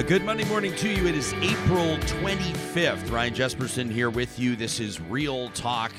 A 0.00 0.02
good 0.02 0.24
Monday 0.24 0.46
morning 0.46 0.74
to 0.76 0.88
you. 0.88 1.06
It 1.06 1.14
is 1.14 1.34
April 1.42 1.98
25th. 1.98 3.10
Ryan 3.10 3.34
Jespersen 3.34 3.90
here 3.90 4.08
with 4.08 4.38
you. 4.38 4.56
This 4.56 4.80
is 4.80 4.98
Real 4.98 5.50
Talk. 5.50 5.92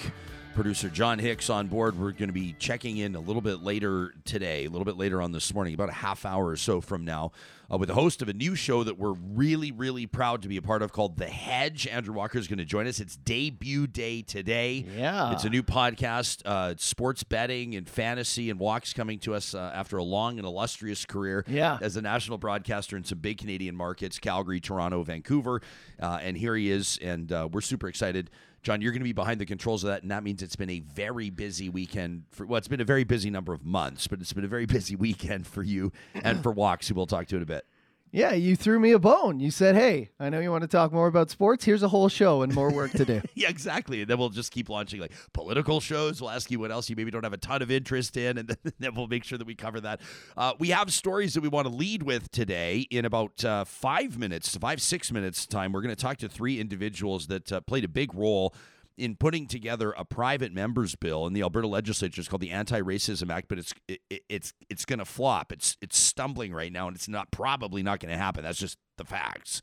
Producer 0.53 0.89
John 0.89 1.17
Hicks 1.17 1.49
on 1.49 1.67
board. 1.67 1.97
We're 1.97 2.11
going 2.11 2.27
to 2.29 2.33
be 2.33 2.53
checking 2.59 2.97
in 2.97 3.15
a 3.15 3.19
little 3.19 3.41
bit 3.41 3.61
later 3.63 4.13
today, 4.25 4.65
a 4.65 4.69
little 4.69 4.85
bit 4.85 4.97
later 4.97 5.21
on 5.21 5.31
this 5.31 5.53
morning, 5.53 5.73
about 5.73 5.89
a 5.89 5.93
half 5.93 6.25
hour 6.25 6.47
or 6.47 6.57
so 6.57 6.81
from 6.81 7.05
now, 7.05 7.31
uh, 7.71 7.77
with 7.77 7.87
the 7.87 7.95
host 7.95 8.21
of 8.21 8.27
a 8.27 8.33
new 8.33 8.53
show 8.53 8.83
that 8.83 8.97
we're 8.99 9.13
really, 9.13 9.71
really 9.71 10.05
proud 10.05 10.41
to 10.41 10.49
be 10.49 10.57
a 10.57 10.61
part 10.61 10.81
of 10.81 10.91
called 10.91 11.17
The 11.17 11.25
Hedge. 11.25 11.87
Andrew 11.87 12.13
Walker 12.13 12.37
is 12.37 12.47
going 12.49 12.59
to 12.59 12.65
join 12.65 12.85
us. 12.85 12.99
It's 12.99 13.15
debut 13.15 13.87
day 13.87 14.21
today. 14.23 14.85
Yeah. 14.97 15.31
It's 15.31 15.45
a 15.45 15.49
new 15.49 15.63
podcast, 15.63 16.41
uh, 16.45 16.75
sports 16.77 17.23
betting 17.23 17.73
and 17.75 17.87
fantasy, 17.87 18.49
and 18.49 18.59
walks 18.59 18.91
coming 18.91 19.19
to 19.19 19.33
us 19.33 19.55
uh, 19.55 19.71
after 19.73 19.97
a 19.97 20.03
long 20.03 20.37
and 20.37 20.45
illustrious 20.45 21.05
career 21.05 21.45
Yeah. 21.47 21.77
as 21.81 21.95
a 21.95 22.01
national 22.01 22.37
broadcaster 22.37 22.97
in 22.97 23.05
some 23.05 23.19
big 23.19 23.37
Canadian 23.37 23.75
markets 23.75 24.19
Calgary, 24.19 24.59
Toronto, 24.59 25.01
Vancouver. 25.03 25.61
Uh, 25.99 26.19
and 26.21 26.35
here 26.35 26.55
he 26.55 26.69
is, 26.69 26.99
and 27.01 27.31
uh, 27.31 27.47
we're 27.51 27.61
super 27.61 27.87
excited. 27.87 28.29
John, 28.63 28.81
you're 28.81 28.91
going 28.91 28.99
to 28.99 29.05
be 29.05 29.13
behind 29.13 29.41
the 29.41 29.45
controls 29.45 29.83
of 29.83 29.89
that, 29.89 30.03
and 30.03 30.11
that 30.11 30.23
means 30.23 30.43
it's 30.43 30.55
been 30.55 30.69
a 30.69 30.81
very 30.81 31.31
busy 31.31 31.67
weekend. 31.67 32.23
For 32.29 32.45
well, 32.45 32.59
it's 32.59 32.67
been 32.67 32.81
a 32.81 32.85
very 32.85 33.03
busy 33.03 33.31
number 33.31 33.53
of 33.53 33.65
months, 33.65 34.05
but 34.07 34.21
it's 34.21 34.33
been 34.33 34.45
a 34.45 34.49
very 34.49 34.65
busy 34.67 34.95
weekend 34.95 35.47
for 35.47 35.63
you 35.63 35.91
and 36.13 36.43
for 36.43 36.51
Walks, 36.51 36.87
who 36.87 36.93
we'll 36.93 37.07
talk 37.07 37.27
to 37.27 37.37
in 37.37 37.41
a 37.41 37.45
bit. 37.45 37.65
Yeah, 38.13 38.33
you 38.33 38.57
threw 38.57 38.77
me 38.77 38.91
a 38.91 38.99
bone. 38.99 39.39
You 39.39 39.51
said, 39.51 39.75
"Hey, 39.75 40.11
I 40.19 40.29
know 40.29 40.41
you 40.41 40.51
want 40.51 40.63
to 40.63 40.67
talk 40.67 40.91
more 40.91 41.07
about 41.07 41.29
sports. 41.29 41.63
Here's 41.63 41.81
a 41.81 41.87
whole 41.87 42.09
show 42.09 42.41
and 42.41 42.53
more 42.53 42.71
work 42.71 42.91
to 42.91 43.05
do." 43.05 43.21
Yeah, 43.33 43.49
exactly. 43.49 44.01
And 44.01 44.09
then 44.09 44.19
we'll 44.19 44.29
just 44.29 44.51
keep 44.51 44.69
launching 44.69 44.99
like 44.99 45.13
political 45.33 45.79
shows. 45.79 46.21
We'll 46.21 46.29
ask 46.29 46.51
you 46.51 46.59
what 46.59 46.69
else 46.69 46.89
you 46.89 46.95
maybe 46.95 47.09
don't 47.09 47.23
have 47.23 47.33
a 47.33 47.37
ton 47.37 47.61
of 47.61 47.71
interest 47.71 48.17
in, 48.17 48.37
and 48.37 48.49
then, 48.49 48.73
then 48.79 48.93
we'll 48.93 49.07
make 49.07 49.23
sure 49.23 49.37
that 49.37 49.47
we 49.47 49.55
cover 49.55 49.79
that. 49.81 50.01
Uh, 50.35 50.53
we 50.59 50.69
have 50.69 50.91
stories 50.91 51.33
that 51.33 51.41
we 51.41 51.47
want 51.47 51.67
to 51.67 51.73
lead 51.73 52.03
with 52.03 52.29
today. 52.31 52.85
In 52.91 53.05
about 53.05 53.43
uh, 53.45 53.63
five 53.63 54.17
minutes, 54.19 54.55
five 54.57 54.81
six 54.81 55.11
minutes 55.11 55.45
time, 55.45 55.71
we're 55.71 55.81
going 55.81 55.95
to 55.95 56.01
talk 56.01 56.17
to 56.17 56.29
three 56.29 56.59
individuals 56.59 57.27
that 57.27 57.51
uh, 57.51 57.61
played 57.61 57.85
a 57.85 57.87
big 57.87 58.13
role 58.13 58.53
in 59.01 59.15
putting 59.15 59.47
together 59.47 59.91
a 59.97 60.05
private 60.05 60.53
members 60.53 60.95
bill 60.95 61.25
in 61.25 61.33
the 61.33 61.41
Alberta 61.41 61.67
legislature. 61.67 62.21
It's 62.21 62.29
called 62.29 62.41
the 62.41 62.51
Anti-Racism 62.51 63.31
Act, 63.31 63.47
but 63.47 63.57
it's 63.57 63.73
it, 63.87 63.99
it- 64.09 64.23
it's 64.29 64.53
it's 64.69 64.85
going 64.85 64.99
to 64.99 65.05
flop. 65.05 65.51
It's 65.51 65.75
it's 65.81 65.97
stumbling 65.97 66.53
right 66.53 66.71
now, 66.71 66.87
and 66.87 66.95
it's 66.95 67.07
not 67.09 67.31
probably 67.31 67.81
not 67.81 67.99
going 67.99 68.11
to 68.11 68.17
happen. 68.17 68.43
That's 68.43 68.59
just 68.59 68.77
the 68.97 69.05
facts. 69.05 69.61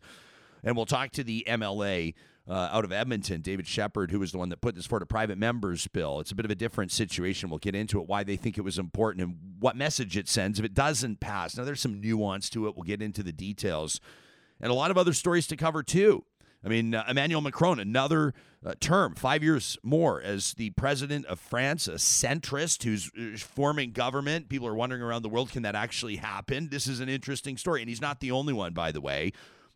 And 0.64 0.74
we'll 0.76 0.86
talk 0.86 1.12
to 1.12 1.22
the 1.22 1.44
MLA 1.48 2.14
uh, 2.48 2.68
out 2.72 2.84
of 2.84 2.90
Edmonton, 2.92 3.40
David 3.42 3.66
Shepherd, 3.68 4.10
who 4.10 4.18
was 4.18 4.32
the 4.32 4.38
one 4.38 4.48
that 4.48 4.60
put 4.60 4.74
this 4.74 4.86
forward 4.86 5.02
a 5.02 5.06
private 5.06 5.38
members 5.38 5.86
bill. 5.86 6.18
It's 6.18 6.32
a 6.32 6.34
bit 6.34 6.44
of 6.44 6.50
a 6.50 6.56
different 6.56 6.90
situation. 6.90 7.48
We'll 7.48 7.58
get 7.60 7.76
into 7.76 8.00
it, 8.00 8.08
why 8.08 8.24
they 8.24 8.36
think 8.36 8.58
it 8.58 8.62
was 8.62 8.78
important, 8.78 9.22
and 9.24 9.36
what 9.60 9.76
message 9.76 10.16
it 10.16 10.28
sends 10.28 10.58
if 10.58 10.64
it 10.64 10.74
doesn't 10.74 11.20
pass. 11.20 11.56
Now, 11.56 11.62
there's 11.64 11.80
some 11.80 12.00
nuance 12.00 12.50
to 12.50 12.66
it. 12.66 12.74
We'll 12.74 12.82
get 12.84 13.00
into 13.00 13.22
the 13.22 13.32
details, 13.32 14.00
and 14.60 14.70
a 14.72 14.74
lot 14.74 14.90
of 14.90 14.98
other 14.98 15.12
stories 15.12 15.46
to 15.46 15.56
cover 15.56 15.82
too. 15.84 16.24
I 16.64 16.68
mean, 16.68 16.94
uh, 16.94 17.04
Emmanuel 17.08 17.40
Macron, 17.40 17.78
another 17.78 18.34
uh, 18.66 18.74
term, 18.80 19.14
five 19.14 19.42
years 19.42 19.78
more 19.82 20.20
as 20.20 20.54
the 20.54 20.70
president 20.70 21.26
of 21.26 21.38
France, 21.38 21.86
a 21.86 21.92
centrist 21.92 22.82
who's 22.82 23.10
uh, 23.16 23.36
forming 23.38 23.92
government. 23.92 24.48
People 24.48 24.66
are 24.66 24.74
wondering 24.74 25.02
around 25.02 25.22
the 25.22 25.28
world, 25.28 25.50
can 25.50 25.62
that 25.62 25.76
actually 25.76 26.16
happen? 26.16 26.68
This 26.68 26.88
is 26.88 27.00
an 27.00 27.08
interesting 27.08 27.56
story. 27.56 27.80
And 27.80 27.88
he's 27.88 28.00
not 28.00 28.20
the 28.20 28.32
only 28.32 28.52
one, 28.52 28.72
by 28.74 28.90
the 28.90 29.00
way, 29.00 29.32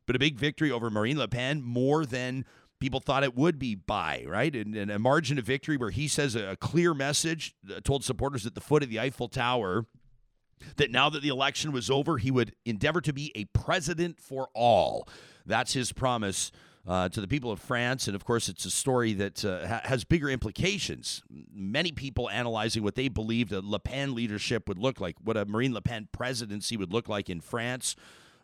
but 0.06 0.16
a 0.16 0.18
big 0.18 0.36
victory 0.36 0.70
over 0.70 0.90
Marine 0.90 1.18
Le 1.18 1.28
Pen, 1.28 1.62
more 1.62 2.04
than 2.04 2.44
people 2.80 2.98
thought 2.98 3.22
it 3.22 3.36
would 3.36 3.60
be 3.60 3.76
by, 3.76 4.24
right? 4.26 4.56
And, 4.56 4.74
and 4.74 4.90
a 4.90 4.98
margin 4.98 5.38
of 5.38 5.44
victory 5.44 5.76
where 5.76 5.90
he 5.90 6.08
says 6.08 6.34
a, 6.34 6.50
a 6.50 6.56
clear 6.56 6.94
message, 6.94 7.54
uh, 7.70 7.78
told 7.84 8.02
supporters 8.02 8.44
at 8.44 8.56
the 8.56 8.60
foot 8.60 8.82
of 8.82 8.88
the 8.88 8.98
Eiffel 8.98 9.28
Tower 9.28 9.86
that 10.76 10.90
now 10.90 11.08
that 11.08 11.22
the 11.22 11.28
election 11.28 11.70
was 11.70 11.90
over, 11.90 12.18
he 12.18 12.32
would 12.32 12.56
endeavor 12.64 13.00
to 13.00 13.12
be 13.12 13.30
a 13.36 13.44
president 13.56 14.18
for 14.20 14.48
all. 14.52 15.08
That's 15.46 15.74
his 15.74 15.92
promise 15.92 16.50
uh, 16.86 17.08
to 17.08 17.20
the 17.20 17.28
people 17.28 17.50
of 17.50 17.60
France. 17.60 18.06
And 18.06 18.16
of 18.16 18.24
course, 18.24 18.48
it's 18.48 18.64
a 18.64 18.70
story 18.70 19.12
that 19.14 19.44
uh, 19.44 19.66
ha- 19.66 19.80
has 19.84 20.04
bigger 20.04 20.28
implications. 20.28 21.22
Many 21.52 21.92
people 21.92 22.28
analyzing 22.30 22.82
what 22.82 22.94
they 22.94 23.08
believed 23.08 23.52
a 23.52 23.60
Le 23.60 23.78
Pen 23.78 24.14
leadership 24.14 24.68
would 24.68 24.78
look 24.78 25.00
like, 25.00 25.16
what 25.22 25.36
a 25.36 25.44
Marine 25.44 25.74
Le 25.74 25.82
Pen 25.82 26.08
presidency 26.12 26.76
would 26.76 26.92
look 26.92 27.08
like 27.08 27.30
in 27.30 27.40
France. 27.40 27.96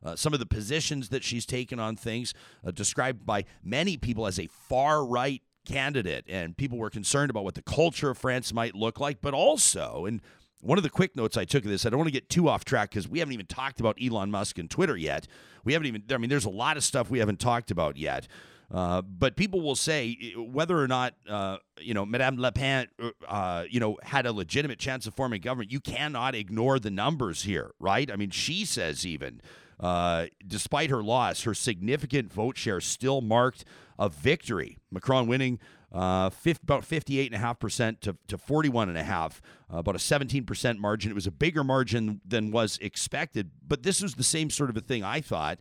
Uh, 0.05 0.15
some 0.15 0.33
of 0.33 0.39
the 0.39 0.47
positions 0.47 1.09
that 1.09 1.25
she's 1.25 1.45
taken 1.45 1.81
on 1.81 1.97
things, 1.97 2.33
uh, 2.65 2.71
described 2.71 3.27
by 3.27 3.45
many 3.65 3.97
people 3.97 4.27
as 4.27 4.39
a 4.39 4.47
far 4.47 5.05
right 5.05 5.43
candidate. 5.65 6.25
And 6.29 6.57
people 6.57 6.79
were 6.79 6.91
concerned 6.91 7.31
about 7.31 7.45
what 7.45 7.57
the 7.57 7.63
culture 7.63 8.11
of 8.11 8.19
France 8.19 8.53
might 8.53 8.77
look 8.77 9.01
like, 9.01 9.21
but 9.21 9.35
also, 9.35 10.07
and 10.07 10.23
one 10.61 10.79
of 10.79 10.85
the 10.85 10.91
quick 10.91 11.17
notes 11.17 11.37
I 11.37 11.45
took 11.45 11.65
of 11.65 11.71
this, 11.71 11.87
I 11.87 11.91
don't 11.91 11.99
want 11.99 12.09
to 12.09 12.13
get 12.13 12.29
too 12.29 12.49
off 12.49 12.65
track 12.65 12.91
because 12.91 13.09
we 13.09 13.21
haven't 13.21 13.35
even 13.35 13.47
talked 13.47 13.81
about 13.81 13.97
Elon 14.03 14.31
Musk 14.31 14.59
and 14.59 14.71
Twitter 14.71 14.97
yet. 14.97 15.27
We 15.65 15.73
haven't 15.73 15.87
even, 15.87 16.05
I 16.11 16.19
mean, 16.19 16.31
there's 16.31 16.45
a 16.45 16.51
lot 16.51 16.77
of 16.77 16.85
stuff 16.85 17.11
we 17.11 17.19
haven't 17.19 17.41
talked 17.41 17.71
about 17.71 17.97
yet. 17.97 18.27
Uh, 18.71 19.01
but 19.01 19.35
people 19.35 19.63
will 19.63 19.77
say 19.77 20.35
whether 20.37 20.79
or 20.79 20.87
not, 20.87 21.15
uh, 21.29 21.57
you 21.81 21.95
know, 21.95 22.05
Madame 22.05 22.39
Le 22.39 22.53
Pen, 22.53 22.87
uh, 23.27 23.65
you 23.71 23.81
know, 23.81 23.97
had 24.03 24.27
a 24.27 24.33
legitimate 24.33 24.79
chance 24.79 25.07
of 25.07 25.15
forming 25.15 25.41
government, 25.41 25.73
you 25.73 25.81
cannot 25.81 26.35
ignore 26.35 26.79
the 26.79 26.91
numbers 26.91 27.45
here, 27.45 27.73
right? 27.81 28.11
I 28.11 28.17
mean, 28.17 28.31
she 28.31 28.67
says 28.67 29.07
even, 29.07 29.41
uh, 29.81 30.27
despite 30.47 30.91
her 30.91 31.03
loss, 31.03 31.45
her 31.45 31.55
significant 31.55 32.31
vote 32.31 32.59
share 32.59 32.81
still 32.81 33.23
marked 33.23 33.65
a 33.99 34.11
victory. 34.11 34.77
Macron 34.91 35.27
winning 35.27 35.59
uh, 35.93 36.31
about 36.45 36.83
58.5% 36.83 38.01
to, 38.01 38.17
to 38.27 38.39
41.5, 38.39 39.41
uh, 39.73 39.79
about 39.79 39.95
a 39.95 39.99
17% 39.99 40.79
margin. 40.79 41.11
It 41.11 41.15
was 41.15 41.27
a 41.27 41.33
bigger 41.33 41.65
margin 41.65 42.21
than 42.27 42.51
was 42.51 42.79
expected, 42.83 43.51
but 43.67 43.83
this 43.83 44.03
was 44.03 44.15
the 44.15 44.25
same 44.25 44.51
sort 44.51 44.71
of 44.71 44.77
a 44.77 44.81
thing 44.81 45.03
I 45.03 45.21
thought. 45.21 45.59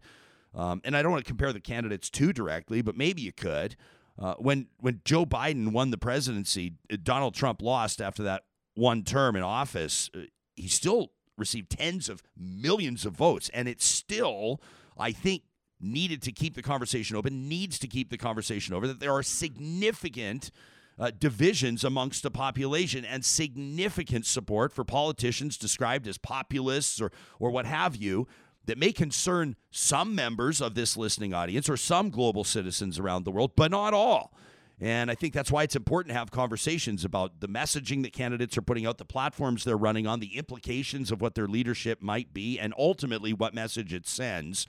Um, 0.54 0.82
and 0.84 0.98
I 0.98 1.02
don't 1.02 1.12
want 1.12 1.24
to 1.24 1.30
compare 1.30 1.54
the 1.54 1.60
candidates 1.60 2.10
too 2.10 2.34
directly, 2.34 2.82
but 2.82 2.98
maybe 2.98 3.22
you 3.22 3.32
could. 3.32 3.76
Uh, 4.20 4.34
when 4.40 4.68
when 4.80 5.02
Joe 5.06 5.26
Biden 5.26 5.72
won 5.72 5.92
the 5.92 5.98
presidency, 5.98 6.74
uh, 6.92 6.98
Donald 7.02 7.36
Trump 7.36 7.62
lost 7.62 8.02
after 8.02 8.24
that 8.24 8.46
one 8.74 9.04
term 9.04 9.36
in 9.36 9.44
office. 9.44 10.10
Uh, 10.16 10.22
he 10.56 10.68
still 10.68 11.12
received 11.38 11.70
tens 11.70 12.10
of 12.10 12.24
millions 12.36 13.06
of 13.06 13.14
votes, 13.14 13.50
and 13.54 13.68
it 13.68 13.82
still, 13.82 14.60
I 14.98 15.12
think, 15.12 15.44
needed 15.80 16.22
to 16.24 16.32
keep 16.32 16.56
the 16.56 16.62
conversation 16.62 17.16
open. 17.16 17.48
Needs 17.48 17.80
to 17.80 17.88
keep 17.88 18.10
the 18.10 18.18
conversation 18.18 18.74
over 18.74 18.88
that 18.88 19.00
there 19.00 19.14
are 19.14 19.24
significant. 19.24 20.52
Uh, 21.00 21.12
divisions 21.20 21.84
amongst 21.84 22.24
the 22.24 22.32
population 22.32 23.06
and 23.06 23.24
significant 23.24 24.26
support 24.26 24.74
for 24.74 24.84
politicians 24.84 25.56
described 25.56 26.08
as 26.08 26.18
populists 26.18 27.00
or 27.00 27.12
or 27.40 27.52
what 27.52 27.68
have 27.68 27.96
you 27.96 28.28
that 28.68 28.78
may 28.78 28.92
concern 28.92 29.56
some 29.72 30.14
members 30.14 30.62
of 30.62 30.76
this 30.76 30.96
listening 30.96 31.34
audience 31.34 31.70
or 31.70 31.78
some 31.78 32.10
global 32.10 32.44
citizens 32.44 33.00
around 33.00 33.26
the 33.26 33.32
world, 33.32 33.52
but 33.56 33.72
not 33.72 33.94
all. 33.94 34.34
And 34.80 35.10
I 35.10 35.16
think 35.16 35.34
that's 35.34 35.52
why 35.52 35.64
it's 35.64 35.76
important 35.76 36.14
to 36.14 36.20
have 36.20 36.30
conversations 36.30 37.04
about 37.04 37.40
the 37.40 37.48
messaging 37.48 38.04
that 38.04 38.14
candidates 38.14 38.58
are 38.58 38.62
putting 38.62 38.86
out, 38.86 39.00
the 39.00 39.06
platforms 39.06 39.64
they're 39.64 39.76
running 39.76 40.06
on, 40.06 40.20
the 40.20 40.38
implications 40.38 41.12
of 41.12 41.20
what 41.20 41.34
their 41.34 41.48
leadership 41.48 42.02
might 42.02 42.32
be, 42.32 42.60
and 42.60 42.76
ultimately 42.78 43.34
what 43.34 43.56
message 43.56 43.92
it 43.92 44.06
sends. 44.06 44.68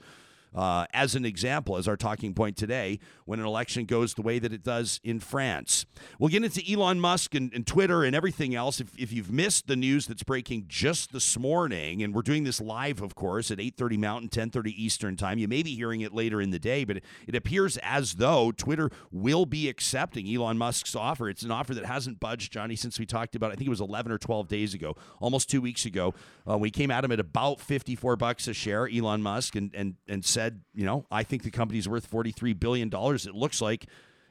Uh, 0.53 0.85
as 0.93 1.15
an 1.15 1.25
example, 1.25 1.77
as 1.77 1.87
our 1.87 1.97
talking 1.97 2.33
point 2.33 2.57
today, 2.57 2.99
when 3.25 3.39
an 3.39 3.45
election 3.45 3.85
goes 3.85 4.15
the 4.15 4.21
way 4.21 4.39
that 4.39 4.51
it 4.51 4.63
does 4.63 4.99
in 5.03 5.19
France. 5.19 5.85
We'll 6.17 6.29
get 6.29 6.43
into 6.43 6.63
Elon 6.71 6.99
Musk 6.99 7.35
and, 7.35 7.53
and 7.53 7.67
Twitter 7.67 8.03
and 8.03 8.15
everything 8.15 8.55
else. 8.55 8.79
If, 8.79 8.97
if 8.97 9.13
you've 9.13 9.31
missed 9.31 9.67
the 9.67 9.75
news 9.75 10.07
that's 10.07 10.23
breaking 10.23 10.65
just 10.67 11.13
this 11.13 11.37
morning, 11.37 12.01
and 12.01 12.15
we're 12.15 12.23
doing 12.23 12.43
this 12.43 12.59
live, 12.59 13.01
of 13.01 13.13
course, 13.13 13.51
at 13.51 13.59
8.30 13.59 13.99
Mountain, 13.99 14.29
10.30 14.29 14.73
Eastern 14.75 15.15
Time, 15.15 15.37
you 15.37 15.47
may 15.47 15.61
be 15.61 15.75
hearing 15.75 16.01
it 16.01 16.13
later 16.13 16.41
in 16.41 16.49
the 16.49 16.59
day, 16.59 16.83
but 16.83 16.97
it, 17.27 17.35
appears 17.35 17.77
as 17.83 18.15
though 18.15 18.51
Twitter 18.51 18.89
will 19.11 19.45
be 19.45 19.69
accepting 19.69 20.27
Elon 20.27 20.57
Musk's 20.57 20.95
offer. 20.95 21.29
It's 21.29 21.43
an 21.43 21.51
offer 21.51 21.73
that 21.75 21.85
hasn't 21.85 22.19
budged, 22.19 22.51
Johnny, 22.51 22.75
since 22.75 22.99
we 22.99 23.05
talked 23.05 23.35
about, 23.35 23.51
it. 23.51 23.53
I 23.53 23.55
think 23.55 23.67
it 23.67 23.69
was 23.69 23.81
11 23.81 24.11
or 24.11 24.17
12 24.17 24.47
days 24.47 24.73
ago, 24.73 24.95
almost 25.19 25.49
two 25.49 25.61
weeks 25.61 25.85
ago. 25.85 26.13
Uh, 26.49 26.57
we 26.57 26.71
came 26.71 26.89
at 26.89 27.05
him 27.05 27.11
at 27.11 27.19
about 27.19 27.61
54 27.61 28.15
bucks 28.15 28.47
a 28.47 28.53
share, 28.53 28.89
Elon 28.89 29.21
Musk, 29.21 29.55
and, 29.55 29.73
and, 29.75 29.95
and 30.07 30.25
said, 30.25 30.38
you 30.73 30.85
know, 30.85 31.05
I 31.11 31.23
think 31.23 31.43
the 31.43 31.51
company's 31.51 31.87
worth 31.87 32.09
$43 32.09 32.59
billion. 32.59 32.89
It 32.93 33.35
looks 33.35 33.61
like 33.61 33.85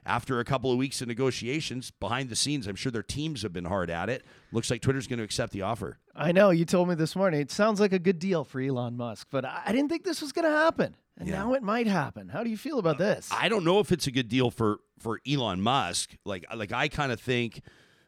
after 0.06 0.40
a 0.40 0.44
couple 0.44 0.72
of 0.72 0.78
weeks 0.78 1.02
of 1.02 1.08
negotiations 1.08 1.90
behind 1.90 2.30
the 2.30 2.36
scenes, 2.36 2.66
I'm 2.66 2.76
sure 2.76 2.90
their 2.90 3.02
teams 3.02 3.42
have 3.42 3.52
been 3.52 3.66
hard 3.66 3.90
at 3.90 4.08
it. 4.08 4.24
Looks 4.52 4.70
like 4.70 4.80
Twitter's 4.80 5.06
going 5.06 5.18
to 5.18 5.24
accept 5.24 5.52
the 5.52 5.62
offer. 5.62 5.98
I 6.16 6.32
know 6.32 6.50
you 6.50 6.64
told 6.64 6.88
me 6.88 6.94
this 6.94 7.14
morning. 7.14 7.40
It 7.40 7.50
sounds 7.50 7.78
like 7.80 7.92
a 7.92 7.98
good 7.98 8.18
deal 8.18 8.42
for 8.44 8.60
Elon 8.60 8.96
Musk, 8.96 9.28
but 9.30 9.44
I 9.44 9.62
I 9.66 9.72
didn't 9.72 9.88
think 9.90 10.04
this 10.04 10.20
was 10.22 10.32
going 10.32 10.46
to 10.46 10.50
happen, 10.56 10.96
and 11.18 11.28
Yeah. 11.28 11.36
now 11.40 11.52
it 11.54 11.62
might 11.62 11.86
happen. 11.86 12.28
How 12.28 12.42
do 12.42 12.50
you 12.50 12.56
feel 12.56 12.78
about 12.78 12.98
this? 12.98 13.28
I 13.30 13.48
don't 13.48 13.64
know 13.64 13.78
if 13.80 13.92
it's 13.92 14.06
a 14.06 14.10
good 14.10 14.28
deal 14.28 14.50
for 14.50 14.78
for 14.98 15.20
Elon 15.30 15.60
Musk. 15.60 16.16
Like 16.24 16.44
like 16.54 16.72
I 16.72 16.88
kind 16.88 17.12
of 17.12 17.20
think 17.20 17.60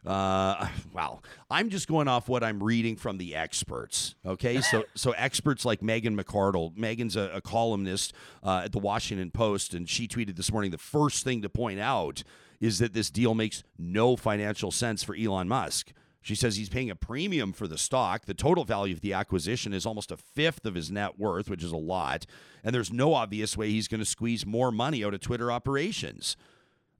uh 0.07 0.67
wow 0.95 1.21
i'm 1.51 1.69
just 1.69 1.87
going 1.87 2.09
off 2.09 2.29
what 2.29 2.43
i'm 2.43 2.63
reading 2.63 2.97
from 2.97 3.19
the 3.19 3.35
experts 3.35 4.15
okay 4.25 4.61
so 4.61 4.85
so 4.95 5.11
experts 5.13 5.65
like 5.65 5.83
megan 5.83 6.17
McArdle 6.17 6.77
megan's 6.77 7.17
a, 7.17 7.31
a 7.35 7.41
columnist 7.41 8.13
uh, 8.43 8.63
at 8.65 8.73
the 8.73 8.79
washington 8.79 9.31
post 9.31 9.75
and 9.75 9.89
she 9.89 10.09
tweeted 10.09 10.37
this 10.37 10.51
morning 10.51 10.71
the 10.71 10.79
first 10.79 11.23
thing 11.25 11.43
to 11.43 11.49
point 11.49 11.81
out 11.81 12.23
is 12.61 12.79
that 12.79 12.93
this 12.95 13.11
deal 13.11 13.35
makes 13.35 13.63
no 13.79 14.17
financial 14.17 14.71
sense 14.71 15.03
for 15.03 15.15
elon 15.15 15.49
musk 15.49 15.93
She 16.23 16.35
says 16.35 16.57
he's 16.57 16.69
paying 16.69 16.91
a 16.91 16.95
premium 16.97 17.53
for 17.55 17.67
the 17.67 17.79
stock. 17.79 18.27
The 18.27 18.35
total 18.35 18.65
value 18.65 18.95
of 18.95 19.01
the 19.01 19.15
acquisition 19.15 19.73
is 19.73 19.87
almost 19.87 20.13
a 20.13 20.19
fifth 20.19 20.67
of 20.67 20.75
his 20.75 20.91
net 20.91 21.19
worth, 21.19 21.49
which 21.49 21.65
is 21.65 21.73
a 21.73 21.79
lot. 21.79 22.27
And 22.63 22.75
there's 22.75 22.93
no 22.93 23.15
obvious 23.15 23.57
way 23.57 23.71
he's 23.71 23.89
going 23.89 24.01
to 24.01 24.05
squeeze 24.07 24.45
more 24.45 24.71
money 24.71 25.03
out 25.03 25.15
of 25.15 25.21
Twitter 25.21 25.51
operations. 25.51 26.37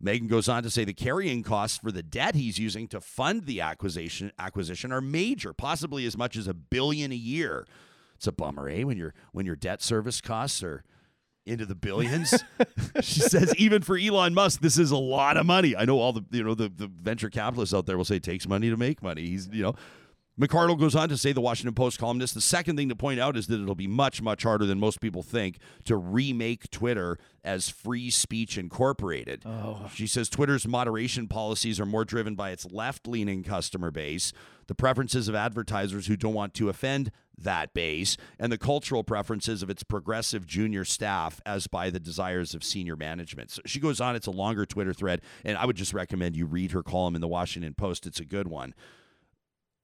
Megan 0.01 0.29
goes 0.29 0.49
on 0.49 0.63
to 0.63 0.71
say 0.71 0.85
the 0.85 0.95
carrying 0.95 1.43
costs 1.43 1.77
for 1.77 1.93
the 1.93 2.03
debt 2.03 2.35
he's 2.35 2.59
using 2.59 2.89
to 2.89 3.01
fund 3.01 3.45
the 3.45 3.61
acquisition 3.61 4.33
acquisition 4.39 4.93
are 4.93 5.01
major, 5.01 5.53
possibly 5.53 6.07
as 6.07 6.17
much 6.17 6.37
as 6.37 6.47
a 6.47 6.55
billion 6.55 7.13
a 7.13 7.17
year. 7.17 7.67
It's 8.15 8.27
a 8.27 8.33
bummer, 8.33 8.69
eh? 8.69 8.83
When 8.83 8.97
your 8.97 9.15
when 9.33 9.47
your 9.47 9.57
debt 9.57 9.83
service 9.83 10.21
costs 10.21 10.63
are 10.63 10.85
into 11.47 11.67
the 11.67 11.75
billions. 11.75 12.35
she 13.01 13.21
says 13.21 13.55
even 13.57 13.83
for 13.83 13.99
Elon 13.99 14.35
Musk, 14.35 14.61
this 14.61 14.79
is 14.79 14.91
a 14.91 14.97
lot 14.97 15.37
of 15.37 15.47
money. 15.47 15.77
I 15.77 15.85
know 15.85 15.99
all 15.99 16.13
the 16.13 16.25
you 16.31 16.45
know 16.45 16.55
the, 16.55 16.69
the 16.69 16.87
venture 16.87 17.31
capitalists 17.31 17.75
out 17.75 17.87
there 17.87 17.97
will 17.97 18.05
say 18.05 18.17
it 18.17 18.23
takes 18.23 18.49
money 18.49 18.71
to 18.71 18.77
make 18.77 19.03
money. 19.03 19.27
He's 19.27 19.49
you 19.49 19.63
know 19.63 19.75
McArdle 20.41 20.79
goes 20.79 20.97
on 20.97 21.11
to 21.11 21.19
say, 21.19 21.33
the 21.33 21.41
Washington 21.41 21.75
Post 21.75 21.99
columnist, 21.99 22.33
the 22.33 22.41
second 22.41 22.77
thing 22.77 22.89
to 22.89 22.97
point 22.97 23.21
out 23.21 23.37
is 23.37 23.47
that 23.49 23.61
it'll 23.61 23.75
be 23.75 23.87
much, 23.87 24.23
much 24.23 24.43
harder 24.45 24.65
than 24.65 24.81
most 24.81 24.99
people 24.99 25.23
think 25.23 25.59
to 25.85 25.97
remake 25.97 26.71
Twitter 26.71 27.19
as 27.45 27.69
free 27.69 28.09
speech 28.09 28.57
incorporated. 28.57 29.43
Oh. 29.45 29.91
She 29.93 30.07
says 30.07 30.31
Twitter's 30.31 30.67
moderation 30.67 31.29
policies 31.29 31.79
are 31.79 31.85
more 31.85 32.07
driven 32.07 32.37
by 32.37 32.53
its 32.53 32.65
left 32.73 33.07
leaning 33.07 33.43
customer 33.43 33.91
base, 33.91 34.33
the 34.67 34.75
preferences 34.75 35.29
of 35.29 35.35
advertisers 35.35 36.07
who 36.07 36.17
don't 36.17 36.33
want 36.33 36.55
to 36.55 36.71
offend 36.71 37.11
that 37.37 37.75
base, 37.75 38.17
and 38.39 38.51
the 38.51 38.59
cultural 38.59 39.05
preferences 39.05 39.63
of 39.63 39.69
its 39.69 39.83
progressive 39.83 40.47
junior 40.47 40.87
staff 40.87 41.41
as 41.45 41.67
by 41.67 41.91
the 41.91 42.01
desires 42.01 42.55
of 42.55 42.65
senior 42.65 42.97
management. 42.97 43.51
So 43.51 43.63
she 43.67 43.79
goes 43.79 44.01
on, 44.01 44.17
it's 44.17 44.27
a 44.27 44.31
longer 44.31 44.65
Twitter 44.65 44.95
thread, 44.95 45.21
and 45.45 45.59
I 45.59 45.67
would 45.67 45.77
just 45.77 45.93
recommend 45.93 46.35
you 46.35 46.47
read 46.47 46.73
her 46.73 46.83
column 46.83 47.15
in 47.15 47.21
the 47.21 47.29
Washington 47.29 47.75
Post. 47.75 48.07
It's 48.07 48.21
a 48.21 48.25
good 48.25 48.49
one. 48.49 48.75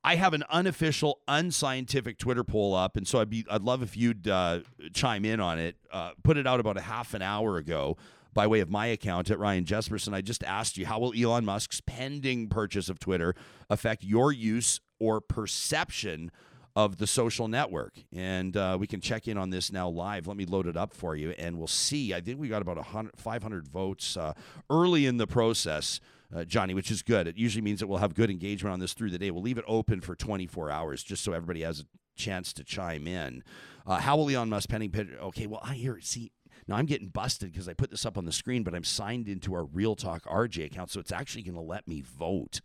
I 0.07 0.15
have 0.15 0.35
an 0.35 0.45
unofficial, 0.49 1.19
unscientific 1.27 2.17
Twitter 2.17 2.45
poll 2.45 2.77
up, 2.77 2.97
and 2.97 3.09
so 3.09 3.19
I'd 3.19 3.29
be 3.29 3.45
I'd 3.51 3.63
love 3.63 3.83
if 3.83 3.97
you'd 3.97 4.29
uh, 4.29 4.61
chime 4.95 5.25
in 5.25 5.41
on 5.41 5.59
it. 5.59 5.75
Uh, 5.91 6.13
put 6.23 6.37
it 6.37 6.47
out 6.47 6.61
about 6.61 6.77
a 6.77 6.81
half 6.81 7.13
an 7.13 7.23
hour 7.23 7.57
ago 7.57 7.97
by 8.33 8.47
way 8.47 8.61
of 8.61 8.71
my 8.71 8.87
account 8.87 9.33
at 9.33 9.39
Ryan 9.41 9.65
Jespersen. 9.65 10.15
I 10.15 10.21
just 10.21 10.45
asked 10.45 10.77
you 10.77 10.87
how 10.87 11.01
will 11.01 11.13
Elon 11.13 11.45
Musk's 11.45 11.81
pending 11.81 12.49
purchase 12.49 12.89
of 12.89 13.01
Twitter 13.01 13.35
affect 13.69 14.05
your 14.05 14.31
use 14.31 14.79
or 15.01 15.21
perception 15.21 16.31
of 16.77 16.99
the 16.99 17.09
social 17.09 17.49
network? 17.49 17.95
And 18.15 18.57
uh, 18.57 18.77
we 18.79 18.87
can 18.87 19.01
check 19.01 19.27
in 19.27 19.37
on 19.37 19.51
this 19.51 19.73
now 19.73 19.89
live. 19.89 20.29
Let 20.29 20.37
me 20.37 20.47
load 20.47 20.69
it 20.69 20.77
up 20.77 20.95
for 20.95 21.17
you, 21.17 21.31
and 21.31 21.59
we'll 21.59 21.67
see. 21.67 22.15
I 22.15 22.21
think 22.21 22.39
we 22.39 22.47
got 22.47 22.63
about 22.63 22.77
100, 22.77 23.19
500 23.19 23.67
votes 23.67 24.17
uh, 24.17 24.35
early 24.71 25.05
in 25.05 25.17
the 25.17 25.27
process 25.27 25.99
uh, 26.35 26.45
Johnny, 26.45 26.75
which 26.75 26.91
is 26.91 27.03
good. 27.03 27.27
It 27.27 27.37
usually 27.37 27.63
means 27.63 27.81
that 27.81 27.87
we'll 27.87 27.99
have 27.99 28.15
good 28.15 28.31
engagement 28.31 28.73
on 28.73 28.81
this 28.81 28.93
through 28.95 29.11
the 29.11 29.19
day. 29.19 29.31
We'll 29.31 29.43
leave 29.43 29.59
it 29.59 29.65
open 29.67 30.01
for 30.01 30.15
24 30.15 30.71
hours 30.71 31.03
just 31.03 31.23
so 31.23 31.33
everybody 31.33 31.63
has 31.63 31.81
a 31.81 31.85
chance 32.17 32.53
to 32.55 32.65
chime 32.65 33.07
in. 33.07 33.43
Uh, 33.87 33.99
how 33.99 34.17
will 34.17 34.29
Elon 34.29 34.49
Musk 34.49 34.69
pending 34.69 34.91
pitch? 34.91 35.09
Okay, 35.23 35.47
well, 35.47 35.61
I 35.63 35.75
hear 35.75 35.97
it. 35.97 36.05
See, 36.05 36.33
now 36.67 36.77
I'm 36.77 36.87
getting 36.87 37.09
busted 37.09 37.53
because 37.53 37.69
I 37.69 37.75
put 37.75 37.91
this 37.91 38.05
up 38.05 38.19
on 38.19 38.25
the 38.25 38.33
screen, 38.33 38.63
but 38.65 38.75
I'm 38.75 38.85
signed 38.85 39.29
into 39.29 39.55
our 39.55 39.65
Real 39.65 39.95
Talk 39.95 40.25
RJ 40.25 40.67
account, 40.67 40.91
so 40.91 40.99
it's 40.99 41.13
actually 41.13 41.43
going 41.43 41.55
to 41.55 41.61
let 41.61 41.87
me 41.87 42.01
vote. 42.03 42.61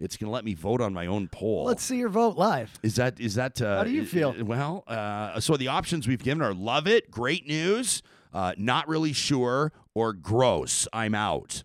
It's 0.00 0.16
going 0.16 0.26
to 0.28 0.32
let 0.32 0.44
me 0.44 0.54
vote 0.54 0.80
on 0.80 0.92
my 0.92 1.06
own 1.06 1.28
poll. 1.28 1.64
Let's 1.64 1.84
see 1.84 1.98
your 1.98 2.08
vote 2.08 2.36
live. 2.36 2.72
Is 2.82 2.96
that 2.96 3.20
is 3.20 3.36
that? 3.36 3.62
Uh, 3.62 3.78
How 3.78 3.84
do 3.84 3.90
you 3.90 4.04
feel? 4.04 4.34
Well, 4.44 4.82
uh, 4.88 5.38
so 5.38 5.56
the 5.56 5.68
options 5.68 6.08
we've 6.08 6.22
given 6.22 6.42
are 6.42 6.52
love 6.52 6.88
it, 6.88 7.12
great 7.12 7.46
news, 7.46 8.02
uh, 8.32 8.54
not 8.58 8.88
really 8.88 9.12
sure, 9.12 9.72
or 9.94 10.12
gross. 10.12 10.88
I'm 10.92 11.14
out. 11.14 11.62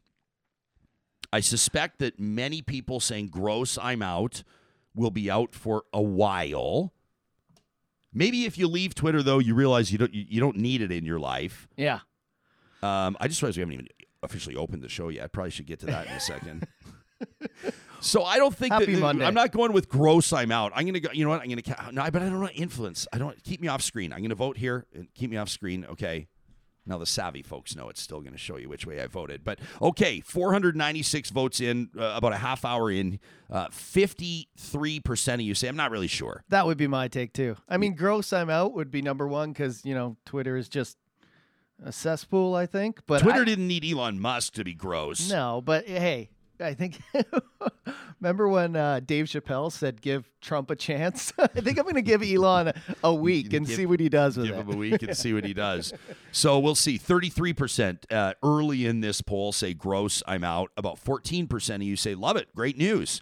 I 1.31 1.39
suspect 1.41 1.99
that 1.99 2.19
many 2.19 2.61
people 2.61 2.99
saying 2.99 3.27
gross, 3.27 3.77
I'm 3.81 4.01
out, 4.01 4.43
will 4.95 5.11
be 5.11 5.29
out 5.29 5.53
for 5.53 5.83
a 5.93 6.01
while. 6.01 6.93
Maybe 8.13 8.45
if 8.45 8.57
you 8.57 8.67
leave 8.67 8.95
Twitter 8.95 9.21
though, 9.21 9.39
you 9.39 9.53
realize 9.53 9.91
you 9.91 9.97
don't 9.97 10.13
you, 10.13 10.25
you 10.27 10.39
don't 10.39 10.57
need 10.57 10.81
it 10.81 10.91
in 10.91 11.05
your 11.05 11.19
life. 11.19 11.67
Yeah. 11.77 11.99
Um, 12.81 13.15
I 13.19 13.27
just 13.27 13.41
realized 13.41 13.57
we 13.57 13.61
haven't 13.61 13.73
even 13.73 13.87
officially 14.23 14.55
opened 14.55 14.81
the 14.81 14.89
show 14.89 15.09
yet. 15.09 15.25
I 15.25 15.27
probably 15.27 15.51
should 15.51 15.67
get 15.67 15.79
to 15.81 15.85
that 15.87 16.07
in 16.07 16.13
a 16.13 16.19
second. 16.19 16.67
so 17.99 18.23
I 18.23 18.37
don't 18.37 18.55
think 18.55 18.73
Happy 18.73 18.95
that 18.95 18.99
Monday. 18.99 19.25
I'm 19.25 19.33
not 19.33 19.51
going 19.51 19.73
with 19.73 19.89
gross. 19.89 20.33
I'm 20.33 20.51
out. 20.51 20.71
I'm 20.75 20.85
gonna 20.85 20.99
go. 20.99 21.09
You 21.13 21.25
know 21.25 21.29
what? 21.29 21.41
I'm 21.41 21.49
gonna. 21.49 21.91
No, 21.91 22.09
but 22.09 22.21
I 22.21 22.25
don't 22.25 22.39
want 22.39 22.53
influence. 22.55 23.07
I 23.13 23.19
don't 23.19 23.41
keep 23.43 23.61
me 23.61 23.67
off 23.67 23.81
screen. 23.81 24.11
I'm 24.11 24.21
gonna 24.21 24.35
vote 24.35 24.57
here 24.57 24.87
and 24.93 25.07
keep 25.13 25.29
me 25.29 25.37
off 25.37 25.49
screen. 25.49 25.85
Okay. 25.85 26.27
Now 26.89 26.97
the 26.97 27.05
savvy 27.05 27.43
folks 27.43 27.75
know 27.75 27.87
it's 27.87 28.01
still 28.01 28.19
going 28.19 28.31
to 28.33 28.37
show 28.39 28.57
you 28.57 28.67
which 28.67 28.85
way 28.85 28.99
I 28.99 29.05
voted. 29.07 29.43
But 29.43 29.59
okay, 29.81 30.19
496 30.21 31.29
votes 31.29 31.61
in, 31.61 31.89
uh, 31.97 32.13
about 32.15 32.33
a 32.33 32.37
half 32.37 32.65
hour 32.65 32.89
in. 32.91 33.19
Uh, 33.49 33.67
53% 33.67 35.33
of 35.35 35.41
you 35.41 35.53
say 35.53 35.67
I'm 35.67 35.75
not 35.75 35.91
really 35.91 36.07
sure. 36.07 36.43
That 36.49 36.65
would 36.65 36.77
be 36.77 36.87
my 36.87 37.07
take 37.07 37.33
too. 37.33 37.55
I 37.69 37.77
mean, 37.77 37.93
gross 37.95 38.33
I'm 38.33 38.49
out 38.49 38.73
would 38.73 38.91
be 38.91 39.01
number 39.01 39.27
one 39.27 39.51
because 39.51 39.85
you 39.85 39.93
know 39.93 40.17
Twitter 40.25 40.57
is 40.57 40.67
just 40.67 40.97
a 41.83 41.91
cesspool. 41.91 42.55
I 42.55 42.65
think, 42.65 43.01
but 43.05 43.21
Twitter 43.21 43.41
I- 43.41 43.45
didn't 43.45 43.67
need 43.67 43.85
Elon 43.85 44.19
Musk 44.19 44.53
to 44.53 44.63
be 44.63 44.73
gross. 44.73 45.29
No, 45.29 45.61
but 45.63 45.87
hey, 45.87 46.29
I 46.59 46.73
think. 46.73 46.99
remember 48.19 48.47
when 48.47 48.75
uh, 48.75 48.99
Dave 49.05 49.25
Chappelle 49.25 49.71
said, 49.71 50.01
"Give 50.01 50.29
Trump 50.41 50.69
a 50.71 50.75
chance"? 50.75 51.31
I 51.39 51.47
think 51.47 51.77
I'm 51.77 51.83
going 51.83 51.95
to 51.95 52.01
give 52.01 52.21
Elon 52.21 52.73
a, 53.03 53.13
week 53.13 53.53
and 53.53 53.65
Give- 53.65 53.75
see 53.75 53.85
what 53.85 53.99
he 53.99 54.09
does 54.09 54.37
with 54.37 54.47
Give 54.47 54.55
it. 54.55 54.59
him 54.61 54.73
a 54.73 54.77
week 54.77 55.01
and 55.03 55.15
see 55.15 55.33
what 55.33 55.45
he 55.45 55.53
does. 55.53 55.93
So 56.31 56.59
we'll 56.59 56.75
see. 56.75 56.97
33% 56.99 58.11
uh, 58.11 58.33
early 58.43 58.85
in 58.85 59.01
this 59.01 59.21
poll 59.21 59.51
say 59.51 59.73
gross, 59.73 60.21
I'm 60.27 60.43
out. 60.43 60.71
About 60.77 61.03
14% 61.03 61.75
of 61.75 61.81
you 61.83 61.95
say 61.95 62.15
love 62.15 62.37
it, 62.37 62.53
great 62.55 62.77
news. 62.77 63.21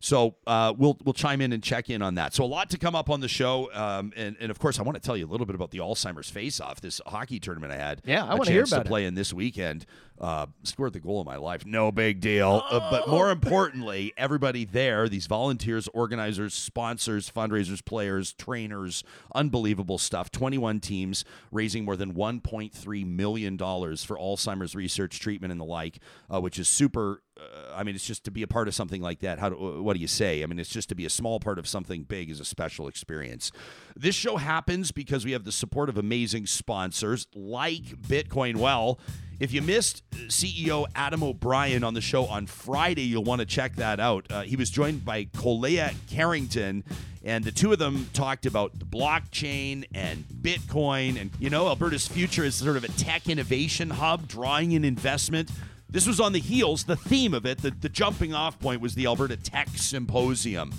So 0.00 0.34
uh, 0.46 0.74
we'll 0.76 0.98
we'll 1.02 1.14
chime 1.14 1.40
in 1.40 1.54
and 1.54 1.62
check 1.62 1.88
in 1.88 2.02
on 2.02 2.16
that. 2.16 2.34
So 2.34 2.44
a 2.44 2.46
lot 2.46 2.68
to 2.70 2.78
come 2.78 2.94
up 2.94 3.08
on 3.08 3.20
the 3.20 3.28
show, 3.28 3.72
um, 3.72 4.12
and 4.14 4.36
and 4.38 4.50
of 4.50 4.58
course 4.58 4.78
I 4.78 4.82
want 4.82 4.96
to 4.96 5.00
tell 5.00 5.16
you 5.16 5.24
a 5.24 5.30
little 5.30 5.46
bit 5.46 5.54
about 5.54 5.70
the 5.70 5.78
Alzheimer's 5.78 6.28
Face 6.28 6.60
Off, 6.60 6.82
this 6.82 7.00
hockey 7.06 7.40
tournament 7.40 7.72
I 7.72 7.76
had. 7.76 8.02
Yeah, 8.04 8.22
I 8.26 8.34
wanna 8.34 8.50
hear 8.50 8.60
chance 8.62 8.72
about 8.72 8.82
to 8.82 8.86
it. 8.86 8.88
play 8.88 9.06
in 9.06 9.14
this 9.14 9.32
weekend. 9.32 9.86
Uh, 10.20 10.46
scored 10.62 10.92
the 10.92 11.00
goal 11.00 11.20
of 11.20 11.26
my 11.26 11.36
life, 11.36 11.66
no 11.66 11.90
big 11.90 12.20
deal. 12.20 12.62
Uh, 12.70 12.88
but 12.90 13.08
more 13.08 13.30
importantly, 13.30 14.12
everybody 14.16 14.64
there, 14.64 15.08
these 15.08 15.26
volunteers, 15.26 15.88
organizers, 15.88 16.54
sponsors, 16.54 17.28
fundraisers, 17.28 17.84
players, 17.84 18.32
trainers, 18.32 19.02
unbelievable 19.34 19.98
stuff. 19.98 20.30
21 20.30 20.78
teams 20.78 21.24
raising 21.50 21.84
more 21.84 21.96
than 21.96 22.14
1.3 22.14 23.06
million 23.06 23.56
dollars 23.56 24.04
for 24.04 24.16
Alzheimer's 24.16 24.76
research, 24.76 25.18
treatment, 25.18 25.50
and 25.50 25.60
the 25.60 25.64
like, 25.64 25.98
uh, 26.32 26.40
which 26.40 26.60
is 26.60 26.68
super 26.68 27.20
uh, 27.38 27.74
I 27.74 27.82
mean, 27.82 27.94
it's 27.94 28.06
just 28.06 28.24
to 28.24 28.30
be 28.30 28.42
a 28.42 28.46
part 28.46 28.68
of 28.68 28.74
something 28.74 29.02
like 29.02 29.20
that. 29.20 29.38
How 29.38 29.48
do, 29.48 29.82
what 29.82 29.94
do 29.94 30.00
you 30.00 30.06
say? 30.06 30.42
I 30.42 30.46
mean, 30.46 30.58
it's 30.58 30.70
just 30.70 30.88
to 30.90 30.94
be 30.94 31.04
a 31.04 31.10
small 31.10 31.40
part 31.40 31.58
of 31.58 31.66
something 31.66 32.04
big 32.04 32.30
is 32.30 32.38
a 32.40 32.44
special 32.44 32.86
experience. 32.86 33.50
This 33.96 34.14
show 34.14 34.36
happens 34.36 34.92
because 34.92 35.24
we 35.24 35.32
have 35.32 35.44
the 35.44 35.52
support 35.52 35.88
of 35.88 35.98
amazing 35.98 36.46
sponsors 36.46 37.26
like 37.34 37.82
Bitcoin 38.00 38.56
Well. 38.56 39.00
If 39.40 39.52
you 39.52 39.62
missed 39.62 40.02
CEO 40.28 40.86
Adam 40.94 41.22
O'Brien 41.22 41.82
on 41.82 41.94
the 41.94 42.00
show 42.00 42.26
on 42.26 42.46
Friday, 42.46 43.02
you'll 43.02 43.24
want 43.24 43.40
to 43.40 43.46
check 43.46 43.76
that 43.76 44.00
out. 44.00 44.26
Uh, 44.30 44.42
he 44.42 44.56
was 44.56 44.70
joined 44.70 45.04
by 45.04 45.24
Colea 45.24 45.94
Carrington, 46.08 46.84
and 47.24 47.44
the 47.44 47.52
two 47.52 47.72
of 47.72 47.78
them 47.78 48.08
talked 48.12 48.46
about 48.46 48.78
the 48.78 48.84
blockchain 48.84 49.84
and 49.94 50.24
Bitcoin. 50.28 51.20
And, 51.20 51.30
you 51.40 51.50
know, 51.50 51.66
Alberta's 51.66 52.06
future 52.06 52.44
is 52.44 52.54
sort 52.54 52.76
of 52.76 52.84
a 52.84 52.88
tech 52.88 53.28
innovation 53.28 53.90
hub, 53.90 54.28
drawing 54.28 54.72
in 54.72 54.84
investment. 54.84 55.50
This 55.88 56.06
was 56.06 56.20
on 56.20 56.32
the 56.32 56.40
heels, 56.40 56.84
the 56.84 56.96
theme 56.96 57.34
of 57.34 57.46
it, 57.46 57.58
the, 57.58 57.70
the 57.70 57.88
jumping 57.88 58.34
off 58.34 58.58
point 58.58 58.80
was 58.80 58.94
the 58.94 59.06
Alberta 59.06 59.36
Tech 59.36 59.68
Symposium. 59.76 60.72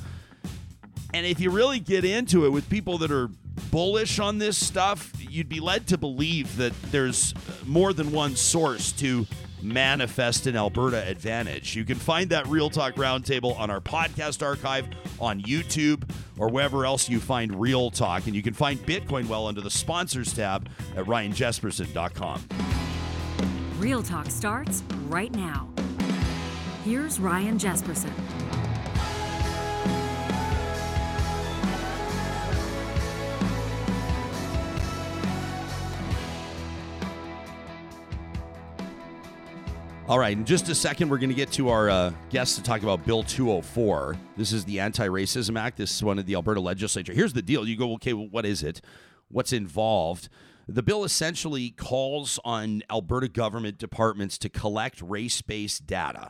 And 1.14 1.26
if 1.26 1.40
you 1.40 1.50
really 1.50 1.80
get 1.80 2.04
into 2.04 2.46
it 2.46 2.50
with 2.50 2.70
people 2.70 2.98
that 2.98 3.12
are 3.12 3.30
bullish 3.72 4.20
on 4.20 4.38
this 4.38 4.58
stuff, 4.58 5.14
you'd 5.36 5.50
be 5.50 5.60
led 5.60 5.86
to 5.88 5.98
believe 5.98 6.56
that 6.58 6.74
there's 6.92 7.34
more 7.66 7.92
than 7.92 8.12
one 8.12 8.36
source 8.36 8.94
to 8.94 9.28
manifest 9.62 10.48
an 10.48 10.56
Alberta 10.56 11.06
advantage. 11.08 11.76
You 11.76 11.84
can 11.84 11.98
find 11.98 12.30
that 12.30 12.48
Real 12.48 12.70
Talk 12.70 12.96
Roundtable 12.96 13.60
on 13.60 13.70
our 13.70 13.82
podcast 13.82 14.42
archive 14.46 14.88
on 15.20 15.42
YouTube 15.42 16.10
or 16.38 16.50
wherever 16.50 16.86
else 16.86 17.10
you 17.10 17.20
find 17.20 17.60
Real 17.60 17.92
Talk. 17.92 18.28
And 18.28 18.36
you 18.36 18.42
can 18.42 18.54
find 18.54 18.80
Bitcoin 18.80 19.28
Well 19.28 19.48
under 19.48 19.62
the 19.62 19.70
sponsors 19.70 20.34
tab 20.34 20.70
at 20.96 21.06
ryanjespersen.com. 21.06 22.48
Real 23.78 24.04
Talk 24.04 24.30
starts 24.32 24.84
right 25.08 25.34
now. 25.34 25.70
Here's 26.86 27.20
Ryan 27.20 27.58
Jespersen. 27.58 28.45
All 40.08 40.20
right, 40.20 40.38
in 40.38 40.46
just 40.46 40.70
a 40.70 40.76
second, 40.76 41.10
we're 41.10 41.18
going 41.18 41.32
to 41.32 41.36
get 41.36 41.52
to 41.54 41.70
our 41.70 41.90
uh, 41.90 42.14
guests 42.30 42.58
to 42.58 42.62
talk 42.62 42.84
about 42.84 43.04
Bill 43.08 43.24
204. 43.24 44.16
This 44.38 44.54
is 44.54 44.64
the 44.64 44.80
Anti 44.80 45.08
Racism 45.08 45.60
Act. 45.60 45.78
This 45.78 45.96
is 45.96 46.04
one 46.04 46.20
of 46.20 46.28
the 46.28 46.36
Alberta 46.36 46.60
legislature. 46.60 47.12
Here's 47.12 47.34
the 47.34 47.42
deal 47.42 47.68
you 47.68 47.76
go, 47.76 47.94
okay, 47.94 48.14
well, 48.14 48.28
what 48.30 48.46
is 48.46 48.62
it? 48.62 48.82
What's 49.30 49.52
involved? 49.52 50.30
The 50.68 50.84
bill 50.84 51.06
essentially 51.06 51.72
calls 51.72 52.40
on 52.46 52.84
Alberta 52.88 53.28
government 53.28 53.80
departments 53.80 54.38
to 54.40 54.50
collect 54.50 55.02
race 55.02 55.42
based 55.42 55.88
data. 55.88 56.30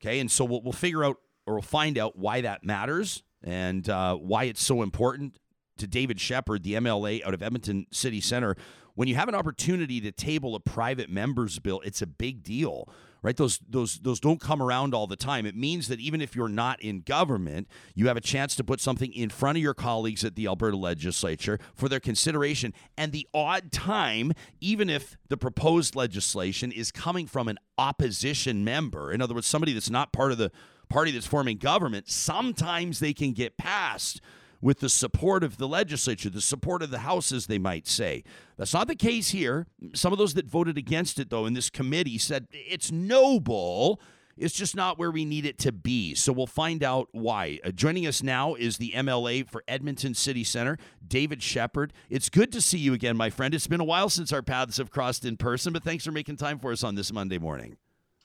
Okay, 0.00 0.20
and 0.20 0.30
so 0.30 0.44
we'll, 0.44 0.62
we'll 0.62 0.72
figure 0.72 1.02
out 1.02 1.16
or 1.44 1.54
we'll 1.54 1.62
find 1.62 1.98
out 1.98 2.16
why 2.16 2.40
that 2.42 2.62
matters 2.62 3.24
and 3.42 3.88
uh, 3.88 4.14
why 4.14 4.44
it's 4.44 4.62
so 4.62 4.80
important 4.80 5.40
to 5.78 5.88
David 5.88 6.20
Shepherd, 6.20 6.62
the 6.62 6.74
MLA 6.74 7.26
out 7.26 7.34
of 7.34 7.42
Edmonton 7.42 7.88
City 7.90 8.20
Center. 8.20 8.54
When 8.94 9.08
you 9.08 9.16
have 9.16 9.28
an 9.28 9.34
opportunity 9.34 10.00
to 10.02 10.12
table 10.12 10.54
a 10.54 10.60
private 10.60 11.10
members 11.10 11.58
bill, 11.58 11.80
it's 11.84 12.02
a 12.02 12.06
big 12.06 12.44
deal 12.44 12.88
right? 13.22 13.36
Those 13.36 13.60
those 13.68 13.98
those 13.98 14.20
don't 14.20 14.40
come 14.40 14.62
around 14.62 14.94
all 14.94 15.06
the 15.06 15.16
time. 15.16 15.46
It 15.46 15.56
means 15.56 15.88
that 15.88 16.00
even 16.00 16.20
if 16.20 16.36
you're 16.36 16.48
not 16.48 16.80
in 16.80 17.00
government, 17.00 17.68
you 17.94 18.08
have 18.08 18.16
a 18.16 18.20
chance 18.20 18.54
to 18.56 18.64
put 18.64 18.80
something 18.80 19.12
in 19.12 19.30
front 19.30 19.58
of 19.58 19.62
your 19.62 19.74
colleagues 19.74 20.24
at 20.24 20.36
the 20.36 20.46
Alberta 20.46 20.76
legislature 20.76 21.58
for 21.74 21.88
their 21.88 22.00
consideration. 22.00 22.72
And 22.96 23.12
the 23.12 23.26
odd 23.34 23.72
time, 23.72 24.32
even 24.60 24.88
if 24.88 25.16
the 25.28 25.36
proposed 25.36 25.96
legislation 25.96 26.72
is 26.72 26.92
coming 26.92 27.26
from 27.26 27.48
an 27.48 27.58
opposition 27.76 28.64
member, 28.64 29.12
in 29.12 29.20
other 29.22 29.34
words, 29.34 29.46
somebody 29.46 29.72
that's 29.72 29.90
not 29.90 30.12
part 30.12 30.32
of 30.32 30.38
the 30.38 30.50
party 30.88 31.10
that's 31.10 31.26
forming 31.26 31.58
government, 31.58 32.08
sometimes 32.08 33.00
they 33.00 33.12
can 33.12 33.32
get 33.32 33.56
passed 33.56 34.20
with 34.60 34.80
the 34.80 34.88
support 34.88 35.44
of 35.44 35.56
the 35.56 35.68
legislature, 35.68 36.30
the 36.30 36.40
support 36.40 36.82
of 36.82 36.90
the 36.90 36.98
House, 36.98 37.32
as 37.32 37.46
they 37.46 37.58
might 37.58 37.86
say. 37.86 38.24
That's 38.56 38.74
not 38.74 38.88
the 38.88 38.96
case 38.96 39.30
here. 39.30 39.66
Some 39.94 40.12
of 40.12 40.18
those 40.18 40.34
that 40.34 40.46
voted 40.46 40.76
against 40.76 41.18
it, 41.18 41.30
though, 41.30 41.46
in 41.46 41.54
this 41.54 41.70
committee 41.70 42.18
said 42.18 42.48
it's 42.50 42.90
noble. 42.90 44.00
It's 44.36 44.54
just 44.54 44.76
not 44.76 44.98
where 44.98 45.10
we 45.10 45.24
need 45.24 45.44
it 45.44 45.58
to 45.58 45.72
be. 45.72 46.14
So 46.14 46.32
we'll 46.32 46.46
find 46.46 46.84
out 46.84 47.08
why. 47.10 47.58
Uh, 47.64 47.70
joining 47.70 48.06
us 48.06 48.22
now 48.22 48.54
is 48.54 48.76
the 48.76 48.92
MLA 48.92 49.48
for 49.48 49.64
Edmonton 49.66 50.14
City 50.14 50.44
Center, 50.44 50.78
David 51.06 51.42
Shepherd. 51.42 51.92
It's 52.08 52.28
good 52.28 52.52
to 52.52 52.60
see 52.60 52.78
you 52.78 52.94
again, 52.94 53.16
my 53.16 53.30
friend. 53.30 53.52
It's 53.52 53.66
been 53.66 53.80
a 53.80 53.84
while 53.84 54.08
since 54.08 54.32
our 54.32 54.42
paths 54.42 54.76
have 54.76 54.90
crossed 54.90 55.24
in 55.24 55.36
person, 55.36 55.72
but 55.72 55.82
thanks 55.82 56.04
for 56.04 56.12
making 56.12 56.36
time 56.36 56.60
for 56.60 56.70
us 56.70 56.84
on 56.84 56.94
this 56.94 57.12
Monday 57.12 57.38
morning. 57.38 57.76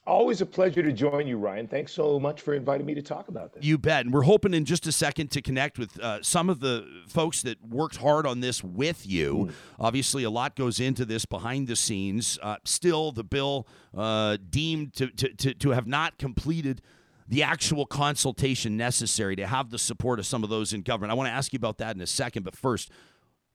Always 0.06 0.42
a 0.42 0.46
pleasure 0.46 0.82
to 0.82 0.92
join 0.92 1.26
you, 1.26 1.38
Ryan. 1.38 1.66
Thanks 1.66 1.92
so 1.92 2.20
much 2.20 2.42
for 2.42 2.52
inviting 2.52 2.84
me 2.84 2.92
to 2.92 3.00
talk 3.00 3.28
about 3.28 3.54
this. 3.54 3.64
You 3.64 3.78
bet. 3.78 4.04
And 4.04 4.12
we're 4.12 4.22
hoping 4.22 4.52
in 4.52 4.66
just 4.66 4.86
a 4.86 4.92
second 4.92 5.30
to 5.30 5.40
connect 5.40 5.78
with 5.78 5.98
uh, 5.98 6.22
some 6.22 6.50
of 6.50 6.60
the 6.60 6.86
folks 7.08 7.40
that 7.42 7.56
worked 7.66 7.96
hard 7.96 8.26
on 8.26 8.40
this 8.40 8.62
with 8.62 9.06
you. 9.06 9.48
Mm. 9.48 9.52
Obviously, 9.80 10.22
a 10.24 10.28
lot 10.28 10.56
goes 10.56 10.78
into 10.78 11.06
this 11.06 11.24
behind 11.24 11.68
the 11.68 11.76
scenes. 11.76 12.38
Uh, 12.42 12.56
still, 12.64 13.12
the 13.12 13.24
bill 13.24 13.66
uh, 13.96 14.36
deemed 14.50 14.92
to, 14.94 15.06
to, 15.06 15.32
to, 15.32 15.54
to 15.54 15.70
have 15.70 15.86
not 15.86 16.18
completed 16.18 16.82
the 17.26 17.42
actual 17.42 17.86
consultation 17.86 18.76
necessary 18.76 19.34
to 19.36 19.46
have 19.46 19.70
the 19.70 19.78
support 19.78 20.18
of 20.18 20.26
some 20.26 20.44
of 20.44 20.50
those 20.50 20.74
in 20.74 20.82
government. 20.82 21.12
I 21.12 21.14
want 21.14 21.28
to 21.28 21.32
ask 21.32 21.50
you 21.54 21.56
about 21.56 21.78
that 21.78 21.96
in 21.96 22.02
a 22.02 22.06
second. 22.06 22.42
But 22.42 22.54
first, 22.54 22.90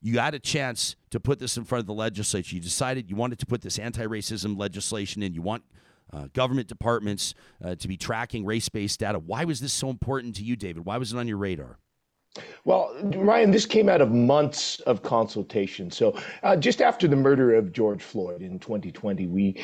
you 0.02 0.18
had 0.18 0.34
a 0.34 0.40
chance 0.40 0.96
to 1.12 1.20
put 1.20 1.38
this 1.38 1.58
in 1.58 1.64
front 1.64 1.82
of 1.82 1.86
the 1.86 1.94
legislature. 1.94 2.56
You 2.56 2.62
decided 2.62 3.08
you 3.08 3.16
wanted 3.16 3.38
to 3.38 3.46
put 3.46 3.62
this 3.62 3.78
anti 3.78 4.06
racism 4.08 4.58
legislation 4.58 5.22
in. 5.22 5.36
You 5.36 5.44
want 5.44 5.64
uh, 6.12 6.28
government 6.34 6.68
departments 6.68 7.34
uh, 7.64 7.76
to 7.76 7.88
be 7.88 7.98
tracking 7.98 8.46
race 8.46 8.70
based 8.70 9.00
data. 9.00 9.20
Why 9.20 9.46
was 9.46 9.60
this 9.60 9.74
so 9.74 9.90
important 9.90 10.36
to 10.38 10.44
you, 10.44 10.56
David? 10.56 10.86
Why 10.86 10.98
was 10.98 11.14
it 11.14 11.18
on 11.18 11.28
your 11.28 11.38
radar? 11.38 11.80
Well, 12.64 12.96
Ryan, 13.16 13.50
this 13.50 13.66
came 13.66 13.90
out 13.90 14.02
of 14.02 14.12
months 14.12 14.80
of 14.82 15.02
consultation. 15.02 15.90
So, 15.90 16.16
uh, 16.44 16.56
just 16.56 16.82
after 16.82 17.08
the 17.08 17.16
murder 17.16 17.56
of 17.56 17.72
George 17.72 18.04
Floyd 18.04 18.44
in 18.44 18.60
2020, 18.60 19.26
we 19.26 19.64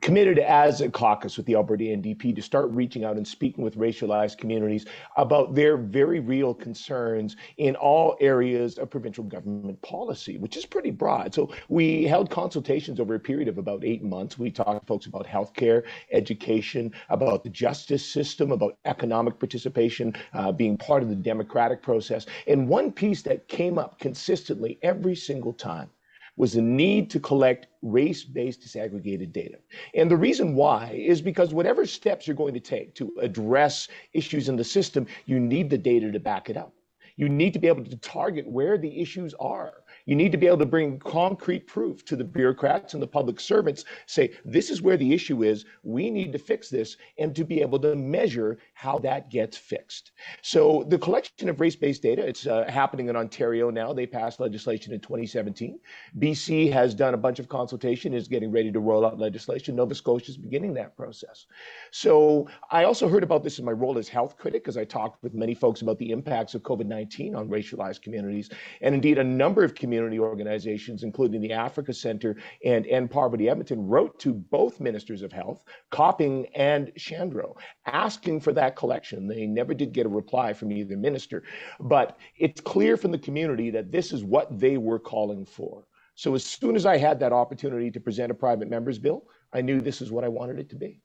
committed 0.00 0.38
as 0.38 0.80
a 0.80 0.88
caucus 0.88 1.36
with 1.36 1.44
the 1.44 1.54
Alberta 1.54 1.84
NDP 1.84 2.34
to 2.34 2.40
start 2.40 2.70
reaching 2.70 3.04
out 3.04 3.16
and 3.16 3.28
speaking 3.28 3.62
with 3.62 3.76
racialized 3.76 4.38
communities 4.38 4.86
about 5.18 5.54
their 5.54 5.76
very 5.76 6.20
real 6.20 6.54
concerns 6.54 7.36
in 7.58 7.76
all 7.76 8.16
areas 8.20 8.78
of 8.78 8.88
provincial 8.88 9.24
government 9.24 9.80
policy, 9.82 10.38
which 10.38 10.56
is 10.56 10.64
pretty 10.64 10.90
broad. 10.90 11.34
So, 11.34 11.52
we 11.68 12.04
held 12.04 12.30
consultations 12.30 13.00
over 13.00 13.14
a 13.14 13.20
period 13.20 13.48
of 13.48 13.58
about 13.58 13.84
eight 13.84 14.02
months. 14.02 14.38
We 14.38 14.50
talked 14.50 14.80
to 14.80 14.86
folks 14.86 15.04
about 15.04 15.26
healthcare, 15.26 15.82
education, 16.12 16.92
about 17.10 17.44
the 17.44 17.50
justice 17.50 18.04
system, 18.04 18.52
about 18.52 18.78
economic 18.86 19.38
participation, 19.38 20.14
uh, 20.32 20.52
being 20.52 20.78
part 20.78 21.02
of 21.02 21.10
the 21.10 21.16
democratic 21.16 21.81
process. 21.82 22.26
And 22.46 22.68
one 22.68 22.92
piece 22.92 23.22
that 23.22 23.48
came 23.48 23.78
up 23.78 23.98
consistently 23.98 24.78
every 24.82 25.14
single 25.14 25.52
time 25.52 25.90
was 26.36 26.54
the 26.54 26.62
need 26.62 27.10
to 27.10 27.20
collect 27.20 27.66
race 27.82 28.24
based 28.24 28.62
disaggregated 28.62 29.32
data. 29.32 29.58
And 29.94 30.10
the 30.10 30.16
reason 30.16 30.54
why 30.54 30.92
is 30.94 31.20
because 31.20 31.52
whatever 31.52 31.84
steps 31.84 32.26
you're 32.26 32.36
going 32.36 32.54
to 32.54 32.60
take 32.60 32.94
to 32.94 33.12
address 33.20 33.88
issues 34.14 34.48
in 34.48 34.56
the 34.56 34.64
system, 34.64 35.06
you 35.26 35.38
need 35.38 35.68
the 35.68 35.78
data 35.78 36.10
to 36.10 36.20
back 36.20 36.48
it 36.48 36.56
up. 36.56 36.72
You 37.16 37.28
need 37.28 37.52
to 37.52 37.58
be 37.58 37.68
able 37.68 37.84
to 37.84 37.96
target 37.96 38.48
where 38.48 38.78
the 38.78 39.00
issues 39.00 39.34
are 39.38 39.81
you 40.06 40.16
need 40.16 40.32
to 40.32 40.38
be 40.38 40.46
able 40.46 40.58
to 40.58 40.66
bring 40.66 40.98
concrete 40.98 41.66
proof 41.66 42.04
to 42.06 42.16
the 42.16 42.24
bureaucrats 42.24 42.94
and 42.94 43.02
the 43.02 43.06
public 43.06 43.40
servants, 43.40 43.84
say, 44.06 44.32
this 44.44 44.70
is 44.70 44.82
where 44.82 44.96
the 44.96 45.12
issue 45.12 45.42
is. 45.44 45.64
We 45.82 46.10
need 46.10 46.32
to 46.32 46.38
fix 46.38 46.68
this, 46.68 46.96
and 47.18 47.34
to 47.36 47.44
be 47.44 47.60
able 47.60 47.78
to 47.80 47.94
measure 47.94 48.58
how 48.74 48.98
that 49.00 49.30
gets 49.30 49.56
fixed. 49.56 50.12
So 50.42 50.84
the 50.88 50.98
collection 50.98 51.48
of 51.48 51.60
race-based 51.60 52.02
data, 52.02 52.26
it's 52.26 52.46
uh, 52.46 52.64
happening 52.68 53.08
in 53.08 53.16
Ontario 53.16 53.70
now. 53.70 53.92
They 53.92 54.06
passed 54.06 54.40
legislation 54.40 54.92
in 54.92 55.00
2017. 55.00 55.78
BC 56.18 56.72
has 56.72 56.94
done 56.94 57.14
a 57.14 57.18
bunch 57.18 57.38
of 57.38 57.48
consultation, 57.48 58.14
is 58.14 58.28
getting 58.28 58.50
ready 58.50 58.72
to 58.72 58.80
roll 58.80 59.06
out 59.06 59.18
legislation. 59.18 59.76
Nova 59.76 59.94
Scotia 59.94 60.30
is 60.30 60.36
beginning 60.36 60.74
that 60.74 60.96
process. 60.96 61.46
So 61.90 62.48
I 62.70 62.84
also 62.84 63.08
heard 63.08 63.22
about 63.22 63.44
this 63.44 63.58
in 63.58 63.64
my 63.64 63.72
role 63.72 63.98
as 63.98 64.08
health 64.08 64.36
critic, 64.36 64.64
because 64.64 64.76
I 64.76 64.84
talked 64.84 65.22
with 65.22 65.34
many 65.34 65.54
folks 65.54 65.82
about 65.82 65.98
the 65.98 66.10
impacts 66.10 66.54
of 66.54 66.62
COVID-19 66.62 67.36
on 67.36 67.48
racialized 67.48 68.02
communities. 68.02 68.50
And 68.80 68.94
indeed, 68.94 69.18
a 69.18 69.24
number 69.24 69.62
of 69.62 69.74
communities 69.74 69.91
community 69.92 70.18
organizations, 70.18 71.02
including 71.02 71.42
the 71.42 71.52
Africa 71.52 71.92
Center 71.92 72.34
and 72.64 72.86
End 72.86 73.10
Poverty 73.10 73.50
Edmonton, 73.50 73.86
wrote 73.86 74.18
to 74.20 74.32
both 74.32 74.80
ministers 74.80 75.20
of 75.20 75.30
health, 75.30 75.64
Copping 75.90 76.46
and 76.54 76.90
Shandro, 76.98 77.54
asking 77.84 78.40
for 78.40 78.54
that 78.54 78.74
collection. 78.74 79.28
They 79.28 79.46
never 79.46 79.74
did 79.74 79.92
get 79.92 80.06
a 80.06 80.08
reply 80.08 80.54
from 80.54 80.72
either 80.72 80.96
minister, 80.96 81.42
but 81.78 82.16
it's 82.38 82.62
clear 82.62 82.96
from 82.96 83.10
the 83.10 83.18
community 83.18 83.68
that 83.68 83.92
this 83.92 84.14
is 84.14 84.24
what 84.24 84.58
they 84.58 84.78
were 84.78 84.98
calling 84.98 85.44
for. 85.44 85.84
So 86.14 86.34
as 86.34 86.42
soon 86.42 86.74
as 86.74 86.86
I 86.86 86.96
had 86.96 87.20
that 87.20 87.34
opportunity 87.34 87.90
to 87.90 88.00
present 88.00 88.30
a 88.30 88.34
private 88.34 88.70
members 88.70 88.98
bill, 88.98 89.24
I 89.52 89.60
knew 89.60 89.82
this 89.82 90.00
is 90.00 90.10
what 90.10 90.24
I 90.24 90.28
wanted 90.28 90.58
it 90.58 90.70
to 90.70 90.76
be. 90.76 91.02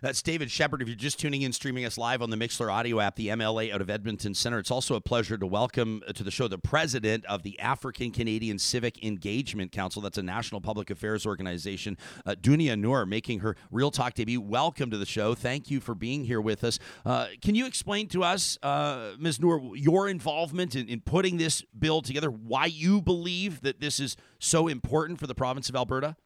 That's 0.00 0.22
David 0.22 0.50
Shepherd. 0.50 0.82
If 0.82 0.88
you're 0.88 0.96
just 0.96 1.18
tuning 1.18 1.42
in, 1.42 1.52
streaming 1.52 1.84
us 1.84 1.98
live 1.98 2.22
on 2.22 2.30
the 2.30 2.36
Mixlr 2.36 2.72
audio 2.72 3.00
app, 3.00 3.16
the 3.16 3.28
MLA 3.28 3.72
out 3.72 3.80
of 3.80 3.90
Edmonton 3.90 4.34
Center, 4.34 4.58
it's 4.58 4.70
also 4.70 4.94
a 4.94 5.00
pleasure 5.00 5.38
to 5.38 5.46
welcome 5.46 6.02
to 6.14 6.22
the 6.22 6.30
show 6.30 6.48
the 6.48 6.58
president 6.58 7.24
of 7.26 7.42
the 7.42 7.58
African 7.60 8.10
Canadian 8.10 8.58
Civic 8.58 9.02
Engagement 9.04 9.72
Council. 9.72 10.02
That's 10.02 10.18
a 10.18 10.22
national 10.22 10.60
public 10.60 10.90
affairs 10.90 11.26
organization, 11.26 11.96
uh, 12.26 12.34
Dunia 12.40 12.78
Nur, 12.78 13.06
making 13.06 13.40
her 13.40 13.56
Real 13.70 13.90
Talk 13.90 14.14
debut. 14.14 14.40
Welcome 14.40 14.90
to 14.90 14.98
the 14.98 15.06
show. 15.06 15.34
Thank 15.34 15.70
you 15.70 15.80
for 15.80 15.94
being 15.94 16.24
here 16.24 16.40
with 16.40 16.64
us. 16.64 16.78
Uh, 17.04 17.28
can 17.40 17.54
you 17.54 17.66
explain 17.66 18.08
to 18.08 18.22
us, 18.24 18.58
uh, 18.62 19.12
Ms. 19.18 19.40
Nur, 19.40 19.76
your 19.76 20.08
involvement 20.08 20.74
in, 20.74 20.88
in 20.88 21.00
putting 21.00 21.36
this 21.36 21.62
bill 21.78 22.02
together, 22.02 22.30
why 22.30 22.66
you 22.66 23.00
believe 23.00 23.60
that 23.62 23.80
this 23.80 24.00
is 24.00 24.16
so 24.38 24.68
important 24.68 25.18
for 25.18 25.26
the 25.26 25.34
province 25.34 25.68
of 25.68 25.76
Alberta? 25.76 26.16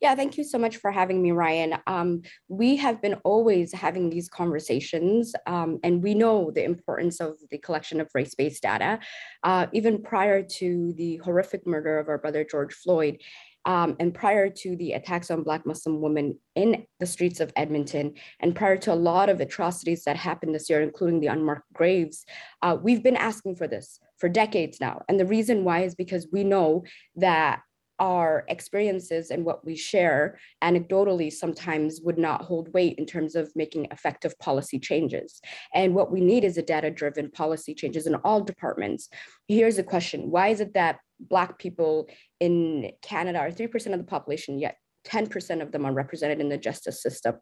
Yeah, 0.00 0.14
thank 0.14 0.36
you 0.36 0.44
so 0.44 0.58
much 0.58 0.76
for 0.76 0.90
having 0.90 1.22
me, 1.22 1.32
Ryan. 1.32 1.76
Um, 1.86 2.22
we 2.48 2.76
have 2.76 3.00
been 3.02 3.14
always 3.24 3.72
having 3.72 4.10
these 4.10 4.28
conversations, 4.28 5.34
um, 5.46 5.78
and 5.82 6.02
we 6.02 6.14
know 6.14 6.50
the 6.50 6.64
importance 6.64 7.20
of 7.20 7.38
the 7.50 7.58
collection 7.58 8.00
of 8.00 8.08
race 8.14 8.34
based 8.34 8.62
data. 8.62 9.00
Uh, 9.42 9.66
even 9.72 10.02
prior 10.02 10.42
to 10.42 10.92
the 10.96 11.16
horrific 11.18 11.66
murder 11.66 11.98
of 11.98 12.08
our 12.08 12.18
brother 12.18 12.44
George 12.44 12.74
Floyd, 12.74 13.18
um, 13.66 13.96
and 13.98 14.12
prior 14.14 14.50
to 14.50 14.76
the 14.76 14.92
attacks 14.92 15.30
on 15.30 15.42
Black 15.42 15.64
Muslim 15.64 16.00
women 16.00 16.38
in 16.54 16.86
the 17.00 17.06
streets 17.06 17.40
of 17.40 17.52
Edmonton, 17.56 18.14
and 18.40 18.54
prior 18.54 18.76
to 18.76 18.92
a 18.92 18.94
lot 18.94 19.28
of 19.28 19.40
atrocities 19.40 20.04
that 20.04 20.16
happened 20.16 20.54
this 20.54 20.68
year, 20.68 20.82
including 20.82 21.20
the 21.20 21.28
unmarked 21.28 21.72
graves, 21.72 22.24
uh, 22.62 22.76
we've 22.80 23.02
been 23.02 23.16
asking 23.16 23.56
for 23.56 23.66
this 23.66 23.98
for 24.18 24.28
decades 24.28 24.80
now. 24.80 25.02
And 25.08 25.18
the 25.18 25.26
reason 25.26 25.64
why 25.64 25.80
is 25.80 25.94
because 25.94 26.28
we 26.30 26.44
know 26.44 26.84
that 27.16 27.60
our 27.98 28.44
experiences 28.48 29.30
and 29.30 29.44
what 29.44 29.64
we 29.64 29.76
share 29.76 30.38
anecdotally 30.62 31.32
sometimes 31.32 32.00
would 32.02 32.18
not 32.18 32.42
hold 32.42 32.72
weight 32.74 32.98
in 32.98 33.06
terms 33.06 33.34
of 33.34 33.52
making 33.54 33.86
effective 33.90 34.38
policy 34.38 34.78
changes. 34.78 35.40
And 35.72 35.94
what 35.94 36.10
we 36.10 36.20
need 36.20 36.44
is 36.44 36.58
a 36.58 36.62
data 36.62 36.90
driven 36.90 37.30
policy 37.30 37.74
changes 37.74 38.06
in 38.06 38.16
all 38.16 38.40
departments. 38.40 39.08
Here's 39.48 39.78
a 39.78 39.82
question 39.82 40.30
Why 40.30 40.48
is 40.48 40.60
it 40.60 40.74
that 40.74 40.98
Black 41.20 41.58
people 41.58 42.08
in 42.40 42.90
Canada 43.02 43.38
are 43.38 43.50
3% 43.50 43.92
of 43.92 43.98
the 43.98 44.04
population, 44.04 44.58
yet 44.58 44.76
10% 45.06 45.62
of 45.62 45.70
them 45.70 45.84
are 45.84 45.92
represented 45.92 46.40
in 46.40 46.48
the 46.48 46.58
justice 46.58 47.02
system? 47.02 47.36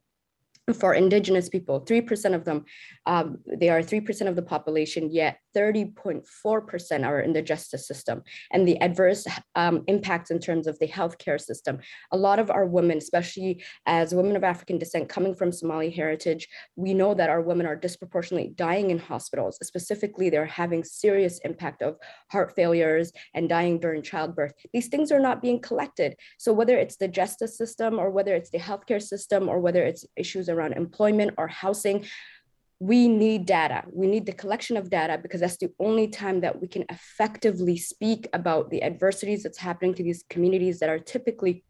for 0.79 0.95
indigenous 0.95 1.49
people 1.49 1.81
3% 1.81 2.35
of 2.35 2.45
them 2.45 2.65
um, 3.07 3.39
they 3.59 3.69
are 3.69 3.83
3% 3.83 4.29
of 4.29 4.37
the 4.37 4.43
population 4.43 5.11
yet 5.11 5.39
30.4% 5.55 7.07
are 7.07 7.21
in 7.21 7.33
the 7.33 7.43
justice 7.43 7.87
system 7.87 8.23
and 8.51 8.67
the 8.67 8.81
adverse 8.81 9.27
um, 9.55 9.85
impacts 9.87 10.31
in 10.31 10.39
terms 10.39 10.67
of 10.67 10.79
the 10.79 10.89
healthcare 10.89 11.41
system. 11.41 11.79
A 12.13 12.17
lot 12.17 12.39
of 12.39 12.51
our 12.51 12.67
women 12.67 12.99
especially 12.99 13.63
as 13.87 14.15
women 14.15 14.37
of 14.37 14.45
african 14.45 14.79
descent 14.79 15.09
coming 15.09 15.35
from 15.35 15.53
somali 15.53 15.91
heritage 15.91 16.49
we 16.77 16.95
know 16.95 17.15
that 17.15 17.31
our 17.31 17.41
women 17.41 17.67
are 17.67 17.77
disproportionately 17.77 18.53
dying 18.57 18.91
in 18.91 18.99
hospitals. 18.99 19.59
Specifically 19.63 20.31
they're 20.31 20.47
having 20.47 20.85
serious 20.85 21.39
impact 21.45 21.83
of 21.83 21.97
heart 22.31 22.55
failures 22.55 23.13
and 23.35 23.49
dying 23.49 23.79
during 23.79 24.03
childbirth. 24.03 24.53
These 24.73 24.89
things 24.89 25.13
are 25.13 25.21
not 25.21 25.43
being 25.43 25.61
collected. 25.61 26.17
So 26.39 26.53
whether 26.53 26.77
it's 26.77 26.97
the 26.97 27.09
justice 27.09 27.57
system 27.57 27.99
or 27.99 28.11
whether 28.11 28.35
it's 28.35 28.51
the 28.51 28.59
healthcare 28.59 29.03
system 29.03 29.49
or 29.49 29.61
whether 29.61 29.83
it's 29.83 30.07
issues 30.17 30.49
around 30.49 30.75
employment 30.75 31.33
or 31.39 31.49
housing 31.49 32.05
we 32.83 33.07
need 33.07 33.47
data. 33.47 33.85
We 33.93 34.09
need 34.09 34.27
the 34.27 34.33
collection 34.33 34.77
of 34.77 34.91
data 34.91 35.17
because 35.17 35.41
that's 35.41 35.57
the 35.57 35.71
only 35.79 36.09
time 36.09 36.41
that 36.41 36.61
we 36.61 36.67
can 36.67 36.85
effectively 36.91 37.77
speak 37.77 38.27
about 38.33 38.71
the 38.71 38.83
adversities 38.83 39.45
that's 39.45 39.59
happening 39.59 39.95
to 39.95 40.03
these 40.03 40.25
communities 40.29 40.81
that 40.81 40.89
are 40.89 40.99
typically 40.99 41.63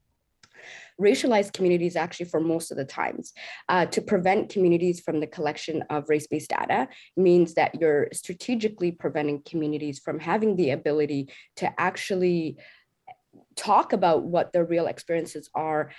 racialized 0.99 1.53
communities 1.53 1.97
actually 1.97 2.25
for 2.25 2.41
most 2.41 2.71
of 2.71 2.79
the 2.79 2.87
times. 2.87 3.35
Uh, 3.69 3.85
to 3.85 4.01
prevent 4.01 4.49
communities 4.49 5.01
from 5.01 5.21
the 5.21 5.27
collection 5.27 5.83
of 5.91 6.09
race-based 6.09 6.49
data 6.49 6.89
means 7.15 7.53
that 7.55 7.79
you're 7.79 8.09
strategically 8.15 8.91
preventing 8.91 9.43
communities 9.43 9.99
from 9.99 10.19
having 10.19 10.57
the 10.57 10.71
ability 10.71 11.29
to 11.57 11.69
actually 11.79 12.57
talk 13.55 13.93
about 13.93 14.23
what 14.23 14.51
their 14.55 14.65
real 14.65 14.87
experiences 14.87 15.51
are 15.55 15.91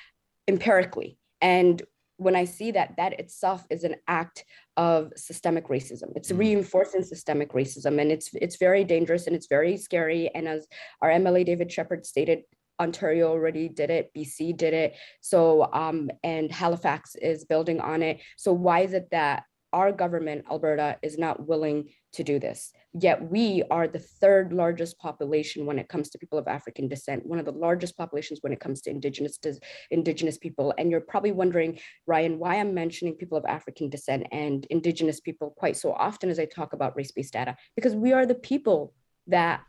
empirically. 0.48 1.20
And 1.40 1.84
when 2.24 2.36
I 2.36 2.46
see 2.46 2.72
that, 2.72 2.96
that 2.98 3.20
itself 3.20 3.66
is 3.70 3.84
an 3.84 3.96
act 4.08 4.46
of 4.78 5.12
systemic 5.16 5.68
racism. 5.68 6.12
It's 6.16 6.32
mm. 6.32 6.40
reinforcing 6.40 7.04
systemic 7.04 7.54
racism, 7.54 8.02
and 8.02 8.12
it's 8.12 8.32
it's 8.34 8.58
very 8.58 8.84
dangerous 8.84 9.28
and 9.28 9.36
it's 9.36 9.48
very 9.48 9.78
scary. 9.78 10.30
And 10.34 10.48
as 10.48 10.68
our 11.02 11.10
MLA 11.10 11.46
David 11.46 11.72
Shepherd 11.72 12.06
stated, 12.06 12.44
Ontario 12.80 13.30
already 13.30 13.70
did 13.70 13.90
it, 13.90 14.12
BC 14.16 14.58
did 14.58 14.74
it. 14.74 14.96
So 15.22 15.72
um, 15.74 16.10
and 16.24 16.52
Halifax 16.52 17.16
is 17.16 17.46
building 17.46 17.80
on 17.80 18.02
it. 18.02 18.20
So 18.38 18.54
why 18.54 18.82
is 18.82 18.94
it 18.94 19.10
that 19.12 19.44
our 19.74 19.92
government, 19.92 20.46
Alberta, 20.50 20.98
is 21.02 21.18
not 21.18 21.48
willing 21.48 21.90
to 22.14 22.24
do 22.24 22.40
this. 22.40 22.72
Yet 22.94 23.30
we 23.30 23.64
are 23.72 23.88
the 23.88 24.00
third 24.00 24.54
largest 24.54 25.00
population 25.00 25.66
when 25.66 25.80
it 25.80 25.90
comes 25.90 26.10
to 26.10 26.20
people 26.20 26.38
of 26.38 26.48
African 26.48 26.88
descent, 26.88 27.26
one 27.26 27.40
of 27.40 27.46
the 27.46 27.52
largest 27.52 27.98
populations 27.98 28.40
when 28.42 28.54
it 28.54 28.60
comes 28.60 28.82
to 28.82 28.92
indigenous 28.92 29.38
to 29.40 29.60
indigenous 29.90 30.38
people. 30.38 30.74
And 30.78 30.92
you're 30.92 31.02
probably 31.02 31.32
wondering, 31.32 31.80
Ryan, 32.06 32.38
why 32.38 32.60
I'm 32.60 32.74
mentioning 32.74 33.16
people 33.16 33.38
of 33.38 33.46
African 33.46 33.90
descent 33.90 34.28
and 34.32 34.66
indigenous 34.70 35.20
people 35.20 35.56
quite 35.58 35.76
so 35.76 35.92
often 35.92 36.30
as 36.30 36.40
I 36.40 36.46
talk 36.46 36.74
about 36.74 36.96
race-based 36.96 37.34
data, 37.34 37.58
because 37.76 37.96
we 37.96 38.14
are 38.14 38.28
the 38.28 38.36
people 38.36 38.94
that 39.28 39.62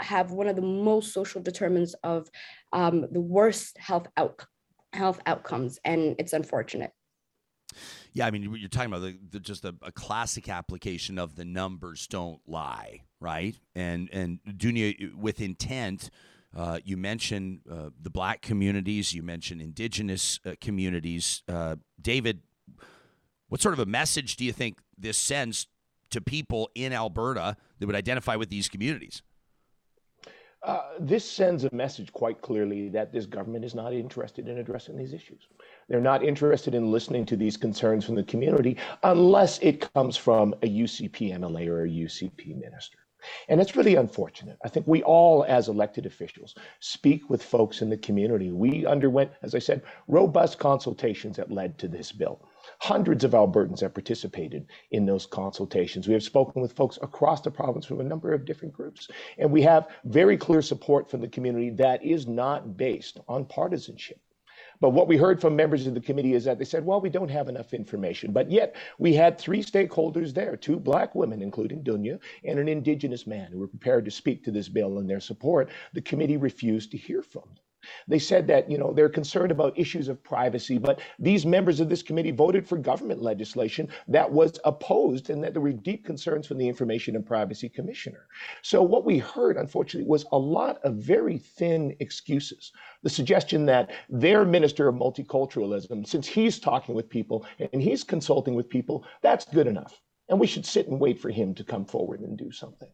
have 0.00 0.30
one 0.30 0.46
of 0.46 0.56
the 0.56 0.62
most 0.62 1.12
social 1.12 1.42
determinants 1.42 1.94
of 2.04 2.28
um, 2.72 3.06
the 3.10 3.20
worst 3.20 3.78
health 3.78 4.06
out- 4.16 4.44
health 4.92 5.20
outcomes, 5.26 5.78
and 5.84 6.16
it's 6.18 6.34
unfortunate. 6.34 6.92
Yeah, 8.18 8.26
I 8.26 8.32
mean, 8.32 8.52
you're 8.58 8.68
talking 8.68 8.92
about 8.92 9.02
the, 9.02 9.16
the, 9.30 9.38
just 9.38 9.64
a, 9.64 9.76
a, 9.80 9.92
classic 9.92 10.48
application 10.48 11.20
of 11.20 11.36
the 11.36 11.44
numbers 11.44 12.08
don't 12.08 12.40
lie, 12.48 13.02
right? 13.20 13.56
And 13.76 14.10
and 14.12 14.40
Dunia, 14.44 15.14
with 15.14 15.40
intent, 15.40 16.10
uh, 16.56 16.80
you 16.84 16.96
mentioned 16.96 17.60
uh, 17.70 17.90
the 18.02 18.10
black 18.10 18.42
communities, 18.42 19.14
you 19.14 19.22
mentioned 19.22 19.62
indigenous 19.62 20.40
uh, 20.44 20.54
communities. 20.60 21.44
Uh, 21.46 21.76
David, 22.00 22.42
what 23.50 23.60
sort 23.60 23.72
of 23.72 23.78
a 23.78 23.86
message 23.86 24.34
do 24.34 24.44
you 24.44 24.52
think 24.52 24.80
this 24.98 25.16
sends 25.16 25.68
to 26.10 26.20
people 26.20 26.70
in 26.74 26.92
Alberta 26.92 27.56
that 27.78 27.86
would 27.86 27.94
identify 27.94 28.34
with 28.34 28.50
these 28.50 28.68
communities? 28.68 29.22
Uh, 30.64 30.80
this 30.98 31.24
sends 31.24 31.62
a 31.62 31.72
message 31.72 32.12
quite 32.12 32.40
clearly 32.42 32.88
that 32.88 33.12
this 33.12 33.26
government 33.26 33.64
is 33.64 33.76
not 33.76 33.92
interested 33.92 34.48
in 34.48 34.58
addressing 34.58 34.96
these 34.96 35.12
issues. 35.12 35.46
They're 35.88 36.00
not 36.00 36.22
interested 36.22 36.74
in 36.74 36.92
listening 36.92 37.24
to 37.26 37.36
these 37.36 37.56
concerns 37.56 38.04
from 38.04 38.14
the 38.14 38.22
community 38.22 38.76
unless 39.02 39.58
it 39.60 39.92
comes 39.94 40.16
from 40.18 40.54
a 40.62 40.68
UCP 40.68 41.32
MLA 41.32 41.66
or 41.68 41.84
a 41.84 41.88
UCP 41.88 42.60
minister. 42.60 42.98
And 43.48 43.60
it's 43.60 43.74
really 43.74 43.96
unfortunate. 43.96 44.58
I 44.64 44.68
think 44.68 44.86
we 44.86 45.02
all, 45.02 45.44
as 45.48 45.68
elected 45.68 46.06
officials, 46.06 46.54
speak 46.80 47.28
with 47.28 47.42
folks 47.42 47.82
in 47.82 47.88
the 47.88 47.96
community. 47.96 48.52
We 48.52 48.86
underwent, 48.86 49.32
as 49.42 49.54
I 49.54 49.58
said, 49.58 49.82
robust 50.06 50.58
consultations 50.58 51.36
that 51.36 51.50
led 51.50 51.78
to 51.78 51.88
this 51.88 52.12
bill. 52.12 52.42
Hundreds 52.80 53.24
of 53.24 53.32
Albertans 53.32 53.80
have 53.80 53.94
participated 53.94 54.66
in 54.90 55.06
those 55.06 55.26
consultations. 55.26 56.06
We 56.06 56.14
have 56.14 56.22
spoken 56.22 56.62
with 56.62 56.74
folks 56.74 56.98
across 57.02 57.40
the 57.40 57.50
province 57.50 57.86
from 57.86 58.00
a 58.00 58.04
number 58.04 58.32
of 58.32 58.44
different 58.44 58.74
groups. 58.74 59.08
And 59.38 59.50
we 59.50 59.62
have 59.62 59.88
very 60.04 60.36
clear 60.36 60.62
support 60.62 61.10
from 61.10 61.20
the 61.20 61.28
community 61.28 61.70
that 61.70 62.04
is 62.04 62.26
not 62.28 62.76
based 62.76 63.18
on 63.26 63.46
partisanship. 63.46 64.20
But 64.80 64.90
what 64.90 65.08
we 65.08 65.16
heard 65.16 65.40
from 65.40 65.56
members 65.56 65.86
of 65.86 65.94
the 65.94 66.00
committee 66.00 66.34
is 66.34 66.44
that 66.44 66.58
they 66.58 66.64
said, 66.64 66.84
well, 66.84 67.00
we 67.00 67.10
don't 67.10 67.30
have 67.30 67.48
enough 67.48 67.74
information. 67.74 68.32
But 68.32 68.50
yet 68.50 68.76
we 68.98 69.14
had 69.14 69.38
three 69.38 69.62
stakeholders 69.62 70.32
there, 70.32 70.56
two 70.56 70.78
black 70.78 71.14
women, 71.14 71.42
including 71.42 71.82
Dunia, 71.82 72.20
and 72.44 72.58
an 72.58 72.68
indigenous 72.68 73.26
man 73.26 73.50
who 73.50 73.58
were 73.58 73.68
prepared 73.68 74.04
to 74.04 74.10
speak 74.10 74.44
to 74.44 74.50
this 74.50 74.68
bill 74.68 74.98
and 74.98 75.08
their 75.08 75.20
support. 75.20 75.70
The 75.94 76.02
committee 76.02 76.36
refused 76.36 76.90
to 76.92 76.96
hear 76.96 77.22
from 77.22 77.42
them. 77.54 77.64
They 78.06 78.18
said 78.18 78.46
that, 78.48 78.70
you 78.70 78.78
know, 78.78 78.92
they're 78.92 79.08
concerned 79.08 79.50
about 79.50 79.78
issues 79.78 80.08
of 80.08 80.22
privacy, 80.22 80.78
but 80.78 81.00
these 81.18 81.46
members 81.46 81.80
of 81.80 81.88
this 81.88 82.02
committee 82.02 82.30
voted 82.30 82.66
for 82.66 82.78
government 82.78 83.22
legislation 83.22 83.88
that 84.08 84.30
was 84.30 84.58
opposed 84.64 85.30
and 85.30 85.42
that 85.42 85.52
there 85.52 85.62
were 85.62 85.72
deep 85.72 86.04
concerns 86.04 86.46
from 86.46 86.58
the 86.58 86.68
Information 86.68 87.16
and 87.16 87.26
Privacy 87.26 87.68
Commissioner. 87.68 88.26
So 88.62 88.82
what 88.82 89.04
we 89.04 89.18
heard, 89.18 89.56
unfortunately, 89.56 90.08
was 90.08 90.26
a 90.32 90.38
lot 90.38 90.78
of 90.84 90.94
very 90.94 91.38
thin 91.38 91.96
excuses. 92.00 92.72
The 93.02 93.10
suggestion 93.10 93.66
that 93.66 93.90
their 94.08 94.44
minister 94.44 94.88
of 94.88 94.94
multiculturalism, 94.94 96.06
since 96.06 96.26
he's 96.26 96.58
talking 96.58 96.94
with 96.94 97.08
people 97.08 97.46
and 97.72 97.82
he's 97.82 98.04
consulting 98.04 98.54
with 98.54 98.68
people, 98.68 99.04
that's 99.22 99.44
good 99.44 99.66
enough 99.66 100.00
and 100.28 100.38
we 100.38 100.46
should 100.46 100.66
sit 100.66 100.88
and 100.88 101.00
wait 101.00 101.18
for 101.18 101.30
him 101.30 101.54
to 101.54 101.64
come 101.64 101.84
forward 101.84 102.20
and 102.20 102.36
do 102.36 102.50
something. 102.50 102.88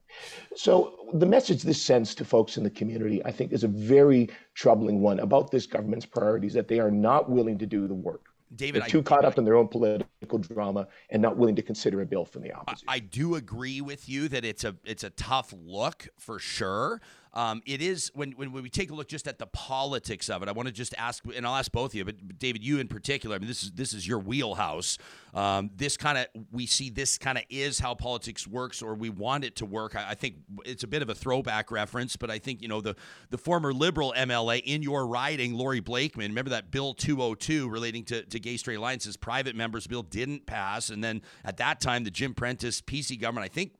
So 0.57 1.09
the 1.14 1.27
message 1.27 1.62
this 1.62 1.83
sends 1.83 2.14
to 2.16 2.25
folks 2.25 2.57
in 2.57 2.64
the 2.64 2.70
community, 2.70 3.25
I 3.25 3.33
think, 3.33 3.53
is 3.53 3.64
a 3.64 3.68
very 3.68 4.31
troubling 4.55 5.01
one 5.01 5.20
about 5.20 5.51
this 5.51 5.66
government's 5.66 6.07
priorities 6.07 6.53
that 6.55 6.68
they 6.68 6.79
are 6.79 6.90
not 6.90 7.31
willing 7.31 7.59
to 7.59 7.66
do 7.66 7.88
the 7.88 7.94
work. 7.94 8.27
David, 8.57 8.83
They're 8.83 8.88
too 8.88 9.01
I, 9.01 9.03
caught 9.03 9.25
up 9.25 9.38
in 9.38 9.44
their 9.44 9.57
own 9.57 9.66
political 9.66 10.38
drama 10.38 10.87
and 11.11 11.20
not 11.20 11.37
willing 11.37 11.57
to 11.57 11.62
consider 11.62 12.03
a 12.03 12.07
bill 12.07 12.25
from 12.25 12.42
the 12.42 12.53
opposition. 12.53 12.88
I, 12.88 12.94
I 12.94 12.99
do 13.01 13.35
agree 13.35 13.81
with 13.81 14.09
you 14.09 14.29
that 14.29 14.44
it's 14.44 14.62
a 14.62 14.77
it's 14.85 15.03
a 15.03 15.11
tough 15.11 15.53
look 15.64 16.09
for 16.18 16.38
sure. 16.38 17.01
Um, 17.35 17.62
it 17.66 17.83
is 17.83 18.12
when, 18.14 18.31
when 18.33 18.53
we 18.53 18.70
take 18.70 18.92
a 18.92 18.94
look 18.94 19.09
just 19.09 19.27
at 19.27 19.38
the 19.38 19.47
politics 19.47 20.31
of 20.31 20.42
it. 20.42 20.49
I 20.49 20.53
want 20.53 20.68
to 20.68 20.73
just 20.73 20.94
ask, 20.97 21.25
and 21.35 21.44
I'll 21.44 21.57
ask 21.57 21.70
both 21.73 21.90
of 21.90 21.94
you, 21.97 22.05
but 22.05 22.38
David, 22.38 22.64
you 22.64 22.79
in 22.79 22.87
particular. 22.87 23.35
I 23.35 23.40
mean, 23.40 23.49
this 23.49 23.64
is 23.64 23.73
this 23.73 23.92
is 23.92 24.07
your 24.07 24.20
wheelhouse. 24.20 24.99
Um, 25.35 25.70
this 25.77 25.97
kind 25.97 26.16
of 26.16 26.27
we 26.53 26.66
see 26.66 26.90
this 26.90 27.18
kind 27.18 27.37
of 27.37 27.44
is 27.51 27.81
how 27.81 27.94
politics 27.94 28.47
works, 28.47 28.83
or 28.83 28.94
we 28.94 29.11
want 29.11 29.44
it 29.44 29.57
to 29.57 29.66
work. 29.66 29.97
I, 29.97 30.11
I, 30.11 30.14
think 30.14 30.37
it's 30.64 30.85
a 30.85 30.87
bit 30.87 31.03
of 31.03 31.09
a 31.09 31.14
throwback 31.14 31.73
reference, 31.73 32.14
but 32.14 32.31
I 32.31 32.38
think 32.38 32.62
you 32.62 32.68
know 32.68 32.81
the 32.81 32.94
the 33.31 33.38
former 33.38 33.73
Liberal 33.73 34.14
MLA 34.16 34.62
in 34.64 34.85
your 34.85 35.07
riding, 35.09 35.55
Laurie 35.55 35.81
Blakeman. 35.81 36.31
Remember 36.31 36.51
that 36.51 36.70
Bill 36.70 36.94
202 36.94 37.68
relating 37.68 38.05
to, 38.05 38.23
to 38.23 38.38
gay 38.38 38.57
straight 38.57 38.77
alliances, 38.77 39.16
private 39.16 39.57
members 39.57 39.88
bill 39.88 40.05
didn't 40.05 40.47
pass, 40.47 40.88
and 40.88 41.03
then 41.03 41.20
at 41.44 41.57
that 41.57 41.81
time 41.81 42.05
the 42.05 42.12
Jim 42.12 42.33
Prentice 42.33 42.81
PC 42.81 43.20
government, 43.20 43.44
I 43.44 43.53
think 43.53 43.73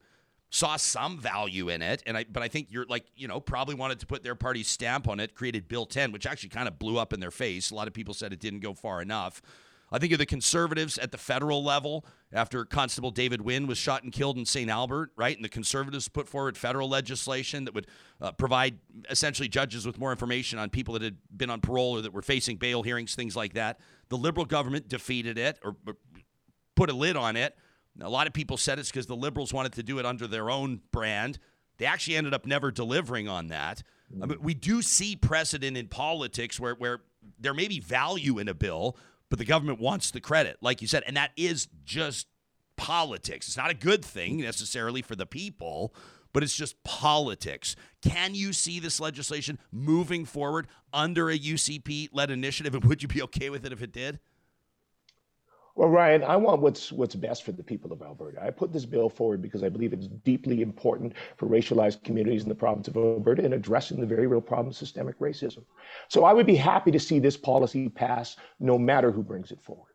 saw 0.55 0.77
some 0.77 1.19
value 1.19 1.69
in 1.69 1.83
it 1.83 2.01
and 2.07 2.17
I 2.17 2.25
but 2.31 2.43
I 2.43 2.49
think 2.49 2.69
you're 2.71 2.87
like 2.87 3.05
you 3.17 3.27
know 3.27 3.41
probably 3.41 3.75
wanted 3.75 3.99
to 4.01 4.07
put 4.07 4.23
their 4.23 4.37
party's 4.37 4.69
stamp 4.69 5.09
on 5.09 5.19
it 5.19 5.35
created 5.35 5.67
bill 5.67 5.85
10 5.85 6.13
which 6.13 6.27
actually 6.27 6.51
kind 6.51 6.69
of 6.69 6.79
blew 6.79 6.97
up 6.97 7.13
in 7.13 7.19
their 7.19 7.33
face 7.33 7.73
a 7.73 7.75
lot 7.75 7.89
of 7.89 7.93
people 7.93 8.15
said 8.15 8.33
it 8.33 8.39
didn't 8.39 8.61
go 8.61 8.73
far 8.73 9.03
enough 9.03 9.43
I 9.93 9.99
think 9.99 10.13
of 10.13 10.19
the 10.19 10.27
conservatives 10.27 10.99
at 10.99 11.13
the 11.13 11.19
federal 11.19 11.63
level 11.63 12.05
after 12.33 12.65
Constable 12.65 13.11
David 13.11 13.41
Wynn 13.43 13.67
was 13.67 13.79
shot 13.79 14.03
and 14.03 14.13
killed 14.13 14.37
in 14.37 14.45
St. 14.45 14.69
Albert, 14.69 15.13
right? 15.15 15.37
And 15.37 15.45
the 15.45 15.49
conservatives 15.49 16.09
put 16.09 16.29
forward 16.29 16.59
federal 16.59 16.89
legislation 16.89 17.65
that 17.67 17.75
would 17.75 17.87
uh, 18.21 18.33
provide 18.33 18.79
essentially 19.09 19.49
judges 19.49 19.87
with 19.87 19.99
more 19.99 20.11
information 20.11 20.59
on 20.59 20.69
people 20.69 20.95
that 20.95 21.03
had 21.03 21.19
been 21.37 21.49
on 21.49 21.61
parole 21.61 21.99
or 21.99 22.01
that 22.01 22.13
were 22.13 22.23
facing 22.23 22.57
bail 22.57 22.83
hearings, 22.83 23.15
things 23.15 23.37
like 23.37 23.53
that. 23.55 23.79
The 24.09 24.17
liberal 24.17 24.47
government 24.47 24.89
defeated 24.89 25.39
it 25.39 25.61
or, 25.63 25.77
or 25.87 25.97
put 26.75 26.91
a 26.91 26.95
lid 26.95 27.17
on 27.17 27.37
it. 27.37 27.57
A 28.01 28.09
lot 28.09 28.27
of 28.27 28.33
people 28.33 28.57
said 28.57 28.79
it's 28.79 28.91
because 28.91 29.07
the 29.07 29.17
liberals 29.17 29.53
wanted 29.53 29.73
to 29.75 29.83
do 29.83 29.99
it 29.99 30.07
under 30.07 30.27
their 30.27 30.51
own 30.51 30.81
brand. 30.91 31.39
They 31.79 31.87
actually 31.87 32.17
ended 32.17 32.35
up 32.35 32.47
never 32.47 32.71
delivering 32.71 33.29
on 33.29 33.49
that. 33.49 33.83
I 34.23 34.27
mean, 34.27 34.39
we 34.41 34.55
do 34.55 34.83
see 34.83 35.17
precedent 35.17 35.77
in 35.77 35.89
politics 35.89 36.59
where, 36.61 36.75
where 36.75 37.01
there 37.39 37.55
may 37.55 37.69
be 37.69 37.81
value 37.81 38.39
in 38.39 38.49
a 38.49 38.55
bill, 38.55 38.97
but 39.29 39.39
the 39.39 39.45
government 39.45 39.81
wants 39.81 40.11
the 40.11 40.21
credit, 40.21 40.59
like 40.61 40.83
you 40.83 40.89
said, 40.89 41.03
and 41.07 41.17
that 41.17 41.31
is 41.37 41.69
just 41.85 42.27
politics. 42.77 43.49
It's 43.49 43.57
not 43.57 43.71
a 43.71 43.75
good 43.75 44.05
thing 44.05 44.39
necessarily 44.39 45.03
for 45.03 45.17
the 45.17 45.27
people, 45.27 45.95
but 46.33 46.43
it's 46.43 46.55
just 46.55 46.83
politics. 46.85 47.77
Can 48.03 48.35
you 48.35 48.53
see 48.53 48.81
this 48.81 49.01
legislation 49.01 49.59
moving 49.73 50.25
forward 50.25 50.67
under 50.93 51.31
a 51.31 51.39
UCP 51.39 52.11
led 52.13 52.31
initiative, 52.31 52.75
and 52.75 52.85
would 52.85 53.03
you 53.03 53.09
be 53.09 53.23
okay 53.23 53.51
with 53.51 53.65
it 53.65 53.73
if 53.73 53.83
it 53.83 53.93
did? 53.93 54.19
Well, 55.77 55.89
Ryan, 55.89 56.23
I 56.23 56.37
want 56.37 56.63
what's 56.63 56.93
what's 56.93 57.17
best 57.17 57.43
for 57.43 57.51
the 57.51 57.63
people 57.63 57.93
of 57.93 58.01
Alberta. 58.01 58.41
I 58.41 58.51
put 58.51 58.73
this 58.73 58.85
bill 58.85 59.09
forward 59.09 59.43
because 59.43 59.65
I 59.65 59.69
believe 59.69 59.93
it's 59.93 60.07
deeply 60.07 60.63
important 60.63 61.15
for 61.37 61.49
racialized 61.49 62.05
communities 62.05 62.45
in 62.45 62.49
the 62.49 62.55
province 62.55 62.87
of 62.87 62.97
Alberta 62.97 63.45
in 63.45 63.55
addressing 63.55 64.01
the 64.01 64.07
very 64.07 64.29
real 64.29 64.41
problem 64.41 64.69
of 64.69 64.77
systemic 64.77 65.19
racism. 65.19 65.65
So 66.09 66.25
I 66.25 66.33
would 66.33 66.47
be 66.47 66.55
happy 66.55 66.93
to 66.93 67.01
see 67.01 67.19
this 67.19 67.37
policy 67.37 67.89
pass 67.89 68.37
no 68.61 68.79
matter 68.79 69.11
who 69.11 69.23
brings 69.25 69.51
it 69.51 69.61
forward. 69.61 69.95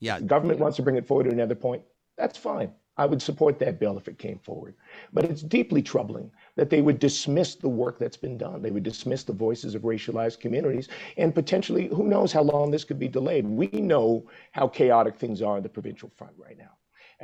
Yeah. 0.00 0.14
If 0.14 0.22
the 0.22 0.26
government 0.26 0.58
wants 0.58 0.76
to 0.78 0.82
bring 0.82 0.96
it 0.96 1.06
forward 1.06 1.28
at 1.28 1.32
another 1.32 1.54
point, 1.54 1.82
that's 2.16 2.36
fine. 2.36 2.72
I 2.96 3.06
would 3.06 3.22
support 3.22 3.60
that 3.60 3.78
bill 3.78 3.96
if 3.96 4.08
it 4.08 4.18
came 4.18 4.38
forward. 4.40 4.74
But 5.12 5.24
it's 5.24 5.42
deeply 5.42 5.80
troubling 5.80 6.30
that 6.56 6.70
they 6.70 6.82
would 6.82 6.98
dismiss 6.98 7.54
the 7.54 7.68
work 7.68 7.98
that's 7.98 8.16
been 8.16 8.38
done. 8.38 8.62
They 8.62 8.70
would 8.70 8.82
dismiss 8.82 9.24
the 9.24 9.32
voices 9.32 9.74
of 9.74 9.82
racialized 9.82 10.40
communities. 10.40 10.88
And 11.16 11.34
potentially, 11.34 11.88
who 11.88 12.04
knows 12.04 12.32
how 12.32 12.42
long 12.42 12.70
this 12.70 12.84
could 12.84 12.98
be 12.98 13.08
delayed? 13.08 13.46
We 13.46 13.68
know 13.68 14.28
how 14.52 14.68
chaotic 14.68 15.16
things 15.16 15.42
are 15.42 15.56
on 15.56 15.62
the 15.62 15.68
provincial 15.68 16.10
front 16.16 16.34
right 16.38 16.58
now. 16.58 16.76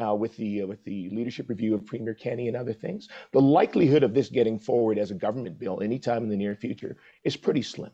uh, 0.02 0.14
with 0.14 0.36
the 0.36 0.62
uh, 0.62 0.66
with 0.66 0.82
the 0.84 1.08
leadership 1.10 1.48
review 1.48 1.74
of 1.74 1.84
Premier 1.86 2.14
Kenney 2.14 2.48
and 2.48 2.56
other 2.56 2.72
things, 2.72 3.08
the 3.32 3.40
likelihood 3.40 4.02
of 4.02 4.14
this 4.14 4.28
getting 4.28 4.58
forward 4.58 4.98
as 4.98 5.10
a 5.10 5.14
government 5.14 5.58
bill 5.58 5.82
anytime 5.82 6.22
in 6.22 6.28
the 6.28 6.36
near 6.36 6.54
future 6.54 6.96
is 7.24 7.36
pretty 7.36 7.62
slim. 7.62 7.90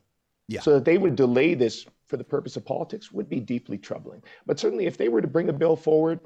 Yeah. 0.49 0.61
So 0.61 0.75
that 0.75 0.85
they 0.85 0.99
would 0.99 1.17
delay 1.17 1.55
this 1.55 1.87
for 2.07 2.17
the 2.17 2.25
purpose 2.25 2.57
of 2.57 2.65
politics 2.65 3.13
would 3.13 3.29
be 3.29 3.41
deeply 3.41 3.79
troubling. 3.79 4.23
But 4.45 4.59
certainly, 4.59 4.87
if 4.87 4.97
they 4.97 5.09
were 5.09 5.23
to 5.23 5.29
bring 5.29 5.49
a 5.49 5.53
bill 5.53 5.77
forward 5.77 6.21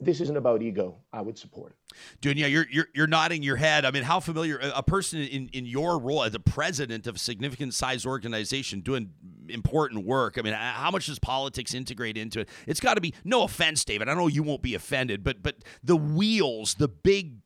this 0.00 0.20
isn't 0.20 0.36
about 0.36 0.62
ego. 0.62 0.98
I 1.12 1.20
would 1.20 1.38
support 1.38 1.72
it. 1.72 1.96
Dunia, 2.20 2.50
you're, 2.50 2.66
you're 2.70 2.88
you're 2.94 3.06
nodding 3.06 3.42
your 3.42 3.56
head. 3.56 3.84
I 3.84 3.90
mean, 3.90 4.02
how 4.02 4.20
familiar 4.20 4.58
a 4.74 4.82
person 4.82 5.20
in, 5.20 5.48
in 5.52 5.66
your 5.66 5.98
role 5.98 6.24
as 6.24 6.34
a 6.34 6.40
president 6.40 7.06
of 7.06 7.16
a 7.16 7.18
significant 7.18 7.74
size 7.74 8.04
organization 8.04 8.80
doing 8.80 9.10
important 9.48 10.04
work? 10.04 10.36
I 10.36 10.42
mean, 10.42 10.54
how 10.54 10.90
much 10.90 11.06
does 11.06 11.18
politics 11.18 11.74
integrate 11.74 12.16
into 12.16 12.40
it? 12.40 12.48
It's 12.66 12.80
got 12.80 12.94
to 12.94 13.00
be 13.00 13.14
no 13.24 13.44
offense, 13.44 13.84
David. 13.84 14.08
I 14.08 14.14
know 14.14 14.26
you 14.26 14.42
won't 14.42 14.62
be 14.62 14.74
offended, 14.74 15.22
but 15.22 15.42
but 15.42 15.56
the 15.82 15.96
wheels, 15.96 16.74
the 16.74 16.88
big 16.88 17.36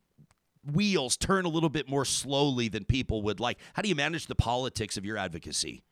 wheels 0.73 1.17
turn 1.17 1.45
a 1.45 1.49
little 1.49 1.71
bit 1.71 1.89
more 1.89 2.05
slowly 2.05 2.69
than 2.69 2.85
people 2.85 3.23
would 3.23 3.41
like. 3.41 3.59
How 3.75 3.83
do 3.83 3.89
you 3.89 3.95
manage 3.95 4.27
the 4.27 4.35
politics 4.35 4.97
of 4.97 5.05
your 5.05 5.17
advocacy? 5.17 5.83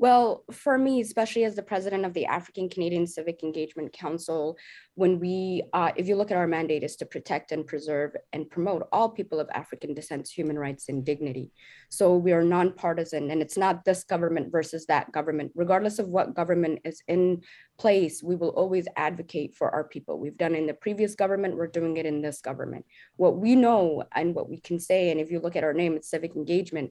Well, 0.00 0.44
for 0.50 0.78
me, 0.78 1.02
especially 1.02 1.44
as 1.44 1.54
the 1.54 1.62
president 1.62 2.06
of 2.06 2.14
the 2.14 2.24
African 2.24 2.70
Canadian 2.70 3.06
Civic 3.06 3.42
Engagement 3.42 3.92
Council, 3.92 4.56
when 4.94 5.20
we, 5.20 5.62
uh, 5.74 5.92
if 5.94 6.08
you 6.08 6.16
look 6.16 6.30
at 6.30 6.38
our 6.38 6.46
mandate, 6.46 6.82
is 6.82 6.96
to 6.96 7.04
protect 7.04 7.52
and 7.52 7.66
preserve 7.66 8.12
and 8.32 8.48
promote 8.48 8.88
all 8.92 9.10
people 9.10 9.38
of 9.38 9.50
African 9.52 9.92
descent's 9.92 10.30
human 10.30 10.58
rights, 10.58 10.88
and 10.88 11.04
dignity. 11.04 11.52
So 11.90 12.16
we 12.16 12.32
are 12.32 12.42
nonpartisan, 12.42 13.30
and 13.30 13.42
it's 13.42 13.58
not 13.58 13.84
this 13.84 14.02
government 14.02 14.50
versus 14.50 14.86
that 14.86 15.12
government. 15.12 15.52
Regardless 15.54 15.98
of 15.98 16.08
what 16.08 16.34
government 16.34 16.78
is 16.86 17.02
in 17.06 17.42
place, 17.78 18.22
we 18.22 18.36
will 18.36 18.56
always 18.56 18.88
advocate 18.96 19.54
for 19.54 19.68
our 19.68 19.84
people. 19.84 20.18
We've 20.18 20.38
done 20.38 20.54
in 20.54 20.66
the 20.66 20.72
previous 20.72 21.14
government, 21.14 21.58
we're 21.58 21.66
doing 21.66 21.98
it 21.98 22.06
in 22.06 22.22
this 22.22 22.40
government. 22.40 22.86
What 23.16 23.36
we 23.36 23.54
know 23.54 24.04
and 24.14 24.34
what 24.34 24.48
we 24.48 24.60
can 24.60 24.80
say, 24.80 25.10
and 25.10 25.20
if 25.20 25.30
you 25.30 25.40
look 25.40 25.56
at 25.56 25.64
our 25.64 25.74
name, 25.74 25.94
it's 25.94 26.08
civic 26.08 26.36
engagement 26.36 26.90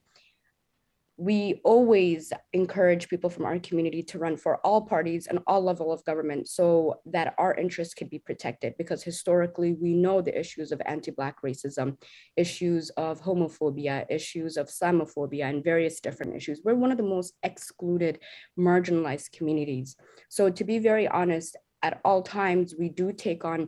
we 1.20 1.60
always 1.66 2.32
encourage 2.54 3.10
people 3.10 3.30
from 3.30 3.44
our 3.44 3.60
community 3.60 4.02
to 4.02 4.18
run 4.18 4.38
for 4.38 4.66
all 4.66 4.84
parties 4.84 5.28
and 5.28 5.38
all 5.48 5.62
level 5.62 5.92
of 5.92 6.04
government 6.06 6.48
so 6.48 6.96
that 7.06 7.36
our 7.38 7.54
interests 7.56 7.94
could 7.94 8.10
be 8.10 8.20
protected 8.20 8.74
because 8.78 9.04
historically 9.04 9.74
we 9.74 9.94
know 9.94 10.22
the 10.22 10.40
issues 10.40 10.72
of 10.72 10.82
anti-black 10.86 11.42
racism 11.42 11.98
issues 12.38 12.90
of 12.92 13.22
homophobia 13.22 14.06
issues 14.10 14.56
of 14.56 14.68
islamophobia 14.68 15.50
and 15.50 15.62
various 15.62 16.00
different 16.00 16.34
issues. 16.38 16.62
We're 16.64 16.76
one 16.76 16.92
of 16.92 16.98
the 16.98 17.04
most 17.04 17.34
excluded 17.44 18.20
marginalized 18.58 19.34
communities. 19.34 19.98
So 20.30 20.50
to 20.50 20.64
be 20.64 20.80
very 20.80 21.06
honest 21.06 21.58
at 21.84 22.00
all 22.06 22.22
times 22.22 22.76
we 22.80 22.88
do 22.88 23.12
take 23.12 23.44
on 23.44 23.68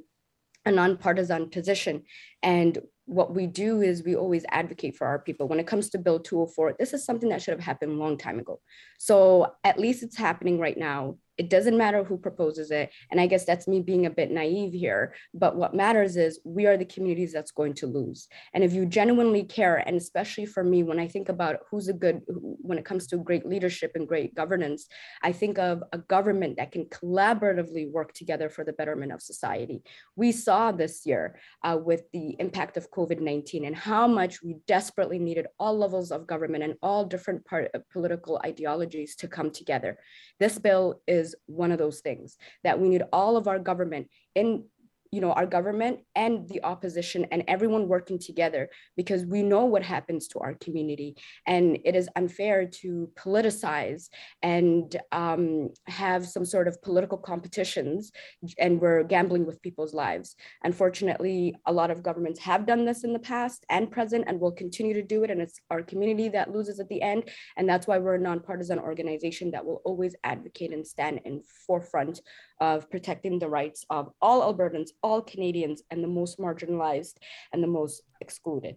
a 0.65 0.71
nonpartisan 0.71 1.49
position 1.49 2.03
and 2.41 2.79
what 3.11 3.35
we 3.35 3.45
do 3.45 3.81
is 3.81 4.03
we 4.03 4.15
always 4.15 4.45
advocate 4.51 4.95
for 4.95 5.05
our 5.05 5.19
people. 5.19 5.49
When 5.49 5.59
it 5.59 5.67
comes 5.67 5.89
to 5.89 5.97
Bill 5.97 6.17
204, 6.17 6.77
this 6.79 6.93
is 6.93 7.03
something 7.03 7.27
that 7.27 7.41
should 7.41 7.51
have 7.51 7.59
happened 7.59 7.91
a 7.91 7.95
long 7.95 8.17
time 8.17 8.39
ago. 8.39 8.61
So 8.99 9.53
at 9.65 9.77
least 9.77 10.01
it's 10.01 10.15
happening 10.15 10.59
right 10.59 10.77
now. 10.77 11.17
It 11.37 11.49
doesn't 11.49 11.77
matter 11.77 12.03
who 12.03 12.17
proposes 12.17 12.71
it. 12.71 12.91
And 13.09 13.19
I 13.19 13.27
guess 13.27 13.45
that's 13.45 13.67
me 13.67 13.81
being 13.81 14.05
a 14.05 14.09
bit 14.09 14.31
naive 14.31 14.73
here. 14.73 15.13
But 15.33 15.55
what 15.55 15.73
matters 15.73 16.17
is 16.17 16.39
we 16.43 16.65
are 16.65 16.77
the 16.77 16.85
communities 16.85 17.33
that's 17.33 17.51
going 17.51 17.73
to 17.75 17.87
lose. 17.87 18.27
And 18.53 18.63
if 18.63 18.73
you 18.73 18.85
genuinely 18.85 19.43
care, 19.43 19.77
and 19.77 19.95
especially 19.95 20.45
for 20.45 20.63
me, 20.63 20.83
when 20.83 20.99
I 20.99 21.07
think 21.07 21.29
about 21.29 21.59
who's 21.69 21.87
a 21.87 21.93
good, 21.93 22.21
when 22.27 22.77
it 22.77 22.85
comes 22.85 23.07
to 23.07 23.17
great 23.17 23.45
leadership 23.45 23.91
and 23.95 24.07
great 24.07 24.35
governance, 24.35 24.87
I 25.21 25.31
think 25.31 25.57
of 25.57 25.83
a 25.93 25.97
government 25.97 26.57
that 26.57 26.71
can 26.71 26.85
collaboratively 26.85 27.91
work 27.91 28.13
together 28.13 28.49
for 28.49 28.63
the 28.63 28.73
betterment 28.73 29.11
of 29.11 29.21
society. 29.21 29.81
We 30.15 30.31
saw 30.31 30.71
this 30.71 31.05
year 31.05 31.39
uh, 31.63 31.77
with 31.83 32.03
the 32.11 32.35
impact 32.39 32.77
of 32.77 32.91
COVID 32.91 33.19
19 33.21 33.65
and 33.65 33.75
how 33.75 34.07
much 34.07 34.43
we 34.43 34.57
desperately 34.67 35.19
needed 35.19 35.47
all 35.59 35.77
levels 35.77 36.11
of 36.11 36.27
government 36.27 36.63
and 36.63 36.75
all 36.81 37.05
different 37.05 37.45
part 37.45 37.69
of 37.73 37.89
political 37.89 38.41
ideologies 38.45 39.15
to 39.17 39.27
come 39.27 39.51
together. 39.51 39.97
This 40.39 40.57
bill 40.57 41.01
is 41.07 41.20
one 41.45 41.71
of 41.71 41.77
those 41.77 41.99
things 42.01 42.37
that 42.63 42.79
we 42.79 42.89
need 42.89 43.03
all 43.11 43.37
of 43.37 43.47
our 43.47 43.59
government 43.59 44.07
in 44.35 44.65
you 45.11 45.19
know 45.19 45.33
our 45.33 45.45
government 45.45 45.99
and 46.15 46.47
the 46.47 46.63
opposition 46.63 47.25
and 47.31 47.43
everyone 47.47 47.87
working 47.87 48.17
together 48.17 48.69
because 48.95 49.25
we 49.25 49.43
know 49.43 49.65
what 49.65 49.83
happens 49.83 50.27
to 50.29 50.39
our 50.39 50.53
community. 50.55 51.15
And 51.45 51.77
it 51.83 51.95
is 51.95 52.09
unfair 52.15 52.65
to 52.81 53.09
politicize 53.15 54.07
and 54.41 54.95
um, 55.11 55.69
have 55.87 56.25
some 56.25 56.45
sort 56.45 56.67
of 56.67 56.81
political 56.81 57.17
competitions 57.17 58.11
and 58.57 58.79
we're 58.79 59.03
gambling 59.03 59.45
with 59.45 59.61
people's 59.61 59.93
lives. 59.93 60.35
Unfortunately 60.63 61.55
a 61.65 61.73
lot 61.73 61.91
of 61.91 62.03
governments 62.03 62.39
have 62.39 62.65
done 62.65 62.85
this 62.85 63.03
in 63.03 63.13
the 63.13 63.19
past 63.19 63.65
and 63.69 63.91
present 63.91 64.25
and 64.27 64.39
will 64.39 64.51
continue 64.51 64.93
to 64.93 65.03
do 65.03 65.23
it. 65.23 65.31
And 65.31 65.41
it's 65.41 65.59
our 65.69 65.81
community 65.81 66.29
that 66.29 66.51
loses 66.51 66.79
at 66.79 66.87
the 66.87 67.01
end. 67.01 67.29
And 67.57 67.67
that's 67.67 67.87
why 67.87 67.97
we're 67.97 68.15
a 68.15 68.19
nonpartisan 68.19 68.79
organization 68.79 69.51
that 69.51 69.65
will 69.65 69.81
always 69.83 70.15
advocate 70.23 70.71
and 70.71 70.87
stand 70.87 71.21
in 71.25 71.41
forefront 71.67 72.21
of 72.61 72.89
protecting 72.89 73.39
the 73.39 73.49
rights 73.49 73.85
of 73.89 74.11
all 74.21 74.41
Albertans, 74.41 74.91
all 75.03 75.21
Canadians, 75.21 75.83
and 75.89 76.03
the 76.03 76.07
most 76.07 76.39
marginalized 76.39 77.15
and 77.53 77.63
the 77.63 77.67
most 77.67 78.03
excluded. 78.19 78.75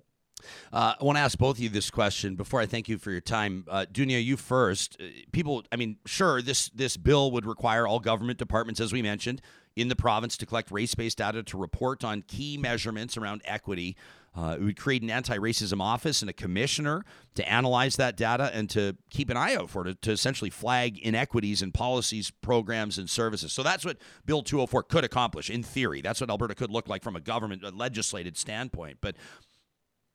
Uh, 0.73 0.95
I 1.01 1.05
want 1.05 1.17
to 1.17 1.23
ask 1.23 1.39
both 1.39 1.57
of 1.57 1.63
you 1.63 1.69
this 1.69 1.91
question 1.91 2.35
before 2.35 2.61
I 2.61 2.67
thank 2.67 2.89
you 2.89 2.99
for 2.99 3.11
your 3.11 3.21
time. 3.21 3.65
Uh, 3.69 3.87
Dunia, 3.91 4.23
you 4.23 4.37
first. 4.37 4.97
Uh, 5.01 5.07
people, 5.33 5.65
I 5.73 5.77
mean, 5.77 5.97
sure, 6.07 6.43
this 6.43 6.69
this 6.71 6.97
bill 6.97 7.31
would 7.31 7.47
require 7.47 7.87
all 7.87 8.01
government 8.01 8.39
departments, 8.39 8.81
as 8.81 8.93
we 8.93 9.01
mentioned, 9.01 9.41
in 9.77 9.89
the 9.89 9.97
province 9.97 10.37
to 10.39 10.47
collect 10.47 10.71
race-based 10.71 11.19
data 11.19 11.43
to 11.43 11.57
report 11.57 12.05
on 12.05 12.23
key 12.23 12.59
measurements 12.59 13.17
around 13.17 13.43
equity. 13.45 13.97
Uh, 14.37 14.57
it 14.59 14.63
would 14.63 14.77
create 14.77 15.03
an 15.03 15.11
anti-racism 15.11 15.81
office 15.81 16.21
and 16.21 16.29
a 16.29 16.33
commissioner 16.33 17.05
to 17.37 17.49
analyze 17.49 17.97
that 17.97 18.17
data 18.17 18.51
and 18.53 18.69
to 18.69 18.97
keep 19.09 19.31
an 19.31 19.37
eye 19.37 19.55
out 19.55 19.71
for 19.71 19.87
it, 19.87 20.03
to 20.03 20.11
essentially 20.11 20.51
flag 20.51 20.99
inequities 20.99 21.63
in 21.63 21.71
policies, 21.71 22.31
programs, 22.31 22.99
and 22.99 23.09
services. 23.09 23.53
So 23.53 23.63
that's 23.63 23.85
what 23.85 23.99
Bill 24.27 24.43
204 24.43 24.83
could 24.85 25.05
accomplish 25.05 25.51
in 25.51 25.63
theory. 25.63 26.01
That's 26.01 26.21
what 26.21 26.31
Alberta 26.31 26.55
could 26.57 26.71
look 26.71 26.89
like 26.89 27.05
from 27.05 27.15
a 27.15 27.21
government, 27.21 27.63
a 27.65 27.71
legislated 27.71 28.37
standpoint. 28.37 28.99
But 29.01 29.17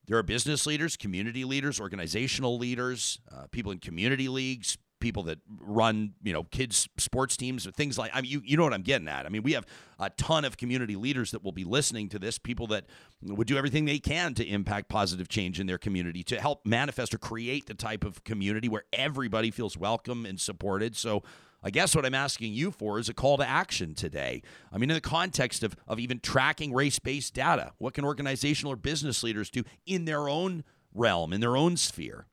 there 0.06 0.18
are 0.18 0.22
business 0.22 0.66
leaders, 0.66 0.96
community 0.96 1.44
leaders, 1.44 1.80
organizational 1.80 2.58
leaders, 2.58 3.20
uh, 3.32 3.46
people 3.50 3.72
in 3.72 3.78
community 3.78 4.28
leagues, 4.28 4.76
people 5.00 5.22
that 5.24 5.38
run, 5.60 6.12
you 6.22 6.32
know, 6.32 6.44
kids 6.44 6.88
sports 6.96 7.36
teams 7.36 7.66
or 7.66 7.72
things 7.72 7.98
like 7.98 8.10
I 8.14 8.20
mean 8.20 8.30
you 8.30 8.42
you 8.44 8.56
know 8.56 8.64
what 8.64 8.74
I'm 8.74 8.82
getting 8.82 9.08
at. 9.08 9.26
I 9.26 9.28
mean, 9.28 9.42
we 9.42 9.52
have 9.52 9.66
a 9.98 10.10
ton 10.10 10.44
of 10.44 10.56
community 10.56 10.96
leaders 10.96 11.30
that 11.32 11.42
will 11.42 11.52
be 11.52 11.64
listening 11.64 12.08
to 12.10 12.18
this, 12.18 12.38
people 12.38 12.66
that 12.68 12.86
would 13.22 13.46
do 13.46 13.56
everything 13.56 13.84
they 13.84 13.98
can 13.98 14.34
to 14.34 14.46
impact 14.46 14.88
positive 14.88 15.28
change 15.28 15.58
in 15.58 15.66
their 15.66 15.78
community, 15.78 16.22
to 16.24 16.40
help 16.40 16.64
manifest 16.64 17.14
or 17.14 17.18
create 17.18 17.66
the 17.66 17.74
type 17.74 18.04
of 18.04 18.22
community 18.24 18.68
where 18.68 18.84
everybody 18.92 19.50
feels 19.50 19.76
welcome 19.76 20.24
and 20.24 20.40
supported. 20.40 20.96
So 20.96 21.22
I 21.62 21.70
guess 21.70 21.94
what 21.94 22.06
I'm 22.06 22.14
asking 22.14 22.54
you 22.54 22.70
for 22.70 22.98
is 22.98 23.08
a 23.08 23.14
call 23.14 23.36
to 23.36 23.46
action 23.46 23.94
today. 23.94 24.42
I 24.72 24.78
mean, 24.78 24.90
in 24.90 24.94
the 24.94 25.00
context 25.00 25.62
of, 25.62 25.76
of 25.86 25.98
even 25.98 26.20
tracking 26.20 26.72
race 26.72 26.98
based 26.98 27.34
data, 27.34 27.72
what 27.78 27.94
can 27.94 28.04
organizational 28.04 28.72
or 28.72 28.76
business 28.76 29.22
leaders 29.22 29.50
do 29.50 29.64
in 29.86 30.06
their 30.06 30.28
own 30.28 30.64
realm, 30.94 31.32
in 31.32 31.40
their 31.40 31.56
own 31.56 31.76
sphere? 31.76 32.26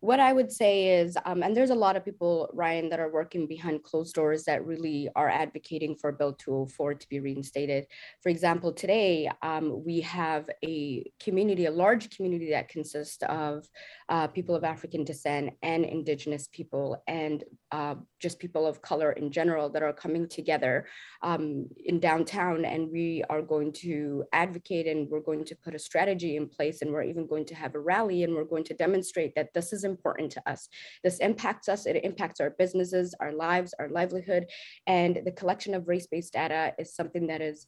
What 0.00 0.18
I 0.18 0.32
would 0.32 0.50
say 0.50 1.00
is, 1.00 1.16
um, 1.26 1.42
and 1.42 1.54
there's 1.54 1.70
a 1.70 1.74
lot 1.74 1.94
of 1.94 2.04
people, 2.04 2.48
Ryan, 2.54 2.88
that 2.88 3.00
are 3.00 3.12
working 3.12 3.46
behind 3.46 3.82
closed 3.82 4.14
doors 4.14 4.44
that 4.44 4.64
really 4.64 5.10
are 5.14 5.28
advocating 5.28 5.94
for 5.94 6.10
Bill 6.10 6.32
204 6.32 6.94
to 6.94 7.08
be 7.10 7.20
reinstated. 7.20 7.86
For 8.22 8.30
example, 8.30 8.72
today 8.72 9.30
um, 9.42 9.84
we 9.84 10.00
have 10.00 10.48
a 10.64 11.04
community, 11.22 11.66
a 11.66 11.70
large 11.70 12.16
community 12.16 12.50
that 12.50 12.70
consists 12.70 13.22
of 13.28 13.68
uh, 14.08 14.26
people 14.28 14.54
of 14.54 14.64
African 14.64 15.04
descent 15.04 15.50
and 15.62 15.84
Indigenous 15.84 16.48
people, 16.50 17.02
and 17.06 17.44
uh, 17.70 17.96
just 18.18 18.38
people 18.38 18.66
of 18.66 18.80
color 18.80 19.12
in 19.12 19.30
general 19.30 19.68
that 19.68 19.82
are 19.82 19.92
coming 19.92 20.26
together 20.26 20.86
um, 21.22 21.66
in 21.84 22.00
downtown. 22.00 22.64
And 22.64 22.90
we 22.90 23.22
are 23.28 23.42
going 23.42 23.72
to 23.74 24.24
advocate 24.32 24.86
and 24.86 25.08
we're 25.10 25.20
going 25.20 25.44
to 25.44 25.56
put 25.56 25.74
a 25.74 25.78
strategy 25.78 26.36
in 26.36 26.48
place, 26.48 26.80
and 26.80 26.90
we're 26.90 27.02
even 27.02 27.26
going 27.26 27.44
to 27.44 27.54
have 27.54 27.74
a 27.74 27.80
rally, 27.80 28.24
and 28.24 28.34
we're 28.34 28.44
going 28.44 28.64
to 28.64 28.74
demonstrate 28.74 29.34
that 29.34 29.52
this 29.52 29.74
is 29.74 29.84
important 29.90 30.32
to 30.32 30.42
us. 30.50 30.68
This 31.04 31.18
impacts 31.18 31.68
us, 31.68 31.86
it 31.86 32.02
impacts 32.04 32.40
our 32.40 32.50
businesses, 32.58 33.14
our 33.20 33.32
lives, 33.32 33.74
our 33.78 33.88
livelihood, 33.88 34.46
and 34.86 35.20
the 35.24 35.32
collection 35.32 35.74
of 35.74 35.88
race-based 35.88 36.32
data 36.32 36.72
is 36.78 36.94
something 36.94 37.26
that 37.26 37.42
is 37.42 37.66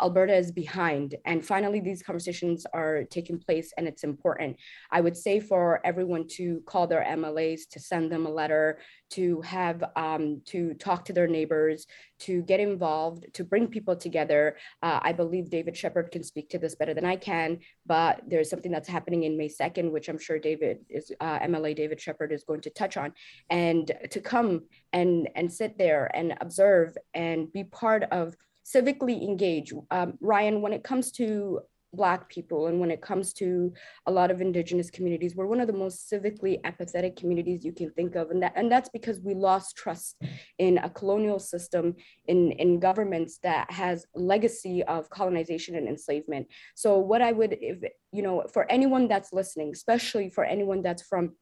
Alberta 0.00 0.34
is 0.34 0.50
behind. 0.50 1.14
And 1.24 1.44
finally, 1.44 1.80
these 1.80 2.02
conversations 2.02 2.66
are 2.72 3.04
taking 3.04 3.38
place 3.38 3.72
and 3.76 3.86
it's 3.86 4.04
important. 4.04 4.56
I 4.90 5.00
would 5.00 5.16
say 5.16 5.40
for 5.40 5.80
everyone 5.84 6.26
to 6.36 6.62
call 6.66 6.86
their 6.86 7.04
MLAs, 7.04 7.68
to 7.70 7.80
send 7.80 8.10
them 8.10 8.26
a 8.26 8.30
letter, 8.30 8.78
to 9.10 9.40
have, 9.42 9.82
um, 9.96 10.40
to 10.46 10.74
talk 10.74 11.04
to 11.06 11.12
their 11.12 11.26
neighbors, 11.26 11.86
to 12.20 12.42
get 12.42 12.60
involved, 12.60 13.26
to 13.34 13.44
bring 13.44 13.66
people 13.66 13.96
together. 13.96 14.56
Uh, 14.82 15.00
I 15.02 15.12
believe 15.12 15.50
David 15.50 15.76
Shepherd 15.76 16.10
can 16.10 16.22
speak 16.22 16.48
to 16.50 16.58
this 16.58 16.74
better 16.74 16.94
than 16.94 17.04
I 17.04 17.16
can, 17.16 17.58
but 17.86 18.22
there's 18.26 18.50
something 18.50 18.70
that's 18.70 18.88
happening 18.88 19.24
in 19.24 19.36
May 19.36 19.48
2nd, 19.48 19.90
which 19.90 20.08
I'm 20.08 20.18
sure 20.18 20.38
David 20.38 20.80
is, 20.88 21.12
uh, 21.20 21.38
MLA 21.40 21.74
David 21.74 22.00
Shepherd 22.00 22.32
is 22.32 22.44
going 22.44 22.60
to 22.62 22.70
touch 22.70 22.96
on. 22.96 23.12
And 23.48 23.90
to 24.10 24.20
come 24.20 24.62
and, 24.92 25.28
and 25.34 25.52
sit 25.52 25.76
there 25.78 26.10
and 26.14 26.36
observe 26.40 26.96
and 27.14 27.52
be 27.52 27.64
part 27.64 28.04
of 28.04 28.36
civically 28.64 29.22
engage. 29.22 29.72
Um, 29.90 30.14
Ryan, 30.20 30.62
when 30.62 30.72
it 30.72 30.84
comes 30.84 31.12
to 31.12 31.60
Black 31.92 32.28
people, 32.28 32.68
and 32.68 32.78
when 32.78 32.92
it 32.92 33.02
comes 33.02 33.32
to 33.32 33.72
a 34.06 34.12
lot 34.12 34.30
of 34.30 34.40
Indigenous 34.40 34.90
communities, 34.90 35.34
we're 35.34 35.46
one 35.46 35.60
of 35.60 35.66
the 35.66 35.72
most 35.72 36.08
civically 36.08 36.60
apathetic 36.62 37.16
communities 37.16 37.64
you 37.64 37.72
can 37.72 37.90
think 37.90 38.14
of, 38.14 38.30
and 38.30 38.40
that 38.44 38.52
and 38.54 38.70
that's 38.70 38.88
because 38.88 39.20
we 39.20 39.34
lost 39.34 39.76
trust 39.76 40.16
in 40.58 40.78
a 40.78 40.88
colonial 40.88 41.40
system, 41.40 41.96
in 42.28 42.52
in 42.52 42.78
governments 42.78 43.38
that 43.42 43.68
has 43.72 44.06
legacy 44.14 44.84
of 44.84 45.10
colonization 45.10 45.74
and 45.74 45.88
enslavement. 45.88 46.46
So, 46.76 46.98
what 46.98 47.22
I 47.22 47.32
would, 47.32 47.56
if 47.60 47.82
you 48.12 48.22
know, 48.22 48.44
for 48.52 48.70
anyone 48.70 49.08
that's 49.08 49.32
listening, 49.32 49.72
especially 49.72 50.30
for 50.30 50.44
anyone 50.44 50.82
that's 50.82 51.02
from 51.02 51.32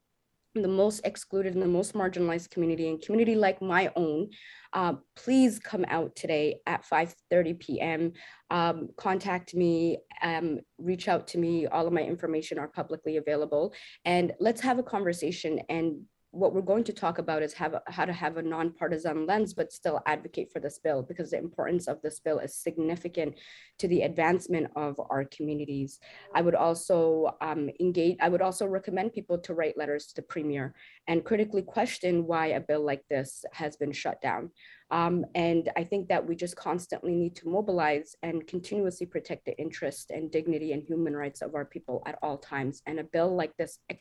the 0.54 0.68
most 0.68 1.00
excluded 1.04 1.54
and 1.54 1.62
the 1.62 1.66
most 1.66 1.94
marginalized 1.94 2.50
community 2.50 2.88
and 2.88 3.00
community 3.00 3.34
like 3.34 3.60
my 3.60 3.90
own, 3.96 4.28
uh, 4.72 4.94
please 5.16 5.58
come 5.58 5.84
out 5.88 6.14
today 6.16 6.60
at 6.66 6.84
5.30 6.84 7.58
p.m. 7.58 8.12
Um, 8.50 8.88
contact 8.96 9.54
me, 9.54 9.98
um, 10.22 10.60
reach 10.78 11.08
out 11.08 11.26
to 11.28 11.38
me. 11.38 11.66
All 11.66 11.86
of 11.86 11.92
my 11.92 12.02
information 12.02 12.58
are 12.58 12.68
publicly 12.68 13.16
available. 13.16 13.72
And 14.04 14.32
let's 14.40 14.60
have 14.62 14.78
a 14.78 14.82
conversation 14.82 15.60
and 15.68 16.02
what 16.30 16.54
we're 16.54 16.60
going 16.60 16.84
to 16.84 16.92
talk 16.92 17.18
about 17.18 17.42
is 17.42 17.54
have 17.54 17.74
how 17.86 18.04
to 18.04 18.12
have 18.12 18.36
a 18.36 18.42
nonpartisan 18.42 19.26
lens, 19.26 19.54
but 19.54 19.72
still 19.72 20.00
advocate 20.06 20.52
for 20.52 20.60
this 20.60 20.78
bill 20.78 21.02
because 21.02 21.30
the 21.30 21.38
importance 21.38 21.88
of 21.88 22.02
this 22.02 22.20
bill 22.20 22.38
is 22.38 22.54
significant 22.54 23.34
to 23.78 23.88
the 23.88 24.02
advancement 24.02 24.70
of 24.76 25.00
our 25.10 25.24
communities. 25.24 25.98
I 26.34 26.42
would 26.42 26.54
also 26.54 27.36
um, 27.40 27.70
engage. 27.80 28.18
I 28.20 28.28
would 28.28 28.42
also 28.42 28.66
recommend 28.66 29.14
people 29.14 29.38
to 29.38 29.54
write 29.54 29.78
letters 29.78 30.06
to 30.08 30.16
the 30.16 30.22
premier 30.22 30.74
and 31.06 31.24
critically 31.24 31.62
question 31.62 32.26
why 32.26 32.48
a 32.48 32.60
bill 32.60 32.84
like 32.84 33.04
this 33.08 33.44
has 33.52 33.76
been 33.76 33.92
shut 33.92 34.20
down. 34.20 34.50
Um, 34.90 35.24
and 35.34 35.70
I 35.76 35.84
think 35.84 36.08
that 36.08 36.26
we 36.26 36.34
just 36.34 36.56
constantly 36.56 37.14
need 37.14 37.36
to 37.36 37.48
mobilize 37.48 38.16
and 38.22 38.46
continuously 38.46 39.06
protect 39.06 39.44
the 39.44 39.58
interest 39.58 40.10
and 40.10 40.30
dignity 40.30 40.72
and 40.72 40.82
human 40.82 41.14
rights 41.14 41.42
of 41.42 41.54
our 41.54 41.64
people 41.64 42.02
at 42.06 42.18
all 42.22 42.38
times. 42.38 42.82
And 42.86 42.98
a 42.98 43.04
bill 43.04 43.34
like 43.34 43.56
this 43.56 43.78
ex 43.90 44.00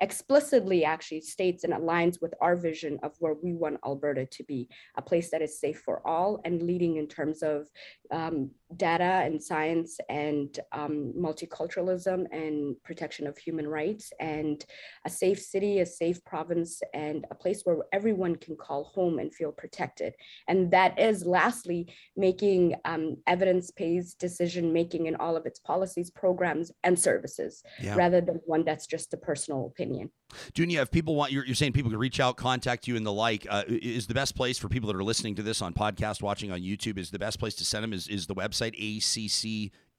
explicitly 0.00 0.84
actually 0.84 1.20
states 1.20 1.64
and 1.64 1.72
aligns 1.72 2.20
with 2.20 2.34
our 2.40 2.56
vision 2.56 2.98
of 3.02 3.12
where 3.18 3.34
we 3.34 3.52
want 3.52 3.78
Alberta 3.84 4.26
to 4.26 4.44
be, 4.44 4.68
a 4.96 5.02
place 5.02 5.30
that 5.30 5.42
is 5.42 5.60
safe 5.60 5.80
for 5.84 6.06
all 6.06 6.40
and 6.44 6.62
leading 6.62 6.96
in 6.96 7.06
terms 7.06 7.42
of 7.42 7.68
um, 8.12 8.50
data 8.76 9.22
and 9.24 9.42
science 9.42 9.98
and 10.08 10.60
um, 10.72 11.12
multiculturalism 11.18 12.26
and 12.32 12.76
protection 12.84 13.26
of 13.26 13.38
human 13.38 13.66
rights 13.66 14.12
and 14.20 14.64
a 15.06 15.10
safe 15.10 15.40
city, 15.40 15.80
a 15.80 15.86
safe 15.86 16.22
province, 16.24 16.80
and 16.94 17.26
a 17.30 17.34
place 17.34 17.62
where 17.64 17.78
everyone 17.92 18.36
can 18.36 18.56
call 18.56 18.84
home 18.84 19.18
and 19.18 19.34
feel 19.34 19.52
protected. 19.52 20.14
And 20.46 20.70
that 20.72 20.98
is 20.98 21.24
lastly 21.24 21.92
making 22.16 22.74
um, 22.84 23.16
evidence-based 23.26 24.18
decision 24.18 24.72
making 24.72 25.06
in 25.06 25.16
all 25.16 25.36
of 25.36 25.46
its 25.46 25.58
policies, 25.60 26.10
programs, 26.10 26.72
and 26.82 26.98
services, 26.98 27.62
yeah. 27.80 27.94
rather 27.94 28.20
than 28.20 28.40
one 28.46 28.64
that's 28.64 28.86
just 28.86 29.14
a 29.14 29.16
personal 29.16 29.66
opinion. 29.66 30.10
Dunia, 30.54 30.82
if 30.82 30.90
people 30.90 31.14
want, 31.14 31.32
you're, 31.32 31.44
you're 31.44 31.54
saying 31.54 31.72
people 31.72 31.90
can 31.90 31.98
reach 31.98 32.20
out, 32.20 32.36
contact 32.36 32.86
you, 32.86 32.96
and 32.96 33.06
the 33.06 33.12
like. 33.12 33.46
Uh, 33.48 33.64
is 33.68 34.06
the 34.06 34.14
best 34.14 34.34
place 34.36 34.58
for 34.58 34.68
people 34.68 34.86
that 34.88 34.96
are 34.96 35.04
listening 35.04 35.34
to 35.36 35.42
this 35.42 35.62
on 35.62 35.72
podcast, 35.72 36.22
watching 36.22 36.52
on 36.52 36.60
YouTube? 36.60 36.98
Is 36.98 37.10
the 37.10 37.18
best 37.18 37.38
place 37.38 37.54
to 37.56 37.64
send 37.64 37.84
them? 37.84 37.92
Is 37.92 38.08
is 38.08 38.26
the 38.26 38.34
website 38.34 38.74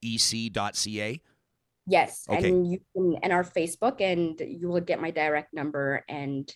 accec.ca? 0.03 1.21
Yes, 1.87 2.25
okay. 2.29 2.47
and 2.47 2.71
you 2.71 2.79
can 2.95 3.15
and 3.23 3.33
our 3.33 3.43
Facebook, 3.43 3.99
and 4.01 4.39
you 4.39 4.69
will 4.69 4.81
get 4.81 5.01
my 5.01 5.09
direct 5.09 5.53
number 5.53 6.05
and 6.07 6.53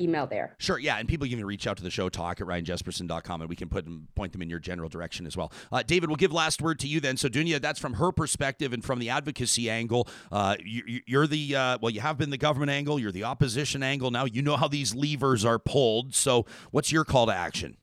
email 0.00 0.26
there. 0.26 0.54
Sure, 0.58 0.78
yeah, 0.78 0.98
and 0.98 1.08
people 1.08 1.26
can 1.26 1.44
reach 1.44 1.66
out 1.66 1.76
to 1.76 1.82
the 1.82 1.90
show 1.90 2.08
talk 2.08 2.40
at 2.40 2.46
ryanjespersen.com 2.46 3.40
and 3.40 3.50
we 3.50 3.56
can 3.56 3.68
put 3.68 3.84
them 3.84 4.08
point 4.14 4.32
them 4.32 4.42
in 4.42 4.50
your 4.50 4.58
general 4.58 4.88
direction 4.88 5.26
as 5.26 5.36
well. 5.36 5.52
Uh, 5.72 5.82
David, 5.82 6.08
we'll 6.08 6.16
give 6.16 6.32
last 6.32 6.60
word 6.62 6.78
to 6.80 6.88
you 6.88 7.00
then. 7.00 7.16
So 7.16 7.28
Dunia, 7.28 7.60
that's 7.60 7.80
from 7.80 7.94
her 7.94 8.12
perspective 8.12 8.72
and 8.72 8.84
from 8.84 8.98
the 8.98 9.10
advocacy 9.10 9.70
angle. 9.70 10.08
Uh, 10.30 10.56
you, 10.62 11.00
are 11.18 11.26
the 11.26 11.56
uh, 11.56 11.78
well, 11.80 11.90
you 11.90 12.00
have 12.00 12.18
been 12.18 12.30
the 12.30 12.38
government 12.38 12.70
angle, 12.70 12.98
you're 12.98 13.12
the 13.12 13.24
opposition 13.24 13.82
angle. 13.82 14.10
Now 14.10 14.24
you 14.24 14.42
know 14.42 14.56
how 14.56 14.68
these 14.68 14.94
levers 14.94 15.44
are 15.44 15.58
pulled. 15.58 16.14
So 16.14 16.46
what's 16.70 16.92
your 16.92 17.04
call 17.04 17.26
to 17.26 17.34
action? 17.34 17.76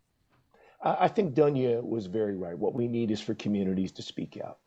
I 0.86 1.08
think 1.08 1.34
Dunia 1.34 1.82
was 1.82 2.08
very 2.08 2.36
right. 2.36 2.58
What 2.58 2.74
we 2.74 2.90
need 2.90 3.10
is 3.10 3.22
for 3.22 3.34
communities 3.36 3.94
to 3.94 4.02
speak 4.02 4.38
out, 4.44 4.58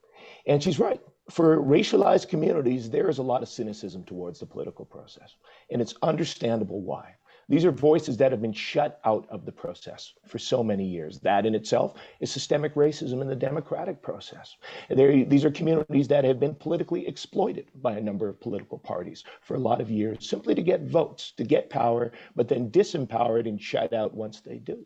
and 0.46 0.62
she's 0.62 0.78
right 0.78 1.00
for 1.30 1.58
racialized 1.58 2.28
communities, 2.28 2.88
there 2.88 3.08
is 3.08 3.18
a 3.18 3.22
lot 3.22 3.42
of 3.42 3.48
cynicism 3.48 4.04
towards 4.04 4.40
the 4.40 4.46
political 4.46 4.84
process, 4.84 5.34
and 5.70 5.82
it's 5.82 5.94
understandable 6.02 6.80
why. 6.80 7.14
These 7.48 7.64
are 7.64 7.70
voices 7.70 8.16
that 8.16 8.32
have 8.32 8.42
been 8.42 8.52
shut 8.52 9.00
out 9.04 9.26
of 9.30 9.44
the 9.44 9.52
process 9.52 10.12
for 10.26 10.38
so 10.38 10.64
many 10.64 10.84
years. 10.84 11.20
That 11.20 11.46
in 11.46 11.54
itself 11.54 11.94
is 12.18 12.30
systemic 12.30 12.74
racism 12.74 13.20
in 13.20 13.28
the 13.28 13.36
democratic 13.36 14.02
process. 14.02 14.56
They're, 14.90 15.24
these 15.24 15.44
are 15.44 15.50
communities 15.50 16.08
that 16.08 16.24
have 16.24 16.40
been 16.40 16.56
politically 16.56 17.06
exploited 17.06 17.70
by 17.76 17.96
a 17.96 18.02
number 18.02 18.28
of 18.28 18.40
political 18.40 18.78
parties 18.78 19.22
for 19.42 19.54
a 19.54 19.60
lot 19.60 19.80
of 19.80 19.90
years, 19.90 20.28
simply 20.28 20.56
to 20.56 20.62
get 20.62 20.82
votes, 20.82 21.32
to 21.36 21.44
get 21.44 21.70
power, 21.70 22.10
but 22.34 22.48
then 22.48 22.70
disempowered 22.70 23.48
and 23.48 23.62
shut 23.62 23.92
out 23.92 24.12
once 24.12 24.40
they 24.40 24.58
do. 24.58 24.84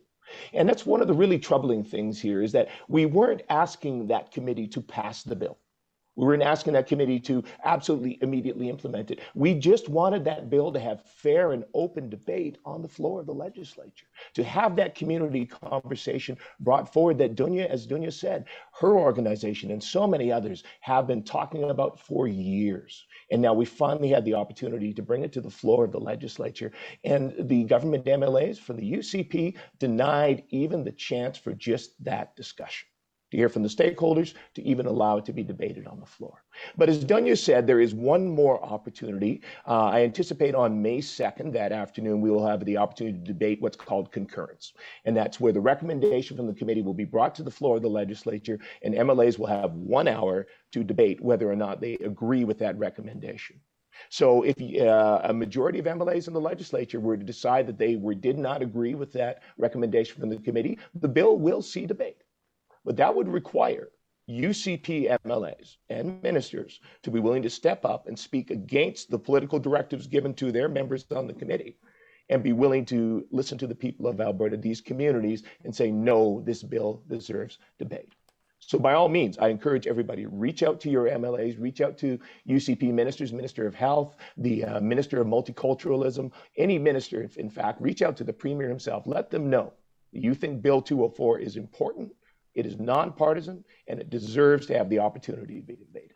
And 0.52 0.68
that's 0.68 0.86
one 0.86 1.00
of 1.00 1.08
the 1.08 1.14
really 1.14 1.38
troubling 1.38 1.82
things 1.82 2.20
here 2.20 2.42
is 2.42 2.52
that 2.52 2.68
we 2.88 3.06
weren't 3.06 3.42
asking 3.48 4.08
that 4.08 4.32
committee 4.32 4.68
to 4.68 4.80
pass 4.80 5.22
the 5.22 5.34
bill. 5.34 5.58
We 6.16 6.26
weren't 6.26 6.42
asking 6.42 6.72
that 6.74 6.86
committee 6.86 7.20
to 7.20 7.42
absolutely 7.64 8.18
immediately 8.20 8.68
implement 8.68 9.10
it. 9.10 9.20
We 9.34 9.54
just 9.54 9.88
wanted 9.88 10.24
that 10.24 10.50
bill 10.50 10.72
to 10.72 10.80
have 10.80 11.04
fair 11.04 11.52
and 11.52 11.64
open 11.72 12.10
debate 12.10 12.58
on 12.64 12.82
the 12.82 12.88
floor 12.88 13.20
of 13.20 13.26
the 13.26 13.32
legislature, 13.32 14.06
to 14.34 14.44
have 14.44 14.76
that 14.76 14.94
community 14.94 15.46
conversation 15.46 16.36
brought 16.58 16.92
forward 16.92 17.16
that 17.18 17.36
Dunia, 17.36 17.66
as 17.66 17.86
Dunia 17.86 18.12
said, 18.12 18.46
her 18.80 18.98
organization 18.98 19.70
and 19.70 19.82
so 19.82 20.06
many 20.06 20.30
others 20.30 20.64
have 20.80 21.06
been 21.06 21.22
talking 21.22 21.70
about 21.70 21.98
for 21.98 22.28
years. 22.28 23.06
And 23.30 23.40
now 23.40 23.54
we 23.54 23.64
finally 23.64 24.08
had 24.08 24.24
the 24.24 24.34
opportunity 24.34 24.92
to 24.92 25.02
bring 25.02 25.22
it 25.22 25.32
to 25.32 25.40
the 25.40 25.48
floor 25.48 25.84
of 25.84 25.92
the 25.92 26.00
legislature. 26.00 26.72
And 27.04 27.32
the 27.48 27.64
government 27.64 28.04
MLAs 28.04 28.58
from 28.58 28.76
the 28.76 28.92
UCP 28.92 29.56
denied 29.78 30.42
even 30.50 30.84
the 30.84 30.92
chance 30.92 31.38
for 31.38 31.54
just 31.54 32.02
that 32.04 32.36
discussion 32.36 32.89
to 33.30 33.36
hear 33.36 33.48
from 33.48 33.62
the 33.62 33.68
stakeholders, 33.68 34.34
to 34.54 34.62
even 34.62 34.86
allow 34.86 35.16
it 35.18 35.24
to 35.26 35.32
be 35.32 35.42
debated 35.42 35.86
on 35.86 36.00
the 36.00 36.06
floor. 36.06 36.42
But 36.76 36.88
as 36.88 37.04
Dunia 37.04 37.38
said, 37.38 37.66
there 37.66 37.80
is 37.80 37.94
one 37.94 38.28
more 38.28 38.62
opportunity. 38.64 39.42
Uh, 39.66 39.86
I 39.86 40.02
anticipate 40.02 40.54
on 40.54 40.82
May 40.82 40.98
2nd, 40.98 41.52
that 41.52 41.72
afternoon, 41.72 42.20
we 42.20 42.30
will 42.30 42.46
have 42.46 42.64
the 42.64 42.76
opportunity 42.76 43.18
to 43.18 43.24
debate 43.24 43.60
what's 43.60 43.76
called 43.76 44.12
concurrence. 44.12 44.72
And 45.04 45.16
that's 45.16 45.40
where 45.40 45.52
the 45.52 45.60
recommendation 45.60 46.36
from 46.36 46.46
the 46.46 46.54
committee 46.54 46.82
will 46.82 46.94
be 46.94 47.04
brought 47.04 47.34
to 47.36 47.42
the 47.42 47.50
floor 47.50 47.76
of 47.76 47.82
the 47.82 47.88
legislature, 47.88 48.58
and 48.82 48.94
MLAs 48.94 49.38
will 49.38 49.46
have 49.46 49.72
one 49.72 50.08
hour 50.08 50.46
to 50.72 50.84
debate 50.84 51.20
whether 51.20 51.50
or 51.50 51.56
not 51.56 51.80
they 51.80 51.94
agree 51.94 52.44
with 52.44 52.58
that 52.58 52.78
recommendation. 52.78 53.60
So 54.08 54.42
if 54.42 54.56
uh, 54.80 55.20
a 55.24 55.32
majority 55.32 55.78
of 55.78 55.84
MLAs 55.84 56.26
in 56.26 56.32
the 56.32 56.40
legislature 56.40 57.00
were 57.00 57.16
to 57.16 57.24
decide 57.24 57.66
that 57.66 57.78
they 57.78 57.96
were, 57.96 58.14
did 58.14 58.38
not 58.38 58.62
agree 58.62 58.94
with 58.94 59.12
that 59.12 59.42
recommendation 59.58 60.18
from 60.18 60.30
the 60.30 60.38
committee, 60.38 60.78
the 60.94 61.08
bill 61.08 61.38
will 61.38 61.60
see 61.60 61.86
debate. 61.86 62.22
But 62.90 62.96
that 62.96 63.14
would 63.14 63.28
require 63.28 63.90
UCP 64.28 65.16
MLAs 65.24 65.76
and 65.90 66.20
ministers 66.24 66.80
to 67.04 67.12
be 67.12 67.20
willing 67.20 67.42
to 67.42 67.48
step 67.48 67.84
up 67.84 68.08
and 68.08 68.18
speak 68.18 68.50
against 68.50 69.12
the 69.12 69.18
political 69.20 69.60
directives 69.60 70.08
given 70.08 70.34
to 70.34 70.50
their 70.50 70.68
members 70.68 71.06
on 71.14 71.28
the 71.28 71.32
committee 71.32 71.78
and 72.30 72.42
be 72.42 72.52
willing 72.52 72.84
to 72.86 73.24
listen 73.30 73.56
to 73.58 73.68
the 73.68 73.76
people 73.76 74.08
of 74.08 74.20
Alberta, 74.20 74.56
these 74.56 74.80
communities, 74.80 75.44
and 75.62 75.72
say, 75.72 75.92
no, 75.92 76.42
this 76.44 76.64
bill 76.64 77.04
deserves 77.06 77.58
debate. 77.78 78.12
So, 78.58 78.76
by 78.76 78.94
all 78.94 79.08
means, 79.08 79.38
I 79.38 79.50
encourage 79.50 79.86
everybody 79.86 80.26
reach 80.26 80.64
out 80.64 80.80
to 80.80 80.90
your 80.90 81.08
MLAs, 81.08 81.60
reach 81.60 81.80
out 81.80 81.96
to 81.98 82.18
UCP 82.48 82.92
ministers, 82.92 83.32
Minister 83.32 83.68
of 83.68 83.74
Health, 83.76 84.16
the 84.36 84.64
uh, 84.64 84.80
Minister 84.80 85.20
of 85.20 85.28
Multiculturalism, 85.28 86.32
any 86.56 86.76
minister, 86.76 87.30
in 87.36 87.50
fact, 87.50 87.80
reach 87.80 88.02
out 88.02 88.16
to 88.16 88.24
the 88.24 88.32
Premier 88.32 88.68
himself. 88.68 89.06
Let 89.06 89.30
them 89.30 89.48
know 89.48 89.74
you 90.12 90.34
think 90.34 90.60
Bill 90.60 90.82
204 90.82 91.38
is 91.38 91.56
important 91.56 92.12
it 92.54 92.66
is 92.66 92.78
nonpartisan 92.78 93.64
and 93.86 94.00
it 94.00 94.10
deserves 94.10 94.66
to 94.66 94.76
have 94.76 94.88
the 94.88 94.98
opportunity 94.98 95.60
to 95.60 95.66
be 95.66 95.76
debated. 95.76 96.14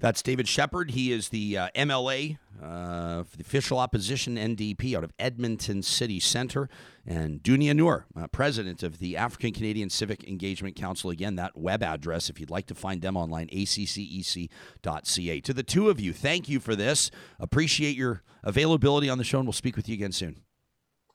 That's 0.00 0.22
David 0.22 0.46
Shepherd. 0.46 0.92
He 0.92 1.10
is 1.10 1.30
the 1.30 1.58
uh, 1.58 1.68
MLA 1.74 2.38
uh, 2.62 3.24
for 3.24 3.36
the 3.36 3.42
official 3.42 3.78
opposition 3.78 4.36
NDP 4.36 4.96
out 4.96 5.02
of 5.02 5.12
Edmonton 5.18 5.82
City 5.82 6.20
Centre. 6.20 6.68
And 7.04 7.42
Dunia 7.42 7.74
Nur, 7.74 8.06
uh, 8.16 8.28
president 8.28 8.84
of 8.84 9.00
the 9.00 9.16
African 9.16 9.52
Canadian 9.52 9.90
Civic 9.90 10.22
Engagement 10.22 10.76
Council. 10.76 11.10
Again, 11.10 11.34
that 11.36 11.56
web 11.56 11.82
address, 11.82 12.30
if 12.30 12.38
you'd 12.38 12.50
like 12.50 12.66
to 12.66 12.76
find 12.76 13.02
them 13.02 13.16
online, 13.16 13.48
accec.ca. 13.48 15.40
To 15.40 15.52
the 15.52 15.62
two 15.64 15.90
of 15.90 15.98
you, 15.98 16.12
thank 16.12 16.48
you 16.48 16.60
for 16.60 16.76
this. 16.76 17.10
Appreciate 17.40 17.96
your 17.96 18.22
availability 18.44 19.10
on 19.10 19.18
the 19.18 19.24
show, 19.24 19.38
and 19.38 19.48
we'll 19.48 19.52
speak 19.52 19.74
with 19.74 19.88
you 19.88 19.94
again 19.94 20.12
soon. 20.12 20.42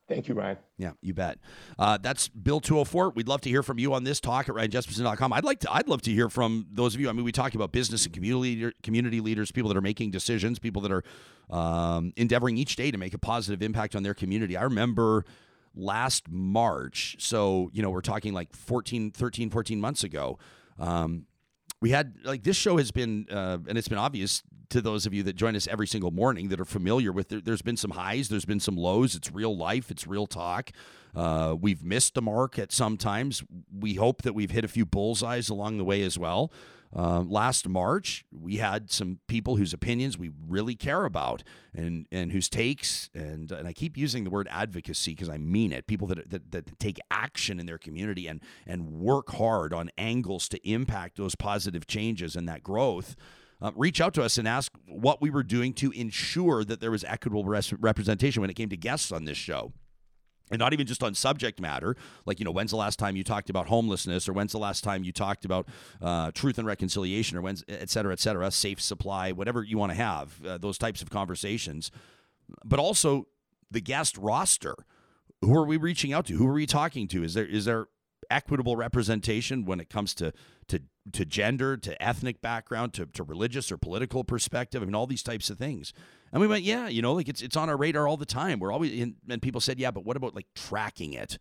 Thank 0.07 0.27
you, 0.27 0.35
Ryan. 0.35 0.57
Yeah, 0.77 0.91
you 1.01 1.13
bet. 1.13 1.39
Uh, 1.79 1.97
that's 1.97 2.27
Bill 2.27 2.59
204. 2.59 3.11
We'd 3.11 3.27
love 3.29 3.39
to 3.41 3.49
hear 3.49 3.63
from 3.63 3.79
you 3.79 3.93
on 3.93 4.03
this 4.03 4.19
talk 4.19 4.49
at 4.49 4.55
ryanjespersen.com. 4.55 5.31
I'd 5.31 5.45
like 5.45 5.61
to 5.61 5.73
I'd 5.73 5.87
love 5.87 6.01
to 6.03 6.11
hear 6.11 6.29
from 6.29 6.67
those 6.71 6.93
of 6.93 6.99
you. 6.99 7.09
I 7.09 7.13
mean, 7.13 7.23
we 7.23 7.31
talk 7.31 7.55
about 7.55 7.71
business 7.71 8.05
and 8.05 8.13
community 8.13 8.73
community 8.83 9.21
leaders, 9.21 9.51
people 9.51 9.69
that 9.69 9.77
are 9.77 9.81
making 9.81 10.11
decisions, 10.11 10.59
people 10.59 10.81
that 10.81 10.91
are 10.91 11.03
um, 11.49 12.13
endeavoring 12.17 12.57
each 12.57 12.75
day 12.75 12.91
to 12.91 12.97
make 12.97 13.13
a 13.13 13.17
positive 13.17 13.61
impact 13.61 13.95
on 13.95 14.03
their 14.03 14.13
community. 14.13 14.57
I 14.57 14.63
remember 14.63 15.23
last 15.75 16.29
March, 16.29 17.15
so, 17.19 17.69
you 17.73 17.81
know, 17.81 17.89
we're 17.89 18.01
talking 18.01 18.33
like 18.33 18.53
14, 18.55 19.11
13, 19.11 19.49
14 19.49 19.81
months 19.81 20.03
ago, 20.03 20.37
um, 20.79 21.25
we 21.81 21.89
had 21.89 22.15
like 22.23 22.43
this 22.43 22.55
show 22.55 22.77
has 22.77 22.91
been, 22.91 23.27
uh, 23.29 23.57
and 23.67 23.77
it's 23.77 23.87
been 23.87 23.97
obvious 23.97 24.43
to 24.73 24.81
those 24.81 25.05
of 25.05 25.13
you 25.13 25.23
that 25.23 25.35
join 25.35 25.55
us 25.55 25.67
every 25.67 25.87
single 25.87 26.11
morning 26.11 26.49
that 26.49 26.59
are 26.59 26.65
familiar 26.65 27.11
with 27.11 27.29
there, 27.29 27.41
has 27.45 27.61
been 27.61 27.77
some 27.77 27.91
highs, 27.91 28.29
there's 28.29 28.45
been 28.45 28.59
some 28.59 28.75
lows. 28.75 29.15
It's 29.15 29.31
real 29.31 29.55
life, 29.55 29.89
it's 29.89 30.05
real 30.05 30.27
talk. 30.27 30.71
Uh, 31.15 31.55
we've 31.59 31.83
missed 31.83 32.15
the 32.15 32.21
mark 32.21 32.57
at 32.57 32.71
some 32.71 32.97
times. 32.97 33.43
We 33.71 33.93
hope 33.95 34.23
that 34.23 34.33
we've 34.33 34.51
hit 34.51 34.65
a 34.65 34.67
few 34.67 34.85
bullseyes 34.85 35.49
along 35.49 35.77
the 35.77 35.83
way 35.83 36.01
as 36.01 36.17
well. 36.17 36.51
Uh, 36.95 37.21
last 37.21 37.67
March, 37.67 38.23
we 38.31 38.57
had 38.57 38.91
some 38.91 39.19
people 39.27 39.55
whose 39.55 39.73
opinions 39.73 40.17
we 40.17 40.31
really 40.47 40.75
care 40.75 41.05
about 41.05 41.43
and, 41.73 42.05
and 42.11 42.31
whose 42.31 42.47
takes, 42.47 43.09
and, 43.15 43.51
and 43.51 43.67
I 43.67 43.73
keep 43.73 43.97
using 43.97 44.23
the 44.23 44.29
word 44.29 44.47
advocacy 44.51 45.11
because 45.11 45.29
I 45.29 45.37
mean 45.37 45.71
it, 45.71 45.87
people 45.87 46.07
that, 46.07 46.29
that, 46.29 46.51
that 46.51 46.79
take 46.79 46.99
action 47.09 47.59
in 47.59 47.65
their 47.65 47.79
community 47.79 48.27
and, 48.27 48.41
and 48.67 48.91
work 48.91 49.31
hard 49.31 49.73
on 49.73 49.89
angles 49.97 50.47
to 50.49 50.69
impact 50.69 51.17
those 51.17 51.33
positive 51.33 51.87
changes 51.87 52.35
and 52.35 52.47
that 52.47 52.61
growth. 52.61 53.15
Uh, 53.63 53.71
reach 53.77 54.01
out 54.01 54.13
to 54.13 54.21
us 54.21 54.37
and 54.37 54.45
ask 54.45 54.73
what 54.87 55.21
we 55.21 55.29
were 55.29 55.41
doing 55.41 55.73
to 55.73 55.89
ensure 55.91 56.65
that 56.65 56.81
there 56.81 56.91
was 56.91 57.05
equitable 57.05 57.45
res- 57.45 57.71
representation 57.71 58.41
when 58.41 58.49
it 58.49 58.55
came 58.55 58.67
to 58.67 58.75
guests 58.75 59.09
on 59.09 59.23
this 59.23 59.37
show. 59.37 59.71
And 60.51 60.59
not 60.59 60.73
even 60.73 60.85
just 60.85 61.01
on 61.01 61.15
subject 61.15 61.61
matter 61.61 61.95
like 62.25 62.37
you 62.37 62.45
know 62.45 62.51
when's 62.51 62.71
the 62.71 62.77
last 62.77 62.99
time 62.99 63.15
you 63.15 63.23
talked 63.23 63.49
about 63.49 63.67
homelessness 63.67 64.27
or 64.27 64.33
when's 64.33 64.51
the 64.51 64.59
last 64.59 64.83
time 64.83 65.05
you 65.05 65.13
talked 65.13 65.45
about 65.45 65.69
uh, 66.01 66.31
truth 66.31 66.57
and 66.57 66.67
reconciliation 66.67 67.37
or 67.37 67.41
when's 67.41 67.63
et 67.69 67.89
cetera 67.89 68.11
et 68.11 68.19
cetera 68.19 68.51
safe 68.51 68.81
supply 68.81 69.31
whatever 69.31 69.63
you 69.63 69.77
want 69.77 69.91
to 69.91 69.95
have 69.95 70.45
uh, 70.45 70.57
those 70.57 70.77
types 70.77 71.01
of 71.01 71.09
conversations. 71.09 71.89
But 72.65 72.77
also 72.77 73.27
the 73.71 73.81
guest 73.81 74.17
roster. 74.17 74.75
Who 75.41 75.57
are 75.57 75.65
we 75.65 75.77
reaching 75.77 76.13
out 76.13 76.25
to? 76.27 76.35
Who 76.35 76.47
are 76.47 76.53
we 76.53 76.65
talking 76.65 77.07
to? 77.07 77.23
Is 77.23 77.33
there 77.33 77.45
is 77.45 77.65
there 77.65 77.87
equitable 78.29 78.75
representation 78.75 79.65
when 79.65 79.79
it 79.79 79.89
comes 79.89 80.13
to 80.15 80.33
to 80.67 80.81
to 81.11 81.25
gender 81.25 81.75
to 81.77 82.01
ethnic 82.01 82.41
background 82.41 82.93
to, 82.93 83.05
to 83.05 83.23
religious 83.23 83.71
or 83.71 83.77
political 83.77 84.23
perspective 84.23 84.81
i 84.81 84.85
mean 84.85 84.95
all 84.95 85.07
these 85.07 85.23
types 85.23 85.49
of 85.49 85.57
things 85.57 85.93
and 86.33 86.41
we 86.41 86.47
went, 86.47 86.63
yeah, 86.63 86.87
you 86.87 87.03
know, 87.03 87.13
like 87.13 87.29
it's 87.29 87.43
it's 87.43 87.55
on 87.55 87.69
our 87.69 87.77
radar 87.77 88.07
all 88.07 88.17
the 88.17 88.25
time. 88.25 88.59
We're 88.59 88.71
always 88.71 89.13
and 89.29 89.41
people 89.41 89.61
said, 89.61 89.79
yeah, 89.79 89.91
but 89.91 90.03
what 90.03 90.17
about 90.17 90.33
like 90.33 90.47
tracking 90.55 91.13
it? 91.13 91.37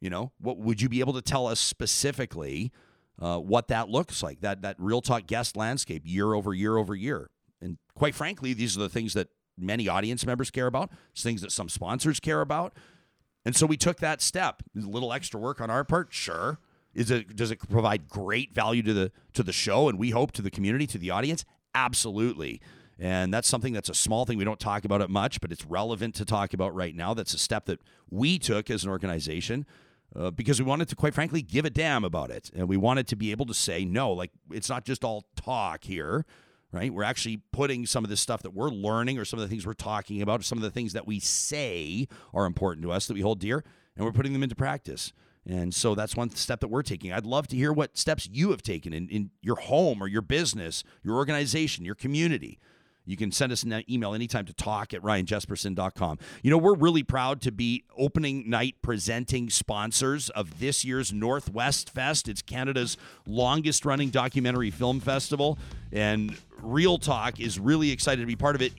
You 0.00 0.08
know, 0.08 0.32
what 0.40 0.56
would 0.56 0.80
you 0.80 0.88
be 0.88 1.00
able 1.00 1.12
to 1.12 1.22
tell 1.22 1.46
us 1.46 1.60
specifically 1.60 2.72
uh, 3.20 3.36
what 3.38 3.68
that 3.68 3.90
looks 3.90 4.22
like? 4.22 4.40
That 4.40 4.62
that 4.62 4.76
real 4.78 5.02
talk 5.02 5.26
guest 5.26 5.54
landscape 5.54 6.02
year 6.06 6.32
over 6.32 6.54
year 6.54 6.78
over 6.78 6.94
year. 6.94 7.28
And 7.60 7.76
quite 7.94 8.14
frankly, 8.14 8.54
these 8.54 8.74
are 8.74 8.80
the 8.80 8.88
things 8.88 9.12
that 9.12 9.28
many 9.58 9.86
audience 9.86 10.24
members 10.24 10.50
care 10.50 10.66
about. 10.66 10.90
It's 11.12 11.22
things 11.22 11.42
that 11.42 11.52
some 11.52 11.68
sponsors 11.68 12.18
care 12.18 12.40
about. 12.40 12.72
And 13.44 13.56
so 13.56 13.66
we 13.66 13.76
took 13.76 13.98
that 13.98 14.20
step. 14.22 14.62
A 14.76 14.80
little 14.80 15.12
extra 15.12 15.38
work 15.38 15.60
on 15.60 15.70
our 15.70 15.84
part, 15.84 16.08
sure. 16.12 16.58
Is 16.94 17.10
it 17.10 17.34
does 17.34 17.50
it 17.50 17.58
provide 17.70 18.08
great 18.08 18.52
value 18.54 18.82
to 18.82 18.92
the 18.92 19.12
to 19.32 19.42
the 19.42 19.52
show 19.52 19.88
and 19.88 19.98
we 19.98 20.10
hope 20.10 20.32
to 20.32 20.42
the 20.42 20.50
community, 20.50 20.86
to 20.88 20.98
the 20.98 21.10
audience? 21.10 21.44
Absolutely. 21.74 22.60
And 22.98 23.32
that's 23.32 23.48
something 23.48 23.72
that's 23.72 23.88
a 23.88 23.94
small 23.94 24.26
thing. 24.26 24.38
We 24.38 24.44
don't 24.44 24.60
talk 24.60 24.84
about 24.84 25.00
it 25.00 25.10
much, 25.10 25.40
but 25.40 25.50
it's 25.50 25.64
relevant 25.64 26.14
to 26.16 26.24
talk 26.24 26.54
about 26.54 26.74
right 26.74 26.94
now. 26.94 27.14
That's 27.14 27.34
a 27.34 27.38
step 27.38 27.64
that 27.66 27.80
we 28.10 28.38
took 28.38 28.70
as 28.70 28.84
an 28.84 28.90
organization 28.90 29.66
uh, 30.14 30.30
because 30.30 30.60
we 30.60 30.66
wanted 30.66 30.88
to, 30.88 30.96
quite 30.96 31.14
frankly, 31.14 31.42
give 31.42 31.64
a 31.64 31.70
damn 31.70 32.04
about 32.04 32.30
it. 32.30 32.50
And 32.54 32.68
we 32.68 32.76
wanted 32.76 33.08
to 33.08 33.16
be 33.16 33.30
able 33.30 33.46
to 33.46 33.54
say, 33.54 33.84
no, 33.84 34.12
like 34.12 34.30
it's 34.50 34.68
not 34.68 34.84
just 34.84 35.02
all 35.02 35.24
talk 35.34 35.84
here, 35.84 36.26
right? 36.72 36.92
We're 36.92 37.02
actually 37.02 37.42
putting 37.52 37.86
some 37.86 38.02
of 38.02 38.10
the 38.10 38.16
stuff 38.16 38.42
that 38.42 38.54
we're 38.54 38.70
learning 38.70 39.18
or 39.18 39.24
some 39.24 39.38
of 39.38 39.42
the 39.42 39.48
things 39.48 39.66
we're 39.66 39.74
talking 39.74 40.22
about 40.22 40.42
some 40.42 40.58
of 40.58 40.62
the 40.62 40.70
things 40.70 40.94
that 40.94 41.06
we 41.06 41.20
say 41.20 42.08
are 42.32 42.46
important 42.46 42.82
to 42.84 42.92
us 42.92 43.06
that 43.06 43.14
we 43.14 43.20
hold 43.20 43.38
dear, 43.38 43.62
and 43.96 44.04
we're 44.04 44.12
putting 44.12 44.32
them 44.32 44.42
into 44.42 44.56
practice. 44.56 45.12
And 45.46 45.74
so 45.74 45.94
that's 45.94 46.16
one 46.16 46.30
step 46.30 46.60
that 46.60 46.68
we're 46.68 46.82
taking. 46.82 47.12
I'd 47.12 47.26
love 47.26 47.48
to 47.48 47.56
hear 47.56 47.72
what 47.72 47.98
steps 47.98 48.28
you 48.32 48.50
have 48.50 48.62
taken 48.62 48.92
in, 48.92 49.08
in 49.08 49.30
your 49.42 49.56
home 49.56 50.02
or 50.02 50.06
your 50.06 50.22
business, 50.22 50.84
your 51.02 51.16
organization, 51.16 51.84
your 51.84 51.96
community. 51.96 52.58
You 53.04 53.16
can 53.16 53.32
send 53.32 53.52
us 53.52 53.62
an 53.62 53.82
email 53.90 54.14
anytime 54.14 54.46
to 54.46 54.52
talk 54.52 54.94
at 54.94 55.02
ryanjespersen.com. 55.02 56.18
You 56.42 56.50
know, 56.50 56.58
we're 56.58 56.76
really 56.76 57.02
proud 57.02 57.40
to 57.42 57.52
be 57.52 57.84
opening 57.96 58.48
night 58.48 58.76
presenting 58.82 59.50
sponsors 59.50 60.30
of 60.30 60.60
this 60.60 60.84
year's 60.84 61.12
Northwest 61.12 61.90
Fest. 61.90 62.28
It's 62.28 62.42
Canada's 62.42 62.96
longest 63.26 63.84
running 63.84 64.10
documentary 64.10 64.70
film 64.70 65.00
festival. 65.00 65.58
And 65.90 66.36
Real 66.60 66.98
Talk 66.98 67.40
is 67.40 67.58
really 67.58 67.90
excited 67.90 68.20
to 68.20 68.26
be 68.26 68.36
part 68.36 68.54
of 68.54 68.62
it. 68.62 68.72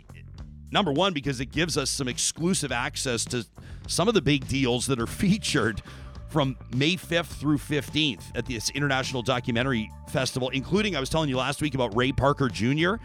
Number 0.71 0.91
one, 0.91 1.13
because 1.13 1.39
it 1.39 1.51
gives 1.51 1.77
us 1.77 1.89
some 1.89 2.07
exclusive 2.07 2.71
access 2.71 3.25
to 3.25 3.45
some 3.87 4.07
of 4.07 4.13
the 4.13 4.21
big 4.21 4.47
deals 4.47 4.87
that 4.87 4.99
are 4.99 5.07
featured 5.23 5.81
from 6.33 6.57
May 6.75 6.95
5th 6.95 7.27
through 7.27 7.59
15th 7.59 8.23
at 8.33 8.47
this 8.47 8.71
International 8.71 9.21
Documentary 9.21 9.91
Festival, 10.09 10.49
including 10.49 10.95
I 10.95 10.99
was 10.99 11.07
telling 11.07 11.29
you 11.29 11.37
last 11.37 11.61
week 11.61 11.75
about 11.75 11.95
Ray 11.95 12.11
Parker 12.11 12.49
Jr. 12.49 12.95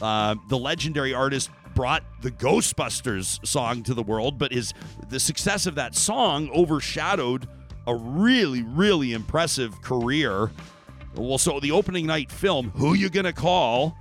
Uh, 0.00 0.36
the 0.48 0.56
legendary 0.56 1.12
artist 1.12 1.50
brought 1.74 2.02
the 2.22 2.30
Ghostbusters 2.30 3.46
song 3.46 3.82
to 3.82 3.92
the 3.92 4.02
world, 4.02 4.38
but 4.38 4.52
his 4.52 4.72
the 5.10 5.20
success 5.20 5.66
of 5.66 5.74
that 5.74 5.94
song 5.94 6.50
overshadowed 6.50 7.46
a 7.86 7.94
really, 7.94 8.62
really 8.62 9.12
impressive 9.12 9.80
career. 9.82 10.50
Well, 11.14 11.36
so 11.36 11.60
the 11.60 11.72
opening 11.72 12.06
night 12.06 12.32
film, 12.32 12.70
Who 12.76 12.94
You 12.94 13.10
Gonna 13.10 13.34
Call? 13.34 13.98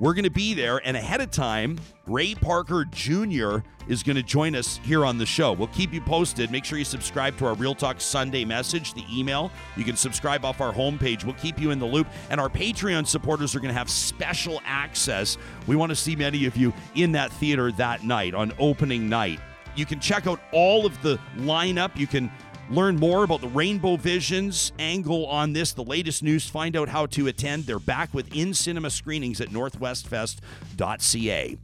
We're 0.00 0.14
going 0.14 0.24
to 0.24 0.30
be 0.30 0.54
there, 0.54 0.80
and 0.82 0.96
ahead 0.96 1.20
of 1.20 1.30
time, 1.30 1.78
Ray 2.06 2.34
Parker 2.34 2.86
Jr. 2.86 3.58
is 3.86 4.02
going 4.02 4.16
to 4.16 4.22
join 4.22 4.54
us 4.54 4.80
here 4.82 5.04
on 5.04 5.18
the 5.18 5.26
show. 5.26 5.52
We'll 5.52 5.68
keep 5.68 5.92
you 5.92 6.00
posted. 6.00 6.50
Make 6.50 6.64
sure 6.64 6.78
you 6.78 6.86
subscribe 6.86 7.36
to 7.36 7.44
our 7.44 7.54
Real 7.54 7.74
Talk 7.74 8.00
Sunday 8.00 8.46
message, 8.46 8.94
the 8.94 9.04
email. 9.12 9.52
You 9.76 9.84
can 9.84 9.96
subscribe 9.96 10.42
off 10.46 10.62
our 10.62 10.72
homepage. 10.72 11.24
We'll 11.24 11.34
keep 11.34 11.60
you 11.60 11.70
in 11.70 11.78
the 11.78 11.84
loop. 11.84 12.06
And 12.30 12.40
our 12.40 12.48
Patreon 12.48 13.06
supporters 13.06 13.54
are 13.54 13.60
going 13.60 13.74
to 13.74 13.78
have 13.78 13.90
special 13.90 14.62
access. 14.64 15.36
We 15.66 15.76
want 15.76 15.90
to 15.90 15.96
see 15.96 16.16
many 16.16 16.46
of 16.46 16.56
you 16.56 16.72
in 16.94 17.12
that 17.12 17.30
theater 17.32 17.70
that 17.72 18.02
night 18.02 18.32
on 18.32 18.54
opening 18.58 19.06
night. 19.06 19.38
You 19.76 19.84
can 19.84 20.00
check 20.00 20.26
out 20.26 20.40
all 20.50 20.86
of 20.86 21.00
the 21.02 21.18
lineup. 21.36 21.94
You 21.94 22.06
can 22.06 22.32
Learn 22.70 22.96
more 22.96 23.24
about 23.24 23.40
the 23.40 23.48
Rainbow 23.48 23.96
Visions 23.96 24.70
angle 24.78 25.26
on 25.26 25.52
this, 25.52 25.72
the 25.72 25.82
latest 25.82 26.22
news, 26.22 26.48
find 26.48 26.76
out 26.76 26.88
how 26.88 27.06
to 27.06 27.26
attend. 27.26 27.64
They're 27.64 27.80
back 27.80 28.14
with 28.14 28.32
in 28.32 28.54
cinema 28.54 28.90
screenings 28.90 29.40
at 29.40 29.48
northwestfest.ca. 29.48 31.56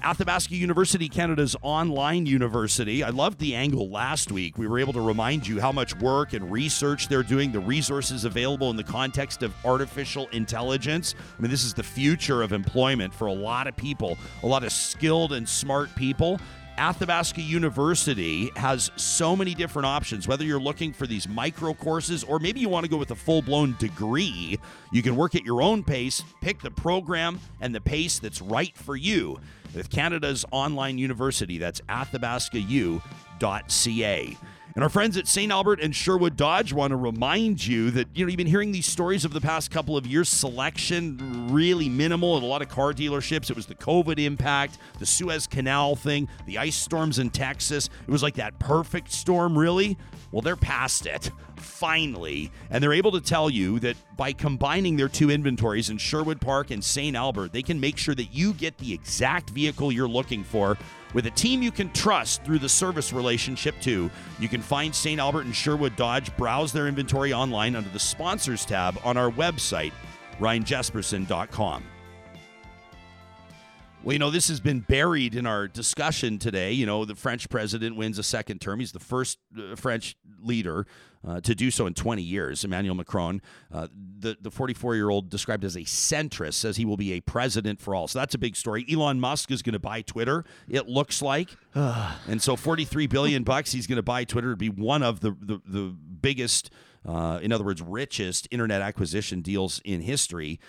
Athabasca 0.00 0.54
University, 0.54 1.08
Canada's 1.08 1.56
online 1.62 2.24
university. 2.24 3.02
I 3.02 3.10
loved 3.10 3.40
the 3.40 3.56
angle 3.56 3.88
last 3.88 4.30
week. 4.30 4.56
We 4.56 4.68
were 4.68 4.78
able 4.78 4.92
to 4.92 5.00
remind 5.00 5.46
you 5.46 5.60
how 5.60 5.72
much 5.72 5.96
work 5.96 6.34
and 6.34 6.50
research 6.50 7.08
they're 7.08 7.24
doing, 7.24 7.50
the 7.50 7.60
resources 7.60 8.24
available 8.24 8.70
in 8.70 8.76
the 8.76 8.84
context 8.84 9.42
of 9.42 9.52
artificial 9.64 10.28
intelligence. 10.28 11.16
I 11.36 11.42
mean, 11.42 11.50
this 11.50 11.64
is 11.64 11.74
the 11.74 11.82
future 11.82 12.42
of 12.42 12.52
employment 12.52 13.12
for 13.12 13.26
a 13.26 13.32
lot 13.32 13.66
of 13.66 13.76
people, 13.76 14.16
a 14.44 14.46
lot 14.46 14.62
of 14.62 14.70
skilled 14.70 15.32
and 15.32 15.48
smart 15.48 15.92
people. 15.96 16.40
Athabasca 16.78 17.42
University 17.42 18.50
has 18.56 18.90
so 18.96 19.34
many 19.34 19.54
different 19.54 19.86
options. 19.86 20.28
Whether 20.28 20.44
you're 20.44 20.60
looking 20.60 20.92
for 20.92 21.06
these 21.06 21.28
micro 21.28 21.74
courses 21.74 22.24
or 22.24 22.38
maybe 22.38 22.60
you 22.60 22.68
want 22.68 22.84
to 22.84 22.90
go 22.90 22.96
with 22.96 23.10
a 23.10 23.16
full 23.16 23.42
blown 23.42 23.74
degree, 23.78 24.58
you 24.92 25.02
can 25.02 25.16
work 25.16 25.34
at 25.34 25.44
your 25.44 25.60
own 25.60 25.82
pace, 25.82 26.22
pick 26.40 26.62
the 26.62 26.70
program 26.70 27.40
and 27.60 27.74
the 27.74 27.80
pace 27.80 28.18
that's 28.18 28.40
right 28.40 28.76
for 28.76 28.96
you 28.96 29.38
with 29.74 29.90
Canada's 29.90 30.44
online 30.52 30.98
university. 30.98 31.58
That's 31.58 31.80
athabascau.ca. 31.82 34.36
And 34.78 34.84
our 34.84 34.88
friends 34.88 35.16
at 35.16 35.26
St. 35.26 35.50
Albert 35.50 35.80
and 35.80 35.92
Sherwood 35.92 36.36
Dodge 36.36 36.72
want 36.72 36.92
to 36.92 36.96
remind 36.96 37.66
you 37.66 37.90
that, 37.90 38.06
you 38.14 38.24
know, 38.24 38.30
you've 38.30 38.36
been 38.36 38.46
hearing 38.46 38.70
these 38.70 38.86
stories 38.86 39.24
of 39.24 39.32
the 39.32 39.40
past 39.40 39.72
couple 39.72 39.96
of 39.96 40.06
years. 40.06 40.28
Selection 40.28 41.48
really 41.50 41.88
minimal 41.88 42.36
at 42.36 42.44
a 42.44 42.46
lot 42.46 42.62
of 42.62 42.68
car 42.68 42.92
dealerships. 42.92 43.50
It 43.50 43.56
was 43.56 43.66
the 43.66 43.74
COVID 43.74 44.24
impact, 44.24 44.78
the 45.00 45.04
Suez 45.04 45.48
Canal 45.48 45.96
thing, 45.96 46.28
the 46.46 46.58
ice 46.58 46.76
storms 46.76 47.18
in 47.18 47.30
Texas. 47.30 47.90
It 48.06 48.10
was 48.12 48.22
like 48.22 48.36
that 48.36 48.60
perfect 48.60 49.10
storm, 49.10 49.58
really. 49.58 49.98
Well, 50.30 50.42
they're 50.42 50.54
past 50.54 51.06
it, 51.06 51.32
finally. 51.56 52.52
And 52.70 52.80
they're 52.80 52.92
able 52.92 53.10
to 53.10 53.20
tell 53.20 53.50
you 53.50 53.80
that 53.80 53.96
by 54.16 54.32
combining 54.32 54.96
their 54.96 55.08
two 55.08 55.28
inventories 55.28 55.90
in 55.90 55.98
Sherwood 55.98 56.40
Park 56.40 56.70
and 56.70 56.84
St. 56.84 57.16
Albert, 57.16 57.52
they 57.52 57.62
can 57.62 57.80
make 57.80 57.98
sure 57.98 58.14
that 58.14 58.32
you 58.32 58.52
get 58.52 58.78
the 58.78 58.94
exact 58.94 59.50
vehicle 59.50 59.90
you're 59.90 60.06
looking 60.06 60.44
for 60.44 60.78
with 61.14 61.26
a 61.26 61.30
team 61.30 61.62
you 61.62 61.70
can 61.70 61.90
trust 61.92 62.44
through 62.44 62.58
the 62.58 62.68
service 62.68 63.12
relationship, 63.12 63.74
too, 63.80 64.10
you 64.38 64.48
can 64.48 64.62
find 64.62 64.94
St. 64.94 65.20
Albert 65.20 65.46
and 65.46 65.54
Sherwood 65.54 65.96
Dodge, 65.96 66.34
browse 66.36 66.72
their 66.72 66.88
inventory 66.88 67.32
online 67.32 67.76
under 67.76 67.90
the 67.90 67.98
sponsors 67.98 68.64
tab 68.64 68.98
on 69.04 69.16
our 69.16 69.30
website, 69.30 69.92
ryanjespersen.com. 70.38 71.84
Well, 74.08 74.14
you 74.14 74.20
know, 74.20 74.30
this 74.30 74.48
has 74.48 74.58
been 74.58 74.80
buried 74.80 75.34
in 75.34 75.44
our 75.44 75.68
discussion 75.68 76.38
today. 76.38 76.72
You 76.72 76.86
know, 76.86 77.04
the 77.04 77.14
French 77.14 77.50
president 77.50 77.94
wins 77.94 78.18
a 78.18 78.22
second 78.22 78.58
term. 78.58 78.80
He's 78.80 78.92
the 78.92 78.98
first 78.98 79.38
uh, 79.54 79.76
French 79.76 80.16
leader 80.42 80.86
uh, 81.22 81.42
to 81.42 81.54
do 81.54 81.70
so 81.70 81.86
in 81.86 81.92
20 81.92 82.22
years. 82.22 82.64
Emmanuel 82.64 82.94
Macron, 82.94 83.42
uh, 83.70 83.88
the 84.18 84.38
the 84.40 84.50
44 84.50 84.94
year 84.94 85.10
old 85.10 85.28
described 85.28 85.62
as 85.62 85.76
a 85.76 85.80
centrist, 85.80 86.54
says 86.54 86.78
he 86.78 86.86
will 86.86 86.96
be 86.96 87.12
a 87.12 87.20
president 87.20 87.82
for 87.82 87.94
all. 87.94 88.08
So 88.08 88.18
that's 88.18 88.34
a 88.34 88.38
big 88.38 88.56
story. 88.56 88.86
Elon 88.90 89.20
Musk 89.20 89.50
is 89.50 89.60
going 89.60 89.74
to 89.74 89.78
buy 89.78 90.00
Twitter. 90.00 90.46
It 90.70 90.88
looks 90.88 91.20
like, 91.20 91.50
and 91.74 92.40
so 92.40 92.56
43 92.56 93.08
billion 93.08 93.44
bucks 93.44 93.72
he's 93.72 93.86
going 93.86 93.96
to 93.96 94.02
buy 94.02 94.24
Twitter 94.24 94.52
to 94.52 94.56
be 94.56 94.70
one 94.70 95.02
of 95.02 95.20
the 95.20 95.32
the, 95.38 95.60
the 95.66 95.94
biggest, 96.22 96.70
uh, 97.06 97.40
in 97.42 97.52
other 97.52 97.62
words, 97.64 97.82
richest 97.82 98.48
internet 98.50 98.80
acquisition 98.80 99.42
deals 99.42 99.82
in 99.84 100.00
history. 100.00 100.60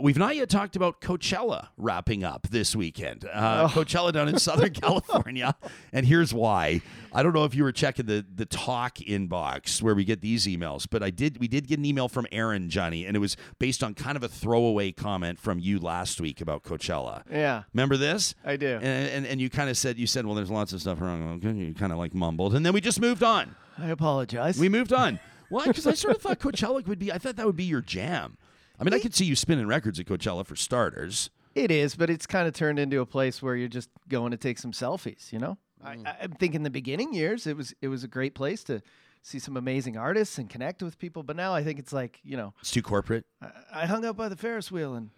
We've 0.00 0.18
not 0.18 0.34
yet 0.34 0.48
talked 0.50 0.74
about 0.74 1.00
Coachella 1.00 1.68
wrapping 1.76 2.24
up 2.24 2.48
this 2.50 2.74
weekend. 2.74 3.24
Uh, 3.32 3.68
Coachella 3.72 4.12
down 4.12 4.28
in 4.28 4.38
Southern 4.38 4.72
California, 4.72 5.54
and 5.92 6.04
here's 6.04 6.34
why. 6.34 6.80
I 7.12 7.22
don't 7.22 7.32
know 7.32 7.44
if 7.44 7.54
you 7.54 7.62
were 7.62 7.72
checking 7.72 8.06
the 8.06 8.24
the 8.34 8.46
talk 8.46 8.96
inbox 8.96 9.80
where 9.80 9.94
we 9.94 10.04
get 10.04 10.20
these 10.20 10.46
emails, 10.46 10.86
but 10.90 11.02
I 11.02 11.10
did. 11.10 11.38
We 11.38 11.46
did 11.46 11.68
get 11.68 11.78
an 11.78 11.84
email 11.84 12.08
from 12.08 12.26
Aaron 12.32 12.68
Johnny, 12.68 13.06
and 13.06 13.16
it 13.16 13.20
was 13.20 13.36
based 13.58 13.84
on 13.84 13.94
kind 13.94 14.16
of 14.16 14.22
a 14.24 14.28
throwaway 14.28 14.90
comment 14.92 15.38
from 15.38 15.60
you 15.60 15.78
last 15.78 16.20
week 16.20 16.40
about 16.40 16.64
Coachella. 16.64 17.22
Yeah, 17.30 17.62
Remember 17.72 17.96
this? 17.96 18.34
I 18.44 18.56
do. 18.56 18.78
And 18.82 19.08
and, 19.10 19.26
and 19.26 19.40
you 19.40 19.48
kind 19.48 19.70
of 19.70 19.76
said 19.78 19.98
you 19.98 20.06
said, 20.06 20.26
well, 20.26 20.34
there's 20.34 20.50
lots 20.50 20.72
of 20.72 20.80
stuff 20.80 21.00
wrong. 21.00 21.40
You 21.42 21.74
kind 21.74 21.92
of 21.92 21.98
like 21.98 22.12
mumbled, 22.12 22.54
and 22.54 22.66
then 22.66 22.72
we 22.72 22.80
just 22.80 23.00
moved 23.00 23.22
on. 23.22 23.54
I 23.78 23.88
apologize. 23.88 24.58
We 24.58 24.68
moved 24.68 24.92
on. 24.92 25.20
Why? 25.48 25.64
Because 25.66 25.86
I 25.86 25.92
sort 25.94 26.16
of 26.16 26.22
thought 26.22 26.40
Coachella 26.40 26.84
would 26.86 26.98
be. 26.98 27.12
I 27.12 27.18
thought 27.18 27.36
that 27.36 27.46
would 27.46 27.56
be 27.56 27.64
your 27.64 27.82
jam. 27.82 28.36
I 28.80 28.84
mean, 28.84 28.94
I 28.94 28.98
could 28.98 29.14
see 29.14 29.24
you 29.24 29.36
spinning 29.36 29.66
records 29.66 29.98
at 30.00 30.06
Coachella 30.06 30.44
for 30.46 30.56
starters. 30.56 31.30
It 31.54 31.70
is, 31.70 31.94
but 31.94 32.10
it's 32.10 32.26
kind 32.26 32.46
of 32.46 32.52
turned 32.54 32.78
into 32.78 33.00
a 33.00 33.06
place 33.06 33.40
where 33.42 33.56
you're 33.56 33.68
just 33.68 33.88
going 34.08 34.30
to 34.32 34.36
take 34.36 34.58
some 34.58 34.72
selfies. 34.72 35.32
You 35.32 35.38
know, 35.38 35.58
Mm. 35.84 36.06
I, 36.06 36.16
I 36.22 36.26
think 36.26 36.54
in 36.54 36.62
the 36.62 36.70
beginning 36.70 37.12
years 37.14 37.46
it 37.46 37.56
was 37.56 37.74
it 37.82 37.88
was 37.88 38.02
a 38.02 38.08
great 38.08 38.34
place 38.34 38.64
to 38.64 38.80
see 39.22 39.38
some 39.38 39.56
amazing 39.56 39.96
artists 39.96 40.38
and 40.38 40.48
connect 40.48 40.82
with 40.82 40.98
people. 40.98 41.22
But 41.22 41.36
now 41.36 41.54
I 41.54 41.62
think 41.62 41.78
it's 41.78 41.92
like 41.92 42.18
you 42.24 42.36
know, 42.36 42.54
It's 42.60 42.70
too 42.70 42.82
corporate. 42.82 43.24
I, 43.42 43.50
I 43.82 43.86
hung 43.86 44.04
out 44.04 44.16
by 44.16 44.28
the 44.28 44.36
Ferris 44.36 44.70
wheel 44.72 44.94
and 44.94 45.10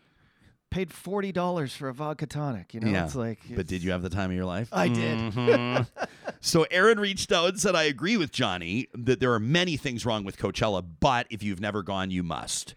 paid 0.71 0.93
forty 0.93 1.33
dollars 1.33 1.73
for 1.75 1.89
a 1.89 1.95
vodka 1.95 2.27
tonic. 2.27 2.75
You 2.75 2.81
know, 2.81 2.91
Yeah. 2.91 3.05
it's 3.05 3.15
like. 3.15 3.41
But 3.55 3.67
did 3.67 3.83
you 3.83 3.93
have 3.93 4.03
the 4.03 4.11
time 4.11 4.31
of 4.31 4.37
your 4.37 4.45
life? 4.47 4.69
I 4.73 4.89
did. 4.89 5.19
Mhm. 5.33 5.87
so 6.41 6.67
Aaron 6.71 6.99
reached 7.01 7.33
out 7.33 7.49
and 7.51 7.61
said, 7.61 7.75
"I 7.75 7.85
agree 7.85 8.17
with 8.17 8.31
Johnny 8.33 8.89
that 8.95 9.21
there 9.21 9.33
are 9.33 9.41
many 9.41 9.77
things 9.77 10.05
wrong 10.05 10.25
with 10.25 10.37
Coachella, 10.39 10.85
but 11.01 11.27
if 11.31 11.43
you've 11.43 11.61
never 11.61 11.83
gone, 11.83 12.11
you 12.11 12.23
must." 12.23 12.75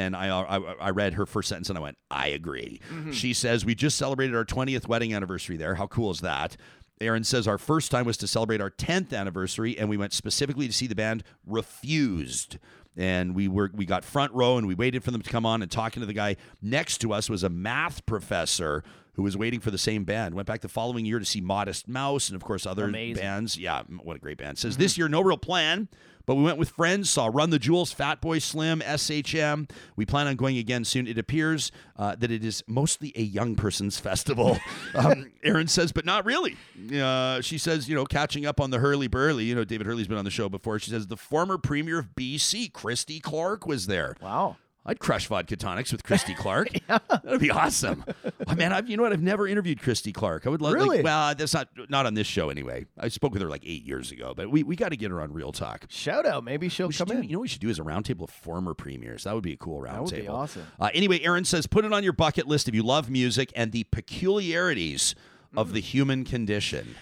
And 0.00 0.16
I, 0.16 0.28
I, 0.28 0.56
I 0.56 0.90
read 0.90 1.14
her 1.14 1.26
first 1.26 1.48
sentence 1.48 1.68
and 1.68 1.78
I 1.78 1.80
went, 1.80 1.98
"I 2.10 2.28
agree." 2.28 2.80
Mm-hmm. 2.90 3.12
She 3.12 3.32
says, 3.32 3.64
"We 3.64 3.74
just 3.74 3.98
celebrated 3.98 4.34
our 4.34 4.44
20th 4.44 4.88
wedding 4.88 5.14
anniversary 5.14 5.56
there. 5.56 5.74
How 5.74 5.86
cool 5.86 6.10
is 6.10 6.20
that?" 6.20 6.56
Aaron 7.00 7.24
says 7.24 7.48
our 7.48 7.58
first 7.58 7.90
time 7.90 8.04
was 8.04 8.18
to 8.18 8.26
celebrate 8.26 8.60
our 8.60 8.70
10th 8.70 9.14
anniversary, 9.14 9.78
and 9.78 9.88
we 9.88 9.96
went 9.96 10.12
specifically 10.12 10.66
to 10.66 10.72
see 10.72 10.86
the 10.86 10.94
band 10.94 11.24
Refused. 11.46 12.58
And 12.96 13.34
we 13.34 13.48
were 13.48 13.70
we 13.72 13.86
got 13.86 14.04
front 14.04 14.32
row 14.32 14.58
and 14.58 14.66
we 14.66 14.74
waited 14.74 15.04
for 15.04 15.10
them 15.10 15.22
to 15.22 15.30
come 15.30 15.46
on 15.46 15.62
and 15.62 15.70
talking 15.70 16.00
to 16.00 16.06
the 16.06 16.12
guy 16.12 16.36
next 16.60 16.98
to 16.98 17.12
us 17.12 17.30
was 17.30 17.44
a 17.44 17.48
math 17.48 18.04
professor 18.04 18.82
who 19.14 19.22
was 19.22 19.36
waiting 19.36 19.60
for 19.60 19.70
the 19.70 19.78
same 19.78 20.04
band. 20.04 20.34
Went 20.34 20.46
back 20.46 20.60
the 20.60 20.68
following 20.68 21.06
year 21.06 21.18
to 21.18 21.24
see 21.24 21.40
Modest 21.40 21.88
Mouse 21.88 22.28
and 22.28 22.36
of 22.36 22.42
course 22.42 22.66
other 22.66 22.86
Amazing. 22.86 23.22
bands. 23.22 23.56
Yeah, 23.56 23.82
what 24.02 24.16
a 24.16 24.20
great 24.20 24.38
band. 24.38 24.58
Says 24.58 24.74
mm-hmm. 24.74 24.82
this 24.82 24.98
year 24.98 25.08
no 25.08 25.20
real 25.20 25.38
plan, 25.38 25.88
but 26.30 26.36
we 26.36 26.44
went 26.44 26.58
with 26.58 26.68
friends, 26.68 27.10
saw 27.10 27.28
Run 27.28 27.50
the 27.50 27.58
Jewels, 27.58 27.92
Fatboy 27.92 28.40
Slim, 28.40 28.82
SHM. 28.82 29.68
We 29.96 30.06
plan 30.06 30.28
on 30.28 30.36
going 30.36 30.58
again 30.58 30.84
soon. 30.84 31.08
It 31.08 31.18
appears 31.18 31.72
uh, 31.96 32.14
that 32.14 32.30
it 32.30 32.44
is 32.44 32.62
mostly 32.68 33.12
a 33.16 33.22
young 33.22 33.56
person's 33.56 33.98
festival. 33.98 34.56
um, 34.94 35.32
Aaron 35.42 35.66
says, 35.66 35.90
but 35.90 36.04
not 36.04 36.24
really. 36.24 36.56
Uh, 36.94 37.40
she 37.40 37.58
says, 37.58 37.88
you 37.88 37.96
know, 37.96 38.04
catching 38.04 38.46
up 38.46 38.60
on 38.60 38.70
the 38.70 38.78
Hurley 38.78 39.08
Burley. 39.08 39.42
You 39.42 39.56
know, 39.56 39.64
David 39.64 39.88
Hurley's 39.88 40.06
been 40.06 40.18
on 40.18 40.24
the 40.24 40.30
show 40.30 40.48
before. 40.48 40.78
She 40.78 40.92
says 40.92 41.08
the 41.08 41.16
former 41.16 41.58
premier 41.58 41.98
of 41.98 42.14
BC, 42.14 42.72
Christy 42.72 43.18
Clark, 43.18 43.66
was 43.66 43.88
there. 43.88 44.14
Wow. 44.22 44.56
I'd 44.86 44.98
crush 44.98 45.26
vodka 45.26 45.56
tonics 45.56 45.92
with 45.92 46.02
Christy 46.02 46.34
Clark. 46.34 46.68
That'd 46.88 47.38
be 47.40 47.50
awesome. 47.50 48.02
Oh, 48.48 48.54
man, 48.54 48.72
I've, 48.72 48.88
you 48.88 48.96
know 48.96 49.02
what? 49.02 49.12
I've 49.12 49.22
never 49.22 49.46
interviewed 49.46 49.80
Christy 49.82 50.10
Clark. 50.10 50.46
I 50.46 50.50
would 50.50 50.62
love. 50.62 50.72
Really? 50.72 50.96
Like, 50.96 51.04
well, 51.04 51.34
that's 51.34 51.52
not 51.52 51.68
not 51.90 52.06
on 52.06 52.14
this 52.14 52.26
show 52.26 52.48
anyway. 52.48 52.86
I 52.98 53.08
spoke 53.08 53.32
with 53.34 53.42
her 53.42 53.48
like 53.50 53.62
eight 53.66 53.84
years 53.84 54.10
ago, 54.10 54.32
but 54.34 54.50
we, 54.50 54.62
we 54.62 54.76
got 54.76 54.88
to 54.88 54.96
get 54.96 55.10
her 55.10 55.20
on 55.20 55.32
Real 55.34 55.52
Talk. 55.52 55.84
Shout 55.90 56.24
out. 56.24 56.44
Maybe 56.44 56.68
she'll 56.70 56.88
We 56.88 56.94
come 56.94 57.08
do, 57.08 57.14
in. 57.18 57.24
you 57.24 57.32
know 57.32 57.38
what 57.40 57.42
we 57.42 57.48
should 57.48 57.60
do 57.60 57.68
is 57.68 57.78
a 57.78 57.82
roundtable 57.82 58.22
of 58.22 58.30
former 58.30 58.72
premiers. 58.72 59.24
That 59.24 59.34
would 59.34 59.44
be 59.44 59.52
a 59.52 59.56
cool 59.58 59.82
roundtable. 59.82 60.12
would 60.12 60.20
be 60.22 60.28
awesome. 60.28 60.66
Uh, 60.80 60.88
anyway, 60.94 61.20
Aaron 61.20 61.44
says 61.44 61.66
put 61.66 61.84
it 61.84 61.92
on 61.92 62.02
your 62.02 62.14
bucket 62.14 62.46
list 62.48 62.66
if 62.66 62.74
you 62.74 62.82
love 62.82 63.10
music 63.10 63.52
and 63.54 63.72
the 63.72 63.84
peculiarities 63.84 65.14
of 65.56 65.72
the 65.74 65.80
human 65.80 66.24
condition. 66.24 66.94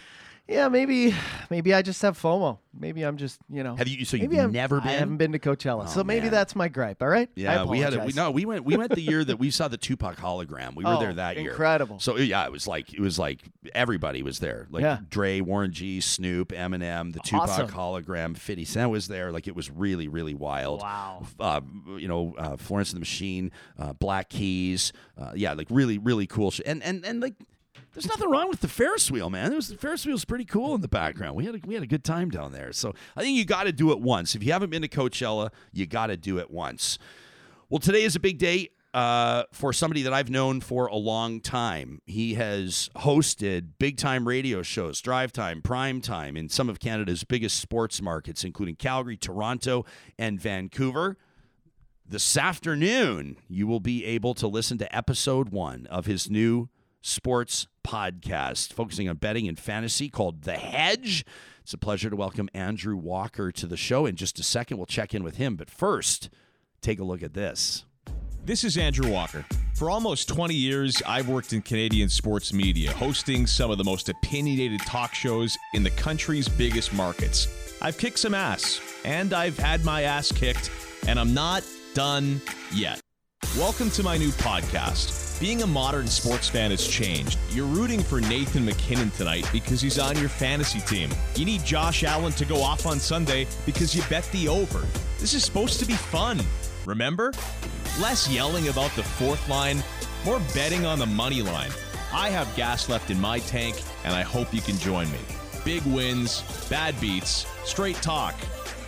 Yeah, 0.48 0.68
maybe 0.68 1.14
maybe 1.50 1.74
I 1.74 1.82
just 1.82 2.00
have 2.00 2.18
FOMO. 2.18 2.58
Maybe 2.72 3.02
I'm 3.02 3.18
just 3.18 3.38
you 3.50 3.62
know. 3.62 3.76
Have 3.76 3.86
you? 3.86 4.06
So 4.06 4.16
you've 4.16 4.30
maybe 4.30 4.40
I'm- 4.40 4.50
never 4.50 4.80
been? 4.80 4.88
I 4.88 4.92
haven't 4.92 5.18
been 5.18 5.32
to 5.32 5.38
Coachella, 5.38 5.86
so 5.90 6.02
maybe 6.02 6.22
man. 6.22 6.30
that's 6.30 6.56
my 6.56 6.68
gripe. 6.68 7.02
All 7.02 7.08
right. 7.08 7.28
I 7.36 7.40
Yeah, 7.40 7.64
we 7.64 7.80
had 7.80 7.92
a, 7.92 7.96
we, 7.96 8.12
apologize. 8.12 8.16
no, 8.16 8.30
we 8.30 8.46
went 8.46 8.64
we 8.64 8.76
went 8.78 8.94
the 8.94 9.02
year 9.02 9.22
that 9.24 9.36
we 9.38 9.50
saw 9.50 9.68
the 9.68 9.76
Tupac 9.76 10.16
hologram. 10.16 10.74
We 10.74 10.84
were 10.84 10.94
Oh, 10.94 11.00
there 11.00 11.12
that 11.12 11.36
year. 11.36 11.50
incredible. 11.50 11.98
So 12.00 12.16
yeah, 12.16 12.46
it 12.46 12.52
was 12.52 12.66
like 12.66 12.94
it 12.94 13.00
was 13.00 13.18
like 13.18 13.40
everybody 13.74 14.22
was 14.22 14.38
there. 14.38 14.68
Like 14.70 14.82
Yeah. 14.82 15.00
Dre, 15.10 15.42
Warren 15.42 15.70
G, 15.72 16.00
Snoop, 16.00 16.48
Eminem, 16.50 17.12
the 17.12 17.20
Tupac 17.20 17.50
Awesome. 17.50 17.68
hologram, 17.68 18.34
50 18.34 18.64
Cent 18.64 18.90
was 18.90 19.06
there. 19.08 19.30
Like 19.32 19.48
it 19.48 19.54
was 19.54 19.70
really 19.70 20.08
really 20.08 20.34
wild. 20.34 20.80
Wow. 20.80 21.26
Uh, 21.38 21.60
you 21.98 22.08
know, 22.08 22.34
uh, 22.38 22.56
Florence 22.56 22.90
and 22.92 22.96
the 22.96 23.00
Machine, 23.00 23.52
uh, 23.78 23.92
Black 23.92 24.30
Keys. 24.30 24.94
Uh, 25.18 25.32
yeah, 25.34 25.52
like 25.52 25.66
really 25.68 25.98
really 25.98 26.26
cool 26.26 26.50
shit. 26.50 26.66
And 26.66 26.82
and 26.82 27.04
and 27.04 27.20
like 27.20 27.34
there's 27.98 28.08
nothing 28.08 28.30
wrong 28.30 28.48
with 28.48 28.60
the 28.60 28.68
Ferris 28.68 29.10
wheel, 29.10 29.28
man. 29.28 29.52
It 29.52 29.56
was 29.56 29.66
the 29.66 29.76
Ferris 29.76 30.06
wheel's 30.06 30.24
pretty 30.24 30.44
cool 30.44 30.72
in 30.76 30.82
the 30.82 30.88
background. 30.88 31.34
We 31.34 31.46
had 31.46 31.56
a, 31.56 31.58
we 31.66 31.74
had 31.74 31.82
a 31.82 31.86
good 31.86 32.04
time 32.04 32.30
down 32.30 32.52
there. 32.52 32.72
So 32.72 32.94
I 33.16 33.22
think 33.22 33.36
you 33.36 33.44
got 33.44 33.64
to 33.64 33.72
do 33.72 33.90
it 33.90 33.98
once. 34.00 34.36
If 34.36 34.44
you 34.44 34.52
haven't 34.52 34.70
been 34.70 34.82
to 34.82 34.88
Coachella, 34.88 35.50
you 35.72 35.84
got 35.84 36.06
to 36.06 36.16
do 36.16 36.38
it 36.38 36.48
once. 36.48 37.00
Well, 37.68 37.80
today 37.80 38.04
is 38.04 38.14
a 38.14 38.20
big 38.20 38.38
day 38.38 38.68
uh, 38.94 39.42
for 39.50 39.72
somebody 39.72 40.02
that 40.02 40.12
I've 40.12 40.30
known 40.30 40.60
for 40.60 40.86
a 40.86 40.94
long 40.94 41.40
time. 41.40 42.00
He 42.06 42.34
has 42.34 42.88
hosted 42.98 43.70
big 43.80 43.96
time 43.96 44.28
radio 44.28 44.62
shows, 44.62 45.00
drive 45.00 45.32
time, 45.32 45.60
prime 45.60 46.00
time, 46.00 46.36
in 46.36 46.48
some 46.48 46.68
of 46.68 46.78
Canada's 46.78 47.24
biggest 47.24 47.58
sports 47.58 48.00
markets, 48.00 48.44
including 48.44 48.76
Calgary, 48.76 49.16
Toronto, 49.16 49.84
and 50.16 50.40
Vancouver. 50.40 51.16
This 52.06 52.36
afternoon, 52.36 53.38
you 53.48 53.66
will 53.66 53.80
be 53.80 54.04
able 54.04 54.34
to 54.34 54.46
listen 54.46 54.78
to 54.78 54.96
episode 54.96 55.48
one 55.48 55.86
of 55.88 56.06
his 56.06 56.30
new 56.30 56.68
sports 57.08 57.66
podcast 57.86 58.72
focusing 58.72 59.08
on 59.08 59.16
betting 59.16 59.48
and 59.48 59.58
fantasy 59.58 60.08
called 60.08 60.42
The 60.42 60.52
Hedge. 60.52 61.24
It's 61.62 61.72
a 61.72 61.78
pleasure 61.78 62.10
to 62.10 62.16
welcome 62.16 62.48
Andrew 62.54 62.96
Walker 62.96 63.50
to 63.50 63.66
the 63.66 63.76
show. 63.76 64.06
In 64.06 64.14
just 64.14 64.38
a 64.38 64.42
second, 64.42 64.76
we'll 64.76 64.86
check 64.86 65.14
in 65.14 65.24
with 65.24 65.36
him. 65.36 65.56
But 65.56 65.70
first, 65.70 66.30
take 66.82 67.00
a 67.00 67.04
look 67.04 67.22
at 67.22 67.34
this. 67.34 67.84
This 68.44 68.64
is 68.64 68.78
Andrew 68.78 69.10
Walker. 69.10 69.44
For 69.74 69.90
almost 69.90 70.28
20 70.28 70.54
years, 70.54 71.02
I've 71.06 71.28
worked 71.28 71.52
in 71.52 71.62
Canadian 71.62 72.08
sports 72.08 72.52
media, 72.52 72.92
hosting 72.92 73.46
some 73.46 73.70
of 73.70 73.78
the 73.78 73.84
most 73.84 74.08
opinionated 74.08 74.80
talk 74.80 75.14
shows 75.14 75.56
in 75.74 75.82
the 75.82 75.90
country's 75.90 76.48
biggest 76.48 76.92
markets. 76.94 77.48
I've 77.82 77.98
kicked 77.98 78.18
some 78.18 78.34
ass, 78.34 78.80
and 79.04 79.32
I've 79.32 79.58
had 79.58 79.84
my 79.84 80.02
ass 80.02 80.32
kicked, 80.32 80.70
and 81.06 81.18
I'm 81.18 81.34
not 81.34 81.62
done 81.94 82.40
yet. 82.72 83.00
Welcome 83.56 83.90
to 83.92 84.02
my 84.02 84.16
new 84.16 84.30
podcast. 84.30 85.27
Being 85.40 85.62
a 85.62 85.66
modern 85.68 86.08
sports 86.08 86.48
fan 86.48 86.72
has 86.72 86.84
changed. 86.84 87.38
You're 87.50 87.64
rooting 87.64 88.02
for 88.02 88.20
Nathan 88.20 88.64
MacKinnon 88.64 89.10
tonight 89.10 89.48
because 89.52 89.80
he's 89.80 89.96
on 89.96 90.18
your 90.18 90.28
fantasy 90.28 90.80
team. 90.80 91.10
You 91.36 91.44
need 91.44 91.64
Josh 91.64 92.02
Allen 92.02 92.32
to 92.32 92.44
go 92.44 92.60
off 92.60 92.86
on 92.86 92.98
Sunday 92.98 93.46
because 93.64 93.94
you 93.94 94.02
bet 94.10 94.28
the 94.32 94.48
over. 94.48 94.84
This 95.20 95.34
is 95.34 95.44
supposed 95.44 95.78
to 95.78 95.86
be 95.86 95.92
fun. 95.92 96.40
Remember? 96.86 97.32
Less 98.00 98.28
yelling 98.28 98.66
about 98.66 98.90
the 98.96 99.04
fourth 99.04 99.48
line, 99.48 99.80
more 100.24 100.40
betting 100.54 100.84
on 100.84 100.98
the 100.98 101.06
money 101.06 101.40
line. 101.40 101.70
I 102.12 102.30
have 102.30 102.52
gas 102.56 102.88
left 102.88 103.10
in 103.12 103.20
my 103.20 103.38
tank, 103.38 103.80
and 104.04 104.14
I 104.14 104.22
hope 104.22 104.52
you 104.52 104.60
can 104.60 104.76
join 104.78 105.08
me. 105.12 105.20
Big 105.64 105.84
wins, 105.84 106.42
bad 106.68 107.00
beats, 107.00 107.46
straight 107.62 107.96
talk. 107.96 108.34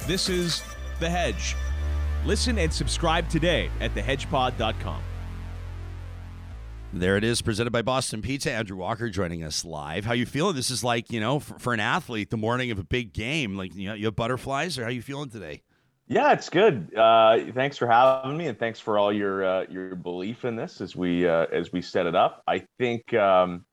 This 0.09 0.29
is 0.29 0.65
The 0.99 1.09
Hedge. 1.09 1.55
Listen 2.25 2.59
and 2.59 2.73
subscribe 2.73 3.29
today 3.29 3.71
at 3.81 3.95
thehedgepod.com. 3.95 5.03
There 6.93 7.17
it 7.17 7.23
is, 7.23 7.41
presented 7.41 7.71
by 7.71 7.83
Boston 7.83 8.21
Pizza. 8.21 8.51
Andrew 8.51 8.77
Walker 8.77 9.09
joining 9.09 9.45
us 9.45 9.65
live. 9.65 10.05
How 10.05 10.13
you 10.13 10.27
feeling? 10.27 10.57
This 10.57 10.71
is 10.71 10.83
like 10.83 11.13
you 11.13 11.21
know, 11.21 11.39
for, 11.39 11.57
for 11.57 11.73
an 11.73 11.79
athlete, 11.79 12.31
the 12.31 12.37
morning 12.37 12.73
of 12.73 12.81
a 12.81 12.83
big 12.83 13.13
game. 13.13 13.57
Like 13.57 13.77
you 13.77 13.89
know, 13.89 13.95
you 13.95 14.07
have 14.07 14.17
butterflies, 14.17 14.77
or 14.77 14.83
how 14.83 14.91
you 14.91 15.01
feeling 15.01 15.31
today? 15.31 15.63
Yeah, 16.09 16.33
it's 16.33 16.49
good. 16.49 16.93
Uh, 16.97 17.53
thanks 17.55 17.79
for 17.79 17.87
having 17.87 18.37
me, 18.37 18.49
and 18.49 18.59
thanks 18.59 18.81
for 18.81 18.99
all 18.99 19.13
your 19.13 19.45
uh, 19.45 19.67
your 19.71 19.95
belief 19.95 20.45
in 20.45 20.57
this 20.57 20.81
as 20.81 20.97
we 20.97 21.29
uh, 21.29 21.47
as 21.53 21.73
we 21.73 21.81
set 21.81 22.07
it 22.07 22.17
up. 22.17 22.43
I 22.49 22.67
think 22.77 23.15
um, 23.15 23.65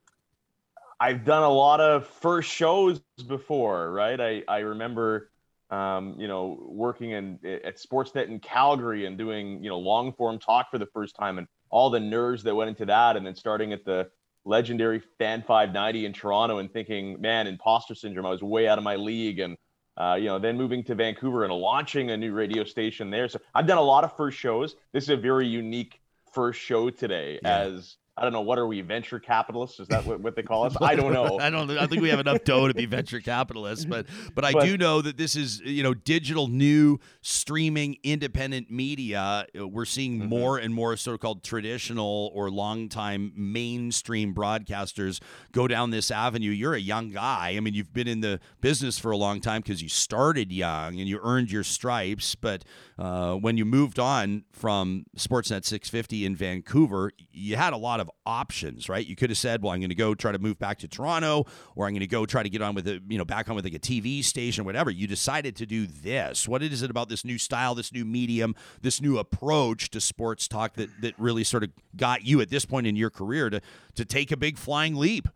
I've 1.00 1.26
done 1.26 1.42
a 1.42 1.50
lot 1.50 1.82
of 1.82 2.06
first 2.06 2.52
shows 2.52 3.02
before, 3.28 3.92
right? 3.92 4.22
I 4.22 4.44
I 4.48 4.60
remember, 4.60 5.32
um, 5.72 6.14
you 6.20 6.28
know, 6.28 6.60
working 6.70 7.12
in 7.12 7.40
at 7.44 7.78
Sportsnet 7.78 8.28
in 8.28 8.40
Calgary 8.40 9.08
and 9.08 9.18
doing 9.18 9.64
you 9.64 9.72
know 9.72 9.80
long 9.80 10.14
form 10.14 10.38
talk 10.38 10.70
for 10.70 10.78
the 10.78 10.88
first 10.94 11.16
time, 11.16 11.40
and 11.40 11.48
all 11.70 11.90
the 11.90 12.00
nerves 12.00 12.44
that 12.44 12.56
went 12.56 12.70
into 12.70 12.86
that, 12.86 13.18
and 13.18 13.26
then 13.26 13.36
starting 13.36 13.74
at 13.74 13.86
the 13.86 14.10
legendary 14.46 15.02
fan 15.18 15.42
590 15.42 16.06
in 16.06 16.14
Toronto 16.14 16.58
and 16.60 16.72
thinking, 16.72 17.20
man, 17.22 17.48
imposter 17.48 17.94
syndrome, 17.94 18.26
I 18.26 18.30
was 18.30 18.42
way 18.42 18.68
out 18.68 18.78
of 18.78 18.84
my 18.84 18.96
league. 18.96 19.40
And, 19.40 19.58
uh, 19.98 20.16
you 20.20 20.26
know, 20.26 20.40
then 20.40 20.58
moving 20.58 20.84
to 20.86 20.96
Vancouver 20.96 21.44
and 21.44 21.54
launching 21.54 22.12
a 22.12 22.18
new 22.18 22.34
radio 22.34 22.64
station 22.64 23.10
there. 23.10 23.28
So 23.28 23.40
I've 23.54 23.68
done 23.68 23.78
a 23.78 23.84
lot 23.84 24.04
of 24.04 24.16
first 24.16 24.38
shows. 24.38 24.76
This 24.94 25.04
is 25.04 25.10
a 25.10 25.18
very 25.18 25.48
unique 25.48 26.00
first 26.34 26.60
show 26.60 26.90
today 26.90 27.40
yeah. 27.44 27.60
as 27.60 27.98
I 28.18 28.24
don't 28.24 28.34
know 28.34 28.42
what 28.42 28.58
are 28.58 28.66
we 28.66 28.82
venture 28.82 29.20
capitalists? 29.20 29.80
Is 29.80 29.88
that 29.90 30.04
what, 30.06 30.20
what 30.22 30.36
they 30.36 30.42
call 30.42 30.66
us? 30.66 30.76
I 30.82 30.96
don't 30.96 31.14
know. 31.14 31.40
I 31.40 31.52
don't. 31.52 31.70
I 31.70 31.86
think 31.86 32.02
we 32.02 32.10
have 32.10 32.20
enough 32.20 32.44
dough 32.44 32.68
to 32.68 32.74
be 32.74 32.88
venture 32.88 33.20
capitalists, 33.20 33.86
but 33.86 34.08
but 34.34 34.44
I 34.44 34.54
but, 34.54 34.66
do 34.66 34.76
know 34.76 35.02
that 35.02 35.18
this 35.18 35.36
is 35.36 35.60
you 35.62 35.84
know 35.84 35.94
digital 35.94 36.48
new 36.48 37.00
streaming 37.22 37.98
independent 38.04 38.72
media. 38.72 39.46
We're 39.54 39.86
seeing 39.86 40.20
mm-hmm. 40.20 40.30
more 40.30 40.58
and 40.58 40.74
more 40.74 40.98
so-called 40.98 41.44
traditional 41.44 42.32
or 42.34 42.50
long-time 42.50 43.34
mainstream 43.36 44.34
broadcasters 44.34 45.22
go 45.52 45.68
down 45.68 45.92
this 45.92 46.10
avenue. 46.10 46.50
You're 46.50 46.74
a 46.74 46.80
young 46.80 47.10
guy. 47.10 47.54
I 47.56 47.60
mean, 47.60 47.76
you've 47.76 47.94
been 47.94 48.08
in 48.08 48.22
the 48.22 48.40
business 48.62 48.98
for 48.98 49.12
a 49.12 49.18
long 49.18 49.42
time 49.42 49.62
because 49.62 49.84
you 49.84 49.90
started 49.90 50.52
young 50.52 51.00
and 51.00 51.08
you 51.08 51.20
earned 51.22 51.52
your 51.52 51.64
stripes. 51.64 52.34
But 52.34 52.64
uh, 52.98 53.36
when 53.36 53.58
you 53.58 53.66
moved 53.66 54.00
on 54.00 54.46
from 54.52 55.06
Sportsnet 55.16 55.66
650 55.66 56.26
in 56.26 56.36
Vancouver, 56.36 57.12
you 57.32 57.56
had 57.56 57.74
a 57.74 57.78
lot 57.78 58.00
of 58.00 58.07
options, 58.26 58.90
right? 58.90 59.06
You 59.06 59.16
could 59.16 59.30
have 59.30 59.38
said, 59.38 59.62
"Well, 59.62 59.74
I'm 59.74 59.80
going 59.80 59.90
to 59.90 59.96
go 59.96 60.16
try 60.16 60.32
to 60.32 60.40
move 60.40 60.60
back 60.60 60.80
to 60.80 60.88
Toronto, 60.88 61.46
or 61.76 61.86
I'm 61.86 61.94
going 61.94 62.00
to 62.02 62.08
go 62.08 62.26
try 62.26 62.44
to 62.44 62.50
get 62.50 62.62
on 62.62 62.76
with 62.76 62.88
a, 62.88 63.02
you 63.08 63.18
know, 63.18 63.26
back 63.26 63.50
on 63.50 63.56
with 63.56 63.66
like 63.66 63.74
a 63.74 63.80
TV 63.80 64.24
station, 64.24 64.66
whatever." 64.66 64.90
You 64.92 65.08
decided 65.08 65.56
to 65.58 65.66
do 65.66 65.88
this. 65.88 66.48
What 66.48 66.64
is 66.64 66.82
it 66.82 66.90
about 66.90 67.10
this 67.10 67.26
new 67.26 67.38
style, 67.38 67.76
this 67.76 67.92
new 67.92 68.06
medium, 68.06 68.56
this 68.82 69.02
new 69.02 69.18
approach 69.18 69.90
to 69.92 70.02
sports 70.02 70.48
talk 70.48 70.74
that 70.74 70.90
that 71.02 71.18
really 71.20 71.44
sort 71.44 71.64
of 71.64 71.72
got 71.96 72.24
you 72.24 72.42
at 72.42 72.50
this 72.50 72.66
point 72.66 72.88
in 72.88 72.96
your 72.96 73.10
career 73.10 73.50
to 73.50 73.62
to 73.96 74.06
take 74.06 74.32
a 74.32 74.38
big 74.38 74.58
flying 74.58 74.96
leap? 74.96 75.28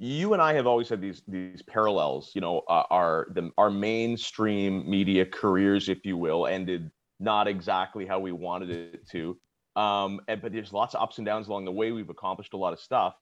you 0.00 0.32
and 0.32 0.40
I 0.40 0.54
have 0.54 0.66
always 0.66 0.88
had 0.88 1.00
these 1.00 1.22
these 1.28 1.62
parallels. 1.62 2.32
You 2.34 2.40
know, 2.40 2.62
uh, 2.68 2.84
our 2.90 3.28
the 3.34 3.50
our 3.58 3.70
mainstream 3.70 4.88
media 4.88 5.26
careers, 5.26 5.88
if 5.88 6.04
you 6.04 6.16
will, 6.16 6.46
ended 6.46 6.90
not 7.20 7.46
exactly 7.46 8.06
how 8.06 8.18
we 8.18 8.32
wanted 8.32 8.70
it 8.70 9.06
to. 9.10 9.36
Um, 9.76 10.20
and, 10.28 10.42
but 10.42 10.52
there's 10.52 10.72
lots 10.72 10.94
of 10.94 11.02
ups 11.02 11.18
and 11.18 11.26
downs 11.26 11.48
along 11.48 11.64
the 11.64 11.72
way. 11.72 11.92
We've 11.92 12.10
accomplished 12.10 12.54
a 12.54 12.56
lot 12.56 12.72
of 12.72 12.80
stuff, 12.80 13.14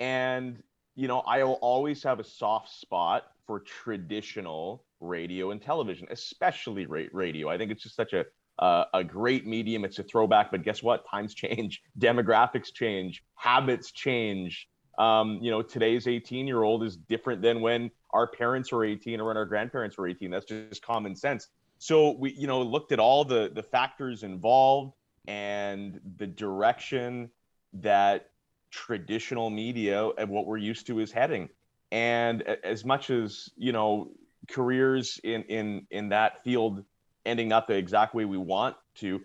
and 0.00 0.62
you 0.94 1.08
know, 1.08 1.20
I 1.20 1.42
will 1.44 1.54
always 1.54 2.02
have 2.02 2.20
a 2.20 2.24
soft 2.24 2.70
spot 2.70 3.24
for 3.46 3.60
traditional 3.60 4.84
radio 5.00 5.50
and 5.50 5.60
television, 5.60 6.06
especially 6.10 6.86
radio. 6.86 7.48
I 7.48 7.58
think 7.58 7.70
it's 7.70 7.82
just 7.82 7.96
such 7.96 8.12
a 8.12 8.24
uh, 8.58 8.84
a 8.94 9.04
great 9.04 9.46
medium. 9.46 9.84
It's 9.84 9.98
a 9.98 10.02
throwback, 10.02 10.50
but 10.50 10.62
guess 10.62 10.82
what? 10.82 11.06
Times 11.10 11.34
change, 11.34 11.82
demographics 11.98 12.72
change, 12.72 13.22
habits 13.34 13.92
change 13.92 14.68
um, 14.98 15.38
you 15.42 15.50
know, 15.50 15.62
today's 15.62 16.06
18 16.06 16.46
year 16.46 16.62
old 16.62 16.82
is 16.82 16.96
different 16.96 17.42
than 17.42 17.60
when 17.60 17.90
our 18.10 18.26
parents 18.26 18.72
were 18.72 18.84
18 18.84 19.20
or 19.20 19.26
when 19.26 19.36
our 19.36 19.44
grandparents 19.44 19.98
were 19.98 20.08
18. 20.08 20.30
That's 20.30 20.46
just 20.46 20.82
common 20.82 21.14
sense. 21.14 21.48
So 21.78 22.12
we, 22.12 22.32
you 22.32 22.46
know, 22.46 22.62
looked 22.62 22.92
at 22.92 22.98
all 22.98 23.24
the 23.24 23.50
the 23.54 23.62
factors 23.62 24.22
involved 24.22 24.94
and 25.26 26.00
the 26.16 26.26
direction 26.26 27.30
that 27.74 28.30
traditional 28.70 29.50
media 29.50 30.08
and 30.18 30.28
what 30.28 30.46
we're 30.46 30.56
used 30.56 30.86
to 30.86 31.00
is 31.00 31.12
heading. 31.12 31.48
And 31.92 32.42
as 32.42 32.84
much 32.84 33.10
as 33.10 33.50
you 33.56 33.72
know, 33.72 34.10
careers 34.48 35.20
in 35.24 35.42
in 35.44 35.86
in 35.90 36.08
that 36.10 36.42
field 36.44 36.84
ending 37.24 37.52
up 37.52 37.66
the 37.66 37.74
exact 37.74 38.14
way 38.14 38.24
we 38.24 38.38
want 38.38 38.76
to, 38.96 39.20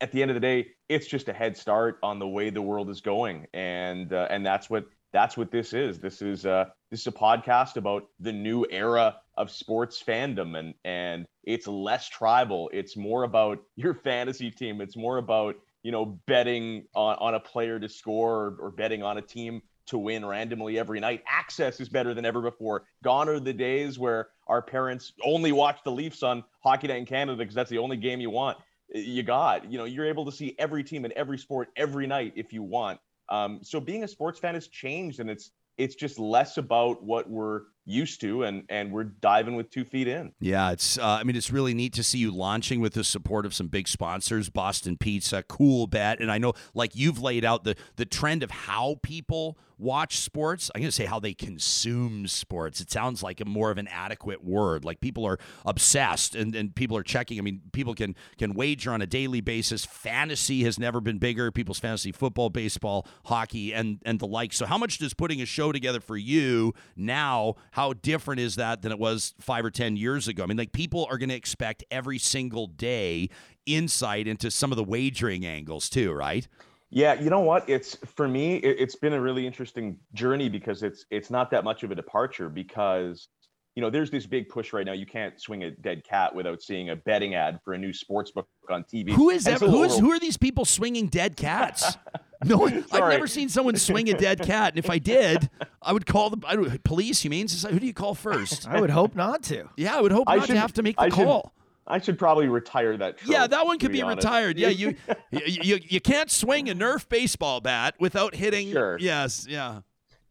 at 0.00 0.12
the 0.12 0.20
end 0.22 0.30
of 0.30 0.34
the 0.34 0.40
day, 0.40 0.68
it's 0.88 1.06
just 1.06 1.28
a 1.28 1.32
head 1.32 1.56
start 1.56 1.98
on 2.02 2.18
the 2.18 2.28
way 2.28 2.50
the 2.50 2.62
world 2.62 2.90
is 2.90 3.00
going, 3.00 3.46
and 3.54 4.12
uh, 4.12 4.26
and 4.30 4.44
that's 4.44 4.68
what 4.68 4.86
that's 5.12 5.36
what 5.36 5.50
this 5.50 5.72
is. 5.72 5.98
This 5.98 6.22
is 6.22 6.44
uh, 6.46 6.66
this 6.90 7.00
is 7.00 7.06
a 7.06 7.12
podcast 7.12 7.76
about 7.76 8.04
the 8.20 8.32
new 8.32 8.66
era 8.70 9.16
of 9.36 9.50
sports 9.50 10.02
fandom, 10.06 10.58
and 10.58 10.74
and 10.84 11.26
it's 11.46 11.66
less 11.66 12.08
tribal. 12.08 12.70
It's 12.72 12.96
more 12.96 13.24
about 13.24 13.58
your 13.76 13.94
fantasy 13.94 14.50
team. 14.50 14.80
It's 14.80 14.96
more 14.96 15.18
about 15.18 15.56
you 15.82 15.92
know 15.92 16.18
betting 16.26 16.84
on, 16.94 17.16
on 17.16 17.34
a 17.34 17.40
player 17.40 17.78
to 17.78 17.88
score 17.88 18.34
or, 18.34 18.56
or 18.60 18.70
betting 18.70 19.02
on 19.02 19.18
a 19.18 19.22
team 19.22 19.62
to 19.86 19.98
win 19.98 20.24
randomly 20.24 20.78
every 20.78 21.00
night. 21.00 21.22
Access 21.28 21.80
is 21.80 21.88
better 21.88 22.14
than 22.14 22.24
ever 22.24 22.40
before. 22.40 22.84
Gone 23.02 23.28
are 23.28 23.38
the 23.38 23.52
days 23.52 23.98
where 23.98 24.28
our 24.46 24.62
parents 24.62 25.12
only 25.24 25.52
watch 25.52 25.78
the 25.84 25.92
Leafs 25.92 26.22
on 26.22 26.44
Hockey 26.62 26.88
Night 26.88 26.98
in 26.98 27.06
Canada 27.06 27.36
because 27.36 27.54
that's 27.54 27.70
the 27.70 27.78
only 27.78 27.96
game 27.96 28.20
you 28.20 28.30
want. 28.30 28.58
You 28.94 29.22
got, 29.22 29.70
you 29.70 29.78
know, 29.78 29.84
you're 29.84 30.06
able 30.06 30.24
to 30.26 30.32
see 30.32 30.54
every 30.58 30.84
team 30.84 31.04
in 31.04 31.12
every 31.16 31.38
sport 31.38 31.68
every 31.76 32.06
night 32.06 32.32
if 32.36 32.52
you 32.52 32.62
want. 32.62 33.00
Um, 33.28 33.60
so 33.62 33.80
being 33.80 34.04
a 34.04 34.08
sports 34.08 34.38
fan 34.38 34.54
has 34.54 34.68
changed, 34.68 35.20
and 35.20 35.30
it's 35.30 35.50
it's 35.76 35.94
just 35.94 36.18
less 36.18 36.56
about 36.56 37.02
what 37.02 37.28
we're 37.28 37.62
used 37.86 38.20
to 38.20 38.44
and 38.44 38.64
and 38.68 38.90
we're 38.92 39.04
diving 39.04 39.56
with 39.56 39.70
two 39.70 39.84
feet 39.84 40.08
in. 40.08 40.32
Yeah 40.40 40.70
it's 40.72 40.98
uh, 40.98 41.18
i 41.20 41.24
mean 41.24 41.36
it's 41.36 41.50
really 41.50 41.74
neat 41.74 41.92
to 41.94 42.02
see 42.02 42.18
you 42.18 42.30
launching 42.30 42.80
with 42.80 42.94
the 42.94 43.04
support 43.04 43.44
of 43.44 43.54
some 43.54 43.68
big 43.68 43.88
sponsors 43.88 44.48
boston 44.48 44.96
pizza 44.96 45.42
Coolbet 45.42 46.20
and 46.20 46.30
i 46.30 46.38
know 46.38 46.54
like 46.74 46.94
you've 46.94 47.20
laid 47.20 47.44
out 47.44 47.64
the 47.64 47.76
the 47.96 48.04
trend 48.06 48.42
of 48.42 48.50
how 48.50 48.96
people 49.02 49.58
watch 49.78 50.18
sports 50.18 50.70
i'm 50.74 50.80
going 50.80 50.88
to 50.88 50.92
say 50.92 51.04
how 51.04 51.20
they 51.20 51.34
consume 51.34 52.26
sports. 52.26 52.80
It 52.80 52.90
sounds 52.90 53.22
like 53.22 53.40
a 53.40 53.44
more 53.44 53.70
of 53.70 53.78
an 53.78 53.88
adequate 53.88 54.44
word. 54.44 54.84
Like 54.84 55.00
people 55.00 55.24
are 55.24 55.38
obsessed 55.64 56.34
and, 56.34 56.54
and 56.54 56.74
people 56.74 56.96
are 56.96 57.02
checking. 57.02 57.38
I 57.38 57.42
mean 57.42 57.62
people 57.72 57.94
can 57.94 58.14
can 58.38 58.54
wager 58.54 58.92
on 58.92 59.02
a 59.02 59.06
daily 59.06 59.40
basis. 59.40 59.84
Fantasy 59.84 60.64
has 60.64 60.78
never 60.78 61.00
been 61.00 61.18
bigger. 61.18 61.50
People's 61.50 61.78
fantasy 61.78 62.12
football 62.12 62.50
baseball 62.50 63.06
hockey 63.26 63.72
and 63.72 64.00
and 64.04 64.18
the 64.18 64.26
like. 64.26 64.52
So 64.52 64.66
how 64.66 64.78
much 64.78 64.98
does 64.98 65.14
putting 65.14 65.40
a 65.40 65.46
show 65.46 65.72
together 65.72 66.00
for 66.00 66.16
you 66.16 66.74
now 66.96 67.54
how 67.72 67.92
different 67.92 68.40
is 68.40 68.56
that 68.56 68.82
than 68.82 68.92
it 68.92 68.98
was 68.98 69.34
five 69.40 69.64
or 69.64 69.70
10 69.70 69.96
years 69.96 70.28
ago? 70.28 70.42
I 70.42 70.46
mean, 70.46 70.58
like 70.58 70.72
people 70.72 71.06
are 71.10 71.18
going 71.18 71.30
to 71.30 71.34
expect 71.34 71.84
every 71.90 72.18
single 72.18 72.66
day 72.66 73.28
insight 73.66 74.28
into 74.28 74.50
some 74.50 74.72
of 74.72 74.76
the 74.76 74.84
wagering 74.84 75.46
angles 75.46 75.88
too, 75.88 76.12
right? 76.12 76.46
Yeah, 76.94 77.20
you 77.20 77.28
know 77.28 77.40
what? 77.40 77.68
It's 77.68 77.96
for 78.14 78.28
me, 78.28 78.56
it, 78.58 78.78
has 78.78 78.94
been 78.94 79.14
a 79.14 79.20
really 79.20 79.44
interesting 79.48 79.98
journey 80.14 80.48
because 80.48 80.84
it's 80.84 81.04
it's 81.10 81.28
not 81.28 81.50
that 81.50 81.64
much 81.64 81.82
of 81.82 81.90
a 81.90 81.94
departure 81.96 82.48
because 82.48 83.26
you 83.74 83.80
know 83.80 83.90
there's 83.90 84.12
this 84.12 84.26
big 84.26 84.48
push 84.48 84.72
right 84.72 84.86
now. 84.86 84.92
You 84.92 85.04
can't 85.04 85.40
swing 85.40 85.64
a 85.64 85.72
dead 85.72 86.04
cat 86.04 86.32
without 86.32 86.62
seeing 86.62 86.90
a 86.90 86.96
betting 86.96 87.34
ad 87.34 87.58
for 87.64 87.74
a 87.74 87.78
new 87.78 87.92
sports 87.92 88.30
book 88.30 88.46
on 88.70 88.84
TV. 88.84 89.10
Who 89.10 89.30
is 89.30 89.42
that? 89.42 89.60
Who 89.60 89.82
is 89.82 89.98
who 89.98 90.12
are 90.12 90.20
these 90.20 90.36
people 90.36 90.64
swinging 90.64 91.08
dead 91.08 91.36
cats? 91.36 91.98
No, 92.44 92.66
I've 92.66 92.90
never 92.90 93.26
seen 93.26 93.48
someone 93.48 93.74
swing 93.76 94.10
a 94.10 94.12
dead 94.12 94.42
cat, 94.42 94.74
and 94.74 94.78
if 94.78 94.90
I 94.90 94.98
did, 94.98 95.48
I 95.80 95.94
would 95.94 96.04
call 96.04 96.28
the 96.28 96.46
I 96.46 96.78
police, 96.84 97.22
humane 97.22 97.48
society. 97.48 97.74
Who 97.74 97.80
do 97.80 97.86
you 97.86 97.94
call 97.94 98.14
first? 98.14 98.68
I 98.68 98.82
would 98.82 98.90
hope 98.90 99.14
not 99.14 99.42
to. 99.44 99.70
Yeah, 99.78 99.96
I 99.96 100.02
would 100.02 100.12
hope 100.12 100.24
I 100.28 100.36
not 100.36 100.46
should, 100.46 100.54
to 100.54 100.60
have 100.60 100.72
to 100.74 100.82
make 100.82 100.96
the 100.96 101.04
I 101.04 101.10
call. 101.10 101.54
Should, 101.56 101.63
I 101.86 102.00
should 102.00 102.18
probably 102.18 102.48
retire 102.48 102.96
that. 102.96 103.18
Trope, 103.18 103.30
yeah, 103.30 103.46
that 103.46 103.66
one 103.66 103.78
could 103.78 103.92
be, 103.92 104.00
be 104.00 104.04
retired. 104.04 104.58
Yeah, 104.58 104.68
you, 104.68 104.96
you 105.30 105.78
you 105.82 106.00
can't 106.00 106.30
swing 106.30 106.70
a 106.70 106.74
Nerf 106.74 107.08
baseball 107.08 107.60
bat 107.60 107.94
without 108.00 108.34
hitting. 108.34 108.72
Sure. 108.72 108.98
Yes. 108.98 109.46
Yeah. 109.48 109.80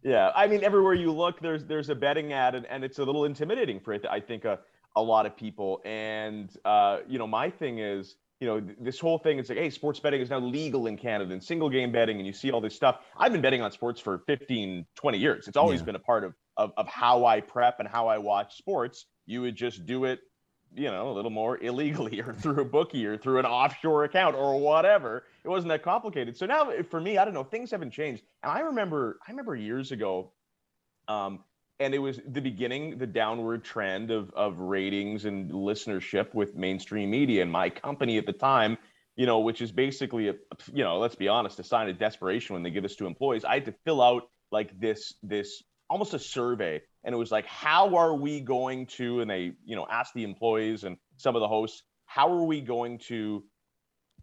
Yeah, 0.05 0.31
I 0.35 0.47
mean, 0.47 0.65
everywhere 0.65 0.95
you 0.95 1.11
look, 1.11 1.39
there's 1.39 1.63
there's 1.63 1.89
a 1.89 1.95
betting 1.95 2.33
ad, 2.33 2.55
and, 2.55 2.65
and 2.65 2.83
it's 2.83 2.99
a 2.99 3.03
little 3.03 3.23
intimidating 3.23 3.79
for 3.79 3.97
I 4.09 4.19
think 4.19 4.43
a 4.43 4.59
a 4.95 5.01
lot 5.01 5.25
of 5.25 5.37
people. 5.37 5.81
And 5.85 6.49
uh, 6.65 6.99
you 7.07 7.17
know, 7.17 7.27
my 7.27 7.49
thing 7.49 7.79
is 7.79 8.15
you 8.43 8.49
know, 8.49 8.61
this 8.77 8.99
whole 8.99 9.17
thing 9.17 9.39
is 9.39 9.47
like, 9.47 9.57
hey, 9.57 9.69
sports 9.69 10.01
betting 10.01 10.19
is 10.19 10.29
now 10.29 10.39
legal 10.39 10.87
in 10.87 10.97
Canada 10.97 11.31
and 11.31 11.41
single 11.41 11.69
game 11.69 11.93
betting, 11.93 12.17
and 12.17 12.27
you 12.27 12.33
see 12.33 12.51
all 12.51 12.59
this 12.59 12.75
stuff. 12.75 12.99
I've 13.17 13.31
been 13.31 13.39
betting 13.39 13.61
on 13.61 13.71
sports 13.71 14.01
for 14.01 14.17
15, 14.27 14.85
20 14.95 15.17
years. 15.17 15.47
It's 15.47 15.55
always 15.55 15.79
yeah. 15.79 15.85
been 15.85 15.95
a 15.95 15.99
part 15.99 16.25
of, 16.25 16.33
of, 16.57 16.73
of 16.75 16.85
how 16.89 17.25
I 17.25 17.39
prep 17.39 17.79
and 17.79 17.87
how 17.87 18.09
I 18.09 18.17
watch 18.17 18.57
sports. 18.57 19.05
You 19.25 19.41
would 19.43 19.55
just 19.55 19.85
do 19.85 20.03
it, 20.03 20.19
you 20.75 20.89
know, 20.89 21.11
a 21.11 21.13
little 21.13 21.31
more 21.31 21.57
illegally 21.57 22.21
or 22.25 22.33
through 22.33 22.61
a 22.61 22.65
bookie 22.65 23.05
or 23.05 23.17
through 23.17 23.39
an 23.39 23.45
offshore 23.45 24.03
account 24.03 24.35
or 24.35 24.59
whatever. 24.59 25.23
It 25.43 25.49
wasn't 25.49 25.69
that 25.69 25.83
complicated. 25.83 26.37
So 26.37 26.45
now 26.45 26.71
for 26.89 26.99
me, 26.99 27.17
I 27.17 27.25
don't 27.25 27.33
know, 27.33 27.43
things 27.43 27.71
haven't 27.71 27.91
changed. 27.91 28.23
And 28.41 28.51
I 28.51 28.61
remember, 28.61 29.19
I 29.27 29.31
remember 29.31 29.55
years 29.55 29.91
ago, 29.91 30.31
um, 31.07 31.39
and 31.79 31.93
it 31.93 31.99
was 31.99 32.19
the 32.27 32.41
beginning 32.41 32.97
the 32.97 33.07
downward 33.07 33.63
trend 33.63 34.11
of 34.11 34.31
of 34.33 34.59
ratings 34.59 35.25
and 35.25 35.51
listenership 35.51 36.33
with 36.33 36.55
mainstream 36.55 37.09
media 37.09 37.41
and 37.41 37.51
my 37.51 37.69
company 37.69 38.17
at 38.17 38.25
the 38.25 38.33
time 38.33 38.77
you 39.15 39.25
know 39.25 39.39
which 39.39 39.61
is 39.61 39.71
basically 39.71 40.29
a 40.29 40.35
you 40.71 40.83
know 40.83 40.99
let's 40.99 41.15
be 41.15 41.27
honest 41.27 41.59
a 41.59 41.63
sign 41.63 41.89
of 41.89 41.97
desperation 41.97 42.53
when 42.53 42.63
they 42.63 42.69
give 42.69 42.83
this 42.83 42.95
to 42.95 43.05
employees 43.05 43.43
i 43.43 43.55
had 43.55 43.65
to 43.65 43.73
fill 43.85 44.01
out 44.01 44.29
like 44.51 44.79
this 44.79 45.13
this 45.23 45.63
almost 45.89 46.13
a 46.13 46.19
survey 46.19 46.81
and 47.03 47.13
it 47.13 47.17
was 47.17 47.31
like 47.31 47.45
how 47.45 47.95
are 47.95 48.15
we 48.15 48.39
going 48.39 48.85
to 48.85 49.21
and 49.21 49.29
they 49.29 49.53
you 49.65 49.75
know 49.75 49.87
asked 49.89 50.13
the 50.13 50.23
employees 50.23 50.83
and 50.83 50.97
some 51.17 51.35
of 51.35 51.39
the 51.39 51.47
hosts 51.47 51.83
how 52.05 52.31
are 52.31 52.43
we 52.43 52.61
going 52.61 52.99
to 52.99 53.43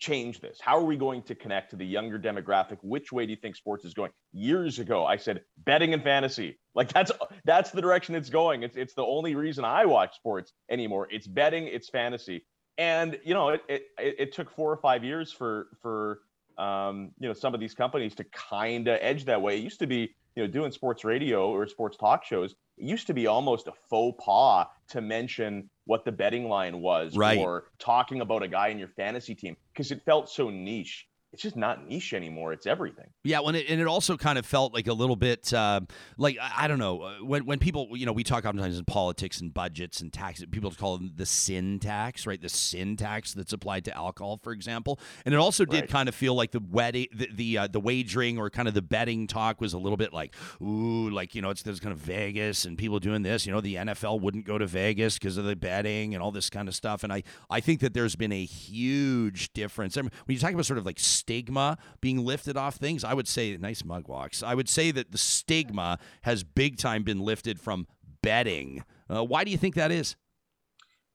change 0.01 0.41
this? 0.41 0.59
How 0.61 0.79
are 0.79 0.85
we 0.85 0.97
going 0.97 1.23
to 1.25 1.35
connect 1.35 1.71
to 1.71 1.77
the 1.77 1.87
younger 1.87 2.19
demographic? 2.19 2.79
Which 2.83 3.13
way 3.13 3.27
do 3.27 3.31
you 3.31 3.37
think 3.37 3.55
sports 3.55 3.85
is 3.85 3.95
going? 3.95 4.11
Years 4.33 4.79
ago, 4.79 5.05
I 5.05 5.17
said 5.17 5.43
betting 5.59 5.95
and 5.95 6.03
fantasy. 6.03 6.59
Like 6.75 6.93
that's 6.93 7.13
that's 7.45 7.71
the 7.71 7.83
direction 7.83 8.15
it's 8.15 8.31
going. 8.31 8.63
It's 8.63 8.77
it's 8.77 8.95
the 8.95 9.05
only 9.05 9.35
reason 9.35 9.65
I 9.65 9.85
watch 9.85 10.17
sports 10.17 10.53
anymore. 10.71 11.07
It's 11.11 11.27
betting, 11.27 11.67
it's 11.67 11.89
fantasy. 11.89 12.47
And 12.79 13.19
you 13.25 13.35
know, 13.35 13.51
it 13.51 13.63
it, 13.69 13.83
it 13.99 14.33
took 14.33 14.51
four 14.51 14.73
or 14.73 14.79
five 14.79 15.05
years 15.05 15.31
for 15.31 15.69
for 15.83 16.21
um, 16.59 17.11
you 17.19 17.29
know, 17.29 17.35
some 17.35 17.55
of 17.55 17.61
these 17.61 17.75
companies 17.75 18.15
to 18.17 18.25
kind 18.25 18.89
of 18.89 18.99
edge 19.01 19.25
that 19.27 19.41
way. 19.41 19.59
It 19.59 19.65
used 19.65 19.79
to 19.81 19.87
be, 19.87 20.15
you 20.37 20.43
know, 20.43 20.47
doing 20.47 20.71
sports 20.71 21.05
radio 21.05 21.51
or 21.51 21.67
sports 21.67 21.97
talk 21.97 22.25
shows. 22.25 22.55
It 22.81 22.87
used 22.87 23.07
to 23.09 23.15
be 23.15 23.27
almost 23.27 23.67
a 23.67 23.73
faux 23.91 24.17
pas 24.25 24.67
to 24.89 25.03
mention 25.03 25.69
what 25.85 26.07
the 26.07 26.13
betting 26.13 26.49
line 26.49 26.81
was 26.81 27.15
Right. 27.15 27.39
or 27.39 27.65
talking 27.79 28.23
about 28.23 28.43
a 28.43 28.49
guy 28.49 28.69
in 28.69 28.79
your 28.79 28.89
fantasy 28.89 29.35
team 29.35 29.57
because 29.73 29.91
it 29.91 30.03
felt 30.07 30.31
so 30.31 30.49
niche. 30.49 31.07
It's 31.33 31.43
just 31.43 31.55
not 31.57 31.87
niche 31.87 32.13
anymore. 32.13 32.53
It's 32.53 32.67
everything. 32.67 33.07
Yeah, 33.23 33.39
when 33.41 33.55
it, 33.55 33.67
and 33.69 33.81
it 33.81 33.87
also 33.87 34.17
kind 34.17 34.37
of 34.37 34.45
felt 34.45 34.75
like 34.75 34.89
a 34.89 34.93
little 34.93 35.15
bit 35.15 35.53
uh, 35.55 35.81
like 36.19 36.37
I 36.41 36.67
don't 36.67 36.81
know 36.81 37.03
uh, 37.03 37.15
when 37.25 37.47
when 37.47 37.59
people 37.61 37.89
you 37.93 38.05
know 38.05 38.13
we 38.13 38.25
talk 38.25 38.45
oftentimes 38.45 38.79
in 38.79 38.85
politics 38.85 39.41
and 39.41 39.55
budgets 39.55 40.01
and 40.01 40.13
taxes 40.13 40.47
people 40.51 40.73
call 40.73 40.99
them 40.99 41.13
the 41.15 41.27
sin 41.27 41.79
tax 41.79 42.27
right 42.27 42.41
the 42.43 42.49
sin 42.49 42.97
tax 42.97 43.33
that's 43.33 43.53
applied 43.53 43.85
to 43.85 43.97
alcohol 43.97 44.41
for 44.43 44.53
example 44.53 44.99
and 45.25 45.33
it 45.33 45.39
also 45.39 45.65
did 45.65 45.83
Right. 45.83 45.89
kind 45.89 46.09
of 46.09 46.15
feel 46.17 46.35
like 46.35 46.51
the 46.51 46.61
wedding 46.69 47.07
the 47.15 47.29
the, 47.33 47.59
uh, 47.59 47.67
the 47.69 47.79
wagering 47.81 48.37
or 48.39 48.51
kind 48.51 48.67
of 48.67 48.75
the 48.75 48.83
betting 48.83 49.27
talk 49.29 49.61
was 49.61 49.73
a 49.73 49.79
little 49.79 49.97
bit 49.97 50.13
like 50.13 50.35
ooh 50.61 51.11
like 51.11 51.35
you 51.37 51.43
know 51.43 51.51
it's 51.51 51.63
there's 51.63 51.79
kind 51.81 51.93
of 51.93 51.99
Vegas 51.99 52.65
and 52.65 52.77
people 52.77 52.99
doing 52.99 53.23
this 53.23 53.47
you 53.47 53.53
know 53.53 53.61
the 53.61 53.77
NFL 53.77 54.21
wouldn't 54.21 54.47
go 54.47 54.59
to 54.59 54.67
Vegas 54.67 55.17
because 55.19 55.37
of 55.37 55.45
the 55.45 55.55
betting 55.55 56.15
and 56.15 56.23
all 56.23 56.33
this 56.33 56.51
kind 56.51 56.67
of 56.67 56.75
stuff 56.75 57.05
and 57.05 57.13
I 57.13 57.23
I 57.49 57.61
think 57.61 57.79
that 57.81 57.95
there's 57.95 58.17
been 58.17 58.33
a 58.33 58.45
huge 58.45 59.53
difference 59.53 59.97
I 59.97 60.03
mean, 60.03 60.11
when 60.25 60.35
you 60.35 60.41
talk 60.41 60.53
about 60.53 60.67
sort 60.67 60.79
of 60.79 60.87
like 60.87 60.99
stigma 61.21 61.79
being 62.01 62.25
lifted 62.25 62.57
off 62.57 62.77
things 62.77 63.05
I 63.05 63.15
would 63.15 63.29
say 63.29 63.57
nice 63.57 63.85
mug 63.85 64.09
walks. 64.09 64.43
I 64.43 64.55
would 64.55 64.69
say 64.69 64.91
that 64.91 65.13
the 65.13 65.19
stigma 65.19 65.99
has 66.23 66.43
big 66.43 66.79
time 66.79 67.03
been 67.03 67.21
lifted 67.21 67.61
from 67.61 67.87
betting. 68.23 68.85
Uh, 69.09 69.25
why 69.25 69.45
do 69.45 69.51
you 69.51 69.59
think 69.59 69.75
that 69.75 69.91
is? 69.91 70.17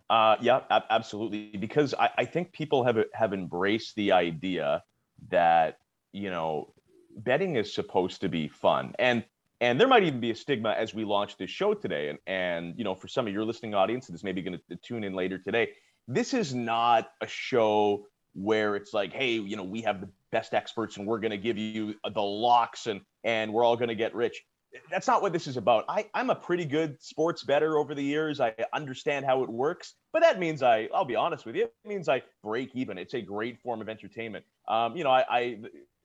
Uh, 0.10 0.36
yeah, 0.40 0.62
ab- 0.70 0.84
absolutely. 0.90 1.58
Because 1.58 1.94
I, 1.94 2.10
I 2.18 2.26
think 2.26 2.52
people 2.52 2.84
have 2.84 2.98
have 3.14 3.34
embraced 3.34 3.96
the 3.96 4.12
idea 4.12 4.84
that 5.30 5.80
you 6.12 6.30
know 6.30 6.74
betting 7.18 7.56
is 7.56 7.74
supposed 7.74 8.22
to 8.22 8.30
be 8.30 8.48
fun, 8.48 8.94
and 9.00 9.24
and 9.62 9.80
there 9.80 9.88
might 9.88 10.04
even 10.04 10.20
be 10.20 10.32
a 10.32 10.36
stigma 10.36 10.72
as 10.72 10.94
we 10.94 11.06
launch 11.06 11.38
this 11.38 11.50
show 11.50 11.74
today. 11.74 12.10
And 12.10 12.20
and 12.28 12.78
you 12.78 12.84
know, 12.84 12.94
for 12.96 13.08
some 13.08 13.26
of 13.28 13.34
your 13.34 13.46
listening 13.46 13.74
audience 13.74 14.08
that's 14.08 14.24
maybe 14.24 14.42
going 14.42 14.60
to 14.70 14.76
tune 14.78 15.04
in 15.04 15.14
later 15.14 15.40
today, 15.40 15.70
this 16.08 16.34
is 16.34 16.54
not 16.54 17.12
a 17.22 17.28
show 17.28 18.06
where 18.36 18.76
it's 18.76 18.94
like, 18.94 19.14
hey, 19.14 19.32
you 19.32 19.56
know, 19.56 19.64
we 19.64 19.82
have 19.82 20.02
the 20.02 20.10
best 20.32 20.54
experts 20.54 20.98
and 20.98 21.08
we're 21.08 21.20
going 21.20 21.32
to 21.32 21.38
give 21.38 21.58
you 21.58 21.96
the 22.14 22.22
locks 22.22 22.88
and 22.88 23.02
and 23.24 23.52
we're 23.52 23.64
all 23.64 23.76
going 23.76 23.90
to 23.90 23.96
get 23.96 24.14
rich 24.14 24.44
that's 24.92 25.08
not 25.08 25.22
what 25.22 25.34
this 25.34 25.48
is 25.48 25.58
about. 25.58 25.86
I, 25.88 26.06
I'm 26.14 26.30
a 26.30 26.36
pretty 26.36 26.66
good 26.66 27.02
sports 27.02 27.44
better 27.44 27.78
over 27.78 27.96
the 27.96 28.04
years. 28.04 28.40
I 28.40 28.54
understand 28.74 29.26
how 29.26 29.44
it 29.44 29.50
works, 29.50 29.94
but 30.14 30.22
that 30.22 30.40
means 30.40 30.64
I, 30.64 30.90
I'll 30.94 31.06
be 31.06 31.16
honest 31.16 31.46
with 31.46 31.56
you, 31.56 31.64
it 31.64 31.74
means 31.86 32.10
I 32.10 32.24
break 32.44 32.76
even. 32.76 32.98
It's 32.98 33.14
a 33.14 33.22
great 33.22 33.60
form 33.62 33.82
of 33.82 33.90
entertainment. 33.90 34.46
Um, 34.68 34.96
you 34.96 35.04
know, 35.04 35.12
I, 35.12 35.26
I, 35.30 35.60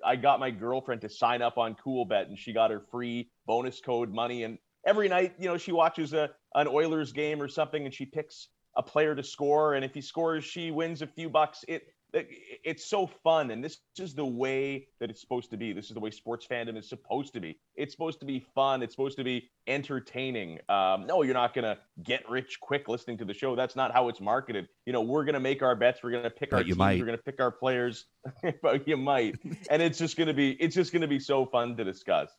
I 0.05 0.17
got 0.17 0.41
my 0.41 0.51
girlfriend 0.51 1.01
to 1.03 1.09
sign 1.09 1.43
up 1.43 1.59
on 1.59 1.75
Coolbet 1.75 2.27
and 2.27 2.39
she 2.39 2.53
got 2.53 2.71
her 2.71 2.81
free 2.91 3.31
bonus 3.47 3.81
code 3.81 4.13
money. 4.13 4.45
And 4.45 4.59
every 4.87 5.09
night, 5.09 5.35
you 5.39 5.49
know, 5.49 5.57
she 5.57 5.73
watches 5.73 6.13
a, 6.13 6.31
an 6.55 6.69
Oilers 6.69 7.13
game 7.13 7.41
or 7.41 7.49
something 7.49 7.85
and 7.85 7.95
she 7.95 8.07
picks 8.07 8.49
a 8.77 8.83
player 8.83 9.15
to 9.15 9.23
score. 9.23 9.75
And 9.75 9.85
if 9.85 9.95
he 9.95 10.01
scores, 10.01 10.45
she 10.45 10.71
wins 10.71 11.03
a 11.03 11.07
few 11.07 11.29
bucks. 11.29 11.65
It, 11.69 11.83
it's 12.13 12.87
so 12.89 13.07
fun 13.23 13.51
and 13.51 13.63
this 13.63 13.79
is 13.99 14.15
the 14.15 14.25
way 14.25 14.87
that 15.01 15.11
it's 15.11 15.21
supposed 15.21 15.51
to 15.51 15.57
be. 15.57 15.73
This 15.73 15.87
is 15.87 15.93
the 15.95 16.01
way 16.01 16.11
sports 16.11 16.47
fandom 16.47 16.77
is 16.77 16.89
supposed 16.89 17.33
to 17.35 17.41
be. 17.41 17.59
It's 17.77 17.93
supposed 17.93 18.21
to 18.21 18.27
be 18.27 18.45
fun. 18.55 18.83
It's 18.83 18.95
supposed 18.95 19.17
to 19.19 19.25
be 19.25 19.51
entertaining. 19.67 20.59
Um, 20.69 21.07
no 21.07 21.23
you're 21.23 21.35
not 21.35 21.55
going 21.55 21.65
to 21.65 21.79
get 22.03 22.29
rich 22.29 22.59
quick 22.61 22.89
listening 22.89 23.19
to 23.19 23.25
the 23.25 23.35
show. 23.35 23.57
That's 23.57 23.77
not 23.77 23.93
how 23.93 24.09
it's 24.09 24.21
marketed. 24.21 24.69
You 24.87 24.93
know 24.93 25.03
we're 25.03 25.25
going 25.25 25.35
to 25.35 25.41
make 25.41 25.63
our 25.63 25.75
bets. 25.75 26.01
We're 26.03 26.11
going 26.13 26.25
to 26.25 26.31
pick 26.31 26.51
But 26.51 26.57
our 26.59 26.65
teams. 26.65 26.77
might. 26.77 26.99
we're 26.99 27.07
going 27.07 27.19
to 27.19 27.23
pick 27.25 27.41
our 27.41 27.51
players. 27.53 28.07
But 28.63 28.87
you 28.87 28.97
might. 28.97 29.37
And 29.71 29.81
it's 29.83 29.99
just 29.99 30.17
going 30.17 30.29
to 30.29 30.35
be 30.35 30.51
it's 30.53 30.75
just 30.75 30.93
going 30.93 31.03
to 31.03 31.09
be 31.09 31.19
so 31.21 31.47
fun 31.47 31.77
to 31.77 31.85
discuss. 31.85 32.31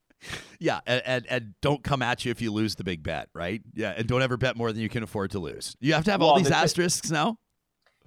Yeah, 0.60 0.82
and, 0.86 1.02
and 1.06 1.26
and 1.28 1.54
don't 1.62 1.84
come 1.84 2.02
at 2.04 2.26
you 2.26 2.32
if 2.32 2.42
you 2.42 2.52
lose 2.52 2.76
the 2.76 2.84
big 2.84 3.02
bet, 3.02 3.30
right? 3.34 3.62
Yeah, 3.74 3.94
and 3.98 4.06
don't 4.08 4.22
ever 4.22 4.38
bet 4.38 4.56
more 4.56 4.72
than 4.72 4.80
you 4.82 4.90
can 4.90 5.02
afford 5.02 5.32
to 5.32 5.40
lose. 5.40 5.76
You 5.80 5.94
have 5.94 6.04
to 6.06 6.12
have 6.12 6.22
all 6.22 6.38
these 6.38 6.50
the- 6.50 6.56
asterisks 6.56 7.10
now. 7.10 7.38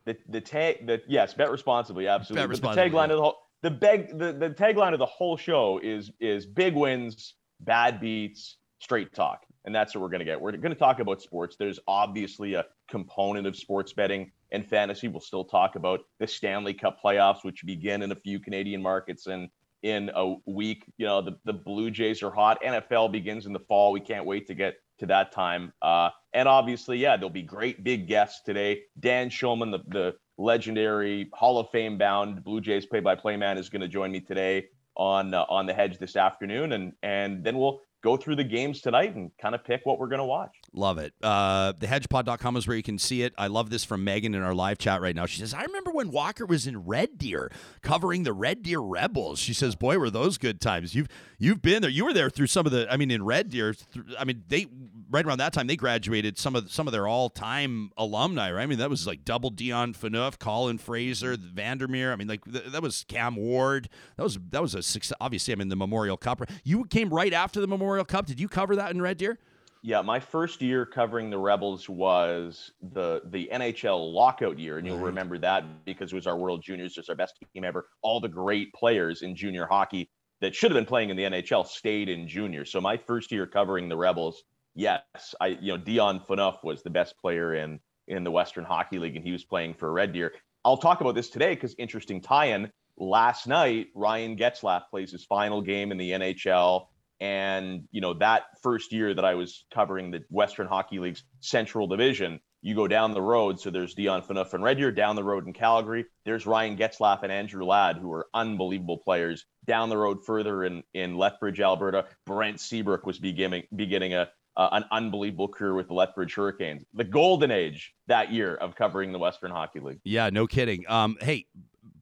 The 0.06 0.16
the 0.28 0.40
tag 0.40 0.86
the 0.86 1.02
yes 1.08 1.34
bet 1.34 1.50
responsibly 1.50 2.08
absolutely. 2.08 2.42
Bet 2.42 2.48
responsibly, 2.50 2.88
the 2.88 2.96
tagline 2.96 3.08
yeah. 3.08 3.12
of 3.12 3.16
the 3.16 3.22
whole 3.22 3.38
the 3.62 3.70
beg 3.70 4.18
the, 4.18 4.32
the 4.32 4.50
tagline 4.50 4.92
of 4.92 4.98
the 4.98 5.06
whole 5.06 5.36
show 5.36 5.80
is 5.82 6.10
is 6.20 6.46
big 6.46 6.74
wins 6.74 7.34
bad 7.60 8.00
beats 8.00 8.56
straight 8.78 9.12
talk. 9.14 9.44
And 9.64 9.74
that's 9.74 9.94
what 9.94 10.02
we're 10.02 10.10
going 10.10 10.18
to 10.18 10.26
get. 10.26 10.38
We're 10.38 10.52
going 10.52 10.74
to 10.74 10.78
talk 10.78 11.00
about 11.00 11.22
sports. 11.22 11.56
There's 11.58 11.78
obviously 11.88 12.52
a 12.52 12.66
component 12.90 13.46
of 13.46 13.56
sports 13.56 13.94
betting 13.94 14.30
and 14.52 14.68
fantasy 14.68 15.08
we'll 15.08 15.20
still 15.20 15.44
talk 15.44 15.74
about 15.74 16.00
the 16.20 16.26
stanley 16.26 16.74
cup 16.74 16.98
playoffs 17.02 17.42
which 17.42 17.64
begin 17.64 18.02
in 18.02 18.12
a 18.12 18.14
few 18.14 18.38
canadian 18.38 18.82
markets 18.82 19.26
and 19.26 19.48
in 19.82 20.10
a 20.14 20.34
week. 20.46 20.84
You 20.98 21.06
know 21.06 21.22
the, 21.22 21.38
the 21.44 21.52
blue 21.52 21.90
jays 21.90 22.22
are 22.22 22.30
hot. 22.30 22.62
Nfl 22.62 23.10
begins 23.10 23.46
in 23.46 23.52
the 23.52 23.60
fall. 23.60 23.92
We 23.92 24.00
can't 24.00 24.26
wait 24.26 24.46
to 24.48 24.54
get 24.54 24.76
to 24.98 25.06
that 25.06 25.32
time. 25.32 25.72
Uh, 25.82 26.10
and 26.32 26.48
obviously 26.48 26.98
yeah 26.98 27.16
there'll 27.16 27.30
be 27.30 27.42
great 27.42 27.82
big 27.84 28.06
guests 28.06 28.42
today. 28.44 28.82
Dan 29.00 29.30
Shulman 29.30 29.70
the, 29.70 29.80
the 29.88 30.14
legendary 30.36 31.28
hall 31.32 31.58
of 31.58 31.70
fame 31.70 31.96
bound 31.96 32.42
blue 32.42 32.60
jays 32.60 32.86
play-by-play 32.86 33.36
man 33.36 33.56
is 33.58 33.68
going 33.68 33.82
to 33.82 33.88
join 33.88 34.10
me 34.10 34.20
today 34.20 34.66
on 34.96 35.34
uh, 35.34 35.44
on 35.48 35.66
the 35.66 35.74
hedge 35.74 35.98
this 35.98 36.16
afternoon. 36.16 36.72
And 36.72 36.92
and 37.02 37.44
then 37.44 37.58
we'll 37.58 37.80
go 38.04 38.16
through 38.18 38.36
the 38.36 38.44
games 38.44 38.82
tonight 38.82 39.16
and 39.16 39.30
kind 39.40 39.54
of 39.54 39.64
pick 39.64 39.80
what 39.84 39.98
we're 39.98 40.08
going 40.08 40.20
to 40.20 40.24
watch 40.24 40.54
Love 40.76 40.98
it. 40.98 41.14
Uh, 41.22 41.72
thehedgepod.com 41.74 42.56
is 42.56 42.66
where 42.66 42.76
you 42.76 42.82
can 42.82 42.98
see 42.98 43.22
it. 43.22 43.32
I 43.38 43.46
love 43.46 43.70
this 43.70 43.84
from 43.84 44.02
Megan 44.02 44.34
in 44.34 44.42
our 44.42 44.54
live 44.54 44.76
chat 44.76 45.00
right 45.00 45.14
now. 45.14 45.24
She 45.24 45.38
says, 45.38 45.54
I 45.54 45.62
remember 45.62 45.92
when 45.92 46.10
Walker 46.10 46.44
was 46.44 46.66
in 46.66 46.84
Red 46.84 47.16
Deer 47.16 47.50
covering 47.80 48.24
the 48.24 48.32
Red 48.32 48.64
Deer 48.64 48.80
Rebels. 48.80 49.38
She 49.38 49.54
says, 49.54 49.76
Boy, 49.76 49.98
were 49.98 50.10
those 50.10 50.36
good 50.36 50.60
times. 50.60 50.92
You've 50.92 51.06
you've 51.38 51.62
been 51.62 51.80
there. 51.80 51.90
You 51.90 52.04
were 52.04 52.12
there 52.12 52.28
through 52.28 52.48
some 52.48 52.66
of 52.66 52.72
the 52.72 52.92
I 52.92 52.96
mean, 52.96 53.12
in 53.12 53.24
Red 53.24 53.50
Deer, 53.50 53.72
th- 53.72 54.04
I 54.18 54.24
mean, 54.24 54.42
they 54.48 54.66
right 55.10 55.24
around 55.24 55.38
that 55.38 55.52
time 55.52 55.66
they 55.66 55.76
graduated 55.76 56.38
some 56.38 56.54
of 56.56 56.70
some 56.70 56.86
of 56.86 56.92
their 56.92 57.06
all 57.06 57.28
time 57.30 57.90
alumni, 57.96 58.50
right? 58.52 58.62
I 58.62 58.66
mean, 58.66 58.78
that 58.78 58.90
was 58.90 59.06
like 59.06 59.24
double 59.24 59.50
Dion 59.50 59.94
Phaneuf, 59.94 60.38
Colin 60.38 60.78
Fraser, 60.78 61.36
Vandermeer. 61.36 62.12
I 62.12 62.16
mean, 62.16 62.28
like 62.28 62.44
th- 62.44 62.66
that 62.66 62.82
was 62.82 63.04
Cam 63.08 63.36
Ward. 63.36 63.88
That 64.16 64.22
was 64.22 64.38
that 64.50 64.62
was 64.62 64.74
a 64.74 64.82
success. 64.82 65.16
Obviously, 65.20 65.52
I 65.52 65.56
mean, 65.56 65.68
the 65.68 65.76
Memorial 65.76 66.16
Cup. 66.16 66.42
You 66.64 66.84
came 66.84 67.10
right 67.10 67.32
after 67.32 67.60
the 67.60 67.66
Memorial 67.66 68.04
Cup. 68.04 68.26
Did 68.26 68.40
you 68.40 68.48
cover 68.48 68.76
that 68.76 68.90
in 68.90 69.00
Red 69.02 69.18
Deer? 69.18 69.38
Yeah, 69.86 70.00
my 70.00 70.18
first 70.18 70.62
year 70.62 70.86
covering 70.86 71.28
the 71.28 71.38
Rebels 71.38 71.88
was 71.90 72.72
the 72.80 73.20
the 73.26 73.50
NHL 73.52 74.12
lockout 74.14 74.58
year, 74.58 74.78
and 74.78 74.86
you'll 74.86 74.96
Right. 74.96 75.06
remember 75.06 75.36
that 75.38 75.84
because 75.84 76.10
it 76.12 76.16
was 76.16 76.26
our 76.26 76.38
World 76.38 76.62
Juniors, 76.62 76.94
just 76.94 77.10
our 77.10 77.14
best 77.14 77.34
team 77.52 77.64
ever. 77.64 77.86
All 78.00 78.18
the 78.20 78.28
great 78.28 78.72
players 78.72 79.20
in 79.22 79.36
junior 79.36 79.66
hockey 79.66 80.08
that 80.40 80.54
should 80.54 80.70
have 80.70 80.76
been 80.76 80.86
playing 80.86 81.10
in 81.10 81.16
the 81.16 81.24
NHL 81.24 81.64
stayed 81.66 82.08
in 82.08 82.26
junior. 82.26 82.64
So 82.64 82.80
my 82.80 82.96
first 82.96 83.30
year 83.30 83.46
covering 83.46 83.88
the 83.90 83.96
Rebels, 83.96 84.42
yes, 84.74 85.02
I 85.40 85.48
you 85.48 85.72
know 85.72 85.78
Dion 85.78 86.20
Phaneuf 86.20 86.62
was 86.62 86.82
the 86.82 86.90
best 86.90 87.18
player 87.18 87.54
in 87.54 87.80
in 88.06 88.24
the 88.24 88.30
Western 88.30 88.64
Hockey 88.64 88.98
League, 88.98 89.16
and 89.16 89.24
he 89.24 89.32
was 89.32 89.44
playing 89.44 89.74
for 89.74 89.90
Red 89.90 90.12
Deer. 90.12 90.32
I'll 90.64 90.76
talk 90.76 91.00
about 91.00 91.14
this 91.14 91.30
today 91.30 91.54
because 91.54 91.74
interesting 91.78 92.20
tie-in. 92.20 92.70
Last 92.96 93.46
night, 93.46 93.88
Ryan 93.94 94.36
Getzlaf 94.36 94.82
plays 94.90 95.10
his 95.10 95.24
final 95.24 95.60
game 95.62 95.90
in 95.92 95.98
the 95.98 96.10
NHL. 96.10 96.86
And 97.20 97.84
you 97.90 98.00
know 98.00 98.14
that 98.14 98.44
first 98.62 98.92
year 98.92 99.14
that 99.14 99.24
I 99.24 99.34
was 99.34 99.64
covering 99.72 100.10
the 100.10 100.24
Western 100.30 100.66
Hockey 100.66 100.98
League's 100.98 101.22
Central 101.40 101.86
Division, 101.86 102.40
you 102.60 102.74
go 102.74 102.88
down 102.88 103.12
the 103.12 103.22
road. 103.22 103.60
So 103.60 103.70
there's 103.70 103.94
Dion 103.94 104.22
Phaneuf 104.22 104.52
and 104.52 104.64
Red 104.64 104.78
Deer 104.78 104.90
down 104.90 105.16
the 105.16 105.24
road 105.24 105.46
in 105.46 105.52
Calgary. 105.52 106.06
There's 106.24 106.46
Ryan 106.46 106.76
Getzlaf 106.76 107.22
and 107.22 107.30
Andrew 107.30 107.64
Ladd, 107.64 107.98
who 107.98 108.12
are 108.12 108.26
unbelievable 108.34 108.98
players. 108.98 109.44
Down 109.66 109.90
the 109.90 109.96
road 109.96 110.24
further 110.24 110.64
in 110.64 110.82
in 110.92 111.16
Lethbridge, 111.16 111.60
Alberta, 111.60 112.06
Brent 112.26 112.60
Seabrook 112.60 113.06
was 113.06 113.18
beginning 113.18 113.64
beginning 113.74 114.14
a 114.14 114.30
uh, 114.56 114.68
an 114.72 114.84
unbelievable 114.92 115.48
career 115.48 115.74
with 115.74 115.88
the 115.88 115.94
Lethbridge 115.94 116.34
Hurricanes. 116.34 116.84
The 116.94 117.04
golden 117.04 117.50
age 117.50 117.94
that 118.06 118.32
year 118.32 118.54
of 118.56 118.74
covering 118.74 119.12
the 119.12 119.18
Western 119.18 119.50
Hockey 119.50 119.80
League. 119.80 120.00
Yeah, 120.04 120.30
no 120.30 120.46
kidding. 120.46 120.84
Um, 120.88 121.16
hey, 121.20 121.46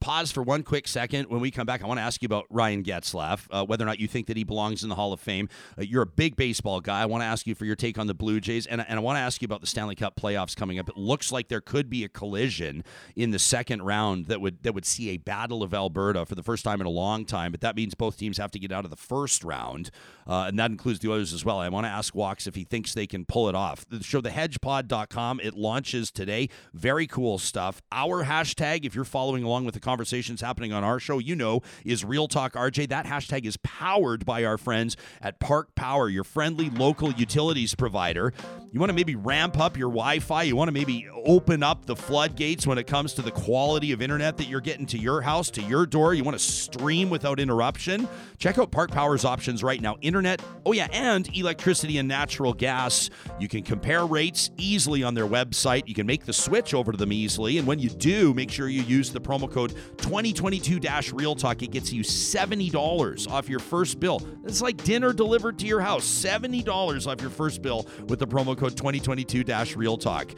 pause 0.03 0.33
for 0.33 0.43
one 0.43 0.63
quick 0.63 0.85
second. 0.85 1.29
When 1.29 1.39
we 1.39 1.49
come 1.49 1.65
back, 1.65 1.81
I 1.81 1.87
want 1.87 1.97
to 1.97 2.01
ask 2.01 2.21
you 2.21 2.25
about 2.25 2.45
Ryan 2.49 2.83
Getzlaf, 2.83 3.47
uh, 3.49 3.65
whether 3.65 3.85
or 3.85 3.87
not 3.87 4.01
you 4.01 4.07
think 4.09 4.27
that 4.27 4.35
he 4.35 4.43
belongs 4.43 4.83
in 4.83 4.89
the 4.89 4.95
Hall 4.95 5.13
of 5.13 5.21
Fame. 5.21 5.47
Uh, 5.77 5.83
you're 5.83 6.01
a 6.01 6.05
big 6.05 6.35
baseball 6.35 6.81
guy. 6.81 7.01
I 7.01 7.05
want 7.05 7.21
to 7.21 7.25
ask 7.25 7.47
you 7.47 7.55
for 7.55 7.63
your 7.63 7.77
take 7.77 7.97
on 7.97 8.07
the 8.07 8.13
Blue 8.13 8.41
Jays, 8.41 8.67
and, 8.67 8.85
and 8.85 8.99
I 8.99 9.01
want 9.01 9.15
to 9.15 9.21
ask 9.21 9.41
you 9.41 9.45
about 9.45 9.61
the 9.61 9.67
Stanley 9.67 9.95
Cup 9.95 10.17
playoffs 10.17 10.57
coming 10.57 10.77
up. 10.77 10.89
It 10.89 10.97
looks 10.97 11.31
like 11.31 11.47
there 11.47 11.61
could 11.61 11.89
be 11.89 12.03
a 12.03 12.09
collision 12.09 12.83
in 13.15 13.31
the 13.31 13.39
second 13.39 13.83
round 13.83 14.25
that 14.25 14.41
would 14.41 14.61
that 14.63 14.73
would 14.73 14.85
see 14.85 15.11
a 15.11 15.17
battle 15.17 15.63
of 15.63 15.73
Alberta 15.73 16.25
for 16.25 16.35
the 16.35 16.43
first 16.43 16.65
time 16.65 16.81
in 16.81 16.85
a 16.85 16.91
long 16.91 17.23
time. 17.23 17.53
But 17.53 17.61
that 17.61 17.77
means 17.77 17.95
both 17.95 18.17
teams 18.17 18.37
have 18.39 18.51
to 18.51 18.59
get 18.59 18.73
out 18.73 18.83
of 18.83 18.91
the 18.91 18.97
first 18.97 19.41
round, 19.45 19.89
uh, 20.27 20.47
and 20.49 20.59
that 20.59 20.69
includes 20.69 20.99
the 20.99 21.09
Oilers 21.09 21.31
as 21.31 21.45
well. 21.45 21.59
I 21.59 21.69
want 21.69 21.85
to 21.85 21.89
ask 21.89 22.13
Walks 22.13 22.45
if 22.45 22.55
he 22.55 22.65
thinks 22.65 22.93
they 22.93 23.07
can 23.07 23.23
pull 23.23 23.47
it 23.47 23.55
off. 23.55 23.85
The 23.87 24.03
show, 24.03 24.21
thehedgepod.com, 24.21 25.39
it 25.39 25.53
launches 25.53 26.11
today. 26.11 26.49
Very 26.73 27.07
cool 27.07 27.37
stuff. 27.37 27.81
Our 27.89 28.25
hashtag, 28.25 28.83
if 28.83 28.95
you're 28.95 29.05
following 29.05 29.45
along 29.45 29.63
with 29.63 29.75
the 29.75 29.79
conversations 29.93 30.41
happening 30.41 30.73
on 30.73 30.83
our 30.83 30.99
show, 30.99 31.19
you 31.19 31.35
know, 31.35 31.61
is 31.85 32.03
Real 32.03 32.27
Talk 32.27 32.53
RJ. 32.53 32.89
That 32.89 33.05
hashtag 33.05 33.45
is 33.45 33.57
powered 33.57 34.25
by 34.25 34.43
our 34.43 34.57
friends 34.57 34.97
at 35.21 35.39
Park 35.39 35.75
Power, 35.75 36.09
your 36.09 36.23
friendly 36.23 36.71
local 36.71 37.11
utilities 37.11 37.75
provider. 37.75 38.33
You 38.71 38.79
want 38.79 38.89
to 38.89 38.95
maybe 38.95 39.15
ramp 39.15 39.59
up 39.59 39.77
your 39.77 39.89
Wi 39.89 40.17
Fi, 40.17 40.41
you 40.41 40.55
want 40.55 40.67
to 40.67 40.71
maybe 40.71 41.07
open 41.25 41.61
up 41.61 41.85
the 41.85 41.95
floodgates 41.95 42.65
when 42.65 42.79
it 42.79 42.87
comes 42.87 43.13
to 43.13 43.21
the 43.21 43.29
quality 43.29 43.91
of 43.91 44.01
internet 44.01 44.35
that 44.37 44.47
you're 44.47 44.61
getting 44.61 44.87
to 44.87 44.97
your 44.97 45.21
house, 45.21 45.51
to 45.51 45.61
your 45.61 45.85
door. 45.85 46.15
You 46.15 46.23
want 46.23 46.39
to 46.39 46.43
stream 46.43 47.11
without 47.11 47.39
interruption. 47.39 48.07
Check 48.39 48.57
out 48.57 48.71
Park 48.71 48.89
Power's 48.89 49.25
options 49.25 49.61
right 49.61 49.79
now 49.79 49.97
internet, 50.01 50.41
oh 50.65 50.71
yeah, 50.71 50.87
and 50.91 51.29
electricity 51.37 51.99
and 51.99 52.07
natural 52.07 52.51
gas. 52.51 53.11
You 53.39 53.47
can 53.47 53.61
compare 53.61 54.07
rates 54.07 54.49
easily 54.57 55.03
on 55.03 55.13
their 55.13 55.27
website. 55.27 55.87
You 55.87 55.93
can 55.93 56.07
make 56.07 56.25
the 56.25 56.33
switch 56.33 56.73
over 56.73 56.91
to 56.91 56.97
them 56.97 57.13
easily. 57.13 57.59
And 57.59 57.67
when 57.67 57.77
you 57.77 57.89
do, 57.89 58.33
make 58.33 58.49
sure 58.49 58.67
you 58.67 58.81
use 58.81 59.11
the 59.11 59.21
promo 59.21 59.49
code 59.49 59.75
2022 59.97 60.79
Real 61.13 61.35
Talk. 61.35 61.61
It 61.61 61.71
gets 61.71 61.91
you 61.91 62.03
$70 62.03 63.29
off 63.29 63.49
your 63.49 63.59
first 63.59 63.99
bill. 63.99 64.21
It's 64.43 64.61
like 64.61 64.77
dinner 64.83 65.13
delivered 65.13 65.59
to 65.59 65.65
your 65.65 65.81
house. 65.81 66.05
$70 66.05 67.07
off 67.07 67.21
your 67.21 67.29
first 67.29 67.61
bill 67.61 67.87
with 68.07 68.19
the 68.19 68.27
promo 68.27 68.57
code 68.57 68.75
2022 68.77 69.43
Real 69.75 69.97
Talk. 69.97 70.31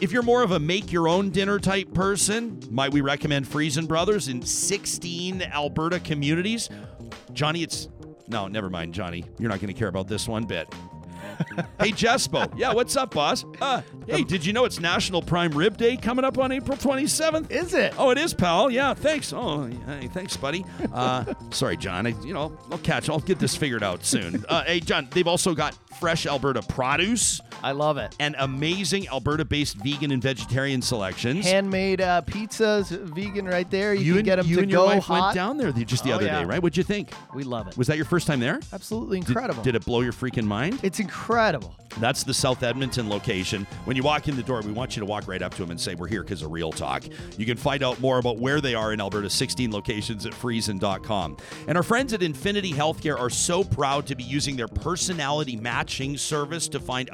If 0.00 0.12
you're 0.12 0.22
more 0.22 0.42
of 0.42 0.52
a 0.52 0.58
make 0.58 0.92
your 0.92 1.08
own 1.08 1.30
dinner 1.30 1.58
type 1.58 1.92
person, 1.94 2.60
might 2.70 2.92
we 2.92 3.00
recommend 3.00 3.48
Freson 3.48 3.86
Brothers 3.86 4.28
in 4.28 4.42
16 4.42 5.42
Alberta 5.42 6.00
communities? 6.00 6.68
Johnny, 7.32 7.62
it's 7.62 7.88
no, 8.28 8.48
never 8.48 8.68
mind, 8.68 8.92
Johnny. 8.92 9.24
You're 9.38 9.50
not 9.50 9.60
going 9.60 9.72
to 9.72 9.78
care 9.78 9.88
about 9.88 10.08
this 10.08 10.26
one 10.26 10.44
bit. 10.44 10.68
Hey, 11.80 11.90
Jespo. 11.90 12.52
Yeah, 12.56 12.72
what's 12.72 12.96
up, 12.96 13.14
boss? 13.14 13.44
Uh, 13.60 13.82
hey, 14.06 14.22
did 14.22 14.44
you 14.44 14.52
know 14.52 14.64
it's 14.64 14.80
National 14.80 15.22
Prime 15.22 15.50
Rib 15.52 15.76
Day 15.76 15.96
coming 15.96 16.24
up 16.24 16.38
on 16.38 16.52
April 16.52 16.76
27th? 16.76 17.50
Is 17.50 17.74
it? 17.74 17.94
Oh, 17.98 18.10
it 18.10 18.18
is, 18.18 18.34
pal. 18.34 18.70
Yeah, 18.70 18.94
thanks. 18.94 19.32
Oh, 19.32 19.64
hey, 19.64 20.08
thanks, 20.08 20.36
buddy. 20.36 20.64
Uh, 20.92 21.24
sorry, 21.50 21.76
John. 21.76 22.06
I, 22.06 22.10
you 22.22 22.34
know, 22.34 22.56
I'll 22.70 22.78
catch. 22.78 23.08
I'll 23.08 23.20
get 23.20 23.38
this 23.38 23.56
figured 23.56 23.82
out 23.82 24.04
soon. 24.04 24.44
Uh, 24.48 24.64
hey, 24.64 24.80
John. 24.80 25.08
They've 25.10 25.26
also 25.26 25.54
got 25.54 25.76
fresh 25.98 26.26
Alberta 26.26 26.62
produce 26.62 27.40
I 27.66 27.72
love 27.72 27.98
it. 27.98 28.14
and 28.20 28.36
amazing 28.38 29.08
Alberta-based 29.08 29.76
vegan 29.78 30.12
and 30.12 30.22
vegetarian 30.22 30.80
selections. 30.82 31.44
Handmade 31.44 32.00
uh, 32.00 32.22
pizzas, 32.24 32.90
vegan 32.90 33.44
right 33.46 33.68
there. 33.70 33.92
You, 33.92 34.12
can 34.12 34.18
and, 34.18 34.24
get 34.24 34.36
them 34.36 34.46
you 34.46 34.56
to 34.56 34.62
and 34.62 34.70
go 34.70 34.84
your 34.86 34.94
wife 34.94 35.04
hot. 35.04 35.20
went 35.22 35.34
down 35.34 35.56
there 35.56 35.72
the- 35.72 35.84
just 35.84 36.04
the 36.04 36.12
Oh, 36.12 36.16
other 36.16 36.26
yeah. 36.26 36.38
day, 36.40 36.44
right? 36.44 36.62
What'd 36.62 36.76
you 36.76 36.84
think? 36.84 37.10
We 37.34 37.42
love 37.42 37.66
it. 37.66 37.76
Was 37.76 37.88
that 37.88 37.96
your 37.96 38.06
first 38.06 38.26
time 38.28 38.38
there? 38.40 38.60
Absolutely 38.72 39.18
incredible. 39.18 39.62
Did, 39.64 39.74
it 39.74 39.84
blow 39.84 40.00
your 40.02 40.12
freaking 40.12 40.44
mind? 40.44 40.78
It's 40.84 41.00
incredible. 41.00 41.74
That's 41.98 42.24
the 42.24 42.34
South 42.34 42.62
Edmonton 42.62 43.08
location. 43.08 43.66
When 43.86 43.96
you 43.96 44.02
walk 44.02 44.28
in 44.28 44.36
the 44.36 44.42
door, 44.42 44.60
we 44.60 44.70
want 44.72 44.96
you 44.96 45.00
to 45.00 45.06
walk 45.06 45.26
right 45.26 45.40
up 45.40 45.52
to 45.54 45.62
them 45.62 45.70
and 45.70 45.80
say, 45.80 45.94
We're 45.94 46.08
here 46.08 46.22
because 46.22 46.42
of 46.42 46.50
Real 46.52 46.70
Talk. 46.70 47.04
You 47.38 47.46
can 47.46 47.56
find 47.56 47.82
out 47.82 48.00
more 48.00 48.18
about 48.18 48.38
where 48.38 48.60
they 48.60 48.74
are 48.74 48.92
in 48.92 49.00
Alberta's 49.00 49.32
16 49.32 49.72
locations 49.72 50.26
at 50.26 50.32
Friesen.com. 50.32 51.36
And 51.68 51.76
our 51.76 51.82
friends 51.82 52.12
at 52.12 52.22
Infinity 52.22 52.72
Healthcare 52.72 53.18
are 53.18 53.30
so 53.30 53.64
proud 53.64 54.06
to 54.08 54.14
be 54.14 54.24
using 54.24 54.56
their 54.56 54.68
personality 54.68 55.56
matching 55.56 56.16
service 56.18 56.68
to 56.68 56.80
find 56.80 57.08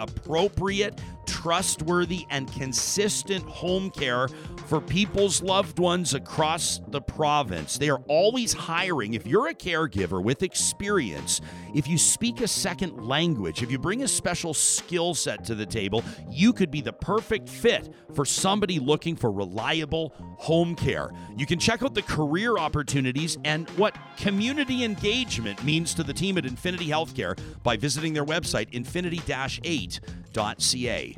appropriate, 0.47 1.01
trustworthy, 1.27 2.27
and 2.31 2.51
consistent 2.53 3.45
home 3.45 3.91
care 3.91 4.29
for 4.67 4.81
people's 4.81 5.43
loved 5.43 5.79
ones 5.79 6.15
across 6.15 6.81
the 6.89 7.01
province. 7.01 7.79
They 7.79 7.91
are 7.91 8.03
always 8.09 8.53
hiring. 8.53 9.15
If 9.15 9.27
you're 9.27 9.49
a 9.49 9.55
caregiver 9.55 10.23
with 10.23 10.43
experience, 10.43 11.41
if 11.75 11.89
you 11.89 11.99
speak 11.99 12.41
a 12.41 12.49
second 12.49 13.07
language, 13.07 13.63
if 13.63 13.71
you 13.71 13.79
bring 13.79 14.03
a 14.03 14.09
special 14.09 14.55
skill 14.55 15.15
set 15.15 15.45
to 15.45 15.55
the 15.55 15.67
table, 15.67 16.03
you 16.31 16.53
could 16.53 16.71
be 16.71 16.81
the 16.81 16.93
perfect 16.93 17.49
fit 17.49 17.93
for 18.15 18.25
somebody 18.25 18.79
looking 18.79 19.17
for 19.17 19.31
reliable 19.31 20.15
home 20.39 20.75
care. 20.75 21.11
You 21.37 21.47
can 21.47 21.59
check 21.59 21.83
out 21.83 21.95
the 21.95 22.03
career 22.03 22.59
opportunities 22.59 23.39
and 23.45 23.69
what 23.71 23.97
community 24.17 24.85
engagement 24.85 25.63
means 25.65 25.95
to 25.95 26.03
the 26.03 26.13
team 26.13 26.39
at 26.39 26.47
Infinity 26.47 26.89
Healthcare 26.89 27.39
by 27.63 27.77
visiting 27.77 28.13
their 28.13 28.25
website, 28.25 28.69
infinity-8.ca. 28.73 31.17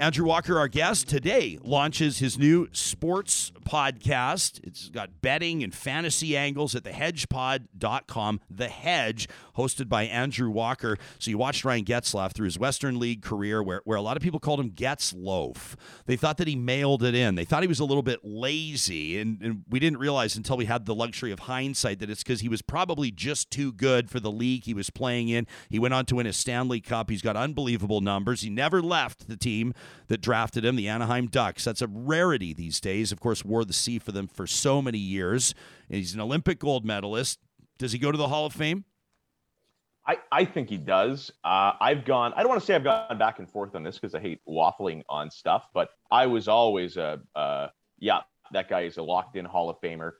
Andrew 0.00 0.24
Walker, 0.24 0.58
our 0.58 0.66
guest 0.66 1.10
today, 1.10 1.58
launches 1.62 2.20
his 2.20 2.38
new 2.38 2.70
sports 2.72 3.52
podcast. 3.68 4.58
It's 4.64 4.88
got 4.88 5.20
betting 5.20 5.62
and 5.62 5.74
fantasy 5.74 6.38
angles 6.38 6.74
at 6.74 6.84
thehedgepod.com. 6.84 8.40
The 8.48 8.68
Hedge, 8.68 9.28
hosted 9.60 9.88
by 9.88 10.04
Andrew 10.04 10.50
Walker. 10.50 10.96
So 11.18 11.30
you 11.30 11.38
watched 11.38 11.64
Ryan 11.64 11.84
Getzlaf 11.84 12.32
through 12.32 12.46
his 12.46 12.58
Western 12.58 12.98
League 12.98 13.22
career, 13.22 13.62
where, 13.62 13.82
where 13.84 13.98
a 13.98 14.02
lot 14.02 14.16
of 14.16 14.22
people 14.22 14.40
called 14.40 14.60
him 14.60 14.70
Getzloaf. 14.70 15.74
They 16.06 16.16
thought 16.16 16.38
that 16.38 16.48
he 16.48 16.56
mailed 16.56 17.02
it 17.02 17.14
in. 17.14 17.34
They 17.34 17.44
thought 17.44 17.62
he 17.62 17.68
was 17.68 17.80
a 17.80 17.84
little 17.84 18.02
bit 18.02 18.20
lazy, 18.22 19.20
and, 19.20 19.40
and 19.42 19.64
we 19.68 19.78
didn't 19.78 19.98
realize 19.98 20.36
until 20.36 20.56
we 20.56 20.64
had 20.64 20.86
the 20.86 20.94
luxury 20.94 21.32
of 21.32 21.40
hindsight 21.40 21.98
that 22.00 22.10
it's 22.10 22.22
because 22.22 22.40
he 22.40 22.48
was 22.48 22.62
probably 22.62 23.10
just 23.10 23.50
too 23.50 23.72
good 23.72 24.10
for 24.10 24.20
the 24.20 24.30
league 24.30 24.64
he 24.64 24.74
was 24.74 24.90
playing 24.90 25.28
in. 25.28 25.46
He 25.68 25.78
went 25.78 25.94
on 25.94 26.06
to 26.06 26.16
win 26.16 26.26
a 26.26 26.32
Stanley 26.32 26.80
Cup. 26.80 27.10
He's 27.10 27.22
got 27.22 27.36
unbelievable 27.36 28.00
numbers. 28.00 28.42
He 28.42 28.50
never 28.50 28.80
left 28.80 29.28
the 29.28 29.36
team 29.36 29.74
that 30.08 30.20
drafted 30.20 30.64
him, 30.64 30.76
the 30.76 30.88
Anaheim 30.88 31.26
Ducks. 31.26 31.64
That's 31.64 31.82
a 31.82 31.88
rarity 31.88 32.52
these 32.52 32.80
days. 32.80 33.12
Of 33.12 33.20
course, 33.20 33.44
wore 33.44 33.64
the 33.64 33.72
C 33.72 33.98
for 33.98 34.12
them 34.12 34.26
for 34.26 34.46
so 34.46 34.80
many 34.82 34.98
years. 34.98 35.54
And 35.88 35.98
he's 35.98 36.14
an 36.14 36.20
Olympic 36.20 36.58
gold 36.58 36.84
medalist. 36.84 37.38
Does 37.78 37.92
he 37.92 37.98
go 37.98 38.12
to 38.12 38.18
the 38.18 38.28
Hall 38.28 38.46
of 38.46 38.52
Fame? 38.52 38.84
I, 40.10 40.18
I 40.32 40.44
think 40.44 40.68
he 40.68 40.76
does. 40.76 41.30
Uh, 41.44 41.72
I've 41.80 42.04
gone, 42.04 42.32
I 42.34 42.40
don't 42.40 42.48
want 42.48 42.60
to 42.60 42.66
say 42.66 42.74
I've 42.74 42.82
gone 42.82 43.16
back 43.16 43.38
and 43.38 43.48
forth 43.48 43.76
on 43.76 43.84
this 43.84 43.96
because 43.96 44.12
I 44.12 44.18
hate 44.18 44.40
waffling 44.48 45.02
on 45.08 45.30
stuff, 45.30 45.68
but 45.72 45.90
I 46.10 46.26
was 46.26 46.48
always 46.48 46.96
a, 46.96 47.20
uh, 47.36 47.68
yeah, 48.00 48.22
that 48.50 48.68
guy 48.68 48.80
is 48.80 48.96
a 48.96 49.02
locked 49.04 49.36
in 49.36 49.44
Hall 49.44 49.70
of 49.70 49.80
Famer 49.80 50.12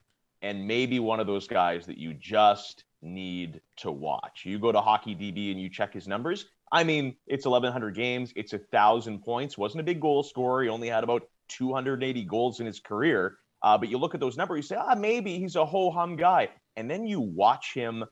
and 0.42 0.64
maybe 0.64 1.00
one 1.00 1.18
of 1.18 1.26
those 1.26 1.48
guys 1.48 1.86
that 1.86 1.98
you 1.98 2.14
just 2.14 2.84
need 3.02 3.60
to 3.78 3.90
watch. 3.90 4.42
You 4.44 4.60
go 4.60 4.70
to 4.70 4.80
Hockey 4.80 5.16
DB 5.16 5.50
and 5.50 5.60
you 5.60 5.68
check 5.68 5.92
his 5.92 6.06
numbers. 6.06 6.46
I 6.70 6.84
mean, 6.84 7.16
it's 7.26 7.44
1,100 7.44 7.92
games, 7.92 8.32
it's 8.36 8.52
a 8.52 8.58
thousand 8.58 9.24
points. 9.24 9.58
wasn't 9.58 9.80
a 9.80 9.84
big 9.84 10.00
goal 10.00 10.22
scorer. 10.22 10.62
He 10.62 10.68
only 10.68 10.86
had 10.86 11.02
about 11.02 11.22
280 11.48 12.24
goals 12.26 12.60
in 12.60 12.66
his 12.66 12.78
career. 12.78 13.38
Uh, 13.64 13.76
but 13.76 13.88
you 13.88 13.98
look 13.98 14.14
at 14.14 14.20
those 14.20 14.36
numbers, 14.36 14.58
you 14.58 14.62
say, 14.62 14.76
ah, 14.78 14.94
maybe 14.94 15.36
he's 15.36 15.56
a 15.56 15.66
ho 15.66 15.90
hum 15.90 16.14
guy. 16.14 16.48
And 16.76 16.88
then 16.88 17.08
you 17.08 17.20
watch 17.20 17.74
him 17.74 18.04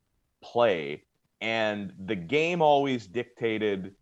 play, 0.43 1.05
and 1.41 1.93
the 2.07 2.17
game 2.17 2.63
always 2.63 3.07
dictated 3.07 3.95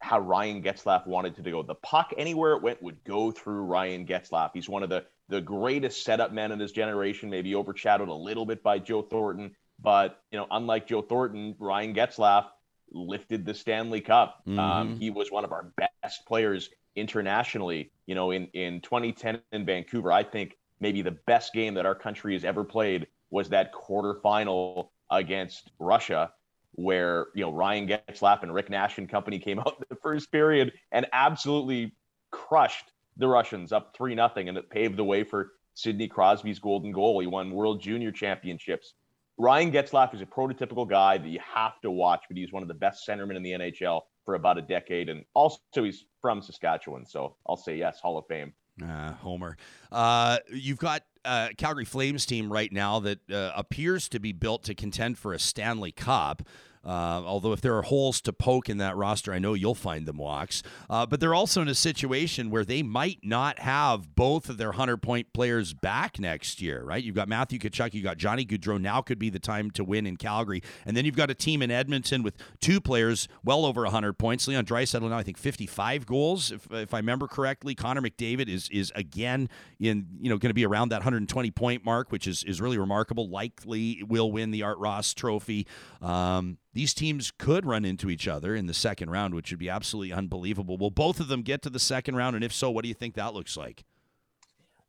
how 0.00 0.18
Ryan 0.18 0.62
Getzlaf 0.62 1.06
wanted 1.06 1.36
to 1.36 1.42
go. 1.42 1.62
The 1.62 1.74
puck, 1.74 2.12
anywhere 2.16 2.52
it 2.52 2.62
went, 2.62 2.82
would 2.82 3.02
go 3.04 3.30
through 3.30 3.62
Ryan 3.64 4.06
Getzlaf. 4.06 4.50
He's 4.54 4.68
one 4.68 4.82
of 4.82 4.88
the 4.88 5.04
the 5.28 5.40
greatest 5.40 6.02
setup 6.02 6.32
men 6.32 6.50
in 6.50 6.58
his 6.58 6.72
generation, 6.72 7.30
maybe 7.30 7.54
overshadowed 7.54 8.08
a 8.08 8.14
little 8.14 8.44
bit 8.44 8.62
by 8.64 8.78
Joe 8.80 9.02
Thornton. 9.02 9.54
But 9.78 10.22
you 10.32 10.38
know, 10.38 10.46
unlike 10.50 10.86
Joe 10.88 11.02
Thornton, 11.02 11.54
Ryan 11.58 11.94
Getzlaf 11.94 12.46
lifted 12.90 13.46
the 13.46 13.54
Stanley 13.54 14.00
Cup. 14.00 14.42
Um, 14.48 14.54
Mhm. 14.56 14.98
he 14.98 15.10
was 15.10 15.30
one 15.30 15.44
of 15.44 15.52
our 15.52 15.72
best 16.02 16.26
players 16.26 16.70
internationally. 16.96 17.92
You 18.06 18.14
know, 18.16 18.30
in 18.32 18.46
in 18.48 18.80
2010 18.80 19.40
in 19.52 19.64
Vancouver, 19.64 20.10
I 20.10 20.22
think 20.24 20.56
maybe 20.80 21.02
the 21.02 21.12
best 21.26 21.52
game 21.52 21.74
that 21.74 21.86
our 21.86 21.94
country 21.94 22.32
has 22.32 22.44
ever 22.44 22.64
played 22.64 23.06
was 23.30 23.50
that 23.50 23.72
quarterfinal 23.72 24.88
against 25.10 25.70
Russia, 25.78 26.32
where 26.72 27.26
you 27.34 27.42
know 27.42 27.52
Ryan 27.52 27.88
Getzlaf 27.88 28.42
and 28.42 28.54
Rick 28.54 28.70
Nash 28.70 28.98
and 28.98 29.08
company 29.08 29.38
came 29.38 29.58
out 29.58 29.76
in 29.78 29.84
the 29.88 29.96
first 29.96 30.30
period 30.32 30.72
and 30.92 31.06
absolutely 31.12 31.92
crushed 32.30 32.92
the 33.16 33.28
Russians 33.28 33.72
up 33.72 33.94
three 33.96 34.14
nothing, 34.14 34.48
and 34.48 34.56
it 34.56 34.70
paved 34.70 34.96
the 34.96 35.04
way 35.04 35.24
for 35.24 35.52
Sidney 35.74 36.08
Crosby's 36.08 36.58
golden 36.58 36.92
goal. 36.92 37.20
He 37.20 37.26
won 37.26 37.50
World 37.50 37.80
Junior 37.80 38.12
Championships. 38.12 38.94
Ryan 39.38 39.72
Getzlaf 39.72 40.14
is 40.14 40.20
a 40.20 40.26
prototypical 40.26 40.88
guy 40.88 41.16
that 41.16 41.28
you 41.28 41.40
have 41.40 41.80
to 41.80 41.90
watch, 41.90 42.24
but 42.28 42.36
he's 42.36 42.52
one 42.52 42.62
of 42.62 42.68
the 42.68 42.74
best 42.74 43.06
centermen 43.06 43.36
in 43.36 43.42
the 43.42 43.52
NHL 43.52 44.02
for 44.24 44.34
about 44.34 44.58
a 44.58 44.62
decade, 44.62 45.08
and 45.08 45.24
also 45.34 45.58
he's 45.74 46.04
from 46.20 46.42
Saskatchewan, 46.42 47.06
so 47.06 47.36
I'll 47.46 47.56
say 47.56 47.76
yes, 47.76 48.00
Hall 48.00 48.18
of 48.18 48.26
Fame. 48.26 48.52
Ah, 48.82 49.18
Homer. 49.20 49.56
Uh, 49.90 50.38
you've 50.52 50.78
got 50.78 51.02
uh, 51.24 51.48
Calgary 51.56 51.84
Flames 51.84 52.24
team 52.26 52.52
right 52.52 52.72
now 52.72 53.00
that 53.00 53.30
uh, 53.30 53.52
appears 53.54 54.08
to 54.08 54.18
be 54.20 54.32
built 54.32 54.62
to 54.64 54.74
contend 54.74 55.18
for 55.18 55.32
a 55.32 55.38
Stanley 55.38 55.92
Cup. 55.92 56.42
Uh, 56.84 57.22
although 57.24 57.52
if 57.52 57.60
there 57.60 57.76
are 57.76 57.82
holes 57.82 58.20
to 58.22 58.32
poke 58.32 58.68
in 58.68 58.78
that 58.78 58.96
roster, 58.96 59.32
I 59.32 59.38
know 59.38 59.54
you'll 59.54 59.74
find 59.74 60.06
them 60.06 60.16
walks. 60.16 60.62
Uh, 60.88 61.04
but 61.04 61.20
they're 61.20 61.34
also 61.34 61.60
in 61.60 61.68
a 61.68 61.74
situation 61.74 62.50
where 62.50 62.64
they 62.64 62.82
might 62.82 63.18
not 63.22 63.58
have 63.58 64.14
both 64.14 64.48
of 64.48 64.56
their 64.56 64.72
hundred 64.72 64.98
point 64.98 65.32
players 65.32 65.74
back 65.74 66.18
next 66.18 66.62
year, 66.62 66.82
right? 66.82 67.02
You've 67.02 67.14
got 67.14 67.28
Matthew 67.28 67.58
Tkachuk, 67.58 67.92
you've 67.92 68.04
got 68.04 68.16
Johnny 68.16 68.46
Gaudreau. 68.46 68.80
Now 68.80 69.02
could 69.02 69.18
be 69.18 69.30
the 69.30 69.38
time 69.38 69.70
to 69.72 69.84
win 69.84 70.06
in 70.06 70.16
Calgary, 70.16 70.62
and 70.86 70.96
then 70.96 71.04
you've 71.04 71.16
got 71.16 71.30
a 71.30 71.34
team 71.34 71.60
in 71.60 71.70
Edmonton 71.70 72.22
with 72.22 72.36
two 72.60 72.80
players 72.80 73.28
well 73.44 73.66
over 73.66 73.84
hundred 73.84 74.14
points. 74.14 74.48
Leon 74.48 74.64
Draisaitl 74.64 75.08
now 75.08 75.18
I 75.18 75.22
think 75.22 75.36
fifty 75.36 75.66
five 75.66 76.06
goals, 76.06 76.50
if, 76.50 76.66
if 76.70 76.94
I 76.94 76.98
remember 76.98 77.26
correctly. 77.26 77.74
Connor 77.74 78.00
McDavid 78.00 78.48
is 78.48 78.68
is 78.70 78.90
again 78.94 79.48
in 79.78 80.06
you 80.20 80.30
know 80.30 80.38
going 80.38 80.50
to 80.50 80.54
be 80.54 80.64
around 80.64 80.90
that 80.90 80.96
120 80.96 81.50
point 81.50 81.84
mark, 81.84 82.10
which 82.10 82.26
is 82.26 82.42
is 82.44 82.60
really 82.60 82.78
remarkable. 82.78 83.28
Likely 83.28 84.02
will 84.08 84.32
win 84.32 84.50
the 84.50 84.62
Art 84.62 84.78
Ross 84.78 85.12
Trophy. 85.12 85.66
Um, 86.00 86.58
these 86.72 86.94
teams 86.94 87.32
could 87.36 87.66
run 87.66 87.84
into 87.84 88.10
each 88.10 88.28
other 88.28 88.54
in 88.54 88.66
the 88.66 88.74
second 88.74 89.10
round, 89.10 89.34
which 89.34 89.50
would 89.50 89.58
be 89.58 89.68
absolutely 89.68 90.12
unbelievable. 90.12 90.78
Will 90.78 90.90
both 90.90 91.18
of 91.20 91.28
them 91.28 91.42
get 91.42 91.62
to 91.62 91.70
the 91.70 91.78
second 91.80 92.16
round? 92.16 92.36
And 92.36 92.44
if 92.44 92.52
so, 92.52 92.70
what 92.70 92.82
do 92.82 92.88
you 92.88 92.94
think 92.94 93.14
that 93.14 93.34
looks 93.34 93.56
like? 93.56 93.84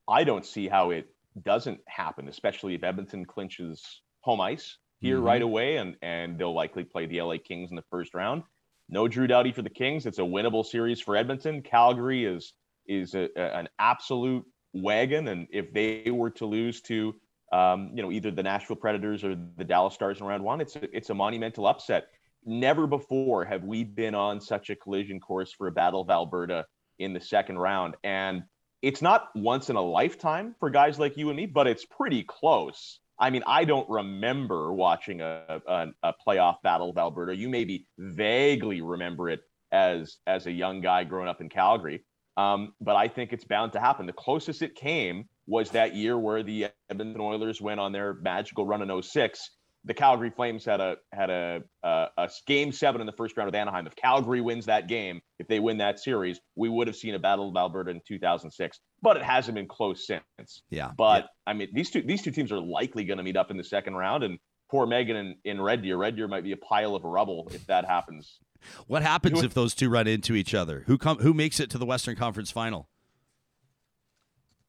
I 0.07 0.23
don't 0.23 0.45
see 0.45 0.67
how 0.67 0.91
it 0.91 1.07
doesn't 1.43 1.79
happen, 1.87 2.27
especially 2.27 2.75
if 2.75 2.83
Edmonton 2.83 3.25
clinches 3.25 4.01
home 4.21 4.41
ice 4.41 4.77
here 4.99 5.19
Mhm. 5.19 5.23
right 5.25 5.41
away, 5.41 5.77
and 5.77 5.95
and 6.01 6.37
they'll 6.37 6.53
likely 6.53 6.83
play 6.83 7.05
the 7.07 7.21
LA 7.21 7.37
Kings 7.37 7.69
in 7.71 7.75
the 7.75 7.81
first 7.89 8.13
round. 8.13 8.43
No 8.89 9.07
Drew 9.07 9.25
Doughty 9.25 9.51
for 9.51 9.61
the 9.61 9.69
Kings. 9.69 10.05
It's 10.05 10.19
a 10.19 10.23
winnable 10.23 10.65
series 10.65 10.99
for 10.99 11.15
Edmonton. 11.15 11.61
Calgary 11.61 12.25
is 12.25 12.53
is 12.87 13.15
a, 13.15 13.29
a- 13.39 13.55
an 13.57 13.69
absolute 13.79 14.45
wagon, 14.73 15.27
and 15.29 15.47
if 15.51 15.71
they 15.73 16.11
were 16.11 16.31
to 16.31 16.45
lose 16.45 16.81
to 16.81 17.15
um, 17.51 17.91
you 17.93 18.01
know 18.01 18.11
either 18.11 18.31
the 18.31 18.43
Nashville 18.43 18.75
Predators 18.75 19.23
or 19.23 19.35
the 19.57 19.63
Dallas 19.63 19.93
Stars 19.93 20.19
in 20.19 20.25
round 20.25 20.43
one, 20.43 20.61
it's 20.61 20.75
a, 20.75 20.95
it's 20.95 21.09
a 21.09 21.13
monumental 21.13 21.67
upset. 21.67 22.07
Never 22.45 22.87
before 22.87 23.45
have 23.45 23.63
we 23.63 23.83
been 23.83 24.15
on 24.15 24.41
such 24.41 24.69
a 24.69 24.75
collision 24.75 25.19
course 25.19 25.51
for 25.51 25.67
a 25.67 25.71
Battle 25.71 26.01
of 26.01 26.09
Alberta 26.09 26.65
in 26.99 27.13
the 27.13 27.21
second 27.21 27.59
round, 27.59 27.95
and 28.03 28.43
it's 28.81 29.01
not 29.01 29.29
once 29.35 29.69
in 29.69 29.75
a 29.75 29.81
lifetime 29.81 30.55
for 30.59 30.69
guys 30.69 30.97
like 30.97 31.17
you 31.17 31.29
and 31.29 31.37
me, 31.37 31.45
but 31.45 31.67
it's 31.67 31.85
pretty 31.85 32.23
close. 32.23 32.99
I 33.19 33.29
mean, 33.29 33.43
I 33.45 33.65
don't 33.65 33.87
remember 33.87 34.73
watching 34.73 35.21
a, 35.21 35.61
a, 35.67 35.87
a 36.01 36.13
playoff 36.27 36.55
battle 36.63 36.89
of 36.89 36.97
Alberta. 36.97 37.35
You 37.35 37.49
maybe 37.49 37.85
vaguely 37.99 38.81
remember 38.81 39.29
it 39.29 39.41
as 39.71 40.17
as 40.25 40.47
a 40.47 40.51
young 40.51 40.81
guy 40.81 41.03
growing 41.03 41.29
up 41.29 41.39
in 41.39 41.47
Calgary, 41.47 42.03
um, 42.37 42.73
but 42.81 42.95
I 42.95 43.07
think 43.07 43.31
it's 43.31 43.45
bound 43.45 43.73
to 43.73 43.79
happen. 43.79 44.07
The 44.07 44.13
closest 44.13 44.63
it 44.63 44.73
came 44.75 45.25
was 45.47 45.71
that 45.71 45.95
year 45.95 46.17
where 46.17 46.43
the 46.43 46.67
Edmonton 46.89 47.21
Oilers 47.21 47.61
went 47.61 47.79
on 47.79 47.91
their 47.91 48.13
magical 48.13 48.65
run 48.65 48.81
in 48.81 49.01
06. 49.01 49.49
The 49.83 49.93
Calgary 49.95 50.29
Flames 50.29 50.63
had 50.63 50.79
a 50.79 50.97
had 51.11 51.31
a, 51.31 51.61
a 51.81 52.07
a 52.15 52.29
game 52.45 52.71
seven 52.71 53.01
in 53.01 53.07
the 53.07 53.13
first 53.13 53.35
round 53.35 53.47
with 53.47 53.55
Anaheim. 53.55 53.87
If 53.87 53.95
Calgary 53.95 54.39
wins 54.39 54.67
that 54.67 54.87
game, 54.87 55.21
if 55.39 55.47
they 55.47 55.59
win 55.59 55.79
that 55.79 55.99
series, 55.99 56.39
we 56.55 56.69
would 56.69 56.85
have 56.85 56.95
seen 56.95 57.15
a 57.15 57.19
battle 57.19 57.49
of 57.49 57.57
Alberta 57.57 57.89
in 57.89 57.99
2006. 58.07 58.79
But 59.01 59.17
it 59.17 59.23
hasn't 59.23 59.55
been 59.55 59.67
close 59.67 60.05
since. 60.05 60.61
Yeah. 60.69 60.91
But 60.95 61.29
I 61.47 61.53
mean, 61.53 61.69
these 61.73 61.89
two 61.89 62.03
these 62.03 62.21
two 62.21 62.29
teams 62.29 62.51
are 62.51 62.59
likely 62.59 63.05
going 63.05 63.17
to 63.17 63.23
meet 63.23 63.37
up 63.37 63.49
in 63.49 63.57
the 63.57 63.63
second 63.63 63.95
round, 63.95 64.23
and 64.23 64.37
poor 64.69 64.85
Megan 64.85 65.15
in, 65.15 65.35
in 65.45 65.61
Red 65.61 65.81
Deer. 65.81 65.97
Red 65.97 66.15
Deer 66.15 66.27
might 66.27 66.43
be 66.43 66.51
a 66.51 66.57
pile 66.57 66.95
of 66.95 67.03
rubble 67.03 67.49
if 67.51 67.65
that 67.65 67.85
happens. 67.85 68.39
What 68.85 69.01
happens 69.01 69.41
if 69.41 69.55
those 69.55 69.73
two 69.73 69.89
run 69.89 70.05
into 70.05 70.35
each 70.35 70.53
other? 70.53 70.83
Who 70.85 70.99
come? 70.99 71.17
Who 71.17 71.33
makes 71.33 71.59
it 71.59 71.71
to 71.71 71.79
the 71.79 71.85
Western 71.85 72.15
Conference 72.15 72.51
Final? 72.51 72.90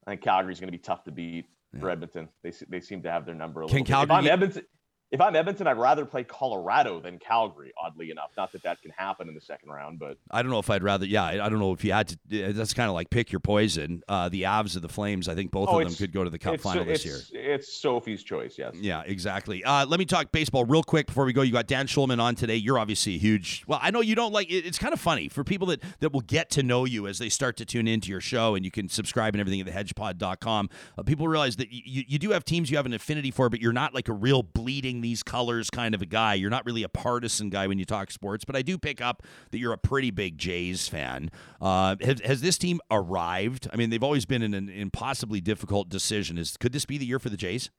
I 0.07 0.11
think 0.11 0.23
Calgary's 0.23 0.61
going 0.61 0.69
to 0.69 0.73
be 0.73 0.79
tough 0.83 1.05
to 1.05 1.13
beat 1.13 1.47
for 1.81 1.91
Edmonton. 1.91 2.29
They 2.43 2.53
they 2.69 2.81
seem 2.81 3.03
to 3.03 3.11
have 3.11 3.25
their 3.25 3.35
number 3.35 3.63
a 3.63 3.67
Can 3.67 3.79
little. 3.79 3.85
bit. 3.85 3.91
Calgary 3.93 4.15
If 4.17 4.19
I'm 4.19 4.27
Edmonton, 4.27 4.63
if 5.13 5.21
I'm 5.21 5.37
Edmonton, 5.37 5.67
I'd 5.67 5.79
rather 5.79 6.05
play 6.07 6.25
Colorado 6.25 6.99
than 7.01 7.19
Calgary. 7.19 7.73
Oddly 7.81 8.11
enough, 8.11 8.31
not 8.37 8.51
that 8.53 8.63
that 8.63 8.81
can 8.83 8.91
happen 8.91 9.29
in 9.29 9.35
the 9.35 9.41
second 9.41 9.69
round, 9.71 9.99
but 9.99 10.17
I 10.31 10.43
don't 10.43 10.51
know 10.51 10.59
if 10.59 10.71
I'd 10.71 10.83
rather. 10.83 11.07
Yeah, 11.07 11.23
I 11.25 11.37
don't 11.37 11.59
know 11.59 11.73
if 11.73 11.85
you 11.85 11.93
had 11.93 12.09
to. 12.09 12.53
That's 12.53 12.73
kind 12.73 12.89
of 12.89 12.95
like 12.95 13.11
pick 13.11 13.31
your 13.31 13.41
poison. 13.41 14.03
Uh, 14.09 14.29
the 14.31 14.43
Avs 14.43 14.75
or 14.75 14.81
the 14.81 14.89
Flames. 14.89 15.29
I 15.29 15.35
think 15.35 15.51
both 15.51 15.69
Oh, 15.69 15.79
of 15.81 15.85
them 15.87 15.95
could 15.95 16.13
go 16.13 16.25
to 16.25 16.31
the 16.31 16.39
Cup 16.39 16.59
final 16.61 16.85
this 16.85 17.05
year. 17.05 17.19
It's 17.33 17.73
Sophie's 17.73 18.23
choice. 18.23 18.57
Yes. 18.59 18.75
Yeah, 18.75 19.03
exactly. 19.05 19.63
Uh, 19.63 19.85
let 19.87 19.99
me 20.01 20.07
talk 20.07 20.33
baseball 20.33 20.65
real 20.65 20.83
quick 20.83 21.07
before 21.09 21.27
we 21.27 21.35
go. 21.35 21.43
You 21.43 21.53
got 21.53 21.67
Dan 21.67 21.87
Shulman 21.87 22.19
on 22.19 22.35
today. 22.35 22.57
You're 22.57 22.79
obviously 22.79 23.17
a 23.17 23.19
huge. 23.19 23.65
Well, 23.67 23.81
I 23.83 23.91
know 23.91 24.01
you 24.01 24.15
don't 24.15 24.33
like. 24.33 24.51
It, 24.51 24.65
it's 24.65 24.79
kind 24.79 24.95
of 24.95 25.01
funny 25.01 25.29
for 25.29 25.45
people 25.45 25.67
that 25.67 25.83
that 26.01 26.13
will 26.13 26.23
get 26.23 26.49
to 26.53 26.63
know 26.63 26.87
you 26.87 27.07
as 27.07 27.19
they 27.19 27.29
start 27.29 27.59
to 27.59 27.67
tune 27.67 27.87
into 27.87 28.09
your 28.09 28.23
show, 28.23 28.55
and 28.55 28.65
you 28.65 28.71
can 28.71 28.89
subscribe 28.89 29.35
and 29.35 29.41
everything 29.43 29.61
at 29.61 29.67
thehedgepod.com. 29.67 30.71
Uh, 30.97 31.03
people 31.03 31.29
realize 31.29 31.57
that 31.57 31.71
you, 31.71 32.03
you 32.09 32.19
do 32.19 32.31
have 32.31 32.47
teams 32.47 32.71
you 32.71 32.79
have 32.79 32.87
an 32.87 32.95
affinity 32.95 33.31
for, 33.31 33.51
but 33.51 33.61
you're 33.61 33.75
not 33.75 33.93
like 33.93 34.09
a 34.09 34.13
real 34.15 34.43
bleeding 34.43 35.02
these 35.03 35.23
colors 35.23 35.69
kind 35.71 35.95
of 35.95 36.03
a 36.03 36.07
guy. 36.07 36.35
You're 36.35 36.51
not 36.51 36.65
really 36.65 36.83
a 36.83 36.89
partisan 36.89 37.51
guy 37.51 37.67
when 37.67 37.79
you 37.79 37.85
talk 37.85 38.11
sports. 38.11 38.45
But 38.45 38.57
I 38.57 38.63
do 38.63 38.79
pick 38.79 39.01
up 39.01 39.23
that 39.51 39.59
you're 39.59 39.73
a 39.73 39.79
pretty 39.79 40.11
big 40.11 40.39
Jays 40.39 40.89
fan. 40.89 41.31
Uh, 41.61 41.97
has, 42.01 42.21
has 42.21 42.41
this 42.41 42.57
team 42.57 42.81
arrived? 42.91 43.69
I 43.73 43.77
mean, 43.77 43.91
they've 43.91 44.03
always 44.03 44.25
been 44.25 44.43
in 44.43 44.55
an 44.55 44.69
impossibly 44.69 45.41
difficult 45.41 45.89
decision. 45.89 46.39
Is 46.39 46.57
could 46.57 46.73
this 46.73 46.87
be 46.87 46.97
the 46.97 47.07
year 47.07 47.19
for 47.19 47.29
the 47.29 47.37
Jays? 47.37 47.71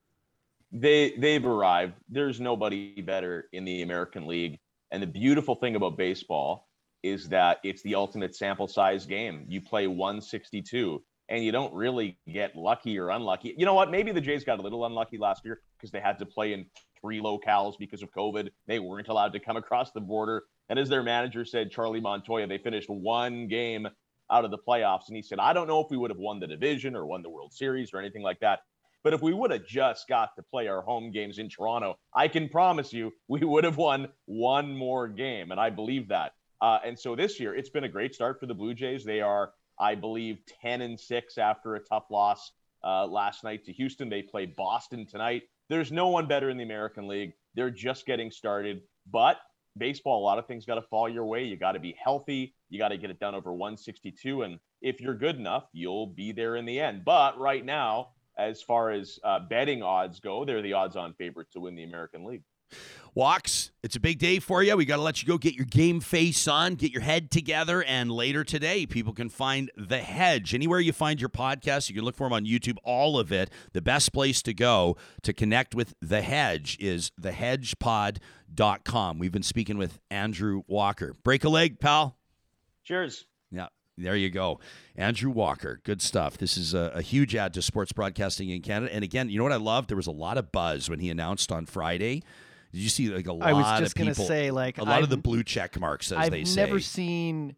they 0.73 1.13
they've 1.17 1.45
arrived. 1.45 1.93
There's 2.09 2.41
nobody 2.41 2.99
better 3.01 3.47
in 3.53 3.63
the 3.63 3.83
American 3.83 4.27
League. 4.27 4.59
And 4.91 5.01
the 5.01 5.07
beautiful 5.07 5.55
thing 5.55 5.75
about 5.75 5.97
baseball 5.97 6.67
is 7.03 7.29
that 7.29 7.59
it's 7.63 7.83
the 7.83 7.95
ultimate 7.95 8.35
sample 8.35 8.67
size 8.67 9.05
game. 9.05 9.45
You 9.47 9.61
play 9.61 9.87
162 9.87 11.03
and 11.29 11.43
you 11.43 11.51
don't 11.51 11.73
really 11.73 12.17
get 12.31 12.55
lucky 12.55 12.97
or 12.97 13.09
unlucky. 13.09 13.53
You 13.57 13.65
know 13.65 13.73
what? 13.73 13.91
Maybe 13.91 14.11
the 14.11 14.21
Jays 14.21 14.43
got 14.43 14.59
a 14.59 14.61
little 14.61 14.85
unlucky 14.85 15.17
last 15.17 15.45
year 15.45 15.61
because 15.77 15.91
they 15.91 15.99
had 15.99 16.17
to 16.19 16.25
play 16.25 16.53
in 16.53 16.65
three 17.03 17.21
locales 17.21 17.77
because 17.77 18.01
of 18.01 18.11
COVID. 18.11 18.49
They 18.65 18.79
weren't 18.79 19.09
allowed 19.09 19.33
to 19.33 19.39
come 19.39 19.57
across 19.57 19.91
the 19.91 20.01
border. 20.01 20.43
And 20.69 20.79
as 20.79 20.89
their 20.89 21.03
manager 21.03 21.45
said, 21.45 21.69
Charlie 21.69 22.01
Montoyo, 22.01 22.47
they 22.47 22.57
finished 22.57 22.89
one 22.89 23.47
game 23.47 23.87
out 24.31 24.45
of 24.45 24.51
the 24.51 24.57
playoffs. 24.57 25.07
And 25.07 25.15
he 25.15 25.21
said, 25.21 25.39
I 25.39 25.53
don't 25.53 25.67
know 25.67 25.81
if 25.81 25.91
we 25.91 25.97
would 25.97 26.09
have 26.09 26.17
won 26.17 26.39
the 26.39 26.47
division 26.47 26.95
or 26.95 27.05
won 27.05 27.21
the 27.21 27.29
World 27.29 27.53
Series 27.53 27.93
or 27.93 27.99
anything 27.99 28.23
like 28.23 28.39
that. 28.39 28.61
But 29.03 29.13
if 29.13 29.21
we 29.21 29.33
would 29.33 29.51
have 29.51 29.65
just 29.67 30.07
got 30.07 30.29
to 30.37 30.43
play 30.43 30.67
our 30.69 30.81
home 30.81 31.11
games 31.11 31.37
in 31.37 31.49
Toronto, 31.49 31.97
I 32.15 32.29
can 32.29 32.47
promise 32.47 32.93
you 32.93 33.11
we 33.27 33.43
would 33.43 33.65
have 33.65 33.77
won 33.77 34.07
one 34.25 34.75
more 34.75 35.09
game. 35.09 35.51
And 35.51 35.59
I 35.59 35.69
believe 35.69 36.07
that. 36.07 36.31
Uh, 36.61 36.79
and 36.85 36.97
so 36.97 37.13
this 37.13 37.39
year, 37.41 37.53
it's 37.53 37.69
been 37.69 37.83
a 37.83 37.89
great 37.89 38.15
start 38.15 38.39
for 38.39 38.45
the 38.45 38.53
Blue 38.53 38.73
Jays. 38.73 39.03
They 39.03 39.19
are, 39.19 39.51
I 39.77 39.95
believe, 39.95 40.39
10 40.61 40.81
and 40.81 40.97
6 40.97 41.37
after 41.37 41.75
a 41.75 41.79
tough 41.81 42.05
loss 42.09 42.53
uh, 42.85 43.05
last 43.05 43.43
night 43.43 43.65
to 43.65 43.73
Houston. 43.73 44.09
They 44.09 44.21
play 44.21 44.45
Boston 44.45 45.05
tonight. 45.05 45.43
There's 45.69 45.91
no 45.91 46.09
one 46.09 46.27
better 46.27 46.49
in 46.49 46.57
the 46.57 46.63
American 46.63 47.07
League. 47.07 47.33
They're 47.55 47.69
just 47.69 48.05
getting 48.05 48.31
started. 48.31 48.81
But 49.11 49.37
baseball, 49.77 50.21
a 50.21 50.25
lot 50.25 50.39
of 50.39 50.47
things 50.47 50.65
got 50.65 50.75
to 50.75 50.81
fall 50.81 51.09
your 51.09 51.25
way. 51.25 51.43
You 51.43 51.57
got 51.57 51.73
to 51.73 51.79
be 51.79 51.95
healthy. 52.01 52.55
You 52.69 52.79
got 52.79 52.89
to 52.89 52.97
get 52.97 53.09
it 53.09 53.19
done 53.19 53.35
over 53.35 53.53
162. 53.53 54.43
And 54.43 54.59
if 54.81 54.99
you're 54.99 55.15
good 55.15 55.37
enough, 55.37 55.65
you'll 55.73 56.07
be 56.07 56.31
there 56.31 56.55
in 56.55 56.65
the 56.65 56.79
end. 56.79 57.03
But 57.05 57.39
right 57.39 57.65
now, 57.65 58.09
as 58.37 58.61
far 58.61 58.91
as 58.91 59.19
uh, 59.23 59.39
betting 59.49 59.83
odds 59.83 60.19
go, 60.19 60.43
they're 60.45 60.61
the 60.61 60.73
odds 60.73 60.95
on 60.95 61.13
favorite 61.13 61.51
to 61.51 61.59
win 61.59 61.75
the 61.75 61.83
American 61.83 62.25
League. 62.25 62.43
Walks, 63.15 63.69
it's 63.83 63.95
a 63.95 63.99
big 63.99 64.17
day 64.17 64.39
for 64.39 64.63
you. 64.63 64.75
We 64.75 64.85
got 64.85 64.95
to 64.95 65.03
let 65.03 65.21
you 65.21 65.27
go 65.27 65.37
get 65.37 65.53
your 65.53 65.67
game 65.67 65.99
face 65.99 66.47
on, 66.47 66.73
get 66.73 66.91
your 66.91 67.03
head 67.03 67.29
together, 67.29 67.83
and 67.83 68.09
later 68.09 68.43
today, 68.43 68.87
people 68.87 69.13
can 69.13 69.29
find 69.29 69.69
The 69.77 69.99
Hedge. 69.99 70.55
Anywhere 70.55 70.79
you 70.79 70.93
find 70.93 71.21
your 71.21 71.29
podcast, 71.29 71.89
you 71.89 71.95
can 71.95 72.03
look 72.05 72.15
for 72.15 72.23
them 72.23 72.33
on 72.33 72.45
YouTube, 72.45 72.77
all 72.83 73.19
of 73.19 73.31
it. 73.31 73.51
The 73.73 73.83
best 73.83 74.13
place 74.13 74.41
to 74.41 74.53
go 74.53 74.97
to 75.21 75.31
connect 75.31 75.75
with 75.75 75.93
The 76.01 76.23
Hedge 76.23 76.75
is 76.79 77.11
thehedgepod.com. 77.21 79.19
We've 79.19 79.31
been 79.31 79.43
speaking 79.43 79.77
with 79.77 79.99
Andrew 80.09 80.63
Walker. 80.65 81.13
Break 81.23 81.43
a 81.43 81.49
leg, 81.49 81.79
pal. 81.79 82.17
Cheers. 82.83 83.27
Yeah, 83.51 83.67
there 83.95 84.15
you 84.15 84.31
go. 84.31 84.59
Andrew 84.95 85.29
Walker. 85.29 85.81
Good 85.83 86.01
stuff. 86.01 86.39
This 86.39 86.57
is 86.57 86.73
a, 86.73 86.91
a 86.95 87.03
huge 87.03 87.35
add 87.35 87.53
to 87.53 87.61
sports 87.61 87.91
broadcasting 87.91 88.49
in 88.49 88.63
Canada. 88.63 88.91
And 88.91 89.03
again, 89.03 89.29
you 89.29 89.37
know 89.37 89.43
what 89.43 89.53
I 89.53 89.57
love? 89.57 89.85
There 89.85 89.97
was 89.97 90.07
a 90.07 90.11
lot 90.11 90.39
of 90.39 90.51
buzz 90.51 90.89
when 90.89 90.97
he 90.97 91.11
announced 91.11 91.51
on 91.51 91.67
Friday. 91.67 92.23
Did 92.73 92.81
you 92.81 92.89
see 92.89 93.09
like 93.09 93.27
a 93.27 93.33
lot 93.33 93.47
I 93.47 93.53
was 93.53 93.65
just 93.79 93.93
of 93.93 93.99
gonna 93.99 94.11
people? 94.11 94.25
say, 94.25 94.51
like, 94.51 94.77
a 94.79 94.83
lot 94.83 95.03
of 95.03 95.09
the 95.09 95.17
blue 95.17 95.43
check 95.43 95.79
marks, 95.79 96.11
as 96.11 96.17
I've 96.17 96.31
they 96.31 96.43
say. 96.43 96.63
I've 96.63 96.67
never 96.69 96.79
seen. 96.79 97.55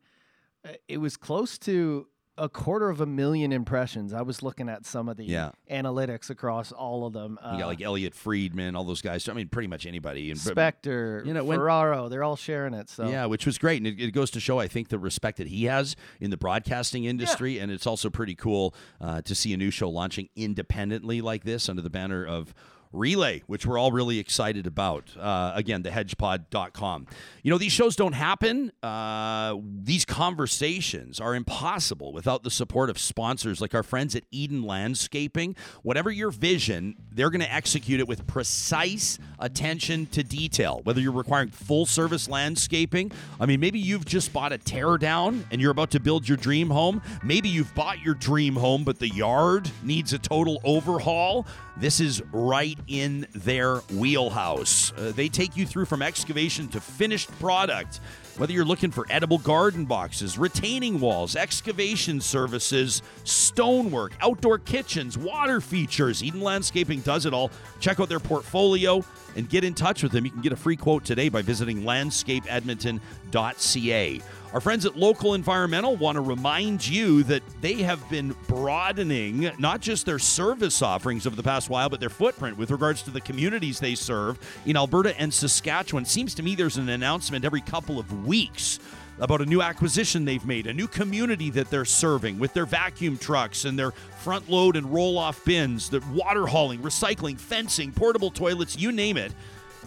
uh, 0.64 0.74
It 0.88 0.98
was 0.98 1.16
close 1.18 1.58
to 1.60 2.08
a 2.38 2.50
quarter 2.50 2.90
of 2.90 3.00
a 3.00 3.06
million 3.06 3.54
impressions. 3.54 4.12
I 4.14 4.22
was 4.22 4.44
looking 4.44 4.68
at 4.68 4.86
some 4.86 5.08
of 5.08 5.16
the 5.16 5.24
Yeah. 5.24 5.52
analytics 5.72 6.30
across 6.30 6.74
all 6.74 7.06
of 7.08 7.14
them. 7.14 7.40
you 7.54 7.60
got 7.60 7.68
like 7.68 7.82
Elliot 7.82 8.14
Friedman, 8.14 8.76
all 8.76 8.84
those 8.84 9.02
guys. 9.02 9.30
I 9.30 9.32
mean, 9.34 9.48
pretty 9.48 9.70
much 9.70 9.86
anybody. 9.86 10.32
And 10.32 10.38
Spector, 10.38 11.26
you 11.26 11.34
know, 11.34 11.46
when- 11.46 11.60
Ferraro, 11.60 12.10
they're 12.10 12.26
all 12.26 12.36
sharing 12.36 12.74
it. 12.74 12.90
So 12.90 13.08
Yeah, 13.08 13.26
which 13.28 13.46
was 13.46 13.58
great, 13.58 13.78
and 13.78 13.88
it, 13.88 13.98
it 14.04 14.12
goes 14.12 14.32
to 14.32 14.42
show, 14.42 14.60
I 14.60 14.68
think, 14.68 14.90
the 14.90 15.00
respect 15.00 15.38
that 15.38 15.48
he 15.48 15.64
has 15.64 15.96
in 16.20 16.30
the 16.30 16.36
broadcasting 16.36 17.06
industry, 17.06 17.58
and 17.58 17.72
it's 17.72 17.88
also 17.88 18.10
pretty 18.10 18.36
cool 18.36 18.76
uh, 19.00 19.22
to 19.22 19.34
see 19.34 19.54
a 19.54 19.58
new 19.58 19.72
show 19.72 19.90
launching 19.90 20.28
independently 20.36 21.22
like 21.22 21.46
this 21.46 21.70
under 21.70 21.82
the 21.82 21.90
banner 21.90 22.26
of 22.26 22.54
Relay, 22.96 23.44
which 23.48 23.66
we're 23.66 23.78
all 23.78 23.92
really 23.92 24.20
excited 24.20 24.66
about. 24.66 25.16
Uh, 25.18 25.52
again, 25.56 25.84
thehedgepod.com. 25.84 27.08
You 27.44 27.52
know, 27.52 27.58
these 27.58 27.72
shows 27.72 27.96
don't 27.96 28.14
happen. 28.14 28.72
Uh, 28.82 29.56
these 29.62 30.06
conversations 30.06 31.20
are 31.20 31.36
impossible 31.36 32.14
without 32.14 32.44
the 32.44 32.50
support 32.50 32.90
of 32.90 32.98
sponsors 32.98 33.62
like 33.62 33.76
our 33.76 33.84
friends 33.84 34.16
at 34.16 34.24
Eden 34.32 34.64
Landscaping. 34.64 35.56
Whatever 35.84 36.10
your 36.12 36.32
vision, 36.32 36.96
they're 37.12 37.30
going 37.30 37.42
to 37.42 37.54
execute 37.54 38.00
it 38.00 38.08
with 38.08 38.26
precise 38.28 39.20
attention 39.40 40.08
to 40.08 40.24
detail. 40.24 40.82
Whether 40.84 41.02
you're 41.02 41.12
requiring 41.12 41.50
full 41.50 41.86
service 41.86 42.30
landscaping, 42.30 43.12
I 43.40 43.46
mean, 43.46 43.60
maybe 43.60 43.80
you've 43.80 44.06
just 44.06 44.34
bought 44.34 44.52
a 44.54 44.58
tear 44.58 44.98
down 44.98 45.46
and 45.52 45.62
you're 45.62 45.72
about 45.72 45.92
to 45.92 46.00
build 46.00 46.28
your 46.28 46.38
dream 46.38 46.70
home. 46.70 47.02
Maybe 47.24 47.50
you've 47.50 47.74
bought 47.76 48.00
your 48.02 48.16
dream 48.16 48.56
home, 48.56 48.84
but 48.84 49.00
the 49.00 49.10
yard 49.10 49.70
needs 49.84 50.14
a 50.14 50.20
total 50.20 50.62
overhaul. 50.64 51.46
This 51.78 52.00
is 52.00 52.22
right 52.32 52.80
in 52.88 53.28
their 53.34 53.80
wheelhouse. 53.94 54.94
Uh, 54.94 55.12
they 55.14 55.28
take 55.28 55.58
you 55.58 55.66
through 55.66 55.84
from 55.86 56.02
excavation 56.02 56.70
to 56.70 56.80
finished 56.80 57.30
product. 57.40 58.00
Whether 58.38 58.54
you're 58.54 58.64
looking 58.64 58.92
for 58.92 59.06
edible 59.10 59.40
garden 59.40 59.84
boxes, 59.86 60.38
retaining 60.38 61.02
walls, 61.02 61.36
excavation 61.36 62.22
services, 62.22 63.02
stonework, 63.26 64.14
outdoor 64.22 64.60
kitchens, 64.60 65.18
water 65.18 65.60
features, 65.60 66.24
Eden 66.24 66.40
Landscaping 66.42 67.02
does 67.02 67.26
it 67.26 67.34
all. 67.34 67.52
Check 67.80 68.00
out 68.00 68.08
their 68.08 68.20
portfolio 68.20 69.04
and 69.36 69.50
get 69.50 69.66
in 69.66 69.74
touch 69.74 70.04
with 70.04 70.14
them. 70.14 70.26
You 70.26 70.32
can 70.32 70.42
get 70.42 70.54
a 70.54 70.58
free 70.58 70.78
quote 70.78 71.06
today 71.06 71.30
by 71.30 71.42
visiting 71.42 71.82
landscapeedmonton.ca. 71.84 74.22
Our 74.56 74.62
friends 74.62 74.86
at 74.86 74.96
Local 74.96 75.34
Environmental 75.34 75.98
want 75.98 76.16
to 76.16 76.22
remind 76.22 76.88
you 76.88 77.24
that 77.24 77.44
they 77.60 77.84
have 77.84 78.10
been 78.10 78.34
broadening 78.48 79.52
not 79.60 79.82
just 79.82 80.06
their 80.06 80.18
service 80.18 80.82
offerings 80.82 81.28
over 81.28 81.36
the 81.36 81.44
past 81.44 81.70
while, 81.70 81.90
but 81.90 82.00
their 82.00 82.08
footprint 82.08 82.58
with 82.58 82.72
regards 82.72 83.02
to 83.02 83.12
the 83.12 83.20
communities 83.20 83.82
they 83.82 83.96
serve 83.96 84.40
in 84.66 84.78
Alberta 84.78 85.20
and 85.20 85.34
Saskatchewan. 85.34 86.06
Seems 86.06 86.34
to 86.36 86.42
me 86.42 86.56
there's 86.56 86.78
an 86.78 86.88
announcement 86.88 87.44
every 87.44 87.60
couple 87.60 88.00
of 88.00 88.26
weeks 88.26 88.80
about 89.20 89.42
a 89.42 89.46
new 89.46 89.62
acquisition 89.62 90.24
they've 90.24 90.46
made, 90.46 90.68
a 90.68 90.74
new 90.74 90.88
community 90.88 91.50
that 91.50 91.70
they're 91.70 91.84
serving 91.84 92.40
with 92.40 92.54
their 92.54 92.66
vacuum 92.66 93.18
trucks 93.18 93.66
and 93.66 93.78
their 93.78 93.92
front 93.92 94.50
load 94.50 94.78
and 94.78 94.86
roll 94.94 95.18
off 95.18 95.44
bins, 95.44 95.90
the 95.90 96.02
water 96.14 96.48
hauling, 96.48 96.80
recycling, 96.80 97.38
fencing, 97.38 97.92
portable 97.92 98.32
toilets, 98.32 98.78
you 98.80 98.94
name 98.94 99.18
it. 99.18 99.34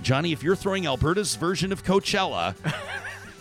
Johnny, 0.03 0.31
if 0.31 0.43
you're 0.43 0.55
throwing 0.55 0.85
Alberta's 0.85 1.37
version 1.37 1.73
of 1.73 1.83
Coachella, 1.85 2.55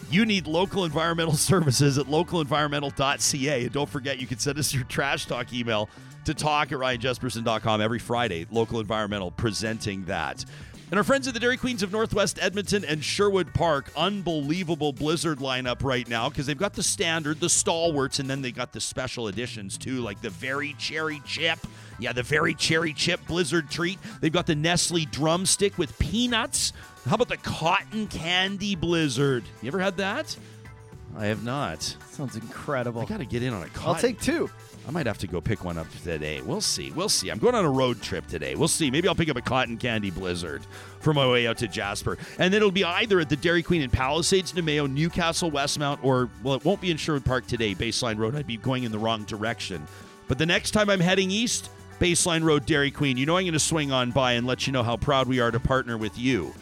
you 0.10 0.26
need 0.26 0.48
local 0.48 0.86
environmental 0.86 1.34
services 1.36 1.98
at 1.98 2.06
localenvironmental.ca. 2.08 3.64
And 3.64 3.72
don't 3.72 3.90
forget, 3.90 4.20
you 4.20 4.28
can 4.28 4.40
send 4.40 4.60
us 4.60 4.74
your 4.74 4.84
trash 4.86 5.26
talk 5.26 5.54
email 5.54 5.90
to 6.26 6.34
talk 6.34 6.72
at 6.72 6.78
ryanjespersen.com 6.78 7.82
every 7.82 8.00
Friday. 8.00 8.46
Local 8.52 8.80
Environmental 8.80 9.32
presenting 9.32 10.06
that. 10.06 10.44
And 10.90 10.98
our 10.98 11.04
friends 11.04 11.28
at 11.28 11.34
the 11.34 11.40
Dairy 11.42 11.58
Queens 11.58 11.84
of 11.84 11.92
Northwest 11.92 12.40
Edmonton 12.42 12.86
and 12.86 13.04
Sherwood 13.04 13.54
Park, 13.54 13.92
unbelievable 13.98 14.94
Blizzard 14.94 15.40
lineup 15.40 15.84
right 15.84 16.08
now 16.08 16.30
because 16.30 16.46
they've 16.46 16.58
got 16.58 16.74
the 16.74 16.84
standard, 16.84 17.42
the 17.42 17.50
stalwarts, 17.50 18.20
and 18.20 18.30
then 18.30 18.42
they 18.42 18.54
got 18.54 18.72
the 18.72 18.80
special 18.80 19.28
editions 19.28 19.78
too, 19.78 20.00
like 20.00 20.22
the 20.22 20.30
very 20.30 20.76
cherry 20.78 21.22
chip. 21.26 21.60
Yeah, 22.00 22.14
the 22.14 22.24
very 22.24 22.54
cherry 22.54 22.94
chip 22.94 23.20
Blizzard 23.28 23.70
treat. 23.70 24.00
They've 24.22 24.32
got 24.32 24.48
the 24.48 24.56
Nestle 24.56 25.04
drumstick 25.06 25.78
with 25.78 25.98
peanuts. 26.00 26.72
How 27.08 27.16
about 27.16 27.30
the 27.30 27.38
cotton 27.38 28.08
candy 28.08 28.76
Blizzard? 28.76 29.44
You 29.62 29.68
ever 29.68 29.80
had 29.80 29.98
that? 29.98 30.36
I 31.18 31.28
have 31.28 31.44
not. 31.44 31.82
Sounds 32.12 32.36
incredible. 32.36 33.02
I 33.02 33.06
got 33.06 33.20
to 33.20 33.26
get 33.26 33.42
in 33.44 33.54
on 33.54 33.64
a 33.64 33.70
cotton. 33.70 33.90
I'll 33.90 33.96
take 33.96 34.20
two. 34.20 34.50
I 34.88 34.92
might 34.92 35.06
have 35.06 35.18
to 35.20 35.28
go 35.28 35.42
pick 35.42 35.64
one 35.64 35.78
up 35.78 35.88
today. 36.04 36.42
We'll 36.42 36.62
see. 36.62 36.92
We'll 36.92 37.10
see. 37.10 37.30
I'm 37.30 37.40
going 37.40 37.56
on 37.56 37.66
a 37.66 37.70
road 37.70 38.02
trip 38.02 38.28
today. 38.28 38.56
We'll 38.56 38.68
see. 38.68 38.92
Maybe 38.92 39.08
I'll 39.08 39.16
pick 39.16 39.30
up 39.30 39.36
a 39.36 39.42
cotton 39.42 39.78
candy 39.78 40.12
blizzard 40.12 40.66
for 41.00 41.14
my 41.14 41.30
way 41.30 41.48
out 41.48 41.58
to 41.60 41.68
Jasper. 41.68 42.18
And 42.40 42.54
then 42.54 42.60
it'll 42.60 42.72
be 42.72 42.86
either 42.86 43.20
at 43.20 43.30
the 43.30 43.36
Dairy 43.36 43.64
Queen 43.64 43.82
in 43.82 43.90
Palisades, 43.90 44.54
Namao, 44.54 44.90
Newcastle, 44.90 45.52
Westmount, 45.52 46.04
or, 46.04 46.30
well, 46.44 46.56
it 46.56 46.64
won't 46.64 46.82
be 46.82 46.92
in 46.92 46.98
Sherwood 46.98 47.26
Park 47.26 47.48
today, 47.48 47.74
Baseline 47.74 48.18
Road. 48.18 48.36
I'd 48.36 48.48
be 48.48 48.58
going 48.58 48.84
in 48.84 48.92
the 48.92 49.00
wrong 49.00 49.24
direction. 49.24 49.86
But 50.28 50.38
the 50.38 50.46
next 50.46 50.72
time 50.72 50.90
I'm 50.90 51.00
heading 51.00 51.32
east, 51.32 51.70
Baseline 52.00 52.44
Road, 52.44 52.66
Dairy 52.66 52.92
Queen, 52.92 53.18
you 53.18 53.26
know 53.26 53.38
I'm 53.38 53.44
going 53.44 53.54
to 53.54 53.60
swing 53.60 53.92
on 53.92 54.12
by 54.12 54.34
and 54.34 54.46
let 54.46 54.68
you 54.68 54.74
know 54.74 54.84
how 54.84 54.98
proud 54.98 55.28
we 55.28 55.40
are 55.40 55.52
to 55.52 55.60
partner 55.60 55.98
with 55.98 56.18
you. 56.18 56.54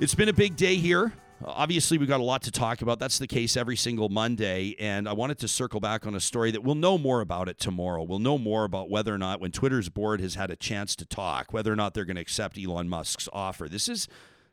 It's 0.00 0.14
been 0.14 0.28
a 0.28 0.32
big 0.32 0.56
day 0.56 0.74
here. 0.74 1.12
Obviously, 1.44 1.98
we've 1.98 2.08
got 2.08 2.18
a 2.18 2.24
lot 2.24 2.42
to 2.42 2.50
talk 2.50 2.82
about. 2.82 2.98
That's 2.98 3.18
the 3.18 3.28
case 3.28 3.56
every 3.56 3.76
single 3.76 4.08
Monday. 4.08 4.74
And 4.80 5.08
I 5.08 5.12
wanted 5.12 5.38
to 5.38 5.48
circle 5.48 5.78
back 5.78 6.04
on 6.04 6.16
a 6.16 6.20
story 6.20 6.50
that 6.50 6.64
we'll 6.64 6.74
know 6.74 6.98
more 6.98 7.20
about 7.20 7.48
it 7.48 7.60
tomorrow. 7.60 8.02
We'll 8.02 8.18
know 8.18 8.36
more 8.36 8.64
about 8.64 8.90
whether 8.90 9.14
or 9.14 9.18
not, 9.18 9.40
when 9.40 9.52
Twitter's 9.52 9.88
board 9.88 10.20
has 10.20 10.34
had 10.34 10.50
a 10.50 10.56
chance 10.56 10.96
to 10.96 11.06
talk, 11.06 11.52
whether 11.52 11.72
or 11.72 11.76
not 11.76 11.94
they're 11.94 12.04
going 12.04 12.16
to 12.16 12.22
accept 12.22 12.58
Elon 12.58 12.88
Musk's 12.88 13.28
offer. 13.32 13.68
This 13.68 13.88
is 13.88 14.08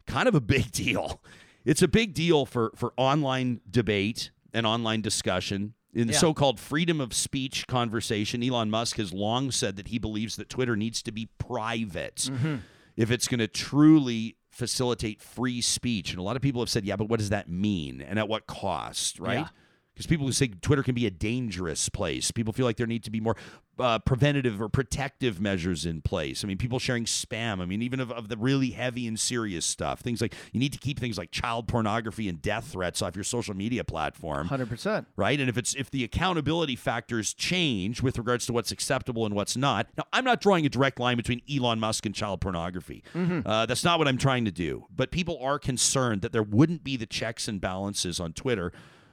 kind 0.06 0.28
of 0.28 0.36
a 0.36 0.42
big 0.42 0.72
deal. 0.74 1.22
It's 1.66 1.82
a 1.82 1.88
big 1.88 2.14
deal 2.14 2.46
for, 2.46 2.72
for 2.76 2.94
online 2.96 3.62
debate 3.70 4.30
and 4.54 4.68
online 4.68 5.02
discussion. 5.02 5.74
In 5.94 6.08
the 6.08 6.14
Yeah. 6.14 6.20
so 6.20 6.34
called 6.36 6.60
freedom 6.60 7.02
of 7.02 7.14
speech 7.16 7.66
conversation, 7.66 8.44
Elon 8.44 8.70
Musk 8.70 8.98
has 8.98 9.12
long 9.12 9.50
said 9.50 9.76
that 9.78 9.88
he 9.88 9.98
believes 9.98 10.36
that 10.36 10.50
Twitter 10.50 10.76
needs 10.76 11.02
to 11.02 11.12
be 11.12 11.30
private 11.40 12.30
mm-hmm. 12.32 12.58
if 12.96 13.10
it's 13.10 13.28
going 13.28 13.40
to 13.40 13.48
truly 13.48 14.38
facilitate 14.52 15.22
free 15.22 15.62
speech. 15.62 16.12
And 16.12 16.20
a 16.20 16.24
lot 16.24 16.36
of 16.36 16.42
people 16.42 16.62
have 16.62 16.70
said, 16.70 16.86
yeah, 16.86 16.96
but 16.96 17.10
what 17.10 17.20
does 17.20 17.30
that 17.30 17.50
mean? 17.50 18.02
And 18.02 18.20
at 18.20 18.28
what 18.28 18.48
cost, 18.48 19.20
right? 19.20 19.40
Yeah. 19.40 19.48
Because 19.94 20.08
people 20.08 20.26
who 20.26 20.32
say 20.32 20.48
Twitter 20.48 20.84
can 20.84 20.96
be 20.96 21.06
a 21.06 21.12
dangerous 21.12 21.90
place, 21.90 22.32
people 22.32 22.54
feel 22.54 22.66
like 22.66 22.78
there 22.78 22.88
need 22.88 23.04
to 23.04 23.12
be 23.12 23.20
more 23.20 23.36
uh, 23.82 24.00
preventative 24.00 24.62
or 24.62 24.70
protective 24.70 25.42
measures 25.42 25.86
in 25.86 26.02
place. 26.02 26.44
I 26.44 26.48
mean, 26.48 26.58
people 26.58 26.80
sharing 26.80 27.06
spam. 27.06 27.62
I 27.62 27.66
mean, 27.66 27.82
even 27.82 28.00
of, 28.00 28.12
of 28.12 28.30
the 28.30 28.38
really 28.38 28.70
heavy 28.72 29.08
and 29.08 29.20
serious 29.20 29.66
stuff, 29.66 30.00
things 30.00 30.22
like 30.22 30.34
you 30.54 30.60
need 30.60 30.74
to 30.74 30.80
keep 30.80 31.00
things 31.00 31.18
like 31.18 31.32
child 31.32 31.68
pornography 31.68 32.30
and 32.30 32.42
death 32.42 32.66
threats 32.72 33.02
off 33.02 33.16
your 33.16 33.24
social 33.24 33.54
media 33.56 33.84
platform 33.84 34.48
Hundred 34.48 34.70
percent. 34.70 35.08
right? 35.16 35.40
And 35.40 35.50
if 35.50 35.58
it's 35.58 35.74
if 35.76 35.90
the 35.92 36.04
accountability 36.04 36.76
factors 36.76 37.34
change 37.34 38.02
with 38.02 38.18
regards 38.18 38.46
to 38.46 38.54
what's 38.54 38.72
acceptable 38.72 39.26
and 39.26 39.36
what's 39.36 39.58
not. 39.58 39.88
Now, 39.98 40.06
I'm 40.14 40.24
not 40.24 40.42
drawing 40.42 40.66
a 40.66 40.70
direct 40.70 41.00
line 41.00 41.18
between 41.18 41.42
Elon 41.52 41.80
Musk 41.80 42.06
and 42.06 42.14
child 42.16 42.42
pornography. 42.42 43.04
Uh, 43.16 43.66
that's 43.66 43.84
not 43.84 44.00
what 44.00 44.08
I'm 44.08 44.18
trying 44.18 44.46
to 44.46 44.52
do. 44.52 44.86
But 44.96 45.12
people 45.12 45.38
are 45.42 45.58
concerned 45.60 46.22
that 46.22 46.32
there 46.32 46.44
wouldn't 46.44 46.84
be 46.84 46.98
the 46.98 47.06
checks 47.06 47.48
and 47.48 47.60
balances 47.60 48.20
on 48.20 48.34
Twitter, 48.34 48.72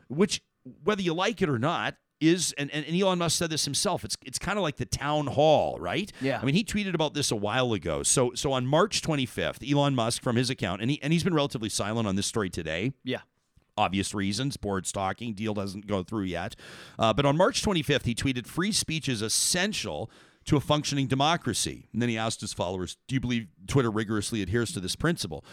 which 0.09 0.43
whether 0.85 1.01
you 1.03 1.15
like 1.15 1.41
it 1.43 1.49
or 1.49 1.59
not. 1.59 1.95
Is 2.21 2.53
and, 2.59 2.69
and 2.73 2.85
Elon 3.01 3.19
Musk 3.19 3.39
said 3.39 3.49
this 3.51 3.65
himself. 3.65 4.05
It's 4.05 4.17
it's 4.25 4.39
kind 4.41 4.59
of 4.59 4.63
like 4.65 4.77
the 4.77 4.87
town 4.87 5.29
hall, 5.29 5.79
right? 5.79 6.11
Yeah. 6.21 6.41
I 6.43 6.45
mean, 6.45 6.57
he 6.57 6.65
tweeted 6.65 6.95
about 6.95 7.15
this 7.15 7.31
a 7.31 7.37
while 7.37 7.73
ago. 7.73 8.03
So 8.03 8.33
so 8.35 8.53
on 8.53 8.67
March 8.67 9.03
25th, 9.03 9.69
Elon 9.71 9.95
Musk 9.95 10.21
from 10.23 10.35
his 10.35 10.51
account, 10.51 10.83
and 10.83 10.91
he 10.91 11.01
and 11.03 11.13
he's 11.13 11.23
been 11.23 11.35
relatively 11.35 11.69
silent 11.69 12.09
on 12.09 12.17
this 12.17 12.27
story 12.27 12.51
today 12.51 12.93
Yeah. 13.05 13.21
obvious 13.77 14.13
reasons. 14.15 14.57
Board 14.57 14.85
stalking 14.87 15.33
deal 15.35 15.55
doesn't 15.55 15.87
go 15.87 16.03
through 16.03 16.25
yet. 16.25 16.57
Uh, 16.99 17.13
but 17.13 17.25
on 17.25 17.37
March 17.37 17.63
25th, 17.63 18.05
he 18.05 18.17
tweeted, 18.17 18.49
"Free 18.49 18.73
speech 18.73 19.09
is 19.09 19.23
essential 19.23 20.11
to 20.47 20.57
a 20.57 20.61
functioning 20.61 21.07
democracy." 21.07 21.89
And 21.93 22.03
then 22.03 22.09
he 22.09 22.19
asked 22.19 22.41
his 22.41 22.53
followers, 22.53 22.97
"Do 23.07 23.15
you 23.15 23.21
believe 23.21 23.47
Twitter 23.69 23.93
rigorously 23.93 24.43
adheres 24.43 24.73
to 24.73 24.81
this 24.81 24.97
principle?" 24.97 25.45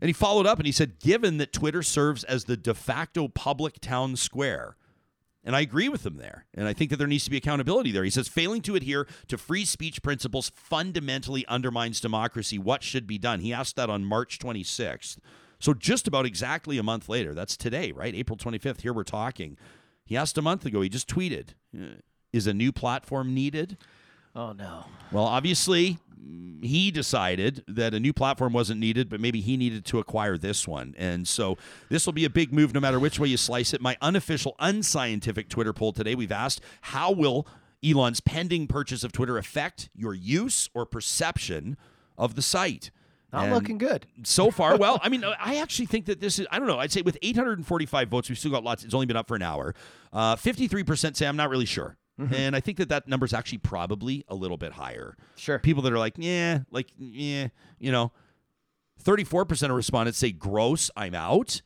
And 0.00 0.08
he 0.08 0.14
followed 0.14 0.46
up 0.46 0.58
and 0.58 0.64
he 0.64 0.72
said, 0.72 0.98
"Given 1.00 1.36
that 1.36 1.52
Twitter 1.52 1.82
serves 1.82 2.24
as 2.24 2.44
the 2.44 2.56
de 2.56 2.72
facto 2.72 3.28
public 3.28 3.78
town 3.82 4.16
square." 4.16 4.76
And 5.44 5.54
I 5.54 5.60
agree 5.60 5.90
with 5.90 6.06
him 6.06 6.16
there. 6.16 6.46
And 6.54 6.66
I 6.66 6.72
think 6.72 6.90
that 6.90 6.96
there 6.96 7.06
needs 7.06 7.24
to 7.24 7.30
be 7.30 7.36
accountability 7.36 7.92
there. 7.92 8.04
He 8.04 8.10
says 8.10 8.28
failing 8.28 8.62
to 8.62 8.76
adhere 8.76 9.06
to 9.28 9.36
free 9.36 9.66
speech 9.66 10.02
principles 10.02 10.50
fundamentally 10.54 11.46
undermines 11.46 12.00
democracy. 12.00 12.58
What 12.58 12.82
should 12.82 13.06
be 13.06 13.18
done? 13.18 13.40
He 13.40 13.52
asked 13.52 13.76
that 13.76 13.90
on 13.90 14.04
March 14.04 14.38
26th. 14.38 15.18
So 15.58 15.74
just 15.74 16.08
about 16.08 16.26
exactly 16.26 16.78
a 16.78 16.82
month 16.82 17.08
later, 17.08 17.34
that's 17.34 17.56
today, 17.56 17.92
right? 17.92 18.14
April 18.14 18.38
25th, 18.38 18.80
here 18.80 18.92
we're 18.92 19.04
talking. 19.04 19.56
He 20.04 20.16
asked 20.16 20.36
a 20.38 20.42
month 20.42 20.66
ago, 20.66 20.80
he 20.80 20.88
just 20.88 21.08
tweeted, 21.08 21.48
is 22.32 22.46
a 22.46 22.54
new 22.54 22.72
platform 22.72 23.34
needed? 23.34 23.76
Oh 24.34 24.52
no. 24.52 24.86
Well, 25.12 25.24
obviously, 25.24 25.98
he 26.62 26.90
decided 26.90 27.62
that 27.68 27.92
a 27.92 28.00
new 28.00 28.12
platform 28.12 28.52
wasn't 28.52 28.80
needed, 28.80 29.08
but 29.10 29.20
maybe 29.20 29.40
he 29.40 29.56
needed 29.56 29.84
to 29.86 29.98
acquire 29.98 30.38
this 30.38 30.66
one. 30.66 30.94
And 30.96 31.28
so 31.28 31.58
this 31.90 32.06
will 32.06 32.12
be 32.14 32.24
a 32.24 32.30
big 32.30 32.52
move 32.54 32.72
no 32.72 32.80
matter 32.80 32.98
which 32.98 33.18
way 33.20 33.28
you 33.28 33.36
slice 33.36 33.74
it. 33.74 33.80
My 33.82 33.96
unofficial, 34.00 34.56
unscientific 34.58 35.48
Twitter 35.50 35.72
poll 35.74 35.92
today, 35.92 36.14
we've 36.14 36.32
asked 36.32 36.60
how 36.82 37.10
will 37.12 37.46
Elon's 37.84 38.20
pending 38.20 38.66
purchase 38.66 39.04
of 39.04 39.12
Twitter 39.12 39.36
affect 39.36 39.90
your 39.94 40.14
use 40.14 40.70
or 40.72 40.86
perception 40.86 41.76
of 42.16 42.34
the 42.34 42.42
site? 42.42 42.90
Not 43.30 43.44
And 43.44 43.52
looking 43.52 43.78
good. 43.78 44.06
so 44.22 44.50
far. 44.50 44.76
Well, 44.78 45.00
I 45.02 45.08
mean, 45.10 45.22
I 45.24 45.56
actually 45.56 45.86
think 45.86 46.06
that 46.06 46.20
this 46.20 46.38
is, 46.38 46.46
I 46.50 46.58
don't 46.58 46.68
know, 46.68 46.78
I'd 46.78 46.92
say 46.92 47.02
with 47.02 47.18
845 47.20 48.08
votes, 48.08 48.28
we've 48.30 48.38
still 48.38 48.52
got 48.52 48.64
lots. 48.64 48.84
It's 48.84 48.94
only 48.94 49.06
been 49.06 49.16
up 49.16 49.28
for 49.28 49.34
an 49.34 49.42
hour. 49.42 49.74
Uh, 50.12 50.36
53% 50.36 51.16
say 51.16 51.26
I'm 51.26 51.36
not 51.36 51.50
really 51.50 51.66
sure. 51.66 51.96
Mm-hmm. 52.20 52.34
And 52.34 52.56
I 52.56 52.60
think 52.60 52.78
that 52.78 52.88
that 52.90 53.08
number 53.08 53.26
is 53.26 53.32
actually 53.32 53.58
probably 53.58 54.24
a 54.28 54.34
little 54.34 54.56
bit 54.56 54.72
higher. 54.72 55.16
Sure. 55.36 55.58
People 55.58 55.82
that 55.82 55.92
are 55.92 55.98
like, 55.98 56.14
yeah, 56.16 56.60
like, 56.70 56.88
yeah, 56.96 57.48
you 57.78 57.90
know, 57.90 58.12
34% 59.02 59.70
of 59.70 59.76
respondents 59.76 60.18
say 60.18 60.30
gross, 60.30 60.90
I'm 60.96 61.14
out. 61.14 61.62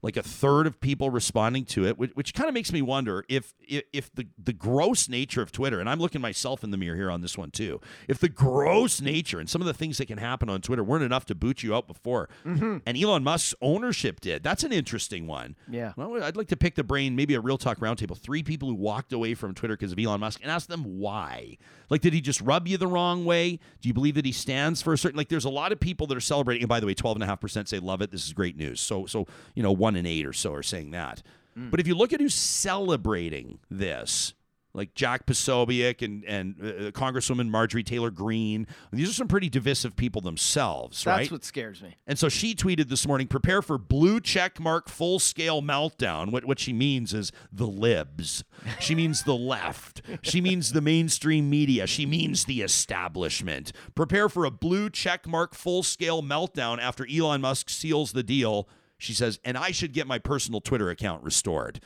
Like 0.00 0.16
a 0.16 0.22
third 0.22 0.68
of 0.68 0.80
people 0.80 1.10
responding 1.10 1.64
to 1.66 1.84
it, 1.84 1.98
which, 1.98 2.12
which 2.14 2.32
kind 2.32 2.48
of 2.48 2.54
makes 2.54 2.72
me 2.72 2.82
wonder 2.82 3.24
if, 3.28 3.52
if 3.66 3.82
if 3.92 4.14
the 4.14 4.28
the 4.42 4.52
gross 4.52 5.08
nature 5.08 5.42
of 5.42 5.50
Twitter, 5.50 5.80
and 5.80 5.88
I'm 5.90 5.98
looking 5.98 6.20
myself 6.20 6.62
in 6.62 6.70
the 6.70 6.76
mirror 6.76 6.94
here 6.94 7.10
on 7.10 7.20
this 7.20 7.36
one 7.36 7.50
too. 7.50 7.80
If 8.06 8.18
the 8.18 8.28
gross 8.28 9.00
nature 9.00 9.40
and 9.40 9.50
some 9.50 9.60
of 9.60 9.66
the 9.66 9.74
things 9.74 9.98
that 9.98 10.06
can 10.06 10.18
happen 10.18 10.48
on 10.48 10.60
Twitter 10.60 10.84
weren't 10.84 11.02
enough 11.02 11.26
to 11.26 11.34
boot 11.34 11.64
you 11.64 11.74
out 11.74 11.88
before, 11.88 12.28
mm-hmm. 12.46 12.76
and 12.86 12.96
Elon 12.96 13.24
Musk's 13.24 13.56
ownership 13.60 14.20
did, 14.20 14.44
that's 14.44 14.62
an 14.62 14.72
interesting 14.72 15.26
one. 15.26 15.56
Yeah. 15.68 15.94
Well, 15.96 16.22
I'd 16.22 16.36
like 16.36 16.48
to 16.48 16.56
pick 16.56 16.76
the 16.76 16.84
brain, 16.84 17.16
maybe 17.16 17.34
a 17.34 17.40
real 17.40 17.58
talk 17.58 17.78
roundtable. 17.78 18.16
Three 18.16 18.44
people 18.44 18.68
who 18.68 18.76
walked 18.76 19.12
away 19.12 19.34
from 19.34 19.52
Twitter 19.52 19.76
because 19.76 19.90
of 19.90 19.98
Elon 19.98 20.20
Musk 20.20 20.40
and 20.42 20.50
ask 20.50 20.68
them 20.68 20.84
why. 21.00 21.58
Like, 21.90 22.02
did 22.02 22.12
he 22.12 22.20
just 22.20 22.40
rub 22.40 22.68
you 22.68 22.76
the 22.76 22.86
wrong 22.86 23.24
way? 23.24 23.58
Do 23.80 23.88
you 23.88 23.94
believe 23.94 24.14
that 24.14 24.24
he 24.24 24.32
stands 24.32 24.80
for 24.80 24.92
a 24.92 24.98
certain? 24.98 25.16
Like, 25.16 25.28
there's 25.28 25.44
a 25.44 25.50
lot 25.50 25.72
of 25.72 25.80
people 25.80 26.06
that 26.06 26.16
are 26.16 26.20
celebrating. 26.20 26.62
And 26.62 26.68
by 26.68 26.78
the 26.78 26.86
way, 26.86 26.94
twelve 26.94 27.16
and 27.16 27.24
a 27.24 27.26
half 27.26 27.40
percent 27.40 27.68
say 27.68 27.80
love 27.80 28.00
it. 28.00 28.12
This 28.12 28.26
is 28.26 28.32
great 28.32 28.56
news. 28.56 28.80
So, 28.80 29.06
so 29.06 29.26
you 29.54 29.62
know, 29.62 29.72
one 29.88 29.96
in 29.96 30.04
eight 30.04 30.26
or 30.26 30.34
so 30.34 30.52
are 30.52 30.62
saying 30.62 30.90
that. 30.90 31.22
But 31.70 31.80
if 31.80 31.88
you 31.88 31.96
look 31.96 32.12
at 32.12 32.20
who's 32.20 32.34
celebrating 32.34 33.58
this, 33.68 34.32
like 34.74 34.94
Jack 34.94 35.26
Posobiec 35.26 36.02
and 36.02 36.24
and 36.24 36.54
uh, 36.62 36.90
Congresswoman 36.92 37.48
Marjorie 37.48 37.82
Taylor 37.82 38.12
Greene, 38.12 38.68
these 38.92 39.10
are 39.10 39.12
some 39.12 39.26
pretty 39.26 39.48
divisive 39.48 39.96
people 39.96 40.20
themselves, 40.20 40.98
That's 41.02 41.06
right? 41.06 41.18
That's 41.22 41.32
what 41.32 41.44
scares 41.44 41.82
me. 41.82 41.96
And 42.06 42.16
so 42.16 42.28
she 42.28 42.54
tweeted 42.54 42.90
this 42.90 43.08
morning, 43.08 43.26
prepare 43.26 43.60
for 43.60 43.76
blue 43.76 44.20
check 44.20 44.60
mark 44.60 44.88
full 44.88 45.18
scale 45.18 45.60
meltdown. 45.60 46.30
What, 46.30 46.44
what 46.44 46.60
she 46.60 46.72
means 46.72 47.12
is 47.12 47.32
the 47.50 47.66
libs. 47.66 48.44
She 48.78 48.94
means 48.94 49.24
the 49.24 49.34
left. 49.34 50.00
She 50.22 50.40
means 50.40 50.72
the 50.72 50.80
mainstream 50.80 51.50
media. 51.50 51.88
She 51.88 52.06
means 52.06 52.44
the 52.44 52.60
establishment. 52.60 53.72
Prepare 53.96 54.28
for 54.28 54.44
a 54.44 54.50
blue 54.52 54.90
check 54.90 55.26
mark 55.26 55.56
full 55.56 55.82
scale 55.82 56.22
meltdown 56.22 56.78
after 56.78 57.04
Elon 57.10 57.40
Musk 57.40 57.68
seals 57.68 58.12
the 58.12 58.22
deal. 58.22 58.68
She 58.98 59.14
says, 59.14 59.38
and 59.44 59.56
I 59.56 59.70
should 59.70 59.92
get 59.92 60.06
my 60.06 60.18
personal 60.18 60.60
Twitter 60.60 60.90
account 60.90 61.22
restored. 61.22 61.80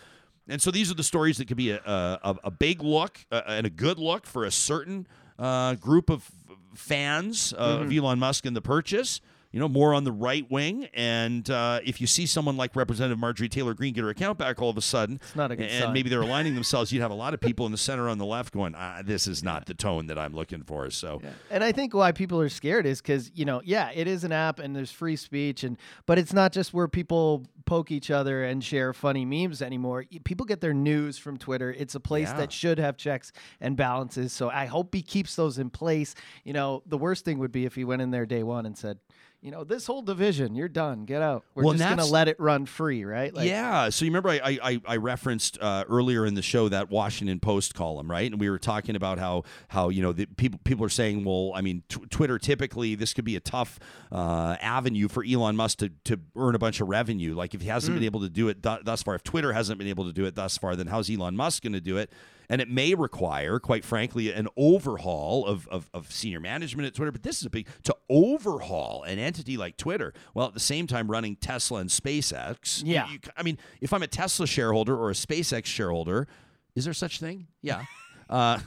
And 0.48 0.60
so 0.60 0.70
these 0.70 0.90
are 0.90 0.94
the 0.94 1.04
stories 1.04 1.38
that 1.38 1.46
could 1.46 1.56
be 1.56 1.70
a, 1.70 1.78
a, 1.86 2.36
a 2.44 2.50
big 2.50 2.82
look 2.82 3.24
uh, 3.30 3.42
and 3.46 3.66
a 3.66 3.70
good 3.70 3.98
look 3.98 4.26
for 4.26 4.44
a 4.44 4.50
certain 4.50 5.06
uh, 5.38 5.74
group 5.74 6.10
of 6.10 6.28
fans 6.74 7.52
uh, 7.52 7.80
of 7.82 7.92
Elon 7.92 8.18
Musk 8.18 8.46
and 8.46 8.56
the 8.56 8.62
purchase. 8.62 9.20
You 9.52 9.60
know, 9.60 9.68
more 9.68 9.92
on 9.92 10.04
the 10.04 10.12
right 10.12 10.50
wing. 10.50 10.88
And 10.94 11.48
uh, 11.50 11.80
if 11.84 12.00
you 12.00 12.06
see 12.06 12.24
someone 12.24 12.56
like 12.56 12.74
Representative 12.74 13.18
Marjorie 13.18 13.50
Taylor 13.50 13.74
Greene 13.74 13.92
get 13.92 14.02
her 14.02 14.08
account 14.10 14.38
back 14.38 14.62
all 14.62 14.70
of 14.70 14.78
a 14.78 14.82
sudden, 14.82 15.16
it's 15.22 15.36
not 15.36 15.50
a 15.50 15.56
good 15.56 15.68
and 15.68 15.84
sign. 15.84 15.92
maybe 15.92 16.08
they're 16.08 16.22
aligning 16.22 16.54
themselves, 16.56 16.90
you'd 16.90 17.02
have 17.02 17.10
a 17.10 17.14
lot 17.14 17.34
of 17.34 17.40
people 17.40 17.66
in 17.66 17.72
the 17.72 17.78
center 17.78 18.08
on 18.08 18.16
the 18.18 18.24
left 18.24 18.54
going, 18.54 18.74
ah, 18.76 19.02
"This 19.04 19.26
is 19.26 19.42
not 19.44 19.66
the 19.66 19.74
tone 19.74 20.06
that 20.06 20.18
I'm 20.18 20.34
looking 20.34 20.62
for." 20.62 20.90
So, 20.90 21.20
And 21.50 21.62
I 21.62 21.70
think 21.72 21.94
why 21.94 22.12
people 22.12 22.40
are 22.40 22.48
scared 22.48 22.86
is 22.86 23.02
because 23.02 23.30
you 23.34 23.44
know, 23.44 23.60
yeah, 23.64 23.90
it 23.94 24.08
is 24.08 24.24
an 24.24 24.32
app 24.32 24.58
and 24.58 24.74
there's 24.74 24.90
free 24.90 25.16
speech, 25.16 25.64
and 25.64 25.76
but 26.06 26.18
it's 26.18 26.32
not 26.32 26.52
just 26.52 26.72
where 26.72 26.88
people 26.88 27.44
poke 27.66 27.90
each 27.90 28.10
other 28.10 28.44
and 28.44 28.64
share 28.64 28.92
funny 28.92 29.24
memes 29.24 29.60
anymore. 29.62 30.04
People 30.24 30.46
get 30.46 30.60
their 30.60 30.74
news 30.74 31.18
from 31.18 31.36
Twitter. 31.36 31.72
It's 31.72 31.94
a 31.94 32.00
place 32.00 32.28
Yeah. 32.28 32.38
that 32.38 32.52
should 32.52 32.78
have 32.78 32.96
checks 32.96 33.32
and 33.60 33.76
balances. 33.76 34.32
So 34.32 34.48
I 34.50 34.66
hope 34.66 34.94
he 34.94 35.02
keeps 35.02 35.36
those 35.36 35.58
in 35.58 35.70
place. 35.70 36.14
You 36.44 36.54
know, 36.54 36.82
the 36.86 36.98
worst 36.98 37.24
thing 37.24 37.38
would 37.38 37.52
be 37.52 37.64
if 37.64 37.74
he 37.74 37.84
went 37.84 38.02
in 38.02 38.10
there 38.10 38.24
day 38.26 38.42
one 38.42 38.66
and 38.66 38.76
said. 38.76 38.98
You 39.42 39.50
know 39.50 39.64
this 39.64 39.86
whole 39.88 40.02
division, 40.02 40.54
you're 40.54 40.68
done. 40.68 41.04
Get 41.04 41.20
out. 41.20 41.42
We're 41.56 41.64
Well, 41.64 41.74
just 41.74 41.82
gonna 41.88 42.06
let 42.06 42.28
it 42.28 42.38
run 42.38 42.64
free, 42.64 43.04
right? 43.04 43.34
Like, 43.34 43.48
yeah. 43.48 43.88
So 43.88 44.04
you 44.04 44.12
remember 44.12 44.28
I 44.28 44.58
I, 44.62 44.80
I- 44.86 44.96
referenced 44.98 45.58
uh, 45.60 45.82
earlier 45.88 46.24
in 46.24 46.34
the 46.34 46.42
show 46.42 46.68
that 46.68 46.90
Washington 46.90 47.40
Post 47.40 47.74
column, 47.74 48.08
right? 48.08 48.30
And 48.30 48.40
we 48.40 48.48
were 48.48 48.60
talking 48.60 48.94
about 48.94 49.18
how 49.18 49.42
how 49.66 49.88
you 49.88 50.00
know 50.00 50.12
the 50.12 50.26
people 50.26 50.60
people 50.62 50.86
are 50.86 50.88
saying, 50.88 51.24
well, 51.24 51.50
I 51.56 51.60
mean, 51.60 51.82
tw- 51.88 52.08
Twitter 52.08 52.38
typically 52.38 52.94
this 52.94 53.12
could 53.12 53.24
be 53.24 53.34
a 53.34 53.40
tough 53.40 53.80
uh, 54.12 54.56
avenue 54.60 55.08
for 55.08 55.24
Elon 55.24 55.56
Musk 55.56 55.78
to 55.78 55.88
to 56.04 56.20
earn 56.36 56.54
a 56.54 56.60
bunch 56.60 56.80
of 56.80 56.86
revenue. 56.88 57.34
Like 57.34 57.52
if 57.52 57.62
he 57.62 57.66
hasn't 57.68 57.96
been 57.96 58.04
able 58.04 58.20
to 58.20 58.30
do 58.30 58.46
it 58.46 58.62
th- 58.62 58.82
thus 58.84 59.02
far, 59.02 59.16
if 59.16 59.24
Twitter 59.24 59.52
hasn't 59.52 59.76
been 59.76 59.88
able 59.88 60.04
to 60.04 60.12
do 60.12 60.24
it 60.24 60.36
thus 60.36 60.56
far, 60.56 60.76
then 60.76 60.86
how's 60.86 61.10
Elon 61.10 61.34
Musk 61.34 61.64
going 61.64 61.72
to 61.72 61.80
do 61.80 61.96
it? 61.96 62.12
And 62.48 62.60
it 62.60 62.68
may 62.68 62.94
require, 62.94 63.58
quite 63.58 63.84
frankly, 63.84 64.32
an 64.32 64.48
overhaul 64.56 65.46
of, 65.46 65.66
of, 65.68 65.88
of 65.94 66.12
senior 66.12 66.40
management 66.40 66.86
at 66.86 66.94
Twitter. 66.94 67.12
But 67.12 67.22
this 67.22 67.38
is 67.38 67.46
a 67.46 67.50
big 67.50 67.66
to 67.84 67.96
overhaul 68.10 69.02
an 69.04 69.18
entity 69.18 69.56
like 69.56 69.76
Twitter 69.76 70.12
while 70.32 70.46
at 70.48 70.54
the 70.54 70.60
same 70.60 70.86
time 70.86 71.10
running 71.10 71.36
Tesla 71.36 71.80
and 71.80 71.90
SpaceX. 71.90 72.82
Yeah. 72.84 73.08
you- 73.10 73.18
I 73.36 73.42
mean, 73.42 73.58
if 73.80 73.92
I'm 73.92 74.02
a 74.02 74.06
Tesla 74.08 74.46
shareholder 74.46 74.96
or 74.96 75.10
a 75.10 75.14
SpaceX 75.14 75.66
shareholder, 75.66 76.28
is 76.74 76.84
there 76.84 76.94
such 76.94 77.20
thing? 77.20 77.46
Yeah. 77.62 77.84
uh, 78.30 78.58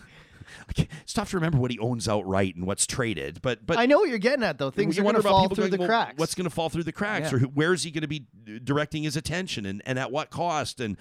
it's 0.78 1.13
tough 1.13 1.32
to 1.32 1.38
remember 1.38 1.57
what 1.57 1.71
he 1.71 1.80
owns 1.80 2.07
outright 2.07 2.55
and 2.55 2.65
what's 2.65 2.86
traded, 2.86 3.41
but 3.41 3.65
but 3.65 3.78
I 3.78 3.86
know 3.86 3.99
what 3.99 4.09
you're 4.09 4.17
getting 4.17 4.43
at 4.43 4.57
though. 4.57 4.69
Things 4.71 4.95
you 4.97 5.03
are 5.03 5.11
gonna 5.11 5.23
fall 5.23 5.47
through 5.49 5.55
going, 5.55 5.71
the 5.71 5.78
well, 5.80 5.88
cracks. 5.88 6.17
What's 6.17 6.36
going 6.36 6.45
to 6.45 6.49
fall 6.53 6.69
through 6.69 6.84
the 6.84 6.91
cracks, 6.91 7.32
Yeah. 7.32 7.36
or 7.36 7.39
who, 7.39 7.47
where 7.47 7.73
is 7.73 7.84
he 7.84 7.91
going 7.91 8.03
to 8.03 8.07
be 8.07 8.26
directing 8.63 9.03
his 9.03 9.15
attention, 9.15 9.65
and, 9.65 9.82
and 9.86 9.97
at 9.99 10.11
what 10.11 10.30
cost? 10.30 10.80
And 10.80 10.97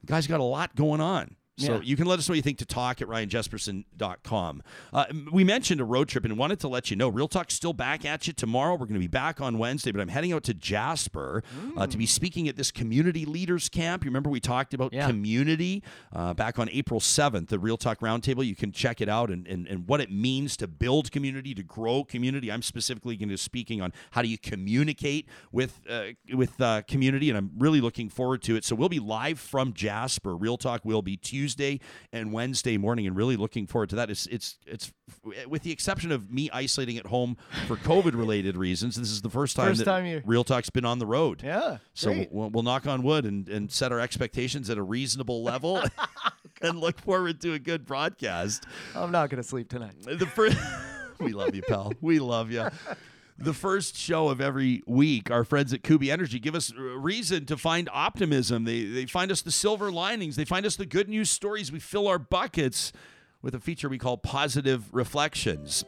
the 0.00 0.06
guy's 0.06 0.26
got 0.26 0.40
a 0.40 0.44
lot 0.44 0.74
going 0.76 1.00
on. 1.00 1.36
So 1.58 1.76
Yeah. 1.76 1.80
you 1.82 1.96
can 1.96 2.04
let 2.04 2.18
us 2.18 2.28
know 2.28 2.32
what 2.34 2.36
you 2.36 2.42
think 2.42 2.58
to 2.58 2.66
talk 2.66 3.00
at 3.00 3.08
ryanjespersen.com. 3.08 4.62
Uh, 4.92 5.04
we 5.32 5.42
mentioned 5.42 5.80
a 5.80 5.84
road 5.84 6.06
trip 6.08 6.26
and 6.26 6.36
wanted 6.36 6.60
to 6.60 6.68
let 6.68 6.90
you 6.90 6.96
know 6.96 7.08
Real 7.08 7.28
Talk's 7.28 7.54
still 7.54 7.72
back 7.72 8.04
at 8.04 8.26
you 8.26 8.34
tomorrow. 8.34 8.72
We're 8.74 8.80
going 8.86 8.94
to 8.94 8.98
be 9.00 9.06
back 9.06 9.40
on 9.40 9.56
Wednesday, 9.56 9.90
but 9.90 10.02
I'm 10.02 10.08
heading 10.08 10.34
out 10.34 10.42
to 10.44 10.54
Jasper 10.54 11.42
uh, 11.78 11.86
to 11.86 11.96
be 11.96 12.04
speaking 12.04 12.46
at 12.46 12.56
this 12.56 12.70
community 12.70 13.24
leaders 13.24 13.70
camp. 13.70 14.04
You 14.04 14.10
remember 14.10 14.28
we 14.28 14.38
talked 14.38 14.74
about 14.74 14.92
Yeah. 14.92 15.06
community 15.06 15.82
uh, 16.12 16.34
back 16.34 16.58
on 16.58 16.68
April 16.72 17.00
7th, 17.00 17.48
the 17.48 17.58
Real 17.58 17.78
Talk 17.78 18.00
Roundtable. 18.00 18.44
You 18.44 18.54
can 18.54 18.70
check 18.70 19.00
it 19.00 19.08
out 19.08 19.30
and, 19.30 19.46
and, 19.46 19.66
and 19.66 19.88
what 19.88 20.02
it 20.02 20.10
means 20.12 20.58
to 20.58 20.66
build 20.66 21.10
community, 21.10 21.54
to 21.54 21.62
grow 21.62 22.04
community. 22.04 22.52
I'm 22.52 22.60
specifically 22.62 23.16
going 23.16 23.30
to 23.30 23.32
be 23.32 23.38
speaking 23.38 23.80
on 23.80 23.94
how 24.10 24.20
do 24.20 24.28
you 24.28 24.36
communicate 24.36 25.26
with 25.52 25.80
uh, 25.88 26.08
with 26.34 26.60
uh, 26.60 26.82
community, 26.82 27.30
and 27.30 27.38
I'm 27.38 27.52
really 27.56 27.80
looking 27.80 28.10
forward 28.10 28.42
to 28.42 28.56
it. 28.56 28.64
So 28.66 28.76
we'll 28.76 28.90
be 28.90 29.00
live 29.00 29.40
from 29.40 29.72
Jasper. 29.72 30.36
Real 30.36 30.58
Talk 30.58 30.84
will 30.84 31.00
be 31.00 31.16
Tuesday 31.16 31.45
and 32.12 32.32
Wednesday 32.32 32.76
morning, 32.76 33.06
and 33.06 33.16
really 33.16 33.36
looking 33.36 33.66
forward 33.66 33.90
to 33.90 33.96
that. 33.96 34.10
It's 34.10 34.26
it's 34.26 34.58
it's 34.66 34.92
with 35.46 35.62
the 35.62 35.70
exception 35.70 36.10
of 36.10 36.30
me 36.32 36.50
isolating 36.52 36.96
at 36.98 37.06
home 37.06 37.36
for 37.66 37.76
COVID 37.76 38.14
related 38.16 38.56
reasons. 38.56 38.96
This 38.96 39.10
is 39.10 39.22
the 39.22 39.30
first 39.30 39.54
time 39.54 39.68
First 39.68 39.78
that 39.80 39.84
time 39.84 40.06
you- 40.06 40.22
Real 40.24 40.44
Talk's 40.44 40.70
been 40.70 40.84
on 40.84 40.98
the 40.98 41.06
road. 41.06 41.42
Yeah. 41.44 41.78
So 41.94 42.26
we'll, 42.30 42.50
we'll 42.50 42.62
knock 42.62 42.86
on 42.86 43.02
wood 43.02 43.24
and, 43.24 43.48
and 43.48 43.70
set 43.70 43.92
our 43.92 44.00
expectations 44.00 44.70
at 44.70 44.78
a 44.78 44.82
reasonable 44.82 45.42
level 45.42 45.82
and 46.62 46.78
look 46.80 46.98
forward 47.00 47.40
to 47.42 47.52
a 47.52 47.58
good 47.58 47.86
broadcast. 47.86 48.64
I'm 48.94 49.12
not 49.12 49.30
gonna 49.30 49.42
sleep 49.42 49.68
tonight. 49.68 49.94
The 50.02 50.26
first, 50.26 50.56
we 51.20 51.32
love 51.32 51.54
you, 51.54 51.62
pal. 51.62 51.92
We 52.00 52.18
love 52.18 52.50
you. 52.50 52.68
The 53.38 53.52
first 53.52 53.96
show 53.96 54.28
of 54.28 54.40
every 54.40 54.82
week, 54.86 55.30
our 55.30 55.44
friends 55.44 55.74
at 55.74 55.82
Kuby 55.82 56.10
Energy 56.10 56.38
give 56.38 56.54
us 56.54 56.72
reason 56.74 57.44
to 57.46 57.58
find 57.58 57.88
optimism. 57.92 58.64
They 58.64 58.84
they 58.84 59.04
find 59.04 59.30
us 59.30 59.42
the 59.42 59.50
silver 59.50 59.92
linings. 59.92 60.36
They 60.36 60.46
find 60.46 60.64
us 60.64 60.76
the 60.76 60.86
good 60.86 61.08
news 61.08 61.28
stories. 61.28 61.70
We 61.70 61.78
fill 61.78 62.08
our 62.08 62.18
buckets 62.18 62.92
with 63.42 63.54
a 63.54 63.60
feature 63.60 63.90
we 63.90 63.98
call 63.98 64.16
Positive 64.16 64.92
Reflections. 64.92 65.84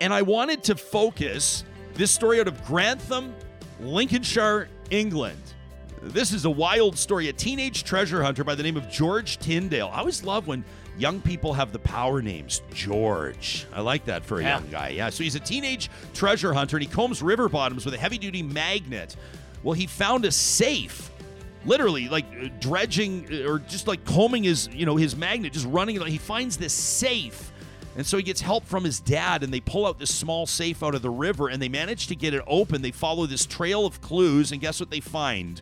And 0.00 0.14
I 0.14 0.22
wanted 0.22 0.64
to 0.64 0.76
focus 0.76 1.64
this 1.92 2.10
story 2.10 2.40
out 2.40 2.48
of 2.48 2.64
Grantham, 2.64 3.34
Lincolnshire, 3.80 4.68
England. 4.90 5.42
This 6.00 6.32
is 6.32 6.46
a 6.46 6.50
wild 6.50 6.96
story. 6.96 7.28
A 7.28 7.34
teenage 7.34 7.84
treasure 7.84 8.22
hunter 8.22 8.44
by 8.44 8.54
the 8.54 8.62
name 8.62 8.78
of 8.78 8.88
George 8.88 9.36
Tyndale. 9.38 9.90
I 9.92 9.98
always 9.98 10.24
love 10.24 10.46
when 10.46 10.64
young 10.98 11.20
people 11.20 11.52
have 11.54 11.72
the 11.72 11.78
power 11.78 12.20
names. 12.20 12.62
George. 12.74 13.66
I 13.72 13.80
like 13.80 14.04
that 14.06 14.24
for 14.24 14.40
a 14.40 14.42
Yeah. 14.42 14.58
young 14.58 14.68
guy. 14.70 14.88
Yeah. 14.90 15.10
So 15.10 15.22
he's 15.24 15.34
a 15.34 15.40
teenage 15.40 15.88
treasure 16.14 16.52
hunter 16.52 16.76
and 16.76 16.84
he 16.84 16.90
combs 16.90 17.22
river 17.22 17.48
bottoms 17.48 17.84
with 17.84 17.94
a 17.94 17.98
heavy 17.98 18.18
duty 18.18 18.42
magnet. 18.42 19.16
Well, 19.62 19.74
he 19.74 19.86
found 19.86 20.24
a 20.24 20.32
safe. 20.32 21.10
Literally, 21.64 22.08
like 22.08 22.24
uh, 22.40 22.48
dredging 22.60 23.26
uh, 23.32 23.48
or 23.50 23.58
just 23.58 23.86
like 23.88 24.04
combing 24.04 24.44
his, 24.44 24.68
you 24.72 24.86
know, 24.86 24.96
his 24.96 25.16
magnet, 25.16 25.52
just 25.52 25.66
running 25.66 25.96
it. 25.96 26.06
He 26.06 26.18
finds 26.18 26.56
this 26.56 26.72
safe. 26.72 27.52
And 27.96 28.06
so 28.06 28.16
he 28.16 28.22
gets 28.22 28.40
help 28.40 28.64
from 28.64 28.84
his 28.84 29.00
dad, 29.00 29.42
and 29.42 29.52
they 29.52 29.58
pull 29.58 29.84
out 29.84 29.98
this 29.98 30.14
small 30.14 30.46
safe 30.46 30.84
out 30.84 30.94
of 30.94 31.02
the 31.02 31.10
river, 31.10 31.48
and 31.48 31.60
they 31.60 31.68
manage 31.68 32.06
to 32.06 32.14
get 32.14 32.32
it 32.32 32.42
open. 32.46 32.80
They 32.80 32.92
follow 32.92 33.26
this 33.26 33.44
trail 33.44 33.84
of 33.84 34.00
clues, 34.00 34.52
and 34.52 34.60
guess 34.60 34.78
what 34.78 34.90
they 34.90 35.00
find? 35.00 35.60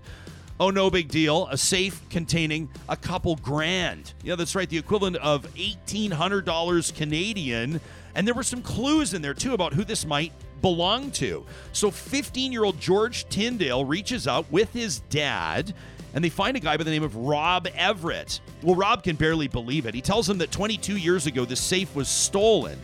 Oh, 0.58 0.70
no 0.70 0.90
big 0.90 1.08
deal. 1.08 1.48
A 1.48 1.56
safe 1.58 2.00
containing 2.08 2.70
a 2.88 2.96
couple 2.96 3.36
grand. 3.36 4.14
Yeah, 4.22 4.36
that's 4.36 4.54
right. 4.54 4.68
The 4.68 4.78
equivalent 4.78 5.16
of 5.16 5.42
$1,800 5.54 6.94
Canadian. 6.94 7.80
And 8.14 8.26
there 8.26 8.34
were 8.34 8.42
some 8.42 8.62
clues 8.62 9.12
in 9.12 9.20
there, 9.20 9.34
too, 9.34 9.52
about 9.52 9.74
who 9.74 9.84
this 9.84 10.06
might 10.06 10.32
belong 10.62 11.10
to. 11.12 11.44
So 11.72 11.90
15 11.90 12.52
year 12.52 12.64
old 12.64 12.80
George 12.80 13.28
Tyndale 13.28 13.84
reaches 13.84 14.26
out 14.26 14.50
with 14.50 14.72
his 14.72 15.00
dad 15.10 15.74
and 16.14 16.24
they 16.24 16.30
find 16.30 16.56
a 16.56 16.60
guy 16.60 16.78
by 16.78 16.82
the 16.82 16.90
name 16.90 17.02
of 17.02 17.14
Rob 17.14 17.68
Everett. 17.74 18.40
Well, 18.62 18.74
Rob 18.74 19.02
can 19.02 19.16
barely 19.16 19.48
believe 19.48 19.84
it. 19.84 19.94
He 19.94 20.00
tells 20.00 20.28
him 20.28 20.38
that 20.38 20.50
22 20.50 20.96
years 20.96 21.26
ago 21.26 21.44
the 21.44 21.56
safe 21.56 21.94
was 21.94 22.08
stolen. 22.08 22.78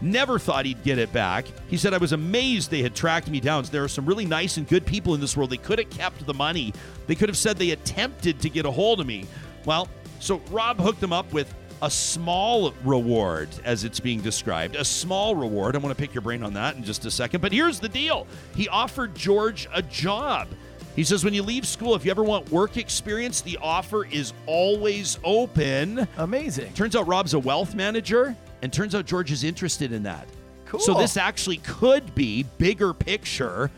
Never 0.00 0.38
thought 0.38 0.66
he'd 0.66 0.82
get 0.82 0.98
it 0.98 1.12
back. 1.12 1.46
He 1.68 1.76
said, 1.76 1.94
I 1.94 1.98
was 1.98 2.12
amazed 2.12 2.70
they 2.70 2.82
had 2.82 2.94
tracked 2.94 3.28
me 3.28 3.40
down. 3.40 3.64
There 3.64 3.84
are 3.84 3.88
some 3.88 4.04
really 4.04 4.26
nice 4.26 4.56
and 4.56 4.68
good 4.68 4.84
people 4.84 5.14
in 5.14 5.20
this 5.20 5.36
world. 5.36 5.50
They 5.50 5.56
could 5.56 5.78
have 5.78 5.90
kept 5.90 6.26
the 6.26 6.34
money. 6.34 6.72
They 7.06 7.14
could 7.14 7.28
have 7.28 7.38
said 7.38 7.56
they 7.56 7.70
attempted 7.70 8.40
to 8.40 8.50
get 8.50 8.66
a 8.66 8.70
hold 8.70 9.00
of 9.00 9.06
me. 9.06 9.26
Well, 9.64 9.88
so 10.20 10.40
Rob 10.50 10.78
hooked 10.78 11.00
them 11.00 11.12
up 11.12 11.32
with 11.32 11.54
a 11.82 11.90
small 11.90 12.72
reward, 12.84 13.48
as 13.64 13.84
it's 13.84 14.00
being 14.00 14.20
described. 14.20 14.76
A 14.76 14.84
small 14.84 15.36
reward. 15.36 15.76
I 15.76 15.78
want 15.78 15.96
to 15.96 16.00
pick 16.00 16.14
your 16.14 16.22
brain 16.22 16.42
on 16.42 16.54
that 16.54 16.76
in 16.76 16.84
just 16.84 17.04
a 17.04 17.10
second. 17.10 17.40
But 17.40 17.52
here's 17.52 17.80
the 17.80 17.88
deal 17.88 18.26
he 18.54 18.68
offered 18.68 19.14
George 19.14 19.68
a 19.72 19.82
job. 19.82 20.48
He 20.96 21.02
says, 21.02 21.24
when 21.24 21.34
you 21.34 21.42
leave 21.42 21.66
school, 21.66 21.96
if 21.96 22.04
you 22.04 22.10
ever 22.12 22.22
want 22.22 22.50
work 22.52 22.76
experience, 22.76 23.40
the 23.40 23.58
offer 23.60 24.04
is 24.04 24.32
always 24.46 25.18
open. 25.24 26.06
Amazing. 26.18 26.72
Turns 26.74 26.94
out 26.94 27.08
Rob's 27.08 27.34
a 27.34 27.38
wealth 27.38 27.74
manager, 27.74 28.36
and 28.64 28.72
turns 28.72 28.94
out 28.94 29.04
George 29.04 29.30
is 29.30 29.44
interested 29.44 29.92
in 29.92 30.02
that. 30.04 30.26
Cool. 30.64 30.80
So 30.80 30.94
this 30.94 31.18
actually 31.18 31.58
could 31.58 32.14
be 32.14 32.44
bigger 32.56 32.94
picture, 32.94 33.70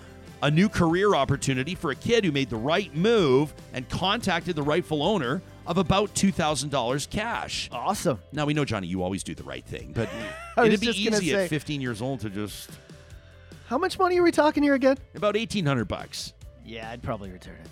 a 0.42 0.50
new 0.50 0.68
career 0.68 1.16
opportunity 1.16 1.74
for 1.74 1.90
a 1.90 1.96
kid 1.96 2.24
who 2.24 2.30
made 2.30 2.48
the 2.50 2.56
right 2.56 2.94
move 2.94 3.52
and 3.72 3.86
contacted 3.88 4.54
the 4.54 4.62
rightful 4.62 5.02
owner 5.02 5.42
of 5.66 5.76
about 5.78 6.14
two 6.14 6.30
thousand 6.30 6.70
dollars 6.70 7.08
cash. 7.08 7.68
Awesome. 7.72 8.20
Now 8.30 8.46
we 8.46 8.54
know, 8.54 8.64
Johnny, 8.64 8.86
you 8.86 9.02
always 9.02 9.24
do 9.24 9.34
the 9.34 9.42
right 9.42 9.64
thing, 9.64 9.90
but 9.92 10.08
it'd 10.64 10.80
be 10.80 10.86
easy 10.86 11.30
say- 11.30 11.44
at 11.44 11.50
15 11.50 11.80
years 11.80 12.00
old 12.00 12.20
to 12.20 12.30
just 12.30 12.70
How 13.66 13.76
much 13.76 13.98
money 13.98 14.20
are 14.20 14.22
we 14.22 14.30
talking 14.30 14.62
here 14.62 14.74
again? 14.74 14.96
about 15.16 15.34
1800 15.34 15.86
bucks. 15.86 16.32
Yeah, 16.64 16.88
I'd 16.90 17.02
probably 17.02 17.30
return 17.32 17.56
it. 17.56 17.68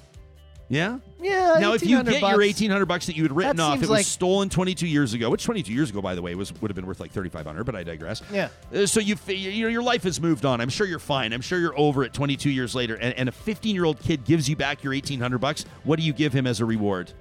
Yeah. 0.68 0.98
Yeah. 1.20 1.56
now, 1.60 1.72
if 1.74 1.82
you 1.82 1.96
1800 1.96 2.20
get 2.20 2.30
your 2.30 2.42
eighteen 2.42 2.70
hundred 2.70 2.86
bucks 2.86 3.06
that 3.06 3.16
you 3.16 3.22
had 3.22 3.32
written 3.32 3.60
off, 3.60 3.76
it 3.76 3.80
was 3.80 3.90
like- 3.90 4.06
stolen 4.06 4.48
twenty 4.48 4.74
two 4.74 4.86
years 4.86 5.12
ago. 5.14 5.30
Which 5.30 5.44
twenty 5.44 5.62
two 5.62 5.72
years 5.72 5.90
ago, 5.90 6.00
by 6.02 6.14
the 6.14 6.22
way, 6.22 6.34
was 6.34 6.52
would 6.60 6.70
have 6.70 6.76
been 6.76 6.86
worth 6.86 7.00
like 7.00 7.12
thirty 7.12 7.28
five 7.28 7.46
hundred. 7.46 7.64
But 7.64 7.76
I 7.76 7.82
digress. 7.82 8.22
Yeah. 8.32 8.48
Uh, 8.74 8.86
so 8.86 9.00
you, 9.00 9.16
you 9.28 9.68
your 9.68 9.82
life 9.82 10.02
has 10.04 10.20
moved 10.20 10.44
on. 10.44 10.60
I'm 10.60 10.68
sure 10.70 10.86
you're 10.86 10.98
fine. 10.98 11.32
I'm 11.32 11.40
sure 11.42 11.58
you're 11.58 11.78
over 11.78 12.02
it. 12.04 12.12
Twenty 12.12 12.36
two 12.36 12.50
years 12.50 12.74
later, 12.74 12.96
and, 12.96 13.14
and 13.14 13.28
a 13.28 13.32
fifteen 13.32 13.74
year 13.74 13.84
old 13.84 14.00
kid 14.00 14.24
gives 14.24 14.48
you 14.48 14.56
back 14.56 14.82
your 14.82 14.92
eighteen 14.94 15.20
hundred 15.20 15.38
bucks. 15.38 15.64
What 15.84 15.98
do 15.98 16.04
you 16.04 16.12
give 16.12 16.32
him 16.32 16.46
as 16.46 16.60
a 16.60 16.64
reward? 16.64 17.12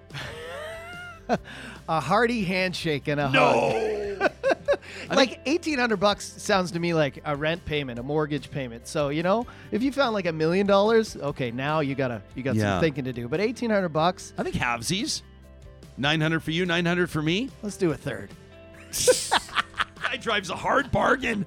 a 1.89 1.99
hearty 1.99 2.43
handshake 2.43 3.07
and 3.07 3.19
a 3.19 3.27
hug. 3.29 3.33
No. 3.33 3.49
I 3.49 4.02
like 5.09 5.39
eighteen 5.45 5.79
hundred 5.79 5.97
bucks 5.97 6.41
sounds 6.41 6.71
to 6.71 6.79
me 6.79 6.93
like 6.93 7.21
a 7.25 7.35
rent 7.35 7.63
payment, 7.65 7.99
a 7.99 8.03
mortgage 8.03 8.49
payment. 8.51 8.87
So 8.87 9.09
you 9.09 9.23
know, 9.23 9.45
if 9.71 9.81
you 9.83 9.91
found 9.91 10.13
like 10.13 10.25
a 10.25 10.33
million 10.33 10.65
dollars, 10.67 11.15
okay, 11.15 11.51
now 11.51 11.79
you 11.81 11.95
gotta 11.95 12.21
you 12.35 12.43
got 12.43 12.55
Yeah. 12.55 12.73
some 12.75 12.81
thinking 12.81 13.03
to 13.05 13.13
do. 13.13 13.27
But 13.27 13.39
eighteen 13.41 13.69
hundred 13.69 13.89
bucks, 13.89 14.33
I 14.37 14.43
think 14.43 14.55
halvesies. 14.55 15.21
900 15.95 16.39
for 16.41 16.49
you, 16.49 16.65
900 16.65 17.07
for 17.07 17.21
me. 17.21 17.51
let's 17.61 17.77
do 17.77 17.91
a 17.91 17.95
third. 17.95 18.31
Guy 20.01 20.17
drives 20.17 20.49
a 20.49 20.55
hard 20.55 20.91
bargain. 20.91 21.45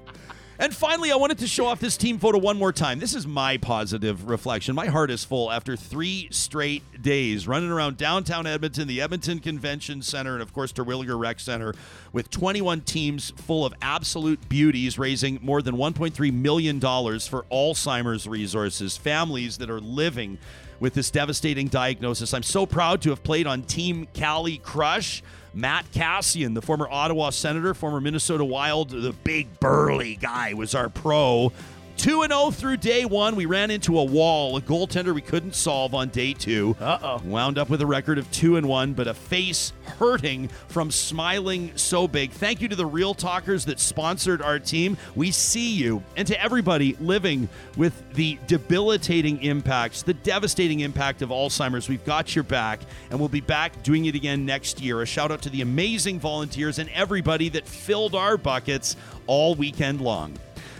And 0.58 0.74
finally, 0.74 1.12
I 1.12 1.16
wanted 1.16 1.38
to 1.38 1.46
show 1.46 1.66
off 1.66 1.80
this 1.80 1.96
team 1.96 2.18
photo 2.18 2.38
one 2.38 2.58
more 2.58 2.72
time. 2.72 2.98
This 2.98 3.14
is 3.14 3.26
my 3.26 3.58
positive 3.58 4.28
reflection. 4.28 4.74
My 4.74 4.86
heart 4.86 5.10
is 5.10 5.22
full 5.22 5.52
after 5.52 5.76
three 5.76 6.28
straight 6.30 7.02
days 7.02 7.46
running 7.46 7.70
around 7.70 7.98
downtown 7.98 8.46
Edmonton, 8.46 8.88
the 8.88 9.02
Edmonton 9.02 9.38
Convention 9.38 10.00
Center, 10.00 10.32
and 10.32 10.42
of 10.42 10.54
course, 10.54 10.72
Terwillegar 10.72 11.18
Rec 11.18 11.40
Center, 11.40 11.74
with 12.12 12.30
21 12.30 12.80
teams 12.82 13.30
full 13.36 13.66
of 13.66 13.74
absolute 13.82 14.48
beauties, 14.48 14.98
raising 14.98 15.38
more 15.42 15.60
than 15.60 15.76
$1.3 15.76 16.32
million 16.32 16.80
for 16.80 17.44
Alzheimer's 17.52 18.26
resources, 18.26 18.96
families 18.96 19.58
that 19.58 19.68
are 19.68 19.80
living 19.80 20.38
with 20.80 20.94
this 20.94 21.10
devastating 21.10 21.68
diagnosis. 21.68 22.34
I'm 22.34 22.42
so 22.42 22.66
proud 22.66 23.02
to 23.02 23.10
have 23.10 23.22
played 23.22 23.46
on 23.46 23.62
Team 23.62 24.06
Cali 24.12 24.58
Crush. 24.58 25.22
Matt 25.54 25.90
Kassian, 25.90 26.54
the 26.54 26.60
former 26.60 26.86
Ottawa 26.90 27.30
Senator, 27.30 27.72
former 27.72 27.98
Minnesota 27.98 28.44
Wild, 28.44 28.90
the 28.90 29.14
big 29.24 29.58
burly 29.58 30.16
guy, 30.16 30.52
was 30.52 30.74
our 30.74 30.90
pro. 30.90 31.50
2 31.96 32.26
0 32.26 32.50
through 32.50 32.76
day 32.76 33.04
one. 33.04 33.36
We 33.36 33.46
ran 33.46 33.70
into 33.70 33.98
a 33.98 34.04
wall, 34.04 34.56
a 34.56 34.60
goaltender 34.60 35.14
we 35.14 35.22
couldn't 35.22 35.54
solve 35.54 35.94
on 35.94 36.08
day 36.08 36.32
two. 36.34 36.76
Uh 36.80 36.98
oh. 37.02 37.22
Wound 37.24 37.58
up 37.58 37.68
with 37.68 37.80
a 37.80 37.86
record 37.86 38.18
of 38.18 38.30
2 38.30 38.56
and 38.56 38.68
1, 38.68 38.92
but 38.92 39.06
a 39.06 39.14
face 39.14 39.72
hurting 39.98 40.48
from 40.68 40.90
smiling 40.90 41.72
so 41.76 42.06
big. 42.06 42.30
Thank 42.30 42.60
you 42.60 42.68
to 42.68 42.76
the 42.76 42.86
Real 42.86 43.14
Talkers 43.14 43.64
that 43.64 43.80
sponsored 43.80 44.42
our 44.42 44.58
team. 44.58 44.96
We 45.14 45.30
see 45.30 45.70
you. 45.70 46.02
And 46.16 46.26
to 46.28 46.40
everybody 46.40 46.96
living 47.00 47.48
with 47.76 48.12
the 48.12 48.38
debilitating 48.46 49.42
impacts, 49.42 50.02
the 50.02 50.14
devastating 50.14 50.80
impact 50.80 51.22
of 51.22 51.30
Alzheimer's, 51.30 51.88
we've 51.88 52.04
got 52.04 52.34
your 52.34 52.44
back, 52.44 52.80
and 53.10 53.18
we'll 53.18 53.28
be 53.28 53.40
back 53.40 53.82
doing 53.82 54.06
it 54.06 54.14
again 54.14 54.44
next 54.44 54.80
year. 54.80 55.02
A 55.02 55.06
shout 55.06 55.30
out 55.30 55.42
to 55.42 55.50
the 55.50 55.62
amazing 55.62 56.20
volunteers 56.20 56.78
and 56.78 56.88
everybody 56.90 57.48
that 57.50 57.66
filled 57.66 58.14
our 58.14 58.36
buckets 58.36 58.96
all 59.26 59.54
weekend 59.54 60.00
long. 60.00 60.36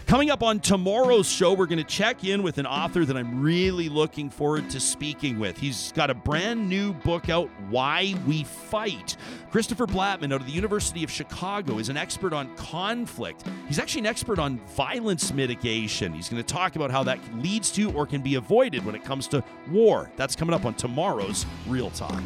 Coming 0.07 0.31
up 0.31 0.45
on 0.45 0.61
tomorrow's 0.61 1.28
show, 1.28 1.53
we're 1.53 1.66
going 1.66 1.78
to 1.78 1.85
check 1.85 2.23
in 2.23 2.45
with 2.45 2.59
an 2.59 2.66
author 2.66 3.05
that 3.05 3.16
I'm 3.16 3.43
really 3.43 3.89
looking 3.89 4.31
forward 4.31 4.70
to 4.70 4.78
speaking 4.78 5.41
with. 5.41 5.59
He's 5.59 5.91
got 5.97 6.11
a 6.11 6.15
brand 6.15 6.69
new 6.69 6.93
book 6.93 7.28
out, 7.28 7.51
Why 7.70 8.15
We 8.24 8.45
Fight. 8.45 9.16
Christopher 9.51 9.85
Blattman 9.85 10.33
out 10.33 10.41
of 10.41 10.47
the 10.47 10.53
University 10.53 11.03
of 11.03 11.11
Chicago 11.11 11.81
is 11.81 11.89
an 11.89 11.97
expert 11.97 12.33
on 12.33 12.55
conflict. 12.55 13.43
He's 13.66 13.81
actually 13.81 14.03
an 14.03 14.07
expert 14.07 14.39
on 14.39 14.61
violence 14.77 15.33
mitigation. 15.33 16.12
He's 16.12 16.28
going 16.28 16.41
to 16.41 16.55
talk 16.55 16.77
about 16.77 16.93
how 16.93 17.03
that 17.03 17.19
leads 17.39 17.73
to 17.73 17.91
or 17.91 18.07
can 18.07 18.23
be 18.23 18.37
avoided 18.37 18.87
when 18.87 18.95
it 18.95 19.03
comes 19.03 19.27
to 19.28 19.43
war. 19.73 20.09
That's 20.15 20.37
coming 20.37 20.55
up 20.55 20.65
on 20.65 20.74
tomorrow's 20.74 21.45
Real 21.66 21.91
Talk. 21.91 22.23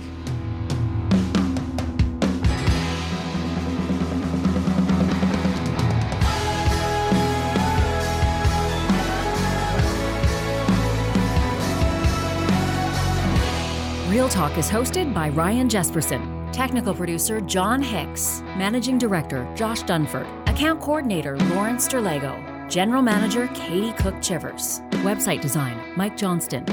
Real 14.11 14.29
Talk 14.29 14.59
is 14.59 14.69
hosted 14.69 15.15
by 15.15 15.29
Ryan 15.29 15.69
Jespersen, 15.69 16.53
technical 16.53 16.93
producer 16.93 17.41
John 17.41 17.81
Hicks, 17.81 18.41
managing 18.59 18.99
director 18.99 19.49
Josh 19.55 19.85
Dunford, 19.85 20.27
account 20.49 20.81
coordinator 20.81 21.39
Lawrence 21.55 21.89
Sterlego, 21.89 22.35
general 22.69 23.03
manager 23.03 23.47
Katie 23.55 23.93
Cook 23.93 24.21
Chivers, 24.21 24.81
website 25.05 25.41
design 25.41 25.79
Mike 25.95 26.17
Johnston, 26.17 26.65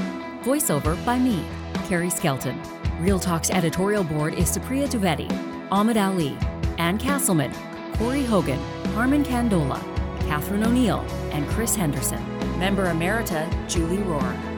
voiceover 0.42 0.96
by 1.06 1.16
me, 1.16 1.44
Carrie 1.86 2.10
Skelton. 2.10 2.60
Real 2.98 3.20
Talk's 3.20 3.50
editorial 3.50 4.02
board 4.02 4.34
is 4.34 4.50
Supriya 4.50 4.88
Dwivedi, 4.88 5.30
Ahmed 5.70 5.96
Ali, 5.96 6.36
Ann 6.78 6.98
Castleman, 6.98 7.52
Corey 7.98 8.24
Hogan, 8.24 8.58
Harmon 8.94 9.22
Candola, 9.22 9.78
Catherine 10.26 10.64
O'Neill, 10.64 11.06
and 11.30 11.46
Chris 11.50 11.76
Henderson. 11.76 12.20
Member 12.58 12.86
Emerita 12.86 13.48
Julie 13.68 13.98
Rohr. 13.98 14.57